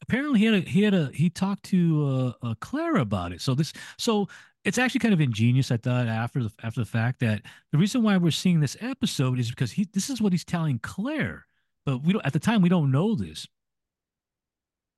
[0.02, 3.42] Apparently, he had a he had a he talked to uh, uh, Claire about it.
[3.42, 4.28] So this so
[4.64, 5.72] it's actually kind of ingenious.
[5.72, 9.38] I thought after the after the fact that the reason why we're seeing this episode
[9.40, 11.46] is because he this is what he's telling Claire,
[11.86, 13.48] but we don't at the time we don't know this.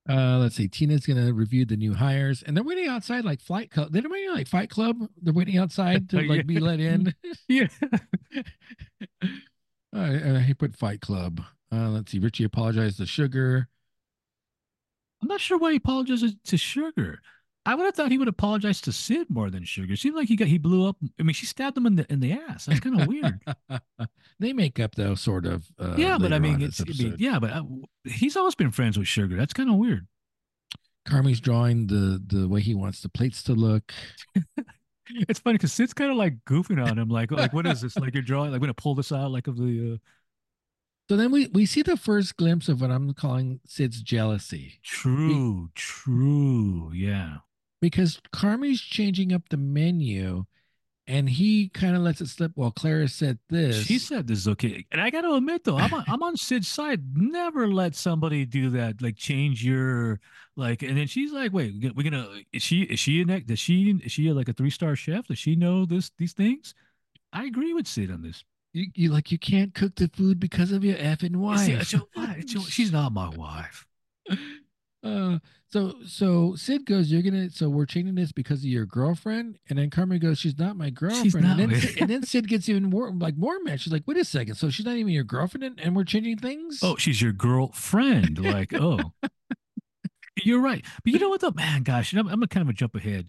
[0.09, 0.67] Uh, let's see.
[0.67, 3.91] Tina's gonna review the new hires, and they're waiting outside like Flight Club.
[3.91, 4.97] They're waiting like Fight Club.
[5.21, 7.13] They're waiting outside to like be let in.
[7.47, 7.67] Yeah.
[9.93, 11.41] I, I put Fight Club.
[11.71, 12.19] Uh, let's see.
[12.19, 13.69] Richie apologized to Sugar.
[15.21, 17.19] I'm not sure why he apologized to Sugar.
[17.65, 19.93] I would have thought he would apologize to Sid more than Sugar.
[19.93, 20.97] It seemed like he got he blew up.
[21.19, 22.65] I mean, she stabbed him in the in the ass.
[22.65, 23.39] That's kind of weird.
[24.39, 25.65] they make up though, sort of.
[25.79, 27.63] Uh, yeah, but I mean, it's this I mean, yeah, but uh,
[28.03, 29.37] he's always been friends with Sugar.
[29.37, 30.07] That's kind of weird.
[31.05, 33.93] Carmy's drawing the the way he wants the plates to look.
[35.27, 37.97] It's funny because Sid's kind of like goofing on him, like like what is this?
[37.97, 39.97] Like you're drawing, like we're gonna pull this out, like of the uh,
[41.09, 45.69] So then we we see the first glimpse of what I'm calling Sid's jealousy true,
[45.75, 47.39] true, yeah.
[47.83, 50.45] Because Carmy's changing up the menu,
[51.05, 53.83] and he kind of lets it slip while Clara said this.
[53.85, 56.37] She said this is okay, and I got to admit though, I'm on, I'm on
[56.37, 57.01] Sid's side.
[57.17, 60.21] Never let somebody do that, like change your
[60.55, 60.81] like.
[60.81, 63.91] And then she's like, "Wait, we're gonna- Is she is she an ex- does she
[64.01, 65.27] is she like a three star chef?
[65.27, 66.73] Does she know this these things?
[67.33, 68.45] I agree with Sid on this.
[68.71, 71.69] you, you like you can't cook the food because of your effing It's- wife.
[71.81, 72.37] it's your wife.
[72.37, 73.85] It's your- she's not my wife.
[75.03, 79.57] Uh, so so Sid goes, "You're gonna." So we're changing this because of your girlfriend,
[79.69, 82.47] and then Carmen goes, "She's not my girlfriend." not and, then, Sid- and then Sid
[82.47, 83.81] gets even more like more mad.
[83.81, 86.37] She's like, "Wait a second, so she's not even your girlfriend, and, and we're changing
[86.37, 88.39] things?" Oh, she's your girlfriend.
[88.39, 88.99] Like, oh,
[90.43, 90.85] you're right.
[91.03, 91.83] But you know what, though, man?
[91.83, 93.27] Gosh, I'm, I'm gonna kind of a jump ahead.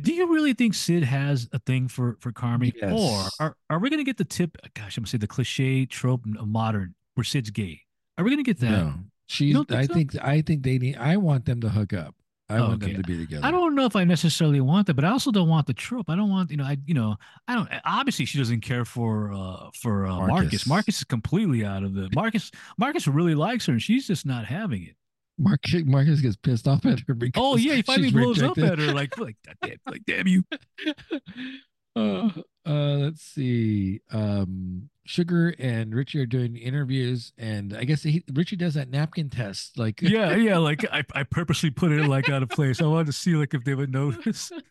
[0.00, 2.92] Do you really think Sid has a thing for for Carmy, Yes.
[3.38, 4.56] or are are we gonna get the tip?
[4.74, 7.80] Gosh, I'm gonna say the cliche trope of modern where Sid's gay.
[8.18, 8.70] Are we gonna get that?
[8.70, 8.94] no,
[9.32, 9.54] she's.
[9.54, 9.94] think I so?
[9.94, 10.96] think I think they need.
[10.96, 12.14] I want them to hook up.
[12.48, 12.92] I Oh, want okay.
[12.92, 13.46] them to be together.
[13.46, 16.10] I don't know if I necessarily want that, but I also don't want the trope.
[16.10, 17.16] I don't want, you know, I, you know,
[17.48, 17.68] I don't.
[17.84, 20.28] Obviously, she doesn't care for, uh, for uh, Marcus.
[20.42, 20.66] Marcus.
[20.66, 22.10] Marcus is completely out of the.
[22.14, 24.96] Marcus, Marcus really likes her, and she's just not having it.
[25.38, 28.78] Marcus, Marcus gets pissed off at her because Oh yeah, he finally blows up at
[28.78, 30.44] her like, like, damn, like, damn you.
[31.96, 32.28] uh,
[32.66, 34.00] uh, let's see.
[34.10, 39.30] Um, Sugar and Richie are doing interviews, and I guess he, Richie does that napkin
[39.30, 39.78] test.
[39.78, 40.56] Like, Yeah, yeah.
[40.62, 42.80] Like I, I purposely put it like out of place.
[42.80, 44.50] I wanted to see like if they would notice.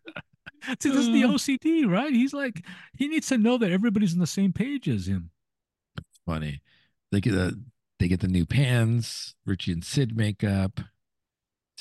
[0.79, 1.29] See, this is the Uh.
[1.29, 2.13] OCD, right?
[2.13, 2.63] He's like,
[2.95, 5.31] he needs to know that everybody's on the same page as him.
[6.25, 6.61] funny.
[7.11, 7.59] They get the
[7.99, 9.35] they get the new pans.
[9.45, 10.79] Richie and Sid make up.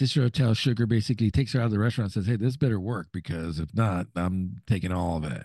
[0.01, 2.81] Cicero tells Sugar basically takes her out of the restaurant and says, "Hey, this better
[2.81, 5.45] work because if not, I'm taking all of it."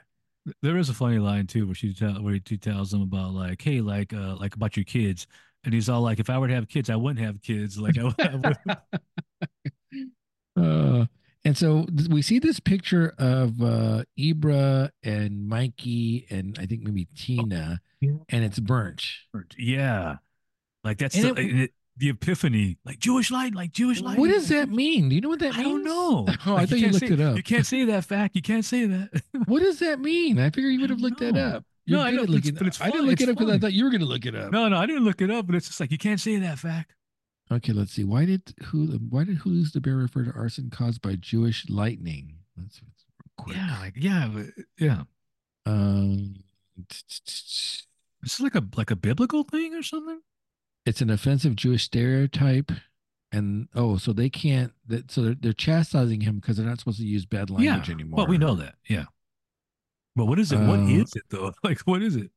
[0.62, 3.62] There is a funny line too, where she tell, where she tells him about like,
[3.62, 5.28] hey, like, uh, like about your kids,
[5.66, 7.78] and he's all like, if I were to have kids, I wouldn't have kids.
[7.82, 8.78] Like, I, would- I would.
[10.58, 11.06] Uh,
[11.44, 17.10] and so we see this picture of uh, Ebra and Mikey and I think maybe
[17.14, 18.12] Tina, yeah.
[18.30, 19.04] and it's burnt.
[19.58, 20.16] yeah,
[20.86, 24.18] like that's And the, it- it- the epiphany, like Jewish light, like Jewish light.
[24.20, 25.10] What does that mean?
[25.10, 26.26] Do you know what that I don't know.
[26.46, 27.38] Oh, Like, I thought you can't looked say- it up.
[27.38, 28.36] You can't say that fact.
[28.36, 29.22] You can't say that.
[29.46, 30.38] What does that mean?
[30.40, 31.64] I figured you would have looked that up.
[31.86, 33.54] You're No, I know, but it's- but it's I didn't look it's it up because
[33.54, 34.52] I thought you were going to look it up.
[34.52, 36.60] No, no, I didn't look it up, but it's just like you can't say that
[36.60, 36.94] fact.
[37.52, 38.04] Okay, let's see.
[38.04, 38.88] Why did who?
[39.10, 42.38] Why did Who's the Bear refer to arson caused by Jewish lightning?
[42.58, 42.82] That's
[43.38, 43.56] quick.
[43.56, 45.04] Yeah, like yeah, but- yeah.
[45.68, 46.36] Um,
[46.78, 47.84] This
[48.24, 50.20] is like a like a biblical thing or something.
[50.86, 52.72] It's an offensive Jewish stereotype,
[53.32, 54.72] and oh, so they can't.
[54.88, 57.94] That so they're, they're chastising him because they're not supposed to use bad language yeah,
[57.94, 58.18] anymore.
[58.18, 58.76] Well, we know that.
[58.88, 59.06] Yeah.
[60.16, 60.60] But what is it?
[60.60, 61.52] what Uh, is it though?
[61.64, 62.32] Like, what is it?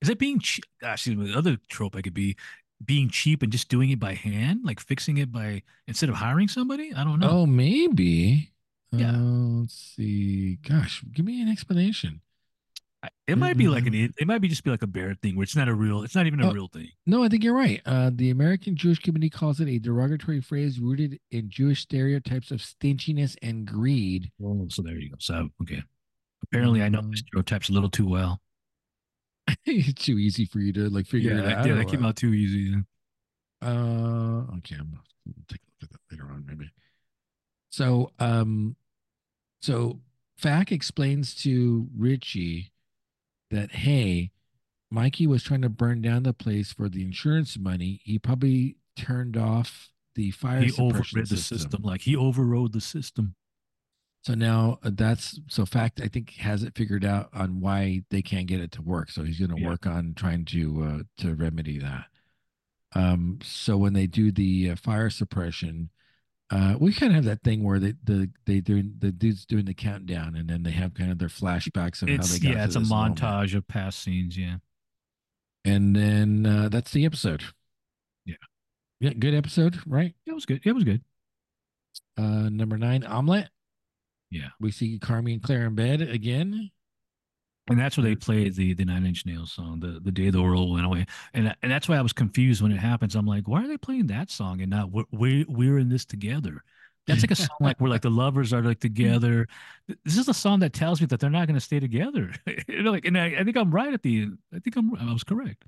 [0.00, 0.64] Is it being cheap?
[0.80, 2.36] Gosh, the other trope I could be
[2.84, 6.48] being cheap and just doing it by hand, like fixing it by instead of hiring
[6.48, 6.94] somebody.
[6.94, 7.28] I don't know.
[7.30, 8.52] Oh, maybe.
[8.92, 9.12] Yeah.
[9.12, 10.56] Uh, let's see.
[10.56, 12.20] Gosh, give me an explanation.
[13.28, 13.92] It might be like an.
[13.92, 14.12] Mhm.
[14.18, 16.02] It might be just be like a bear thing, where it's not a real.
[16.02, 16.52] It's not even a Oh.
[16.52, 16.88] real thing.
[17.06, 17.80] No, I think you're right.
[17.86, 22.60] Uh, the American Jewish community calls it a derogatory phrase rooted in Jewish stereotypes of
[22.62, 24.32] stinginess and greed.
[24.42, 25.16] Oh, so there you go.
[25.20, 25.82] So okay.
[26.42, 27.10] Apparently, I know Mm.
[27.12, 28.40] the stereotypes a little too well.
[29.64, 31.66] it's too easy for you to like figure Yeah, it out.
[31.68, 32.70] yeah, that came out too easy.
[32.70, 32.80] yeah.
[33.60, 35.02] Uh, okay, I'm gonna
[35.48, 36.70] take a look at that later on, maybe.
[37.70, 38.76] So, um,
[39.60, 40.00] so
[40.36, 42.72] Fak explains to Richie
[43.50, 44.30] that hey,
[44.90, 48.00] Mikey was trying to burn down the place for the insurance money.
[48.04, 51.82] He probably turned off the fire He suppression overrid the system.
[51.82, 53.34] Like he overrode the system.
[54.24, 56.00] So now uh, that's so fact.
[56.02, 59.10] I think has it figured out on why they can't get it to work.
[59.10, 59.68] So he's going to Yeah.
[59.68, 62.06] work on trying to uh, to remedy that.
[62.94, 65.90] Um, so when they do the uh, fire suppression,
[66.50, 69.66] uh, we kind of have that thing where they the they doing the dudes doing
[69.66, 72.64] the countdown, and then they have kind of their flashbacks of how they got yeah,
[72.64, 73.20] it's a this moment.
[73.20, 74.36] montage of past scenes.
[74.38, 74.56] Yeah.
[75.64, 77.44] and then uh, that's the episode.
[78.24, 78.36] Yeah.
[79.00, 80.14] Yeah, good episode, right?
[80.26, 80.60] It was good.
[80.64, 81.02] It was good.
[82.16, 83.48] Uh, number nine, omelet.
[84.30, 84.48] Yeah.
[84.60, 86.70] We see Carmy and Claire in bed again.
[87.68, 90.42] And that's where they played the the Nine Inch Nails song, the the day the
[90.42, 93.14] world went away, and and that's why I was confused when it happens.
[93.14, 96.62] I'm like, why are they playing that song and not we we're in this together?
[97.06, 99.48] That's like a song like where like the lovers are like together.
[100.04, 102.32] This is a song that tells me that they're not going to stay together.
[102.68, 104.28] you know, like, and I, I think I'm right at the.
[104.54, 105.64] I think I'm I was correct.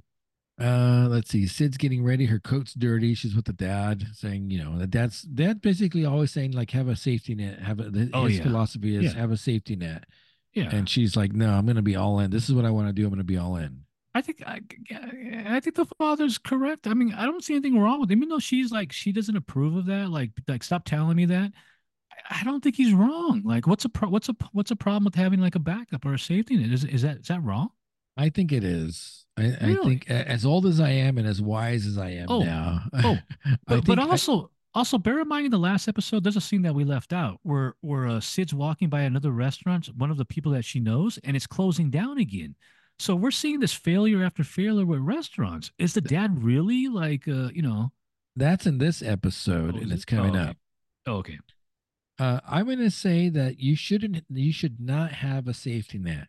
[0.61, 1.47] Uh, let's see.
[1.47, 2.27] Sid's getting ready.
[2.27, 3.15] Her coat's dirty.
[3.15, 6.89] She's with the dad, saying, you know, the dad's dad basically always saying like, have
[6.89, 7.61] a safety net.
[7.61, 8.43] Have a the, Oh, his yeah.
[8.45, 9.20] philosophy is Yeah.
[9.20, 10.05] have a safety net.
[10.55, 12.31] Yeah, And she's like, no, I'm gonna be all in.
[12.31, 13.05] This is what I want to do.
[13.05, 13.83] I'm gonna be all in.
[14.15, 14.61] I think I,
[15.47, 16.89] I think the father's correct.
[16.89, 19.37] I mean, I don't see anything wrong with him, even though she's like she doesn't
[19.37, 20.11] approve of that.
[20.11, 21.53] Like, like stop telling me that.
[21.53, 23.41] I- I don't think he's wrong.
[23.47, 26.12] Like, what's a pro- what's a what's a problem with having like a backup or
[26.15, 26.70] a safety net?
[26.70, 27.70] Is is that is that wrong?
[28.17, 29.25] I think it is.
[29.39, 32.43] I, I think as old as I am and as wise as I am Oh,
[32.43, 32.83] now.
[33.05, 33.19] oh,
[33.67, 36.75] But, but also also bear in mind in the last episode, there's a scene that
[36.75, 40.53] we left out where where uh, Sid's walking by another restaurant, one of the people
[40.53, 42.55] that she knows, and it's closing down again.
[42.99, 45.73] So we're seeing this failure after failure with restaurants.
[45.79, 47.93] Is the dad really like uh, you know?
[48.37, 50.51] that's in this episode, Oh, and it's coming Oh, okay.
[50.51, 50.57] up.
[51.07, 51.39] Oh, okay.
[52.19, 56.29] Uh, I'm going to say that you shouldn't, you should not have a safety net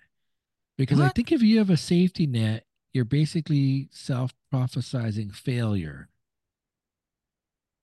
[0.77, 2.63] because I think if you have a safety net,
[2.93, 6.07] you're basically self prophesizing failure.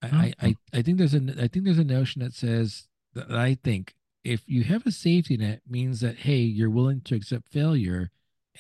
[0.03, 3.31] I, I, I, I think there's a, I think there's a notion that says that
[3.31, 3.95] I think
[4.25, 8.11] if you have a safety net means that hey, you're willing to accept failure,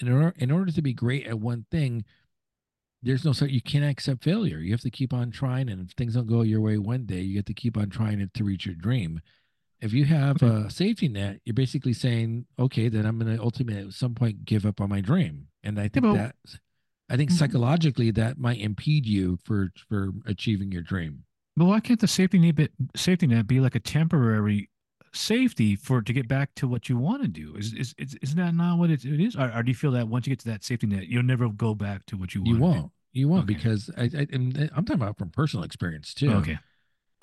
[0.01, 2.05] and in order, in order to be great at one thing,
[3.03, 4.59] there's no so you can't accept failure.
[4.59, 7.21] You have to keep on trying, and if things don't go your way one day,
[7.21, 9.21] you have to keep on trying it to reach your dream.
[9.81, 13.81] If you have a safety net, you're basically saying, okay, then I'm going to ultimately
[13.87, 16.35] at some point give up on my dream, and I think that
[17.09, 17.35] I think Mhm.
[17.39, 21.25] psychologically that might impede you for for achieving your dream.
[21.59, 24.71] But why can't the safety net be, safety net be like a temporary
[25.13, 27.57] safety for to get back to what you want to do?
[27.57, 29.35] Is is is isn't that not what it, it is?
[29.37, 31.49] Or, or do you feel that once you get to that safety net, you'll never
[31.49, 32.55] go back to what you want?
[32.55, 32.93] You won't.
[33.13, 33.55] You won't Okay.
[33.55, 36.31] because I, I I'm talking about from personal experience too.
[36.33, 36.59] Okay.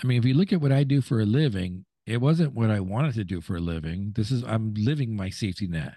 [0.04, 2.70] I mean, if you look at what I do for a living, it wasn't what
[2.70, 4.12] I wanted to do for a living.
[4.16, 5.94] This is I'm living my safety net.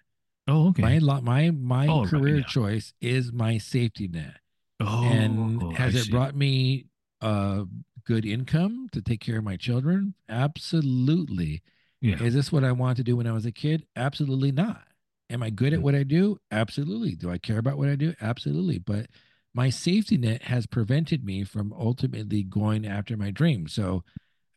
[0.46, 0.82] Oh, okay.
[0.82, 2.44] My my my Oh, right, career yeah.
[2.44, 4.36] choice is my safety net.
[4.80, 6.10] oh, and I has it see.
[6.12, 6.86] brought me
[7.20, 7.64] uh
[8.08, 10.14] good income to take care of my children?
[10.30, 11.62] Absolutely.
[12.00, 12.22] Yeah.
[12.22, 13.84] Is this what I wanted to do when I was a kid?
[13.96, 14.82] Absolutely not.
[15.28, 16.38] Am I good at what I do?
[16.50, 17.14] Absolutely.
[17.14, 18.14] Do I care about what I do?
[18.22, 18.78] Absolutely.
[18.78, 19.08] But
[19.54, 23.68] my safety net has prevented me from ultimately going after my dream.
[23.68, 24.04] So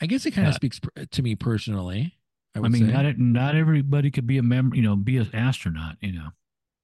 [0.01, 0.55] I guess it kind of Yeah.
[0.55, 0.80] speaks
[1.11, 2.15] to me personally.
[2.55, 2.91] I, I mean, say.
[2.93, 6.30] not not everybody could be a member, you know, be an astronaut, you know.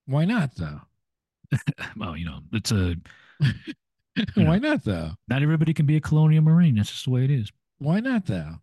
[0.06, 0.82] Why not though?
[1.96, 2.96] Well, you know, it's a
[4.36, 5.12] Why not though?
[5.28, 6.76] not everybody can be a colonial marine.
[6.76, 7.52] That's just the way it is.
[7.80, 8.56] Why not though?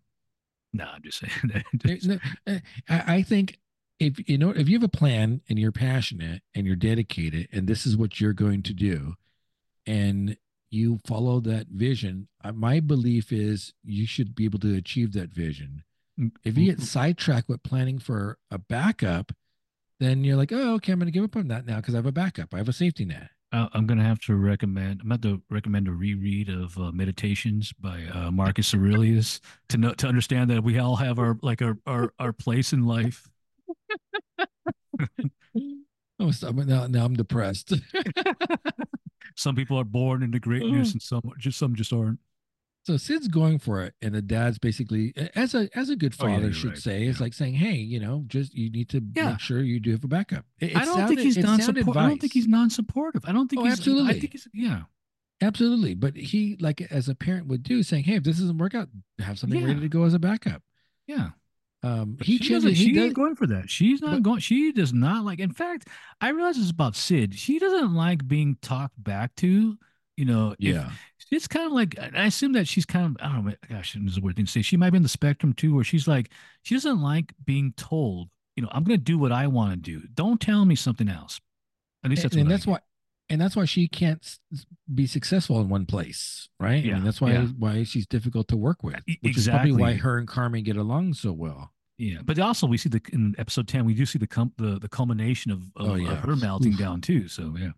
[0.73, 2.03] No, I'm just saying that.
[2.03, 2.59] No, uh,
[2.89, 3.59] I, I think
[3.99, 7.67] if you know if you have a plan and you're passionate and you're dedicated and
[7.67, 9.13] this is what you're going to do
[9.85, 10.37] and
[10.69, 15.29] you follow that vision uh, my belief is you should be able to achieve that
[15.29, 15.83] vision
[16.43, 19.31] if you get sidetracked with planning for a backup
[19.99, 21.97] then you're like oh okay i'm going to give up on that now because i
[21.97, 24.99] have a backup i have a safety net Uh, I'm going to have to recommend.
[25.01, 29.93] I'm going to recommend a reread of uh, Meditations by uh, Marcus Aurelius to know
[29.93, 33.29] to understand that we all have our like our our, our place in life.
[36.19, 37.73] oh so now, now i'm depressed
[39.35, 42.19] Some people are born into greatness, and some just some just aren't.
[42.85, 46.27] So Sid's going for it, and the dad's basically, as a as a good Oh,
[46.27, 46.77] yeah, father should right.
[46.77, 49.31] say, it's like saying, "Hey, you know, just you need to Yeah.
[49.31, 51.43] make sure you do have a backup." It, it I don't sounded- think he's it
[51.45, 51.97] non sounded support.
[51.97, 53.23] I don't think he's non supportive.
[53.25, 54.11] I don't think Oh, he's absolutely.
[54.13, 54.83] I think he's yeah.
[55.41, 58.75] absolutely, but he like as a parent would do, saying, "Hey, if this doesn't work
[58.75, 58.89] out,
[59.19, 60.61] have something ready to go as a backup."
[61.07, 61.29] Yeah.
[61.83, 62.75] Um, he she doesn't-.
[62.75, 63.13] She does.
[63.13, 63.69] going for that.
[63.69, 64.39] She's not but- going.
[64.41, 65.39] She does not like.
[65.39, 65.87] In fact,
[66.21, 67.35] I realize it's about Sid.
[67.35, 69.77] She doesn't like being talked back to.
[70.17, 70.51] You know.
[70.51, 70.91] if- Yeah,
[71.31, 73.53] it's kind of like I assume that she's kind of I don't know.
[73.69, 74.61] Gosh, this is a weird thing to say.
[74.61, 76.29] She might be in the spectrum too, where she's like
[76.63, 78.29] she doesn't like being told.
[78.55, 80.07] You know, I'm going to do what I want to do.
[80.13, 81.41] Don't tell me something else.
[82.03, 82.79] At least and, that's and what I that's why,
[83.29, 84.39] and that's why she can't
[84.93, 86.73] be successful in one place, right?
[86.73, 87.47] I Yeah, mean, that's why yeah.
[87.57, 91.15] why she's difficult to work with, which is probably why her and Carmen get along
[91.15, 91.71] so well.
[91.97, 94.79] Yeah, but also we see the in episode ten, we do see the com- the
[94.79, 96.79] the culmination of, of, Oh, of her melting Oof.
[96.79, 97.27] down too.
[97.27, 97.71] So yeah.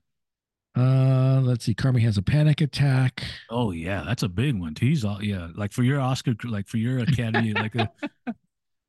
[0.77, 1.73] Uh, let's see.
[1.73, 3.23] Carmen has a panic attack.
[3.49, 4.75] Oh yeah, that's a big one.
[4.79, 7.89] He's all yeah, like for your Oscar, like for your Academy, like a,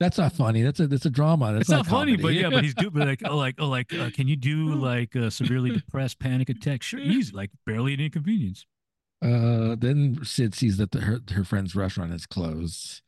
[0.01, 0.63] That's not funny.
[0.63, 1.53] That's a that's a drama.
[1.53, 3.93] That's it's not, funny, but yeah, but he's doing but like oh like oh like
[3.93, 6.83] uh, can you do like a severely depressed panic attack?
[6.83, 8.65] Sure, easy, like barely an inconvenience.
[9.21, 13.03] Uh, then Sid sees that the, her her friend's restaurant is closed.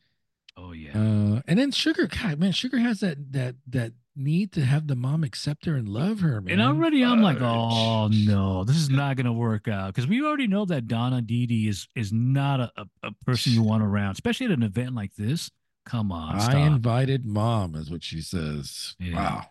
[0.57, 0.91] Oh yeah.
[0.91, 4.97] Uh, and then Sugar, God, man, Sugar has that that that need to have the
[4.97, 6.53] mom accept her and love her, man.
[6.53, 10.47] and already I'm like, oh no, this is not gonna work out because we already
[10.47, 14.47] know that Donna Didi is is not a, a, a person you want around, especially
[14.47, 15.51] at an event like this.
[15.87, 18.95] Come on, I invited mom, is what she says.
[18.99, 19.15] Yeah.
[19.15, 19.47] Wow.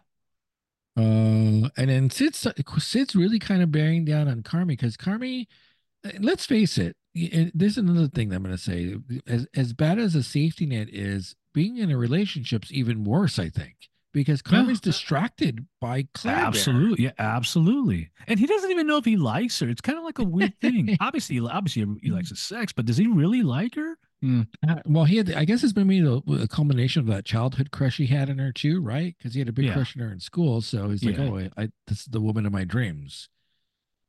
[0.98, 2.46] Uh, and then Sid's
[2.80, 5.48] Sid's really kind of bearing down on Carmy because Carmy,
[6.06, 8.96] uh, let's face it, y- and this is another thing that I'm going to say.
[9.26, 13.40] As as bad as a safety net is, being in a relationship's even worse.
[13.40, 14.50] I think because Yeah.
[14.52, 16.36] Carmy's distracted by Claire.
[16.36, 16.46] Bear.
[16.46, 18.10] Absolutely, yeah, absolutely.
[18.28, 19.70] And he doesn't even know if he likes her.
[19.70, 20.98] It's kind of like a weird thing.
[21.00, 23.98] obviously, obviously he likes the sex, but does he really like her?
[24.22, 24.42] Hmm.
[24.68, 27.98] Uh, well, he had, I guess it's maybe a, a culmination of that childhood crush
[27.98, 29.16] he had in her too, right?
[29.18, 29.74] Because he had a big Yeah.
[29.74, 30.60] crush on her in school.
[30.62, 31.30] So he's like, Yeah.
[31.30, 33.30] oh, I, I, this is the woman of my dreams.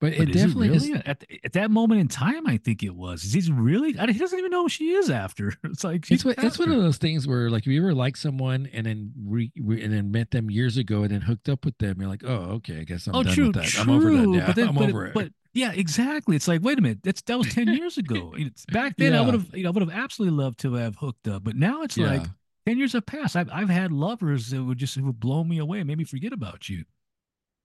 [0.01, 0.89] But, But it is definitely it is.
[0.89, 2.47] really at, at that moment in time?
[2.47, 3.23] I think it was.
[3.23, 3.99] Is he really?
[3.99, 5.53] I, he doesn't even know who she is after.
[5.65, 8.17] It's like It's what, it's one of those things where, like, if you ever like
[8.17, 11.67] someone and then re, re, and then met them years ago and then hooked up
[11.67, 13.67] with them, you're like, oh, okay, I guess I'm oh, done true, with that.
[13.67, 13.83] true.
[13.83, 14.47] I'm over that now.
[14.47, 15.15] But then, I'm but, over it.
[15.15, 16.35] but yeah, exactly.
[16.35, 18.33] It's like, wait a minute, that's that was ten years ago.
[18.37, 20.97] It's, back then, I would have, you know, I would have absolutely loved to have
[20.97, 21.45] hooked up.
[21.45, 22.23] But now it's like
[22.67, 23.37] ten years have passed.
[23.37, 26.69] I've I've had lovers that would just would blow me away, made me forget about
[26.69, 26.85] you.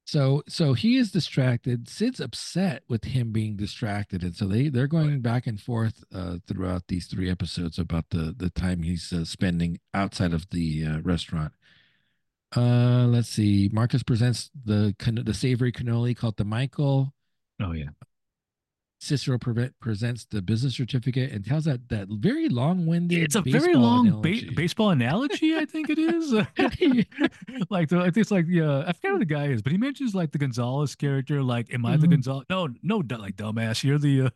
[0.06, 1.90] So so he is distracted.
[1.90, 6.38] Sid's upset with him being distracted, and so they they're going back and forth uh,
[6.48, 11.02] throughout these three episodes about the the time he's uh, spending outside of the uh,
[11.02, 11.54] restaurant.
[12.56, 13.68] Uh, let's see.
[13.74, 17.14] Marcus presents the can- the savory cannoli called the Michael.
[17.60, 17.90] Oh yeah.
[19.00, 23.22] Cicero preve- presents the business certificate and tells that that very long-winded.
[23.22, 24.48] It's a very long analogy.
[24.50, 26.32] ba- baseball analogy, I think it is.
[27.70, 29.78] like the, I think it's like yeah, I forget who the guy is, but he
[29.78, 31.44] mentions like the Gonzalez character.
[31.44, 32.12] Like, am I the Mhm.
[32.12, 32.46] Gonzalez?
[32.50, 33.84] No, no, like dumbass.
[33.84, 34.22] You're the.
[34.24, 34.30] Uh,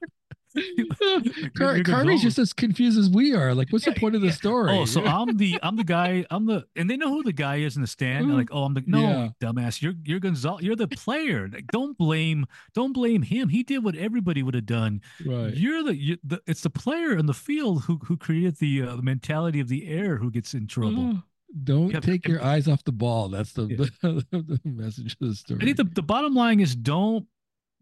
[1.56, 3.54] Car- you're just as confused as we are.
[3.54, 4.34] Like, what's Yeah, the point of the yeah.
[4.34, 4.72] story?
[4.72, 6.26] oh, so I'm the I'm the guy.
[6.32, 8.26] I'm the and they know who the guy is in the stand.
[8.26, 8.38] They're Mhm.
[8.38, 9.30] like, oh, I'm the no Yeah.
[9.42, 9.82] dumbass.
[9.82, 10.64] You're you're Gonzalez.
[10.64, 11.48] You're the player.
[11.52, 13.50] Like, don't blame don't blame him.
[13.50, 15.02] He did what everybody would have done.
[15.26, 15.56] right.
[15.56, 18.96] You're the, you, the it's the player in the field who who created the uh,
[18.96, 21.14] the mentality of the air who gets in trouble.
[21.20, 21.24] Oh,
[21.64, 23.30] Don't Yeah, take your eyes off the ball.
[23.30, 23.78] That's the, Yeah.
[24.32, 25.60] the, message of the story.
[25.62, 27.26] I think the, the bottom line is don't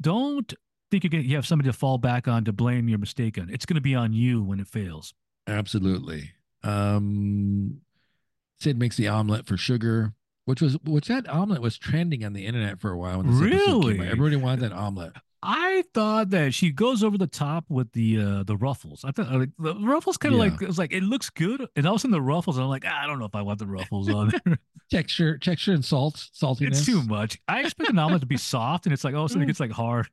[0.01, 0.53] don't
[0.91, 3.49] think you can you have somebody to fall back on to blame your mistake on.
[3.49, 5.13] It's going to be on you when it fails.
[5.47, 6.31] Absolutely.
[6.63, 7.81] Um,
[8.59, 10.13] Sid makes the omelet for sugar,
[10.45, 13.17] which was which that omelet was trending on the internet for a while.
[13.21, 13.91] When this episode came.
[13.97, 14.07] Really?
[14.07, 15.13] Everybody wanted that omelet.
[15.43, 19.05] I thought that she goes over the top with the uh the ruffles.
[19.05, 20.45] I thought like the ruffles kind of Yeah.
[20.51, 22.57] like it was like it looks good, and all of a sudden the ruffles.
[22.57, 24.57] And I'm like, "Ah, I don't know if I want the ruffles on there.
[24.89, 26.67] Texture, texture, and salt, saltiness.
[26.69, 27.37] it's too much.
[27.47, 29.47] I expect an omelet to be soft, and it's like all of a sudden it
[29.47, 30.07] gets like hard.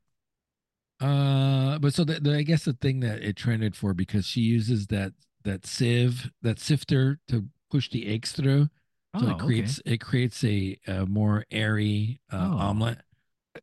[1.00, 4.40] Uh, but so the, the I guess the thing that it trended for because she
[4.40, 8.68] uses that that sieve, that sifter to push the eggs through.
[9.20, 9.46] So Oh, it okay.
[9.46, 12.58] creates it creates a, a more airy uh, Oh.
[12.58, 12.98] omelet.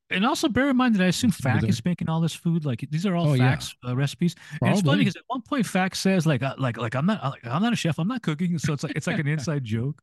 [0.09, 1.31] And also bear in mind that I assume.
[1.31, 2.63] Fak is making all this food.
[2.63, 3.59] Like these are all Oh, yeah.
[3.85, 4.35] Uh, recipes.
[4.61, 7.21] And it's funny because at one point Fak says like uh, like like I'm not
[7.23, 7.99] like, I'm not a chef.
[7.99, 8.57] I'm not cooking.
[8.57, 10.01] So it's like it's like an inside joke.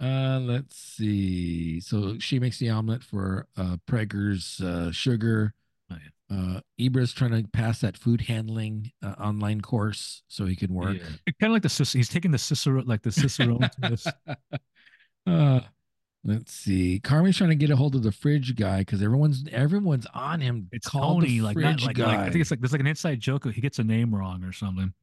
[0.00, 1.80] Uh, let's see.
[1.80, 5.54] So she makes the omelet for uh Prager's uh, sugar.
[6.32, 10.98] Uh, Ebra's trying to pass that food handling uh, online course so he can work.
[10.98, 14.08] Kind of like the he's taking the Cicero like the Cicerone test.
[15.26, 15.60] uh,
[16.24, 17.00] let's see.
[17.00, 20.68] Carmen's trying to get a hold of the fridge guy because everyone's everyone's on him.
[20.72, 22.06] It's Call the Tony, like not like, guy.
[22.06, 23.50] like I think it's like there's like an inside joke.
[23.52, 24.94] He gets a name wrong or something.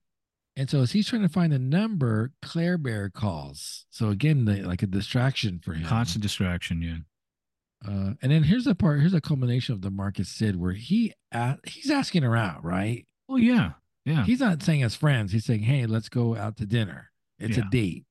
[0.55, 3.85] and so as he's trying to find a number, Claire Bear calls.
[3.91, 5.85] So again, the, like a distraction for him.
[5.85, 6.81] Constant distraction.
[6.81, 6.97] Yeah.
[7.87, 8.99] Uh, and then here's the part.
[8.99, 13.05] Here's a culmination of the Marcus Sid where he uh, he's asking her out, right?
[13.29, 13.71] Oh yeah.
[14.05, 14.23] Yeah.
[14.25, 15.31] He's not saying as friends.
[15.31, 17.11] He's saying, "Hey, let's go out to dinner.
[17.37, 17.63] It's Yeah.
[17.67, 18.05] a date."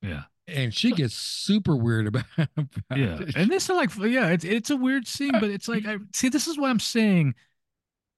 [0.00, 0.22] Yeah.
[0.48, 3.20] And she gets super weird about, about Yeah.
[3.20, 3.36] it.
[3.36, 6.28] And this is like yeah, it's it's a weird scene, but it's like I see
[6.28, 7.34] this is what I'm saying.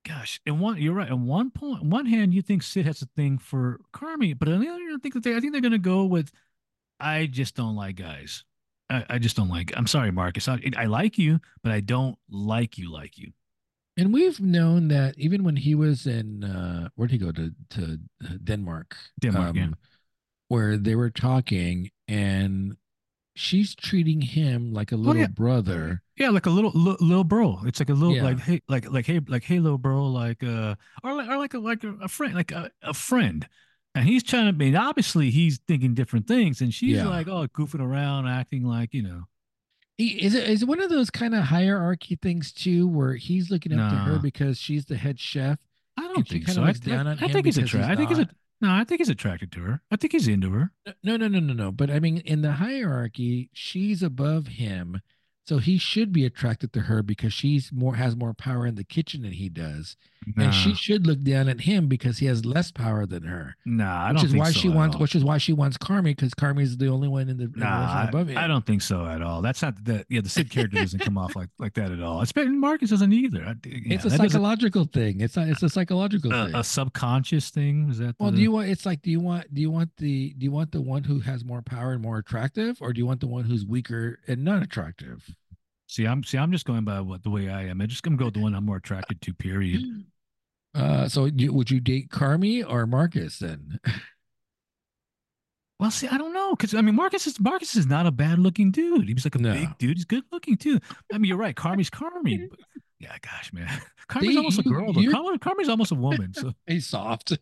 [0.06, 1.10] Gosh, and one you're right.
[1.10, 4.48] On one point, on one hand, you think Sid has a thing for Carmy, but
[4.48, 6.30] on the other, hand, I think that they I think they're gonna go with
[7.00, 8.44] I just don't like guys.
[8.94, 9.72] I, I just don't like.
[9.76, 10.48] I'm sorry, Marcus.
[10.48, 13.32] I, I like you, but I don't like you like you.
[13.96, 17.98] And we've known that even when he was in uh where'd he go to to
[18.24, 18.96] uh, Denmark?
[19.20, 19.68] Denmark, yeah.
[20.48, 22.76] Where they were talking and
[23.36, 25.28] she's treating him like a little yeah.
[25.28, 26.02] brother.
[26.16, 27.60] Yeah, like a little li- little bro.
[27.66, 28.24] It's like a little Yeah.
[28.24, 31.54] like hey like like hey like hey little bro like uh or like or like
[31.54, 33.48] a like a, a friend like a, a friend.
[33.94, 37.08] And he's trying to be obviously he's thinking different things and she's Yeah.
[37.08, 39.24] like oh goofing around acting like, you know.
[39.96, 43.50] He- Is it is it one of those kind of hierarchy things too, where he's
[43.50, 45.58] looking up to her because she's the head chef,
[45.96, 46.62] I don't think so.
[46.62, 47.90] I, looks down I, on I think he's attracted.
[47.92, 48.28] I think he's a,
[48.60, 48.70] no.
[48.72, 49.80] I think he's attracted to her.
[49.92, 50.72] I think he's into her.
[51.04, 51.70] No, no, no, no, no.
[51.70, 55.00] But I mean, in the hierarchy, she's above him,
[55.46, 58.82] so he should be attracted to her because she's more has more power in the
[58.82, 59.96] kitchen than he does,
[60.36, 63.56] and she should look down at him because he has less power than her.
[63.64, 65.02] Nah, I which don't is think why so she wants, all.
[65.02, 68.08] which is why she wants Carmy because Carmy is the only one in the, Nah,
[68.08, 68.38] above him.
[68.38, 69.42] I, I don't think so at all.
[69.42, 70.20] That's not the yeah.
[70.20, 72.22] The Sid character doesn't come off like like that at all.
[72.22, 73.42] It's been Marcus doesn't either.
[73.42, 75.20] I, yeah, It's a psychological thing.
[75.20, 75.48] It's not.
[75.48, 76.54] It's a psychological a, thing.
[76.54, 77.88] a subconscious thing.
[77.90, 78.16] Is that?
[78.18, 78.68] well, the, do you want?
[78.68, 79.52] It's like, do you want?
[79.52, 80.34] Do you want the?
[80.34, 83.06] Do you want the one who has more power and more attractive, or do you
[83.06, 85.34] want the one who's weaker and not attractive?
[85.86, 86.06] see?
[86.06, 86.38] I'm see.
[86.38, 87.80] I'm just going by what the way I am.
[87.80, 89.34] I'm just gonna go with the one I'm more attracted to.
[89.34, 89.82] Period.
[90.74, 93.78] Uh, so you, would you date Carmy or Marcus then?
[95.80, 98.38] Well, see, I don't know, because I mean, Marcus is Marcus is not a bad
[98.38, 99.08] looking dude.
[99.08, 99.52] He's like a No.
[99.52, 99.96] big dude.
[99.96, 100.78] He's good looking too.
[101.12, 101.54] I mean, you're right.
[101.54, 102.48] Carmy's Carmy.
[102.48, 102.58] But,
[103.00, 103.68] yeah, gosh, man,
[104.08, 104.92] Carmy's See, almost a girl.
[104.92, 105.00] Though.
[105.00, 106.32] Carmy, Carmy's almost a woman.
[106.32, 107.36] So He's soft.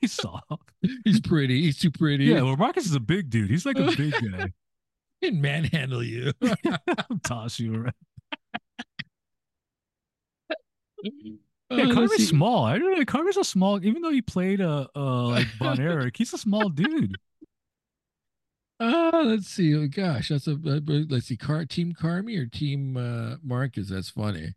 [0.00, 0.72] he's soft.
[1.04, 1.60] He's pretty.
[1.62, 2.24] He's too pretty.
[2.24, 3.50] Yeah, well, Marcus is a big dude.
[3.50, 4.48] He's like a big guy.
[5.20, 6.32] He can manhandle you.
[7.22, 7.74] Toss you
[11.04, 11.38] around.
[11.70, 12.64] Uh, Yeah, let's Carmy's small.
[12.64, 13.04] I don't know.
[13.04, 13.84] Carmy's a small.
[13.84, 17.16] Even though he played a, uh like Von Erich, he's a small dude.
[18.80, 19.74] Uh, let's see.
[19.74, 21.36] Oh, gosh, that's a uh, let's see.
[21.36, 23.88] Car team Carmy or team uh, Marcus?
[23.88, 24.54] That's funny.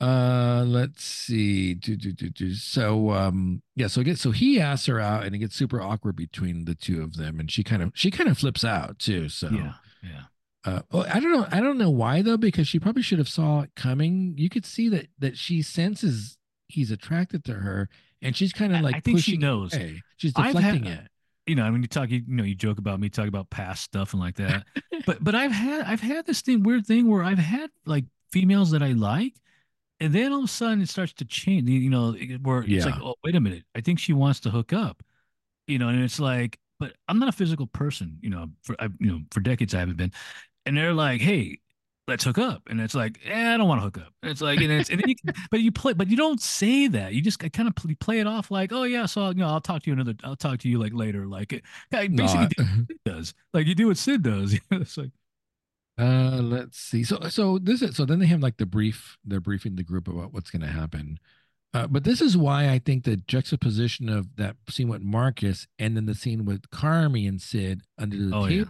[0.00, 1.74] Uh, let's see.
[1.74, 2.54] Do, do, do, do.
[2.54, 3.86] So, um, yeah.
[3.88, 7.02] So, get so he asks her out, and it gets super awkward between the two
[7.02, 9.28] of them, and she kind of she kind of flips out too.
[9.28, 10.22] So, Yeah, yeah.
[10.64, 11.46] Uh, well, I don't know.
[11.50, 14.34] I don't know why though, because she probably should have saw it coming.
[14.36, 16.36] You could see that that she senses
[16.68, 17.88] he's attracted to her,
[18.22, 19.74] and she's kind of like I think she knows.
[19.74, 20.02] away.
[20.18, 21.08] She's I've had- deflecting it.
[21.46, 23.82] you know, when you talk, you, you know, you joke about me, talk about past
[23.82, 24.64] stuff and like that.
[25.06, 28.70] but but I've had I've had this thing weird thing where I've had like females
[28.72, 29.34] that I like,
[29.98, 31.68] and then all of a sudden it starts to change.
[31.70, 34.74] You know, where it's like, oh wait a minute, I think she wants to hook
[34.74, 35.02] up.
[35.66, 38.18] You know, and it's like, but I'm not a physical person.
[38.20, 40.12] You know, for I, you know, for decades I haven't been,
[40.66, 41.58] and they're like, hey.
[42.08, 44.12] Let's hook up, and it's like, eh, I don't want to hook up.
[44.24, 45.14] And it's like, and it's, and then you,
[45.48, 47.12] but you play, but you don't say that.
[47.14, 49.60] You just kind of play, play it off like, oh yeah, so you know, I'll
[49.60, 52.48] talk to you another, I'll talk to you like later, like it, No, basically I-
[52.48, 53.34] do Sid does.
[53.54, 54.58] Like you do what Sid does.
[54.72, 55.10] it's like
[55.98, 57.04] Uh, let's see.
[57.04, 59.16] So, so this is so then they have like the brief.
[59.24, 61.20] They're briefing the group about what's going to happen.
[61.74, 65.96] Uh, but this is why I think the juxtaposition of that scene with Marcus and
[65.96, 68.64] then the scene with Carmy and Sid under the Oh, yeah.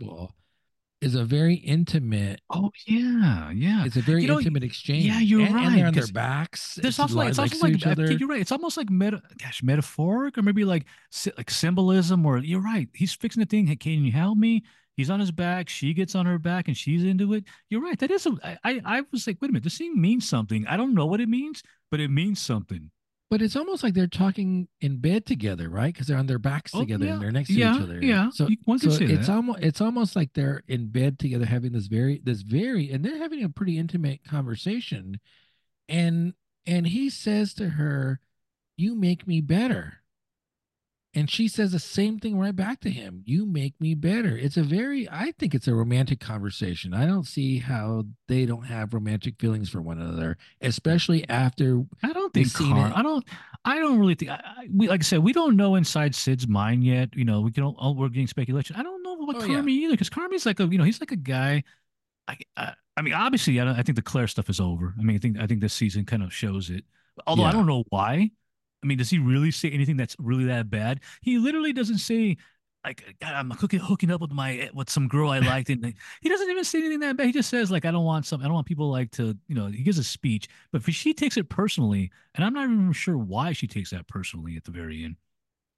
[1.00, 2.40] Is a very intimate.
[2.50, 3.84] Oh yeah, yeah.
[3.86, 5.04] It's a very You know, intimate exchange.
[5.04, 6.74] yeah, you're and, And they're on their backs.
[6.74, 7.80] There's it's also like it's also like
[8.20, 8.40] you're right.
[8.40, 10.84] It's almost like meta, gosh, metaphoric or maybe like
[11.38, 12.26] like symbolism.
[12.26, 12.88] Or you're right.
[12.94, 13.66] He's fixing the thing.
[13.66, 14.62] Hey, can you help me?
[14.96, 15.70] He's on his back.
[15.70, 17.44] She gets on her back, and she's into it.
[17.70, 17.98] You're right.
[17.98, 18.26] That is.
[18.26, 19.64] A, I I I was like, wait a minute.
[19.64, 20.66] This thing means something.
[20.66, 22.90] I don't know what it means, but it means something.
[23.30, 25.94] But it's almost like they're talking in bed together, right?
[25.94, 27.12] Because they're on their backs Oh, together yeah.
[27.12, 28.02] and they're next to Yeah, each other.
[28.02, 28.30] yeah.
[28.30, 32.42] So so it's almost it's almost like they're in bed together having this very this
[32.42, 35.20] very and they're having a pretty intimate conversation.
[35.88, 36.34] And
[36.66, 38.18] and he says to her,
[38.76, 39.99] You make me better.
[41.12, 43.22] And she says the same thing right back to him.
[43.24, 44.36] You make me better.
[44.36, 46.94] It's a very, I think it's a romantic conversation.
[46.94, 52.12] I don't see how they don't have romantic feelings for one another, especially after I
[52.12, 52.92] don't think Car-.
[52.94, 53.24] I don't.
[53.64, 54.30] I don't really think.
[54.30, 57.08] I, I, we like I said, we don't know inside Sid's mind yet.
[57.16, 57.64] You know, we can.
[57.64, 58.76] all we're getting speculation.
[58.76, 59.58] I don't know about Oh, yeah.
[59.58, 60.66] Carmy either, because Carmy's like a.
[60.66, 61.64] You know, he's like a guy.
[62.28, 62.36] I.
[62.56, 64.94] I, I mean, obviously, I, don't, I think the Claire stuff is over.
[64.98, 66.84] I mean, I think I think this season kind of shows it.
[67.26, 68.30] Although I don't know why.
[68.82, 71.00] I mean, does he really say anything that's really that bad?
[71.22, 72.36] He literally doesn't say.
[72.82, 75.92] Like God, I'm hooking hooking up with my with some girl I liked, and
[76.22, 77.26] he doesn't even say anything that bad.
[77.26, 79.54] He just says like, I don't want some, I don't want people like to, you
[79.54, 79.66] know.
[79.66, 83.52] He gives a speech, but she takes it personally, and I'm not even sure why
[83.52, 85.16] she takes that personally at the very end.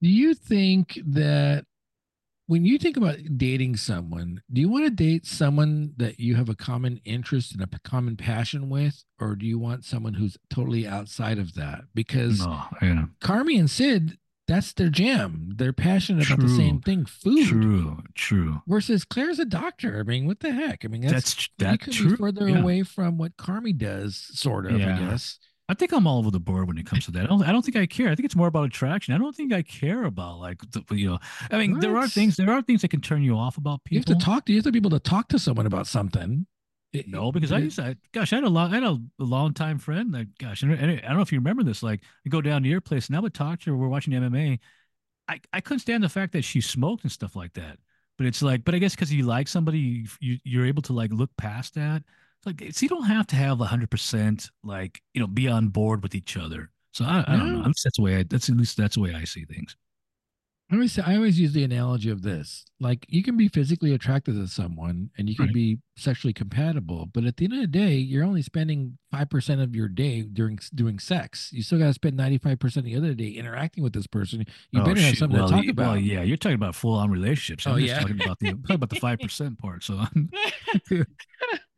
[0.01, 1.65] Do you think that
[2.53, 6.51] when you think about dating someone, do you want to date someone that you have
[6.51, 10.37] a common interest and a p- common passion with, or do you want someone who's
[10.51, 11.85] totally outside of that?
[11.95, 15.53] Because Oh, yeah, Carmy and Sid, that's their jam.
[15.57, 17.47] They're passionate about the same thing, food.
[17.47, 18.61] true, true.
[18.69, 19.99] Versus Claire's a doctor.
[19.99, 20.85] I mean, what the heck?
[20.85, 22.11] I mean, that's, That's you that's could true.
[22.11, 22.59] be further yeah.
[22.61, 25.39] away from what Carmy does, sort of, I guess.
[25.73, 27.25] I think I'm all over the board when it comes to that.
[27.25, 28.09] I don't, I don't think I care.
[28.11, 29.15] I think it's more about attraction.
[29.15, 31.19] I don't think I care about like the, you know.
[31.51, 33.97] I mean, there are things there are things that can turn you off about people.
[33.97, 35.87] You have to talk to you have to be able to talk to someone about
[35.87, 36.47] something.
[36.93, 38.99] It- No, because I used to, I, gosh, I had a long, I had a,
[39.21, 40.79] a long time friend that, gosh, I don't
[41.17, 41.83] know if you remember this.
[41.83, 43.77] Like, we go down to your place, and I would talk to her.
[43.77, 44.59] We're watching MMA.
[45.29, 47.79] I, I couldn't stand the fact that she smoked and stuff like that.
[48.19, 50.93] But it's like, but I guess because you like somebody, you, you you're able to
[50.93, 52.03] like look past that.
[52.45, 56.03] Like, it's you don't have to have hundred percent like you know be on board
[56.03, 56.71] with each other.
[56.93, 57.63] So I, I don't know.
[57.65, 58.23] That's the way I.
[58.25, 59.77] That's at least that's the way I see things.
[60.71, 62.65] I always say, I always use the analogy of this.
[62.81, 65.55] Like you can be physically attracted to someone and you can Right.
[65.55, 69.61] be sexually compatible, but at the end of the day, you're only spending five percent
[69.61, 71.51] of your day during doing sex.
[71.53, 74.07] You still got to spend ninety five percent of the other day interacting with this
[74.07, 74.47] person.
[74.71, 75.87] You Oh, better have something well, to talk about.
[75.89, 77.67] Well, yeah, you're talking about full on relationships.
[77.67, 78.01] Oh, I'm Oh, just yeah.
[78.01, 79.85] talking about the talking about the five percent part.
[79.85, 80.31] So I'm,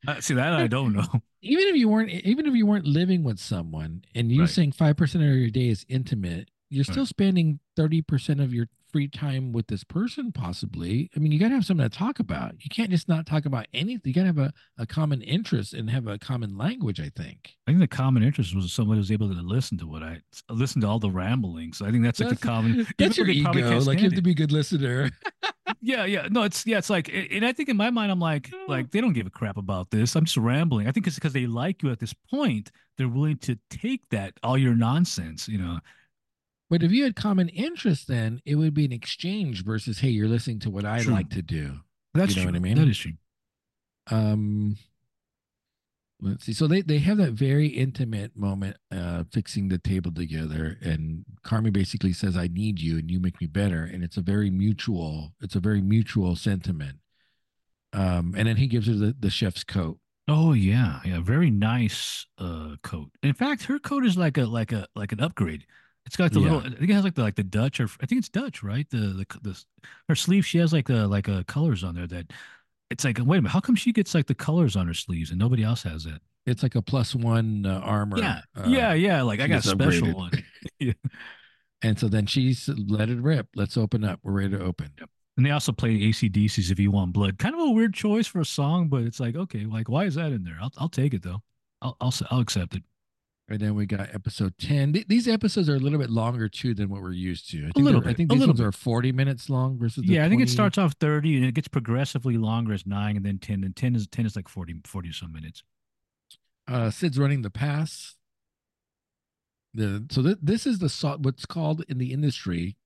[0.06, 1.06] uh, see that I don't know.
[1.42, 4.48] even if you weren't even if you weren't living with someone and you Right.
[4.50, 7.08] saying five percent of your day is intimate, you're still Right.
[7.08, 11.10] spending thirty percent of your free time with this person, possibly.
[11.16, 12.52] I mean, you gotta have something to talk about.
[12.60, 14.02] You can't just not talk about anything.
[14.04, 17.56] You gotta have a, a common interest and have a common language, I think.
[17.66, 20.80] I think the common interest was somebody was able to listen to what I listen
[20.82, 21.82] to all the ramblings.
[21.82, 22.86] I think that's like the That's- common.
[22.98, 23.84] That's your people, they probably ego.
[23.84, 25.10] Like you have to be a good listener.
[25.80, 26.28] yeah, yeah.
[26.30, 29.00] No, it's yeah, it's like, and I think in my mind, I'm like, like they
[29.00, 30.14] don't give a crap about this.
[30.14, 30.86] I'm just rambling.
[30.86, 32.70] I think it's because they like you at this point.
[32.96, 35.48] They're willing to take that all your nonsense.
[35.48, 35.80] You know,
[36.74, 40.26] But if you had common interest, then it would be an exchange versus, hey, you're
[40.26, 41.12] listening to what I True.
[41.12, 41.78] like to do.
[42.14, 42.50] that's know true.
[42.50, 42.74] what I mean?
[42.78, 43.12] That is true.
[44.10, 44.76] um
[46.20, 50.76] let's see so they they have that very intimate moment uh fixing the table together
[50.82, 54.20] and carmy basically says i need you and you make me better and it's a
[54.20, 56.98] very mutual it's a very mutual sentiment
[57.92, 62.24] um and then he gives her the, the chef's coat Oh yeah, yeah, very nice
[62.38, 63.10] uh coat.
[63.22, 65.66] In fact, her coat is like a like a like an upgrade.
[66.06, 66.52] It's got the Yeah.
[66.52, 66.60] little.
[66.60, 68.88] I think it has like the like the Dutch or I think it's Dutch, right?
[68.90, 69.64] The the the
[70.08, 70.44] her sleeve.
[70.46, 72.32] She has like the like uh colors on there that.
[72.90, 75.30] It's like wait a minute, how come she gets like the colors on her sleeves
[75.30, 76.20] and nobody else has it?
[76.46, 79.22] it's like a plus one uh, armor Yeah, uh, yeah, yeah.
[79.22, 80.14] Like I got a special upgraded.
[80.14, 80.30] one.
[81.82, 84.90] and so then she's let it rip let's open up we're ready to open
[85.36, 87.38] And they also play ACDC's If You Want Blood.
[87.38, 90.14] Kind of a weird choice for a song, but it's like, okay, like why is
[90.14, 90.58] that in there?
[90.60, 91.42] I'll I'll take it though.
[91.82, 92.82] I'll I'll, I'll accept it.
[93.46, 94.94] And then we got episode 10.
[94.94, 97.58] Th- these episodes are a little bit longer too than what we're used to.
[97.58, 98.66] I think, little they're- I bit, think a these little ones bit.
[98.68, 101.52] are 40 minutes long versus the Yeah, I think it starts off 30 and it
[101.54, 104.76] gets progressively longer as 9 and then 10 and 10 is 10 is like 40
[104.86, 105.62] 40 some minutes.
[106.66, 108.16] uh Sid's running the pass.
[109.74, 112.76] The so th- this is the so- what's called in the industry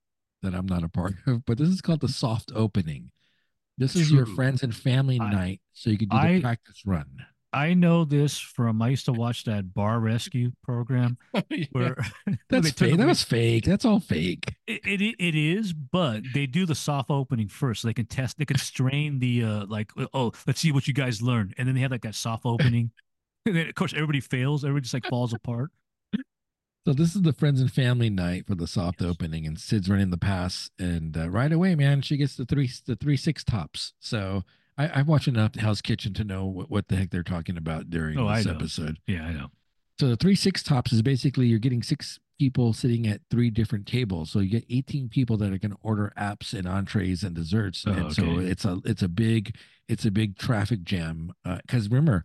[0.43, 3.13] that I'm not a part of, but this is called the soft opening.
[3.77, 6.83] This is your friends and family I- night, so you can do the I- practice
[6.85, 7.27] run.
[7.53, 11.97] I know this from I used to watch that bar rescue program where where
[12.49, 12.97] That's fake.
[12.99, 13.65] That was fake.
[13.65, 14.55] That's all fake.
[14.67, 17.83] it, it it is, but they do the soft opening first.
[17.83, 20.95] So they can test, they can strain the uh like oh, let's see what you
[20.95, 21.55] guys learn.
[21.57, 22.93] And then they have like that soft opening.
[23.47, 25.71] And then of course everybody fails, everybody just like falls apart.
[26.87, 29.11] So this is the friends and family night for the soft Yes.
[29.11, 32.71] opening, and Sid's running the pass, and uh, right away, man, she gets the three
[32.87, 33.93] the three six tops.
[34.01, 34.45] So
[34.79, 37.91] I, I've watched enough Hell's Kitchen to know what, what the heck they're talking about
[37.91, 38.99] during Oh, this episode.
[39.07, 39.49] Yeah, I know.
[39.99, 43.85] So the three six tops is basically you're getting six people sitting at three different
[43.87, 44.31] tables.
[44.31, 47.85] So you get 18 people that are going to order apps and entrees and desserts.
[47.87, 49.57] Oh, and so it's a it's a big
[49.89, 51.33] it's a big traffic jam.
[51.45, 52.25] Because remember,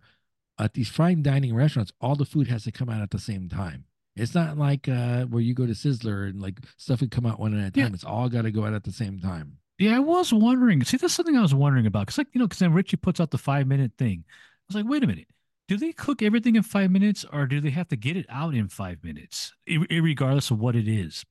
[0.56, 3.48] at these fine dining restaurants, all the food has to come out at the same
[3.48, 3.86] time.
[4.14, 7.40] It's not like uh, where you go to Sizzler and like stuff would come out
[7.40, 7.72] one at a time.
[7.74, 7.84] Yeah.
[7.86, 7.94] time.
[7.94, 9.58] It's all got to go out at the same time.
[9.78, 10.84] Yeah, I was wondering.
[10.84, 12.06] See, that's something I was wondering about.
[12.06, 14.24] Cause like, you know, cause then Richie puts out the five minute thing.
[14.28, 14.32] I
[14.68, 15.28] was like, wait a minute.
[15.66, 18.54] Do they cook everything in five minutes or do they have to get it out
[18.54, 21.24] in five minutes, regardless of what it is?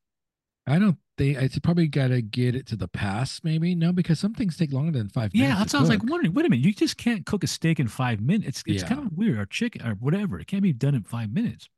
[0.65, 3.41] I don't think it's probably got to get it to the pass.
[3.43, 5.49] Maybe no, because some things take longer than five minutes.
[5.49, 6.33] Yeah, that's what I was like wondering.
[6.33, 8.47] Wait a minute, you just can't cook a steak in five minutes.
[8.47, 8.89] It's, it's Yeah.
[8.89, 10.39] kind of weird, or chicken, or whatever.
[10.39, 11.69] It can't be done in five minutes.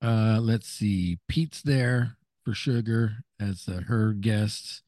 [0.00, 1.18] Uh, let's see.
[1.28, 4.83] Pete's there for sugar as uh, her guest.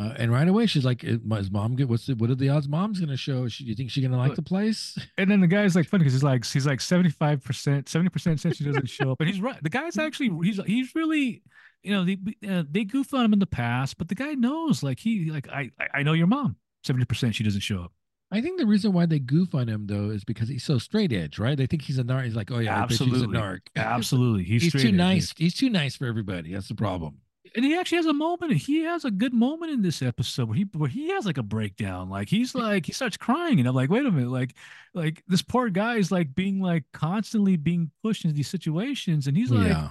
[0.00, 1.88] Uh, and right away she's like, "Is mom good?
[1.88, 3.46] What's the, what are the odds mom's gonna show?
[3.48, 4.96] She, you think she's gonna like the place?
[5.18, 8.08] And then the guy's like funny because he's like he's like seventy five percent, seventy
[8.08, 9.62] percent says she doesn't show up, and he's right.
[9.62, 11.42] The guy's actually he's he's really
[11.82, 12.16] you know they
[12.48, 15.48] uh, they goof on him in the past, but the guy knows like he like
[15.48, 17.92] I I- know your mom seventy percent she doesn't show up.
[18.30, 21.12] I think the reason why they goof on him though is because he's so straight
[21.12, 21.56] edge, right?
[21.56, 22.24] They think he's a narc.
[22.24, 23.60] He's like, oh yeah, bet she's a narc.
[23.76, 25.34] Absolutely, he's, He's, straight too edge, nice.
[25.36, 26.54] He's too nice for everybody.
[26.54, 27.18] That's the problem.
[27.54, 28.52] And he actually has a moment.
[28.52, 31.42] He has a good moment in this episode where he where he has like a
[31.42, 32.08] breakdown.
[32.08, 34.54] Like he's like he starts crying, and I'm like, wait a minute, like
[34.94, 39.36] like this poor guy is like being like constantly being pushed into these situations, and
[39.36, 39.90] he's like, yeah.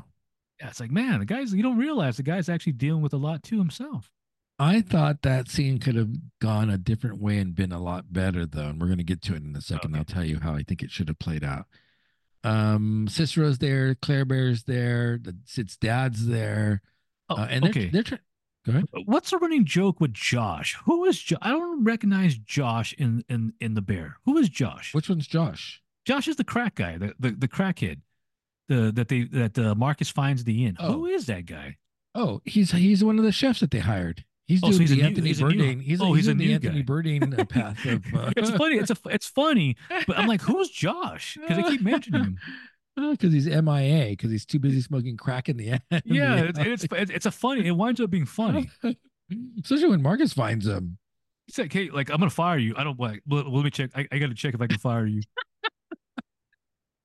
[0.59, 3.17] Yeah, it's like, man, the guy's you don't realize the guy's actually dealing with a
[3.17, 4.11] lot too himself.
[4.59, 8.45] I thought that scene could have gone a different way and been a lot better,
[8.45, 8.67] though.
[8.67, 9.95] And we're going to get to it in a second.
[9.95, 9.97] Okay.
[9.97, 11.65] I'll tell you how I think it should have played out.
[12.43, 16.83] Um, Cicero's there, Claire Bear's there, the Sid's dad's there,
[17.37, 17.89] Oh, uh, and they're, okay.
[17.89, 18.21] they're trying.
[18.65, 18.85] Go ahead.
[19.05, 20.77] What's the running joke with Josh?
[20.85, 21.39] Who is Josh?
[21.41, 24.17] I don't recognize Josh in in in the bear.
[24.25, 24.93] Who is Josh?
[24.93, 25.81] Which one's Josh?
[26.05, 28.01] Josh is the crack guy, the the, the crackhead.
[28.67, 30.75] the that they that uh, Marcus finds the inn.
[30.79, 30.93] Oh.
[30.93, 31.77] Who is that guy?
[32.13, 34.25] Oh, he's he's one of the chefs that they hired.
[34.45, 35.81] He's Oh, doing so he's the new- Anthony he's Bourdain.
[35.81, 36.93] He's, oh, he's, he's a new Anthony guy.
[36.93, 38.03] Bourdain uh, path of.
[38.13, 38.75] Uh, It's funny.
[38.75, 39.77] It's a it's funny,
[40.07, 41.37] but I'm like, who's Josh?
[41.39, 42.37] Because I keep mentioning him.
[42.95, 46.03] because he's MIA because he's too busy smoking crack in the end.
[46.05, 47.65] Yeah, it's, it's it's it's a funny.
[47.65, 48.69] It winds up being funny.
[49.63, 50.97] especially when Marcus finds him.
[51.47, 52.73] It's like, hey, like I'm gonna fire you.
[52.77, 53.21] I don't like.
[53.27, 53.91] Let, let me check.
[53.95, 55.21] I, I got to check if I can fire you.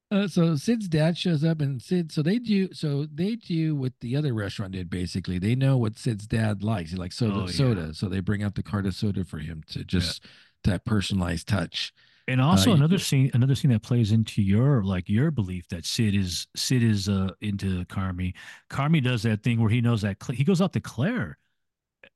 [0.08, 2.12] Uh, so Sid's dad shows up, and Sid.
[2.12, 2.72] So they do.
[2.72, 4.88] So they do what the other restaurant did.
[4.88, 6.92] Basically, they know what Sid's dad likes.
[6.92, 7.52] He likes soda, Oh, yeah.
[7.52, 7.94] soda.
[7.94, 10.24] So they bring out the cart of soda for him to just
[10.62, 11.92] that personalized touch.
[12.28, 15.84] And also you- another scene, another scene that plays into your like your belief that
[15.86, 18.34] Sid is Sid is uh into Carmy.
[18.68, 21.38] Carmy does that thing where he knows that Cla- he goes out to Claire,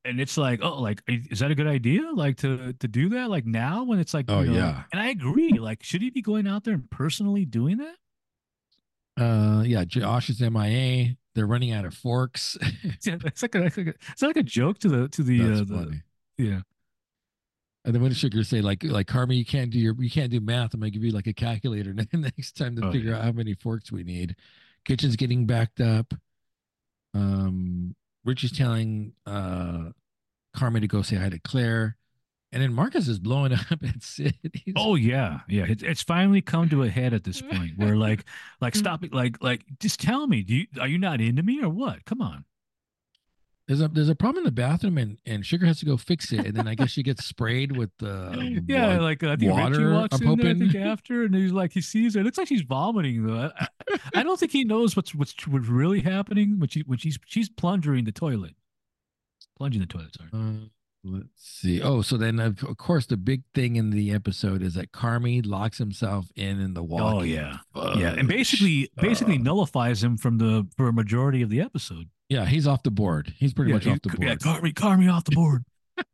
[0.04, 2.10] and it's like, oh, like is that a good idea?
[2.12, 4.82] Like to to do that like now when it's like, Oh, you know- yeah.
[4.92, 5.52] And I agree.
[5.58, 7.94] Like, should he be going out there and personally doing that?
[9.16, 9.84] Uh, yeah.
[9.84, 11.16] Josh is MIA.
[11.34, 12.56] They're running out of forks.
[13.04, 15.38] Yeah, it's like a, it's like a, it's like a joke to the to the,
[15.40, 16.02] That's uh, the funny.
[16.36, 16.60] yeah.
[17.84, 20.40] And then when Sugar say like like Carmen, you can't do your you can't do
[20.40, 20.74] math.
[20.74, 23.18] I'm gonna give you like a calculator next time to Oh, figure yeah.
[23.18, 24.36] out how many forks we need.
[24.84, 26.12] Kitchen's getting backed up.
[27.14, 27.94] Um,
[28.24, 29.90] Richie's telling uh
[30.54, 31.96] Carmen to go say hi to Claire,
[32.52, 34.34] and then Marcus is blowing up at Sid.
[34.52, 35.64] He's- Oh yeah, yeah.
[35.68, 38.24] It's it's finally come to a head at this point where like
[38.60, 41.62] like stop it, like like just tell me, do you are you not into me
[41.62, 42.04] or what?
[42.04, 42.44] Come on.
[43.70, 46.32] There's a there's a problem in the bathroom, and and Sugar has to go fix
[46.32, 49.36] it, and then I guess she gets sprayed with the Yeah, wa- like uh, I
[49.36, 50.82] think Richie water, walks I'm in there, I think hoping.
[50.82, 52.20] after, and he's like he sees her.
[52.20, 53.52] It looks like she's vomiting though.
[53.60, 53.68] I,
[54.16, 57.48] I- don't think he knows what's what's what's really happening when she when she's she's
[57.48, 58.56] plunging the toilet,
[59.56, 60.14] plunging the toilet.
[60.16, 60.30] Sorry.
[60.32, 60.66] Uh,
[61.04, 61.80] let's see.
[61.80, 65.46] Oh, so then of, of course the big thing in the episode is that Carmy
[65.46, 67.14] locks himself in in the walk.
[67.14, 67.58] Oh yeah,
[67.96, 69.42] yeah, and basically basically Uh.
[69.42, 72.08] nullifies him from the for a majority of the episode.
[72.30, 73.34] Yeah, he's off the board.
[73.36, 74.40] He's pretty yeah, much off the Yeah, board.
[74.42, 75.64] car me, car me off the board.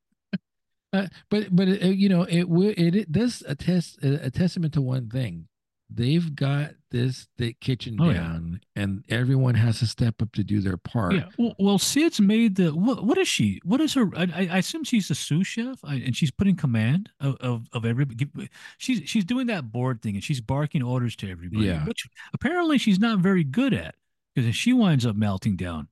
[0.93, 4.73] Uh, but but uh, you know it would it, it does attest a, a testament
[4.73, 5.47] to one thing.
[5.91, 8.15] They've got this the kitchen Oh, yeah.
[8.19, 11.15] down, and everyone has to step up to do their part.
[11.15, 11.25] Yeah.
[11.39, 13.05] Well, well, Sid's made the what?
[13.05, 13.61] What is she?
[13.65, 14.09] What is her?
[14.17, 17.85] I, I assume she's the sous chef, I, and she's putting command of of, of
[17.85, 18.49] everybody.
[18.79, 21.67] She's she's doing that board thing, and she's barking orders to everybody.
[21.67, 21.85] Yeah.
[21.85, 23.97] Which apparently she's not very good at,
[24.35, 25.89] because she winds up melting down.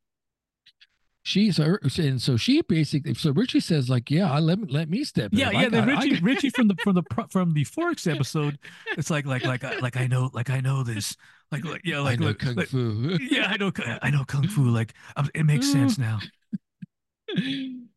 [1.26, 4.90] She her, and so she basically so Richie says like yeah I let me let
[4.90, 5.38] me step in.
[5.38, 5.68] Yeah, If yeah.
[5.70, 8.58] Got- Richie Richie from the from the from the Forks episode.
[8.98, 11.16] It's like like like I- like I know like I know this.
[11.50, 13.16] Like like yeah I like know like- kung like- fu.
[13.30, 13.72] Yeah, I know
[14.02, 14.64] I know kung fu.
[14.68, 16.20] Like um, it makes sense now.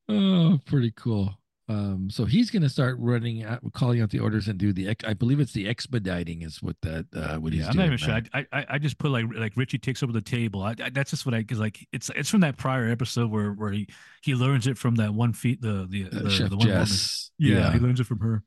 [0.09, 1.37] oh, pretty cool.
[1.69, 4.95] Um, so he's gonna start running out, calling out the orders and do the.
[5.05, 7.97] I believe it's the expediting is what that uh, what he's Yeah, I'm not even
[7.97, 8.21] sure.
[8.33, 10.61] I, I I just put like like Richie takes over the table.
[10.63, 13.51] I, I, that's just what I because like it's it's from that prior episode where
[13.51, 13.87] where he
[14.21, 16.85] he learns it from that one feet the the, Uh, the, Chef the one woman.
[16.85, 17.31] Jess.
[17.37, 18.43] Yeah, he learns it from her.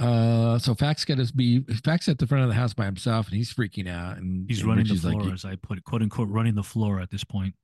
[0.00, 3.26] Uh, so Fak's got us be Fak's at the front of the house by himself,
[3.26, 5.78] and he's freaking out, and He's and running the Richie's floor, Like, as I put
[5.78, 7.54] it, quote unquote, running the floor at this point.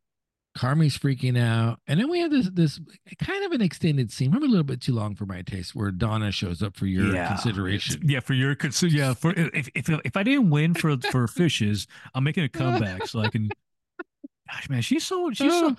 [0.57, 2.81] Carmy's freaking out, and then we have this this
[3.19, 5.91] kind of an extended scene, maybe a little bit too long for my taste, where
[5.91, 7.29] Donna shows up for your Yeah.
[7.29, 8.01] consideration.
[8.09, 8.95] Yeah, for your consider.
[8.97, 13.07] Yeah, for if, if if I didn't win for for fishes, I'm making a comeback
[13.09, 13.51] so I can.
[14.51, 15.77] Gosh, man, she's so she's so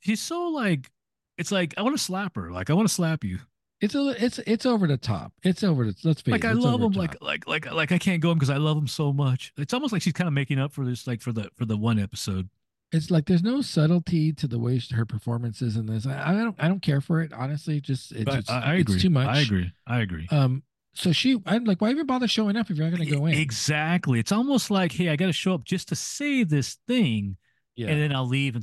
[0.00, 0.90] she's so like.
[1.38, 2.50] It's like I want to slap her.
[2.50, 3.38] Like I want to slap you.
[3.80, 5.32] It's a it's it's over the top.
[5.42, 6.48] It's over the let's face like it.
[6.48, 6.92] I love over him.
[6.92, 9.52] Like like like like I can't go him because I love him so much.
[9.56, 11.76] It's almost like she's kind of making up for this, like for the for the
[11.76, 12.48] one episode.
[12.92, 16.06] It's like there's no subtlety to the way she- her performance is in this.
[16.06, 17.80] I, I don't I don't care for it honestly.
[17.80, 19.28] Just it's, I, I it's too much.
[19.28, 19.72] I agree.
[19.86, 20.28] I agree.
[20.30, 20.62] Um.
[20.94, 23.24] So she, I'm like, why even bother showing up if you're not going to go
[23.24, 23.32] in?
[23.32, 24.18] Exactly.
[24.18, 27.38] It's almost like, hey, I got to show up just to say this thing,
[27.76, 27.88] Yeah.
[27.88, 28.56] and then I'll leave.
[28.56, 28.62] And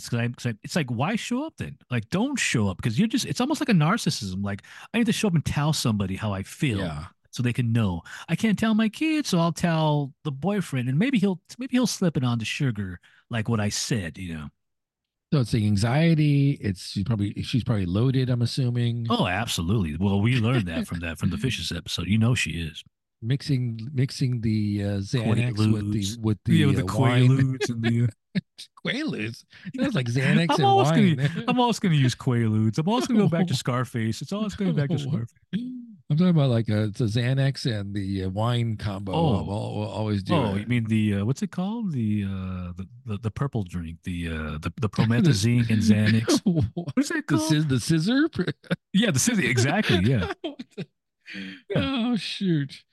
[0.64, 1.80] it's like, why show up then?
[1.90, 3.26] Like, don't show up because you're just.
[3.26, 4.44] It's almost like a narcissism.
[4.44, 4.62] Like,
[4.94, 6.78] I need to show up and tell somebody how I feel.
[6.78, 7.06] yeah.
[7.40, 8.02] So they can know.
[8.28, 11.88] I can't tell my kids, so I'll tell the boyfriend, and maybe he'll maybe he'll
[11.88, 14.48] slip it on to sugar, like what I said, you know.
[15.32, 16.58] So it's the anxiety.
[16.60, 18.30] It's she's probably she's probably loaded.
[18.30, 19.08] I'm assuming.
[19.10, 19.96] Oh, absolutely.
[19.98, 22.08] Well, we learned that from that from the fishes episode.
[22.08, 22.84] You know she is.
[23.22, 27.82] Mixing mixing the uh, Xanax with the with the, yeah, with the uh, quaaludes and
[27.82, 28.10] the.
[28.86, 29.44] Quaaludes.
[29.74, 31.16] That's like Xanax I'm and always wine.
[31.16, 32.78] gonna I'm always gonna use quaaludes.
[32.78, 34.22] I'm always gonna go back to Scarface.
[34.22, 35.34] It's always going back to Scarface.
[36.12, 39.12] I'm talking about like a, it's a Xanax and the uh, wine combo.
[39.14, 39.36] Oh.
[39.36, 40.62] I'll always do Oh, it.
[40.62, 41.92] you mean the uh, what's it called?
[41.92, 46.42] The uh the, the, the purple drink, the uh the, the promethazine and Xanax.
[46.74, 47.48] What's that the, called?
[47.50, 48.28] scis- the scissor?
[48.94, 49.44] yeah, the scissor.
[49.44, 50.00] Exactly.
[50.04, 50.34] Yeah.
[51.76, 52.84] Oh shoot.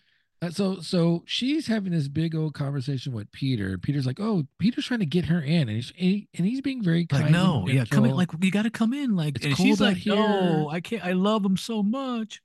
[0.42, 3.78] Uh, so so she's having this big old conversation with Peter.
[3.78, 6.60] Peter's like, "Oh, Peter's trying to get her in," and he's and, he, and he's
[6.60, 7.22] being very kind.
[7.24, 8.14] Like, no, yeah, come in.
[8.14, 9.16] Like, you got to come in.
[9.16, 10.14] Like, It's and cold she's out like, here.
[10.14, 11.02] no, I can't.
[11.02, 12.42] I love him so much.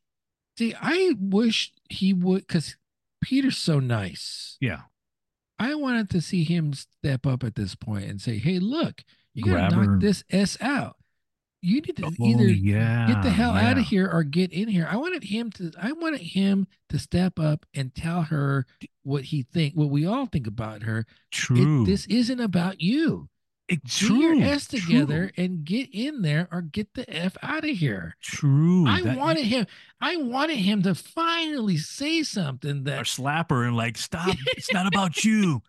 [0.61, 2.77] See, I wish he would, because
[3.21, 4.57] Peter's so nice.
[4.59, 4.81] Yeah.
[5.59, 9.43] I wanted to see him step up at this point and say, "Hey, look, you
[9.43, 10.97] gotta Grab knock this s out.
[11.61, 13.05] You need to Oh, either yeah.
[13.07, 15.71] get the hell out of here or get in here." I wanted him to.
[15.79, 18.65] I wanted him to step up and tell her
[19.03, 20.99] what he think, what we all think about her.
[21.01, 21.85] It- True.
[21.85, 23.29] this isn't about you.
[23.71, 24.17] Get true.
[24.17, 25.43] your ass together True.
[25.45, 28.15] and get in there or get the f out of here.
[28.21, 28.85] True.
[28.87, 29.65] I That- wanted him.
[30.01, 34.71] I wanted him to finally say something that or slap her and like stop it's
[34.73, 35.61] not about you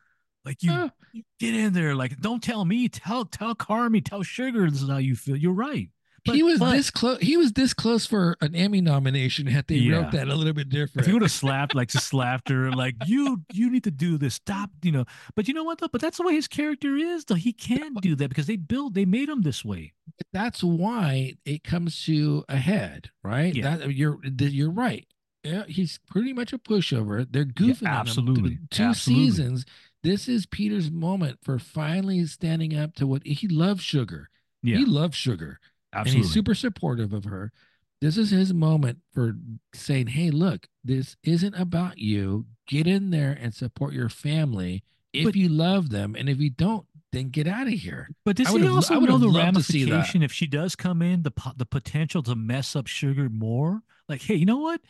[0.45, 4.23] like you, Uh, you get in there like don't tell me tell tell carmy tell
[4.23, 5.89] sugar this is how you feel you're right
[6.25, 7.19] But- he was but this close.
[7.21, 9.47] He was this close for an Emmy nomination.
[9.49, 9.97] Had they Yeah.
[10.03, 12.71] wrote that a little bit different, if he would have slapped like just slapped her
[12.71, 15.89] like you you need to do this stop you know but you know what though
[15.91, 18.95] but that's the way his character is though he can do that because they build
[18.95, 19.93] they made him this way
[20.33, 23.55] That's why it comes to a head, right?
[23.55, 23.77] Yeah.
[23.79, 25.07] That you're you're right.
[25.43, 27.27] Yeah, he's pretty much a pushover.
[27.29, 28.01] They're goofing on him.
[28.01, 28.51] absolutely.
[28.57, 29.25] Two- Two Absolutely.
[29.27, 29.65] seasons.
[30.05, 33.83] This is Peter's moment for finally standing up to what he loves.
[33.83, 34.29] Sugar.
[34.63, 35.59] yeah He loves sugar.
[35.93, 37.53] Absolutely and he's super supportive of her.
[38.01, 39.37] This is his moment for
[39.75, 42.47] saying, "Hey, look, this isn't about you.
[42.67, 46.51] Get in there and support your family if But- you love them, and if you
[46.51, 49.85] don't, then get out of here." But does he also know the loved to see
[49.85, 49.91] that.
[49.93, 53.83] ramification if she does come in, the the potential to mess up Sugar more?
[54.09, 54.81] Like, hey, you know what?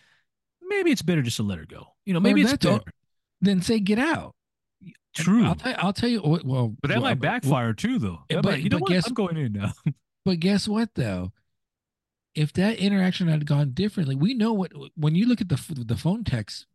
[0.67, 1.89] Maybe it's better just to let her go.
[2.07, 2.93] You know, maybe it's that's all- better.
[3.43, 4.35] Then say, "Get out."
[5.15, 6.21] True, I'll, tell, I'll tell you.
[6.23, 8.25] what- Well, but that well, might well, backfire too, though.
[8.31, 8.91] Eh, that but- might- you know but what?
[8.93, 9.73] guess- I'm going in now.
[10.25, 11.33] But guess what, though?
[12.35, 14.73] If that interaction had gone differently, we know what.
[14.97, 16.67] When you look at the the phone text,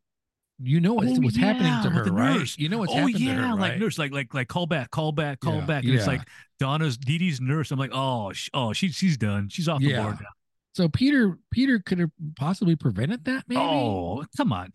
[0.61, 2.39] you know what's, Oh, what's happening to her, right?
[2.39, 2.57] nurse.
[2.57, 4.91] You know what's oh happening yeah, to her, like nurse, like like like call back,
[4.91, 5.83] call back, call Yeah, back.
[5.83, 6.27] And it's like
[6.59, 7.71] Donna's Dee Dee's nurse.
[7.71, 9.49] I'm like, oh, sh- oh, she she's done.
[9.49, 10.03] She's off the Yeah.
[10.03, 10.27] board now.
[10.75, 13.61] So Peter Peter could have possibly prevented that, maybe.
[13.61, 14.71] Oh, come on.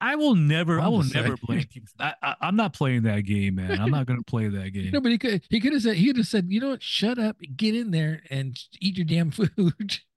[0.00, 1.88] I will never, I will never blame people.
[1.98, 3.80] I, I, I'm not playing that game, man.
[3.80, 4.90] I'm not going to play that game.
[4.92, 6.82] No, but he could he could have said he could have said, you know what,
[6.82, 9.98] shut up, get in there and eat your damn food.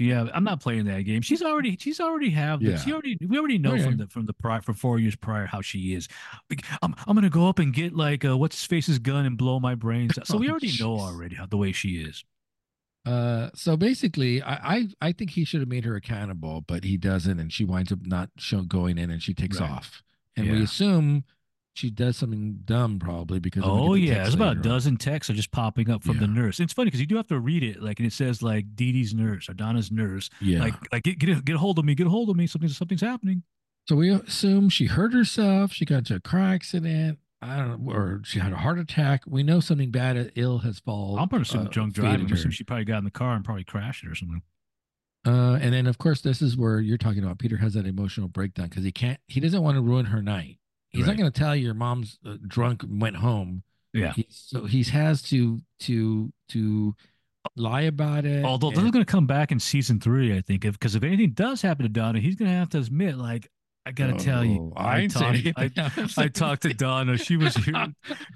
[0.00, 1.22] Yeah, I'm not playing that game.
[1.22, 2.60] She's already, she's already have.
[2.60, 3.84] The, She already, we already know Okay.
[3.84, 6.08] from the from the prior for four years prior how she is.
[6.82, 9.60] I'm, I'm gonna go up and get like uh, what's his face's gun and blow
[9.60, 10.18] my brains.
[10.18, 10.26] out.
[10.26, 12.24] So we Oh, already know already how the way she is.
[13.04, 16.96] Uh, so basically, I I, I think he should have made her accountable, but he
[16.96, 19.70] doesn't, and she winds up not show, going in, and she takes Right.
[19.70, 20.02] off,
[20.36, 21.24] and we assume
[21.74, 23.64] she does something dumb probably because.
[23.66, 26.32] Oh the yeah, there's about a dozen texts are just popping up from the Yeah.
[26.34, 26.60] nurse.
[26.60, 28.92] It's funny because you do have to read it, like, and it says like Dee
[28.92, 30.60] Dee's nurse or Donna's nurse, Yeah.
[30.60, 32.46] like, like get get a, get a hold of me, get a hold of me.
[32.46, 33.42] Something something's happening.
[33.88, 35.72] so we assume she hurt herself.
[35.72, 37.18] She got into a car accident.
[37.42, 39.24] I don't know, or she had a heart attack.
[39.26, 41.20] We know something bad, uh, ill has fallen.
[41.20, 42.26] I'm gonna assume uh, drunk driving.
[42.26, 44.42] I'm assuming she probably got in the car and probably crashed it or something.
[45.26, 47.38] Uh, and then of course this is where you're talking about.
[47.38, 49.18] Peter has that emotional breakdown because he can't.
[49.26, 50.58] He doesn't want to ruin her night.
[50.90, 53.62] He's not going to tell your mom's uh, drunk went home.
[53.94, 54.12] Yeah.
[54.12, 56.94] He, so he has to to to
[57.56, 58.44] lie about it.
[58.44, 61.30] Although and- they're going to come back in season three, I think, because if, anything
[61.30, 63.50] does happen to Donna, he's going to have to admit, like,
[63.84, 65.70] I got to tell you, Oh, I ain't talked, I.
[66.16, 67.18] I talked to Donna.
[67.18, 67.86] She was here.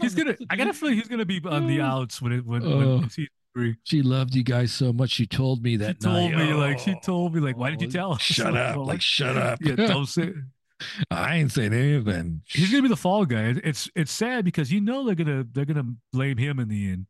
[0.01, 0.37] He's gonna.
[0.51, 3.03] I got to feel he's to be on the outs when it when, when Oh.
[3.09, 3.77] season three.
[3.85, 5.11] She loved you guys so much.
[5.11, 5.87] She told me that.
[5.87, 6.47] She that told night.
[6.49, 8.21] me like she Oh, told me like, why did you tell us?
[8.23, 8.77] Shut up!
[8.77, 9.61] Well, Like shut up!
[9.63, 10.33] yeah, don't say.
[11.11, 12.43] I ain't saying anything.
[12.47, 13.55] He's gonna be the fall guy.
[13.65, 17.07] It's it's sad because you know they're gonna they're gonna blame him in the end.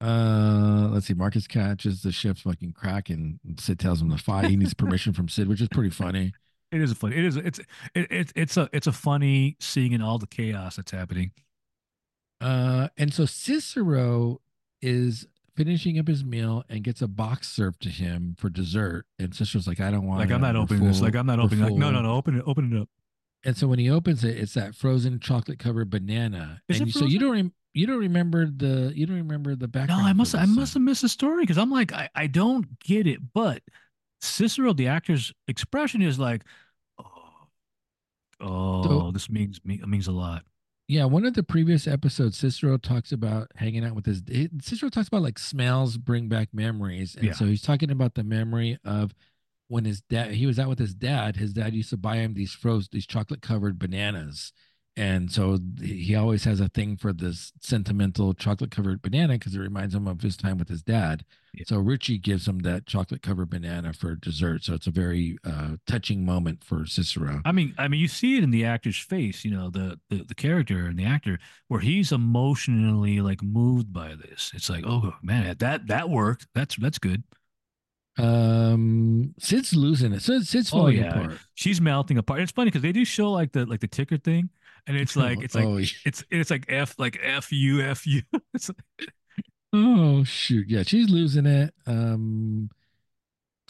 [0.00, 1.14] Uh, let's see.
[1.14, 4.46] Marcus catches the ship's fucking crack, and Sid tells him to fight.
[4.50, 6.32] He needs permission from Sid, which is pretty funny.
[6.72, 7.16] It is a funny.
[7.16, 7.36] It is.
[7.36, 7.58] It's
[7.94, 11.32] it, it, it's a it's a funny seeing in all the chaos that's happening.
[12.40, 14.40] Uh, and so Cicero
[14.80, 19.04] is finishing up his meal and gets a box served to him for dessert.
[19.18, 20.20] And Cicero's like, I don't want.
[20.20, 21.02] Like I'm not We're opening this.
[21.02, 21.62] Like I'm not opening.
[21.62, 22.14] Like no no no.
[22.14, 22.44] Open it.
[22.46, 22.88] Open it up.
[23.44, 26.62] And so when he opens it, it's that frozen chocolate covered banana.
[26.68, 29.68] Is and it so you don't rem- you don't remember the you don't remember the
[29.68, 29.88] back.
[29.88, 29.96] No.
[29.96, 33.06] I must I must have missed the story because I'm like I I don't get
[33.06, 33.18] it.
[33.34, 33.62] But
[34.22, 36.42] Cicero, the actor's expression is like,
[38.42, 40.44] oh, this means me it means a lot.
[40.88, 44.22] Yeah, one of the previous episodes, Cicero talks about hanging out with his.
[44.60, 47.32] Cicero talks about like smells bring back memories, and Yeah.
[47.32, 49.14] so he's talking about the memory of
[49.68, 51.36] when his dad he was out with his dad.
[51.36, 54.52] His dad used to buy him these frozen, these chocolate covered bananas,
[54.96, 59.60] and so he always has a thing for this sentimental chocolate covered banana because it
[59.60, 61.24] reminds him of his time with his dad.
[61.54, 61.64] Yeah.
[61.66, 64.64] So Richie gives him that chocolate covered banana for dessert.
[64.64, 67.40] So it's a very uh, touching moment for Cicero.
[67.44, 70.24] I mean, I mean, you see it in the actor's face, you know, the, the
[70.24, 71.38] the character and the actor,
[71.68, 74.50] where he's emotionally like moved by this.
[74.54, 76.46] It's like, oh man, that that worked.
[76.54, 77.22] That's that's good.
[78.18, 80.20] Um, Sid's losing it.
[80.22, 81.18] Sid, Sid's Oh, falling yeah.
[81.18, 81.38] apart.
[81.54, 82.40] She's melting apart.
[82.40, 84.50] It's funny because they do show like the like the ticker thing,
[84.86, 88.22] and it's like it's like oh, it's it's like F like F U F U.
[88.54, 89.08] It's like,
[89.72, 91.74] oh shoot, yeah, she's losing it.
[91.86, 92.70] Um,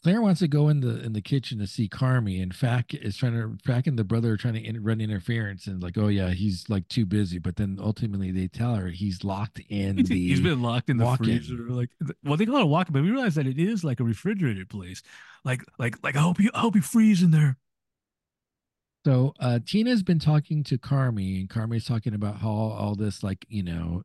[0.03, 3.17] Claire wants to go in the in the kitchen to see Carmy, and Fak is
[3.17, 6.09] trying to Fak and the brother are trying to in, run interference, and like, oh
[6.09, 7.39] yeah, he's like too busy.
[7.39, 10.29] But then ultimately they tell her he's locked in he's, the.
[10.29, 11.39] he's been locked in the walk-in.
[11.39, 11.69] freezer.
[11.69, 11.91] Like,
[12.25, 14.69] well, they call it a walk-in, but we realize that it is like a refrigerated
[14.69, 15.03] place.
[15.45, 17.59] Like, like, like I hope you, I hope you freeze in there.
[19.05, 23.45] So uh, Tina's been talking to Carmy, and Carmy's talking about how all this, like,
[23.49, 24.05] you know,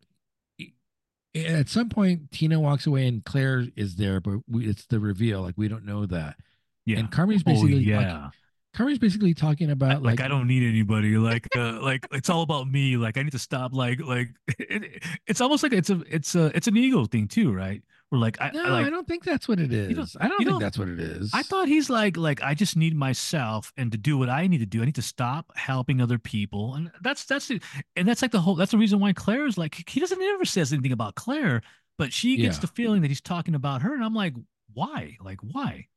[1.35, 5.42] at some point Tina walks away and Claire is there, but we, it's the reveal.
[5.42, 6.38] Like, we don't know that.
[6.85, 7.00] Yeah.
[7.00, 8.24] And Carmy's oh basically, yeah.
[8.24, 8.32] like,
[8.74, 11.17] Carmy's basically talking about like, like, I don't need anybody.
[11.17, 12.95] Like, uh, like it's all about me.
[12.98, 13.74] Like I need to stop.
[13.74, 17.51] Like, like it, it's almost like it's a, it's a, it's an ego thing too,
[17.51, 17.82] right?
[18.09, 19.93] Like I, no, I like I don't think that's what it is.
[19.93, 21.29] don't- I don't think that's what it is.
[21.33, 24.59] I thought he's like like I just need myself and to do what I need
[24.59, 24.81] to do.
[24.81, 27.63] I need to stop helping other people, and that's that's it.
[27.97, 28.55] And that's like the whole.
[28.55, 31.61] That's the reason why Claire is like he doesn't ever says anything about Claire,
[31.97, 32.61] but she gets Yeah.
[32.61, 34.35] the feeling that he's talking about her, and I'm like,
[34.73, 35.17] why?
[35.21, 35.87] Like why?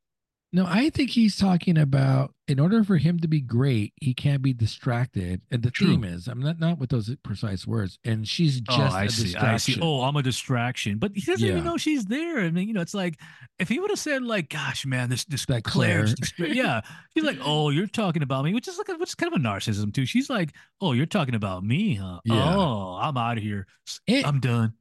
[0.52, 4.42] No, I think he's talking about in order for him to be great, he can't
[4.42, 5.42] be distracted.
[5.52, 5.86] And the True.
[5.92, 8.00] theme is, I'm not not with those precise words.
[8.04, 9.22] And she's oh, just oh, I see.
[9.24, 9.54] distraction.
[9.54, 9.78] I see.
[9.80, 11.52] Oh, I'm a distraction, but he doesn't Yeah.
[11.52, 12.40] even know she's there.
[12.40, 13.20] I mean, you know, it's like
[13.60, 16.48] if he would have said like, "Gosh, man, this this That Claire's Claire.
[16.50, 16.80] distra-" yeah."
[17.16, 19.40] She's like, "Oh, you're talking about me," which is like a, which is kind of
[19.40, 20.04] a narcissism too.
[20.04, 22.18] She's like, "Oh, you're talking about me, huh?
[22.24, 22.56] Yeah.
[22.56, 23.68] Oh, I'm out of here.
[24.08, 24.72] It- I'm done."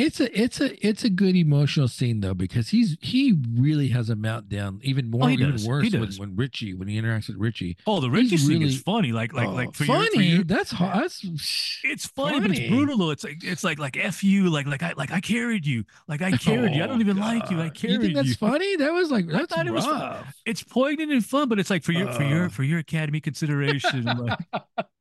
[0.00, 4.08] It's a it's a it's a good emotional scene though because he's he really has
[4.10, 5.66] a meltdown even more Oh, even does.
[5.66, 7.76] Worse when, when Richie when he interacts with Richie.
[7.84, 9.10] Oh, the Richie scene really- is funny.
[9.10, 10.10] Like like Oh, like for your, funny.
[10.16, 11.02] for your, that's hard.
[11.02, 13.10] That's it's funny, but it's brutal though.
[13.10, 16.22] It's like it's like like f you, like like I like I carried you, like
[16.22, 16.84] I carried you.
[16.84, 17.58] I don't Oh, even like you.
[17.60, 17.74] I God.
[17.74, 18.76] carried You think that's funny?
[18.76, 20.24] That was like I that's thought it was fun.
[20.46, 22.48] It's poignant and fun, but it's like for your for your Uh.
[22.50, 24.04] for your academy consideration.
[24.04, 24.38] like,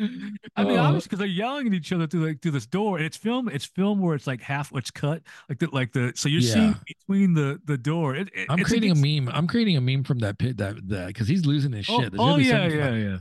[0.00, 2.96] I mean, Uh, obviously, because they're yelling at each other through like through this door,
[2.96, 3.48] and it's film.
[3.48, 4.72] It's film where it's like half.
[4.74, 6.12] It's cut like the like the.
[6.16, 8.16] So you're seeing between the the door.
[8.16, 9.28] It, it- I'm creating a meme.
[9.34, 12.12] I'm creating a meme from that pit that that because he's losing his Oh, shit.
[12.12, 13.18] There's oh yeah, yeah, yeah.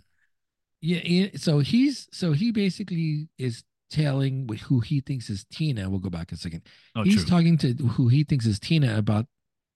[0.81, 1.27] yeah, yeah.
[1.35, 5.89] So he's so he basically is telling wh- who he thinks is Tina.
[5.89, 6.63] We'll go back a second.
[6.95, 7.25] Oh, he's true.
[7.25, 9.27] talking to who he thinks is Tina about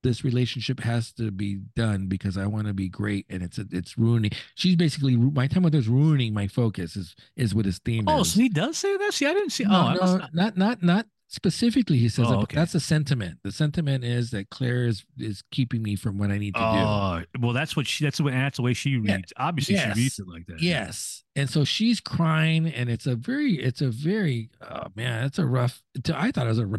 [0.06, 3.98] this relationship has to be done because I want to be great and it's it's
[3.98, 4.32] ruining.
[4.54, 8.06] She's basically my time with her is ruining my focus is is what his theme
[8.08, 8.34] oh, is.
[8.34, 9.14] so he does say that.
[9.14, 9.64] See, I didn't see.
[9.66, 11.98] no, oh, no, not- not not not specifically.
[11.98, 12.56] He says Oh, that, but okay.
[12.56, 13.40] that's a sentiment.
[13.44, 16.66] The sentiment is that Claire is is keeping me from what I need to do.
[16.66, 18.04] Oh, well, that's what she.
[18.06, 18.32] That's the way.
[18.32, 19.34] That's the way she Yeah, reads.
[19.38, 20.62] Obviously, yes, she reads it like that.
[20.62, 21.25] Yes.
[21.38, 25.46] And so she's crying, and it's a very, it's a very, oh man, it's a
[25.46, 25.84] rough.
[26.14, 26.70] I thought it was a,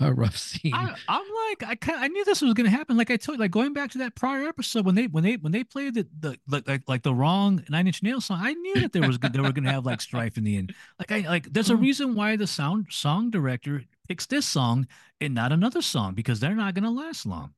[0.00, 0.72] a rough scene.
[0.74, 2.96] I, I'm like, I kind, I knew this was gonna happen.
[2.96, 5.36] Like I told, you like going back to that prior episode when they, when they,
[5.36, 8.38] when they played the, the, like, like, like the wrong Nine Inch Nails song.
[8.40, 10.72] I knew that there was, they were gonna have like strife in the end.
[10.98, 11.80] Like I, like, there's a Mm.
[11.82, 14.86] reason why the sound song director picks this song
[15.20, 17.52] and not another song because they're not gonna last long.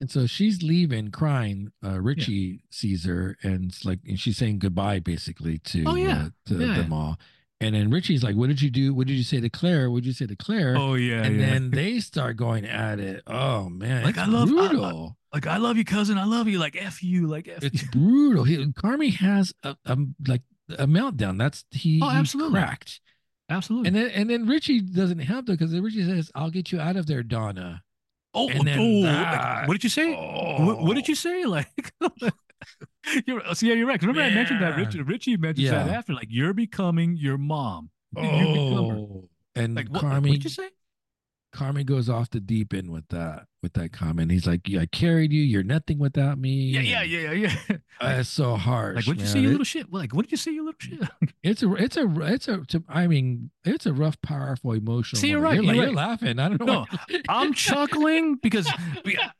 [0.00, 1.72] And so she's leaving, crying.
[1.84, 6.26] Uh, Richie sees her, and it's like, and she's saying goodbye basically to, Oh, yeah.
[6.26, 6.76] uh, to Yeah.
[6.76, 7.18] them all.
[7.58, 8.92] And then Richie's like, "What did you do?
[8.92, 9.90] What did you say to Claire?
[9.90, 11.46] What did you say to Claire?" Oh yeah, and yeah.
[11.46, 13.22] then they start going at it.
[13.26, 16.18] Oh man, Like, I love- I- I- like I love you, cousin.
[16.18, 16.58] I love you.
[16.58, 17.26] Like f you.
[17.26, 17.88] Like f it's you.
[17.90, 18.44] brutal.
[18.44, 19.96] He, Carmy has a, a
[20.28, 21.38] like a meltdown.
[21.38, 22.00] That's he.
[22.02, 22.58] Oh, absolutely.
[22.60, 23.00] cracked.
[23.48, 23.88] Absolutely.
[23.88, 26.96] And then and then Richie doesn't help though because Richie says, "I'll get you out
[26.96, 27.82] of there, Donna."
[28.36, 30.12] Oh, oh, like, what did you say?
[30.12, 31.44] What, what did you say?
[31.56, 31.92] Like,
[33.26, 34.00] you're, so yeah, you're right.
[34.00, 34.84] Remember, I mentioned that Yeah.
[34.84, 37.90] Richie, Richie mentions that after, like, you're becoming your mom.
[38.16, 40.68] Oh, You and Like, what, what did you say?
[41.56, 44.30] Carmy goes off the deep end with that with that comment.
[44.30, 45.42] He's like, "Yeah, I carried you.
[45.42, 47.76] You're nothing without me." Yeah, yeah, yeah, yeah, yeah.
[48.00, 48.96] uh, so harsh.
[48.96, 49.92] Like, what did you say, you little shit?
[49.92, 51.00] Like, what did you say, you little shit?
[51.42, 52.58] It's a, it's a, it's a.
[52.66, 55.18] to- I mean, it's a rough, powerful, emotional.
[55.18, 56.38] See, you're right, You're, you're like, you're laughing.
[56.38, 56.84] I don't know.
[57.10, 58.70] No, I'm chuckling because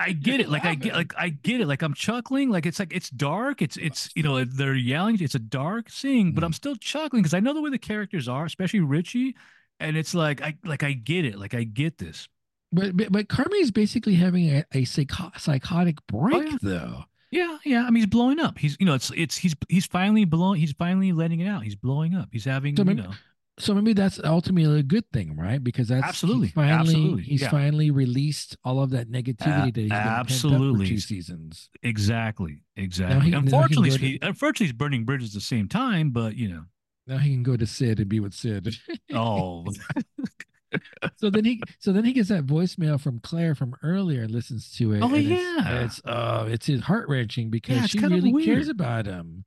[0.01, 0.49] I get it.
[0.49, 1.67] Like I get, like I get it.
[1.69, 2.49] Like I'm chuckling.
[2.49, 3.61] Like it's like it's dark.
[3.61, 5.19] It's it's you know they're yelling.
[5.21, 8.27] It's a dark scene, but I'm still chuckling because I know the way the characters
[8.27, 9.37] are, especially Richie.
[9.81, 11.39] And it's like I like I get it.
[11.39, 12.29] Like I get this.
[12.73, 16.59] But but, but Carmy is basically having a, a psycho- psychotic oh, break yeah.
[16.63, 17.05] though.
[17.31, 17.81] Yeah, yeah.
[17.83, 18.57] I mean, he's blowing up.
[18.57, 20.61] He's, you know, it's, it's, he's, he's finally blowing.
[20.61, 21.65] He's finally letting it out.
[21.65, 22.29] He's blowing up.
[22.31, 23.11] He's having, So you maybe- know,
[23.59, 25.63] So maybe that's ultimately a good thing, right?
[25.63, 27.51] Because that's he's Absolutely, finally absolutely, he's yeah.
[27.51, 30.87] finally released all of that negativity that he's been pent up absolutely.
[30.87, 31.69] for two seasons.
[31.83, 33.25] exactly, exactly.
[33.27, 36.11] he- now he unfortunately, to- he, unfortunately, he's burning bridges at the same time.
[36.11, 36.65] But you know,
[37.07, 38.77] Now he can go to Sid and be with Sid.
[39.15, 39.65] oh,
[41.17, 44.71] so then he so then he gets that voicemail from Claire from earlier and listens
[44.73, 45.01] to it.
[45.03, 45.81] Oh, it's, yeah.
[45.85, 49.45] it's uh it's his heart wrenching because Yeah, she really cares about him,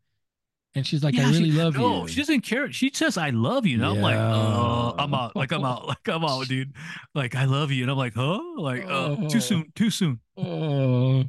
[0.73, 2.71] and she's like, Yeah, "I really she- love no, you." she doesn't care.
[2.71, 5.35] She says, "I love you," and I'm like, "Uh, I'm out.
[5.35, 5.87] Like I'm out.
[5.87, 6.73] Like I'm out, dude.
[7.13, 8.39] Like I love you," and I'm like, "Huh?
[8.57, 9.39] Like uh, too Oh.
[9.39, 9.71] soon.
[9.75, 11.25] Too soon." Oh.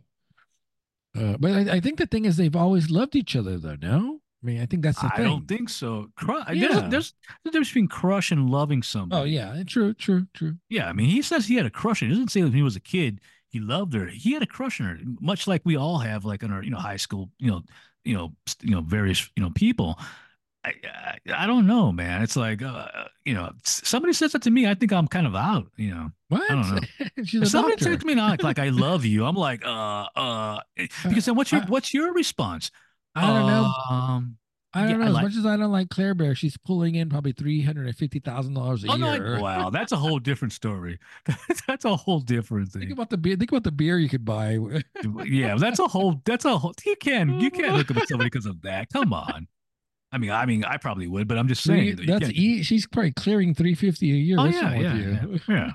[1.19, 3.77] Uh, but I, I think the thing is they've always loved each other though.
[3.83, 5.25] No, I mean I think that's the I thing.
[5.27, 6.09] don't think so.
[6.17, 6.87] Cru- there's, Yeah.
[6.87, 9.21] a, there's a difference between crush and loving somebody.
[9.21, 10.55] Oh yeah, true, true, true.
[10.69, 12.01] Yeah, I mean, he says he had a crush.
[12.01, 14.07] He doesn't say when he was a kid he loved her.
[14.07, 16.71] He had a crush on her, much like we all have, like in our you
[16.71, 17.63] know high school, you know,
[18.05, 19.99] you know, you know, various you know people.
[20.65, 22.23] I, I I don't know, man.
[22.23, 22.87] It's like uh,
[23.25, 25.67] you know, somebody says that to me, I think I'm kind of out.
[25.77, 26.51] You know, What?
[26.51, 27.45] I don't know.
[27.45, 27.85] Somebody doctor.
[27.87, 31.51] says to me like, like I love you, I'm like, uh, uh, because then what's
[31.51, 32.71] your what's your response?
[33.15, 33.73] I don't know.
[33.91, 34.37] Um,
[34.73, 35.05] I don't yeah, know.
[35.07, 37.87] As like- much as I don't like Claire Bear, she's pulling in probably three hundred
[37.89, 39.37] and fifty thousand dollars a oh no, year.
[39.37, 40.99] I- wow, that's a whole different story.
[41.67, 42.83] that's a whole different thing.
[42.83, 43.37] Think about the beer.
[43.37, 44.59] Think about the beer you could buy.
[45.25, 46.23] yeah, that's a whole.
[46.25, 46.73] That's a whole.
[46.87, 48.89] You can you can't hook up somebody because of that.
[48.93, 49.49] Come on.
[50.13, 51.97] I mean, I mean, I probably would, but I'm just saying.
[51.97, 54.37] that that's e- she's probably clearing three fifty a year.
[54.39, 55.41] Oh yeah, with yeah, you?
[55.49, 55.71] yeah,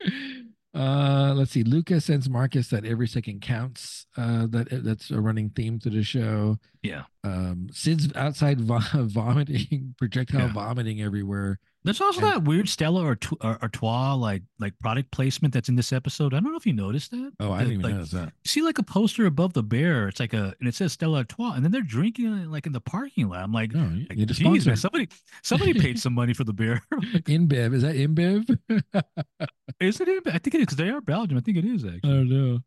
[0.00, 0.42] yeah.
[0.74, 1.62] Uh, let's see.
[1.62, 4.06] Lucas sends Marcus that every second counts.
[4.16, 6.58] Uh, that that's a running theme to the show.
[6.82, 7.04] Yeah.
[7.22, 10.52] Um, Sid's outside vo- vomiting, projectile Yeah.
[10.52, 11.58] vomiting everywhere.
[11.84, 15.92] There's also And- that weird Stella or Artois like like product placement that's in this
[15.92, 16.32] episode.
[16.32, 17.32] I don't know if you noticed that.
[17.40, 18.26] Oh, I didn't even like, notice that.
[18.42, 20.08] You see like a poster above the bear.
[20.08, 22.72] It's like a and it says Stella Artois, and then they're drinking it like in
[22.72, 23.40] the parking lot.
[23.44, 25.08] I'm like, No, you like geez, man, somebody
[25.42, 26.82] somebody paid some money for the bear.
[26.94, 28.58] InBev is that InBev?
[29.80, 30.08] is it?
[30.08, 31.36] in- I think it is because they are Belgium.
[31.36, 32.00] I think it is actually.
[32.10, 32.58] I don't know.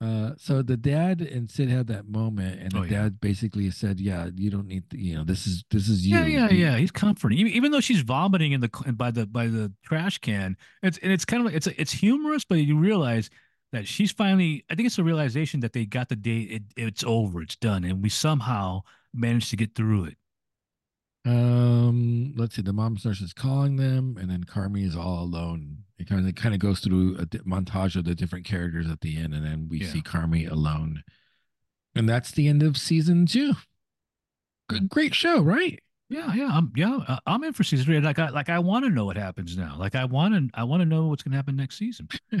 [0.00, 3.02] Uh, so the dad and Syd had that moment, and the Oh, yeah.
[3.02, 6.16] dad basically said, "Yeah, you don't need, to, you know, this is this is you."
[6.16, 6.76] Yeah, yeah, yeah.
[6.76, 10.56] He's comforting, even, even though she's vomiting in the by the by the trash can.
[10.84, 13.28] It's and it's kind of like it's it's humorous, but you realize
[13.72, 14.64] that she's finally.
[14.70, 16.52] I think it's a realization that they got the date.
[16.52, 17.42] It, it's over.
[17.42, 20.16] It's done, and we somehow managed to get through it.
[21.24, 22.62] Um, let's see.
[22.62, 25.78] The mom starts is calling them, and then Carmy is all alone.
[25.98, 29.18] It kind of kind of goes through a montage of the different characters at the
[29.18, 29.88] end, and then we Yeah.
[29.88, 31.02] see Carmy alone,
[31.94, 33.54] and that's the end of season two.
[34.70, 35.82] G- Great show, right?
[36.10, 38.00] Yeah, yeah, I'm yeah, uh, I'm in for season three.
[38.00, 39.76] Like I like I want to know what happens now.
[39.78, 42.08] Like I want to I want to know what's going to happen next season.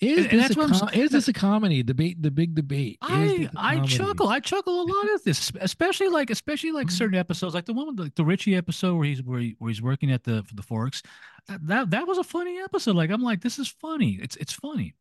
[0.00, 2.22] Is And- this that's a com- is this a comedy debate?
[2.22, 2.96] The big debate.
[3.02, 4.28] I I chuckle.
[4.28, 7.20] I chuckle a lot at this, especially like especially like certain Mm.
[7.20, 9.82] episodes, like the one with like the Richie episode where he's where, he, where he's
[9.82, 11.02] working at the for the Forks.
[11.48, 12.96] That, that that was a funny episode.
[12.96, 14.18] Like I'm like, this is funny.
[14.22, 14.94] It's it's funny.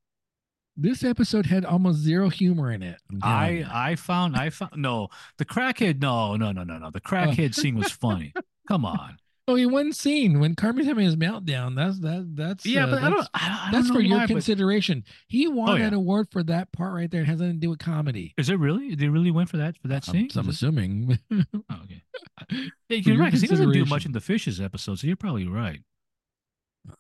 [0.80, 2.98] This episode had almost zero humor in it.
[3.12, 3.66] I'm I.
[3.72, 5.08] I found I found no
[5.38, 6.00] the crackhead.
[6.02, 6.92] No no no no no.
[6.92, 8.32] The crackhead scene was funny.
[8.68, 9.18] Come on.
[9.50, 11.74] Oh, in one scene when Carmen's having his meltdown.
[11.76, 12.30] That's that.
[12.36, 13.30] That's Yeah, uh, but I don't.
[13.34, 15.04] I, I that's don't for know your why, but- consideration.
[15.30, 15.88] He won Oh, yeah.
[15.88, 17.22] an award for that part right there.
[17.22, 18.34] It has nothing to do with comedy.
[18.38, 18.94] Is it really?
[18.94, 20.30] They really went for that for that I'm, scene?
[20.30, 21.18] so I'm assuming.
[21.32, 21.44] oh,
[21.86, 22.04] okay.
[22.90, 25.00] Yeah, For you're right because he doesn't do much in the fishes episode.
[25.00, 25.80] So you're probably right.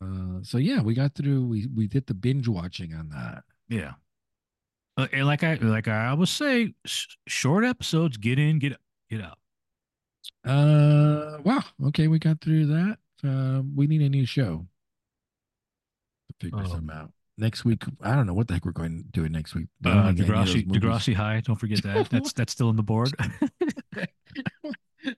[0.01, 1.45] uh, so yeah, we got through.
[1.45, 3.43] We we did the binge watching on that.
[3.69, 3.93] Yeah.
[4.95, 8.77] Uh, and like I like I always say, sh- short episodes get in, get
[9.09, 9.37] get out.
[10.43, 11.63] Uh, wow.
[11.87, 12.97] Okay, we got through that.
[13.23, 14.65] Uh, we need a new show
[16.29, 17.11] to figure Um, some out.
[17.39, 19.67] Next week, I don't know what the heck we're going to do next week.
[19.85, 21.41] Uh, don't think any of those Degrassi, Degrassi High.
[21.41, 22.09] Don't forget that.
[22.09, 23.11] That's that's still in the board.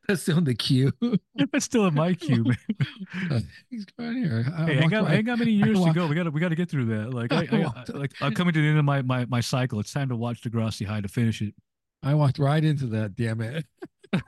[0.10, 0.92] That's still in the queue.
[1.36, 2.44] that's still in my queue.
[2.44, 3.48] Man.
[3.70, 4.44] He's going here.
[4.58, 6.08] I, Hey, I ain't got, I ain't got many years to go.
[6.08, 7.14] We got to we got to get through that.
[7.14, 9.80] Like I, I, I, like I'm coming to the end of my my my cycle.
[9.80, 11.54] It's time to watch Degrassi High to finish it.
[12.02, 13.16] I walked right into that.
[13.16, 13.68] Damn it!
[14.12, 14.22] I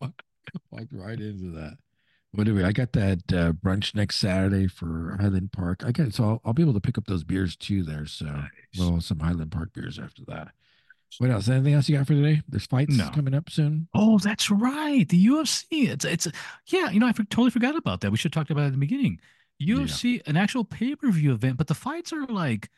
[0.00, 1.76] walked right into that.
[2.32, 2.64] What do we?
[2.64, 5.82] I got that uh, brunch next Saturday for Highland Park.
[5.84, 8.06] I got so I'll, I'll be able to pick up those beers too there.
[8.06, 8.44] So
[8.78, 10.52] well, some Highland Park beers after that.
[11.18, 11.48] What else?
[11.48, 12.40] Anything else you got for today?
[12.48, 13.10] There's fights No.
[13.10, 13.88] coming up soon.
[13.94, 15.08] Oh, that's right.
[15.08, 15.88] The UFC.
[15.88, 16.28] It's it's
[16.66, 16.90] yeah.
[16.90, 18.10] You know, I for- totally forgot about that.
[18.10, 19.20] We should have talked about it at the beginning.
[19.60, 22.70] UFC, an actual pay per view event, but the fights are like,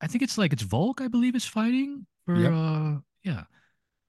[0.00, 2.36] I think it's like it's Volk, I believe, is fighting for.
[2.36, 2.52] Yep.
[2.52, 3.42] uh Yeah,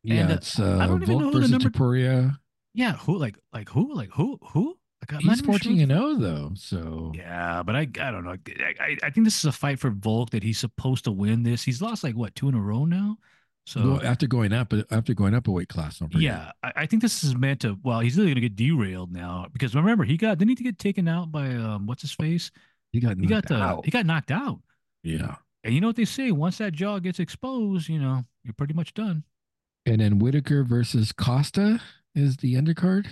[0.04, 2.38] Yeah, And, uh, I uh, don't even know who the versus number- Topuria.
[2.74, 2.94] yeah.
[2.98, 4.78] Who like like who like who who?
[5.10, 8.36] Like, He's even sure 14 and 0 though, so Yeah, but I I don't know.
[8.60, 11.42] I, I I think this is a fight for Volk that he's supposed to win
[11.42, 11.64] this.
[11.64, 13.18] He's lost like what two in a row now.
[13.66, 16.22] So Go- after going up, after going up a weight class, don't forget.
[16.24, 17.78] yeah, I, I think this is meant to.
[17.84, 21.08] Well, he's really gonna get derailed now because remember he got didn't he get taken
[21.08, 22.52] out by um what's his face?
[22.92, 23.86] he got He got knocked the out.
[23.86, 24.60] he got knocked out.
[25.04, 26.32] yeah, And you know what they say?
[26.32, 29.24] Once that jaw gets exposed, you know you're pretty much done.
[29.86, 31.80] and then Whittaker versus Costa
[32.16, 33.06] is the undercard.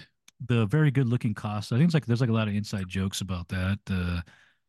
[0.48, 1.76] The very good looking Costa.
[1.76, 3.78] I think it's like there's like a lot of inside jokes about that.
[3.90, 4.22] Uh,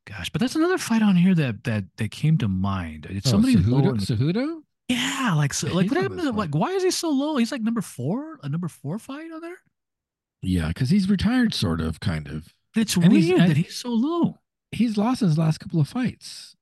[0.07, 3.07] gosh, but that's another fight on here that that that came to mind.
[3.09, 4.61] It's Oh, somebody lower Cejudo, Cejudo?
[4.91, 6.21] Yeah, like so, like what happened?
[6.23, 7.37] To, like why is he so low?
[7.37, 9.59] He's like number four, a number four fight on there.
[10.43, 12.55] Yeah, because he's retired, sort of, kind of.
[12.75, 14.39] It's And weird he's- that he's so low.
[14.73, 16.55] He's lost his last couple of fights.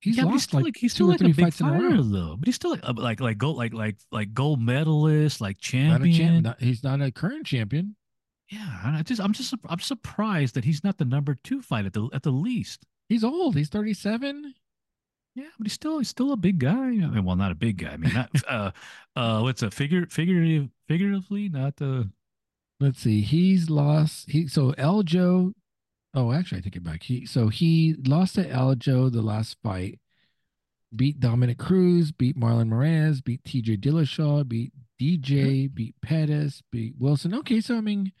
[0.00, 1.70] He's yeah, he's lost still like, like he's still like a big fights in a
[1.72, 2.02] fighter row.
[2.02, 2.36] though.
[2.38, 6.12] But he's still like like like gold like like like gold medalist, like Not champion.
[6.14, 7.96] champ, not, he's not a current champion.
[8.50, 11.94] yeah, I just I'm just I'm surprised that he's not the number two fight at
[11.94, 12.84] the at the least.
[13.08, 13.56] He's old.
[13.56, 14.54] He's 37.
[15.34, 16.72] Yeah, but he's still he's still a big guy.
[16.72, 17.90] I mean, well, not a big guy.
[17.90, 18.70] I mean, not uh
[19.16, 22.10] uh what's a figure figurative figuratively, not the
[22.80, 23.22] Let's see.
[23.22, 24.30] He's lost.
[24.30, 25.54] He so Aljo.
[26.12, 27.02] Oh, actually, I take it back.
[27.04, 30.00] He so he lost to Aljo the last fight.
[30.94, 32.12] Beat Dominick Cruz.
[32.12, 33.22] Beat Marlon Moraes.
[33.22, 33.78] Beat T.J.
[33.78, 34.46] Dillashaw.
[34.46, 35.72] Beat DJ.
[35.72, 36.62] Beat Pettis.
[36.70, 37.34] Beat Wilson.
[37.34, 38.12] Okay, so I mean,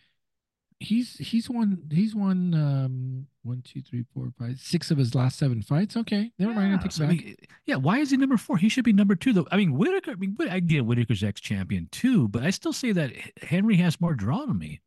[0.80, 1.88] he's he's won.
[1.90, 2.54] He's won.
[2.54, 5.96] Um, one, two, three, four, five, six of his last seven fights.
[5.96, 6.68] Okay, never mind.
[6.68, 7.16] I Yeah, take so, I back.
[7.16, 8.56] mean, yeah, why is he number four?
[8.56, 9.46] He should be number two, though.
[9.52, 10.12] I mean, Whittaker.
[10.12, 14.00] I mean, I get Whittaker's ex champion too, but I still say that Henry has
[14.00, 14.80] more draw to me.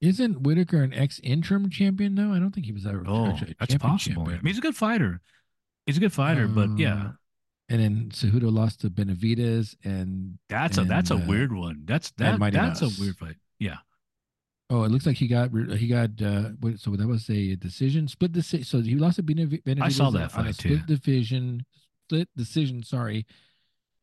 [0.00, 2.32] Isn't Whitaker an ex interim champion though?
[2.32, 3.04] I don't think he was ever.
[3.06, 3.26] Oh,
[3.58, 4.22] that's champion possible.
[4.28, 5.20] I mean, he's a good fighter.
[5.86, 7.12] He's a good fighter, but yeah, Uh,
[7.70, 11.82] And then Cejudo lost to Benavidez and that's a that's a uh, weird one.
[11.84, 13.36] That's that that's a weird fight.
[13.58, 13.76] Yeah,
[14.70, 18.08] oh, it looks like he got he got uh what, so that was a decision
[18.08, 18.64] split decision.
[18.64, 20.86] So he lost to Benav- Benavidez saw that on a split too.
[20.86, 21.64] division
[22.06, 22.82] split decision.
[22.82, 23.26] Sorry,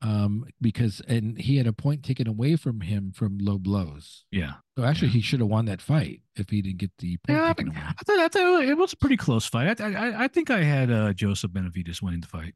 [0.02, 4.26] um because and he had a point taken away from him from low blows.
[4.32, 4.54] yeah.
[4.78, 5.14] So actually, Yeah.
[5.16, 7.66] he should have won that fight if he didn't get the point Yeah, I, taken
[7.74, 7.86] think- away.
[8.00, 9.80] I thought, I thought it was a pretty close fight.
[9.82, 12.56] I I, I think I had uh, Joseph Benavidez winning the fight.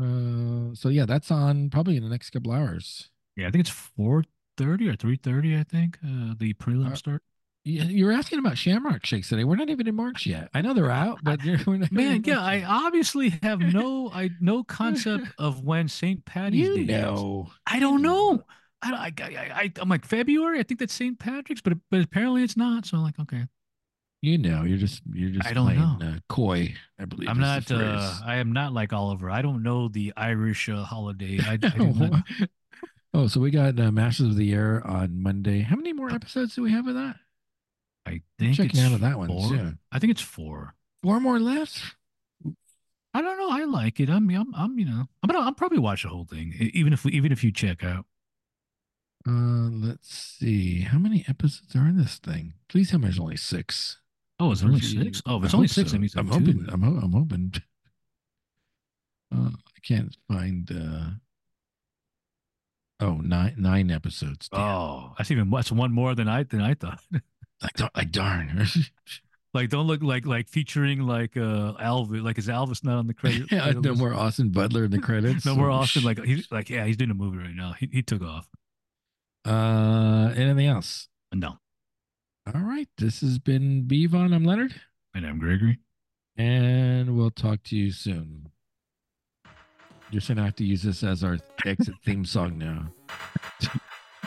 [0.00, 3.10] Uh, so yeah, that's on probably in the next couple hours.
[3.36, 4.24] Yeah, I think it's four
[4.56, 5.56] thirty or three thirty.
[5.58, 7.22] I think uh, the prelim Uh, start.
[7.64, 9.44] You're asking about Shamrock Shakes today.
[9.44, 10.48] We're not even in March yet.
[10.52, 14.30] I know they're out, but you're, we're not Man, yeah, I obviously have no I
[14.40, 16.24] no concept of when St.
[16.24, 17.24] Patty's Day you is.
[17.66, 18.42] I don't know.
[18.82, 20.58] I, I, I, I, I'm like February.
[20.58, 21.16] I think that's St.
[21.18, 22.84] Patrick's, but but apparently it's not.
[22.86, 23.44] So I'm like, okay,
[24.22, 25.98] You know, you're just you're just I don't playing know.
[26.00, 26.74] Uh, coy.
[26.98, 27.70] I believe I'm not.
[27.70, 28.14] Uh.
[28.24, 29.30] I am not like Oliver.
[29.30, 31.40] I don't know the Irish uh, holiday.
[31.44, 32.22] I, I not.
[33.14, 35.60] Oh, so we got uh, Masters of the Air on Monday.
[35.60, 37.16] How many more episodes do we have of that?
[38.06, 39.48] I think Checking it's out of that one four.
[39.48, 39.78] soon.
[39.92, 40.74] I think it's four.
[41.02, 41.80] Four more left.
[43.14, 43.50] I don't know.
[43.50, 44.08] I like it.
[44.08, 47.04] I'm, I'm, I'm you know, I'm gonna, I'll probably watch the whole thing, even if,
[47.04, 48.06] we, even if you check out.
[49.28, 50.80] Uh, let's see.
[50.80, 52.54] How many episodes are in this thing?
[52.68, 53.98] Please tell me there's only six.
[54.40, 55.22] Oh, it's only six.
[55.26, 55.96] Oh, it's only six, so.
[55.96, 56.32] I'm two.
[56.32, 56.66] hoping.
[56.70, 57.52] I'm, I'm hoping.
[59.34, 60.70] Uh, I can't find.
[60.70, 61.08] uh
[63.02, 64.48] Oh, nine nine episodes.
[64.48, 64.60] Damn.
[64.60, 67.00] Oh, that's even that's one more than I than I thought.
[67.62, 68.66] Like, dar- like darn.
[69.54, 72.22] like, don't look like like featuring like uh Elvis.
[72.22, 73.46] Like, is Elvis not on the credit?
[73.52, 74.00] yeah, credit no list?
[74.00, 75.44] more Austin Butler in the credits.
[75.46, 76.02] No more Oh, Austin.
[76.04, 77.72] Like he's like yeah, he's doing a movie right now.
[77.78, 78.48] He he took off.
[79.44, 81.08] Uh, anything else?
[81.34, 81.58] No,
[82.54, 82.88] All right.
[82.98, 84.32] This has been Bevon.
[84.34, 84.74] I'm Leonard,
[85.14, 85.80] and I'm Gregory.
[86.36, 88.51] and we'll talk to you soon.
[90.12, 92.92] You're gonna have to use this as our exit theme song now.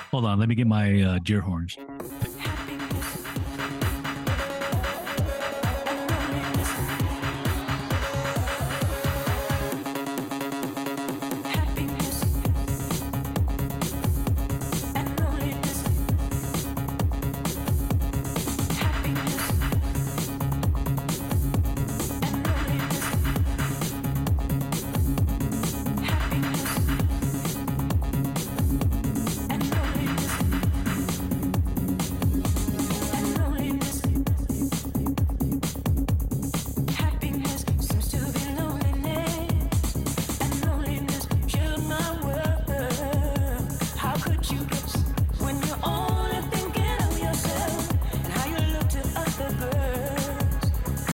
[0.10, 1.78] Hold on, let me get my uh, deer horns.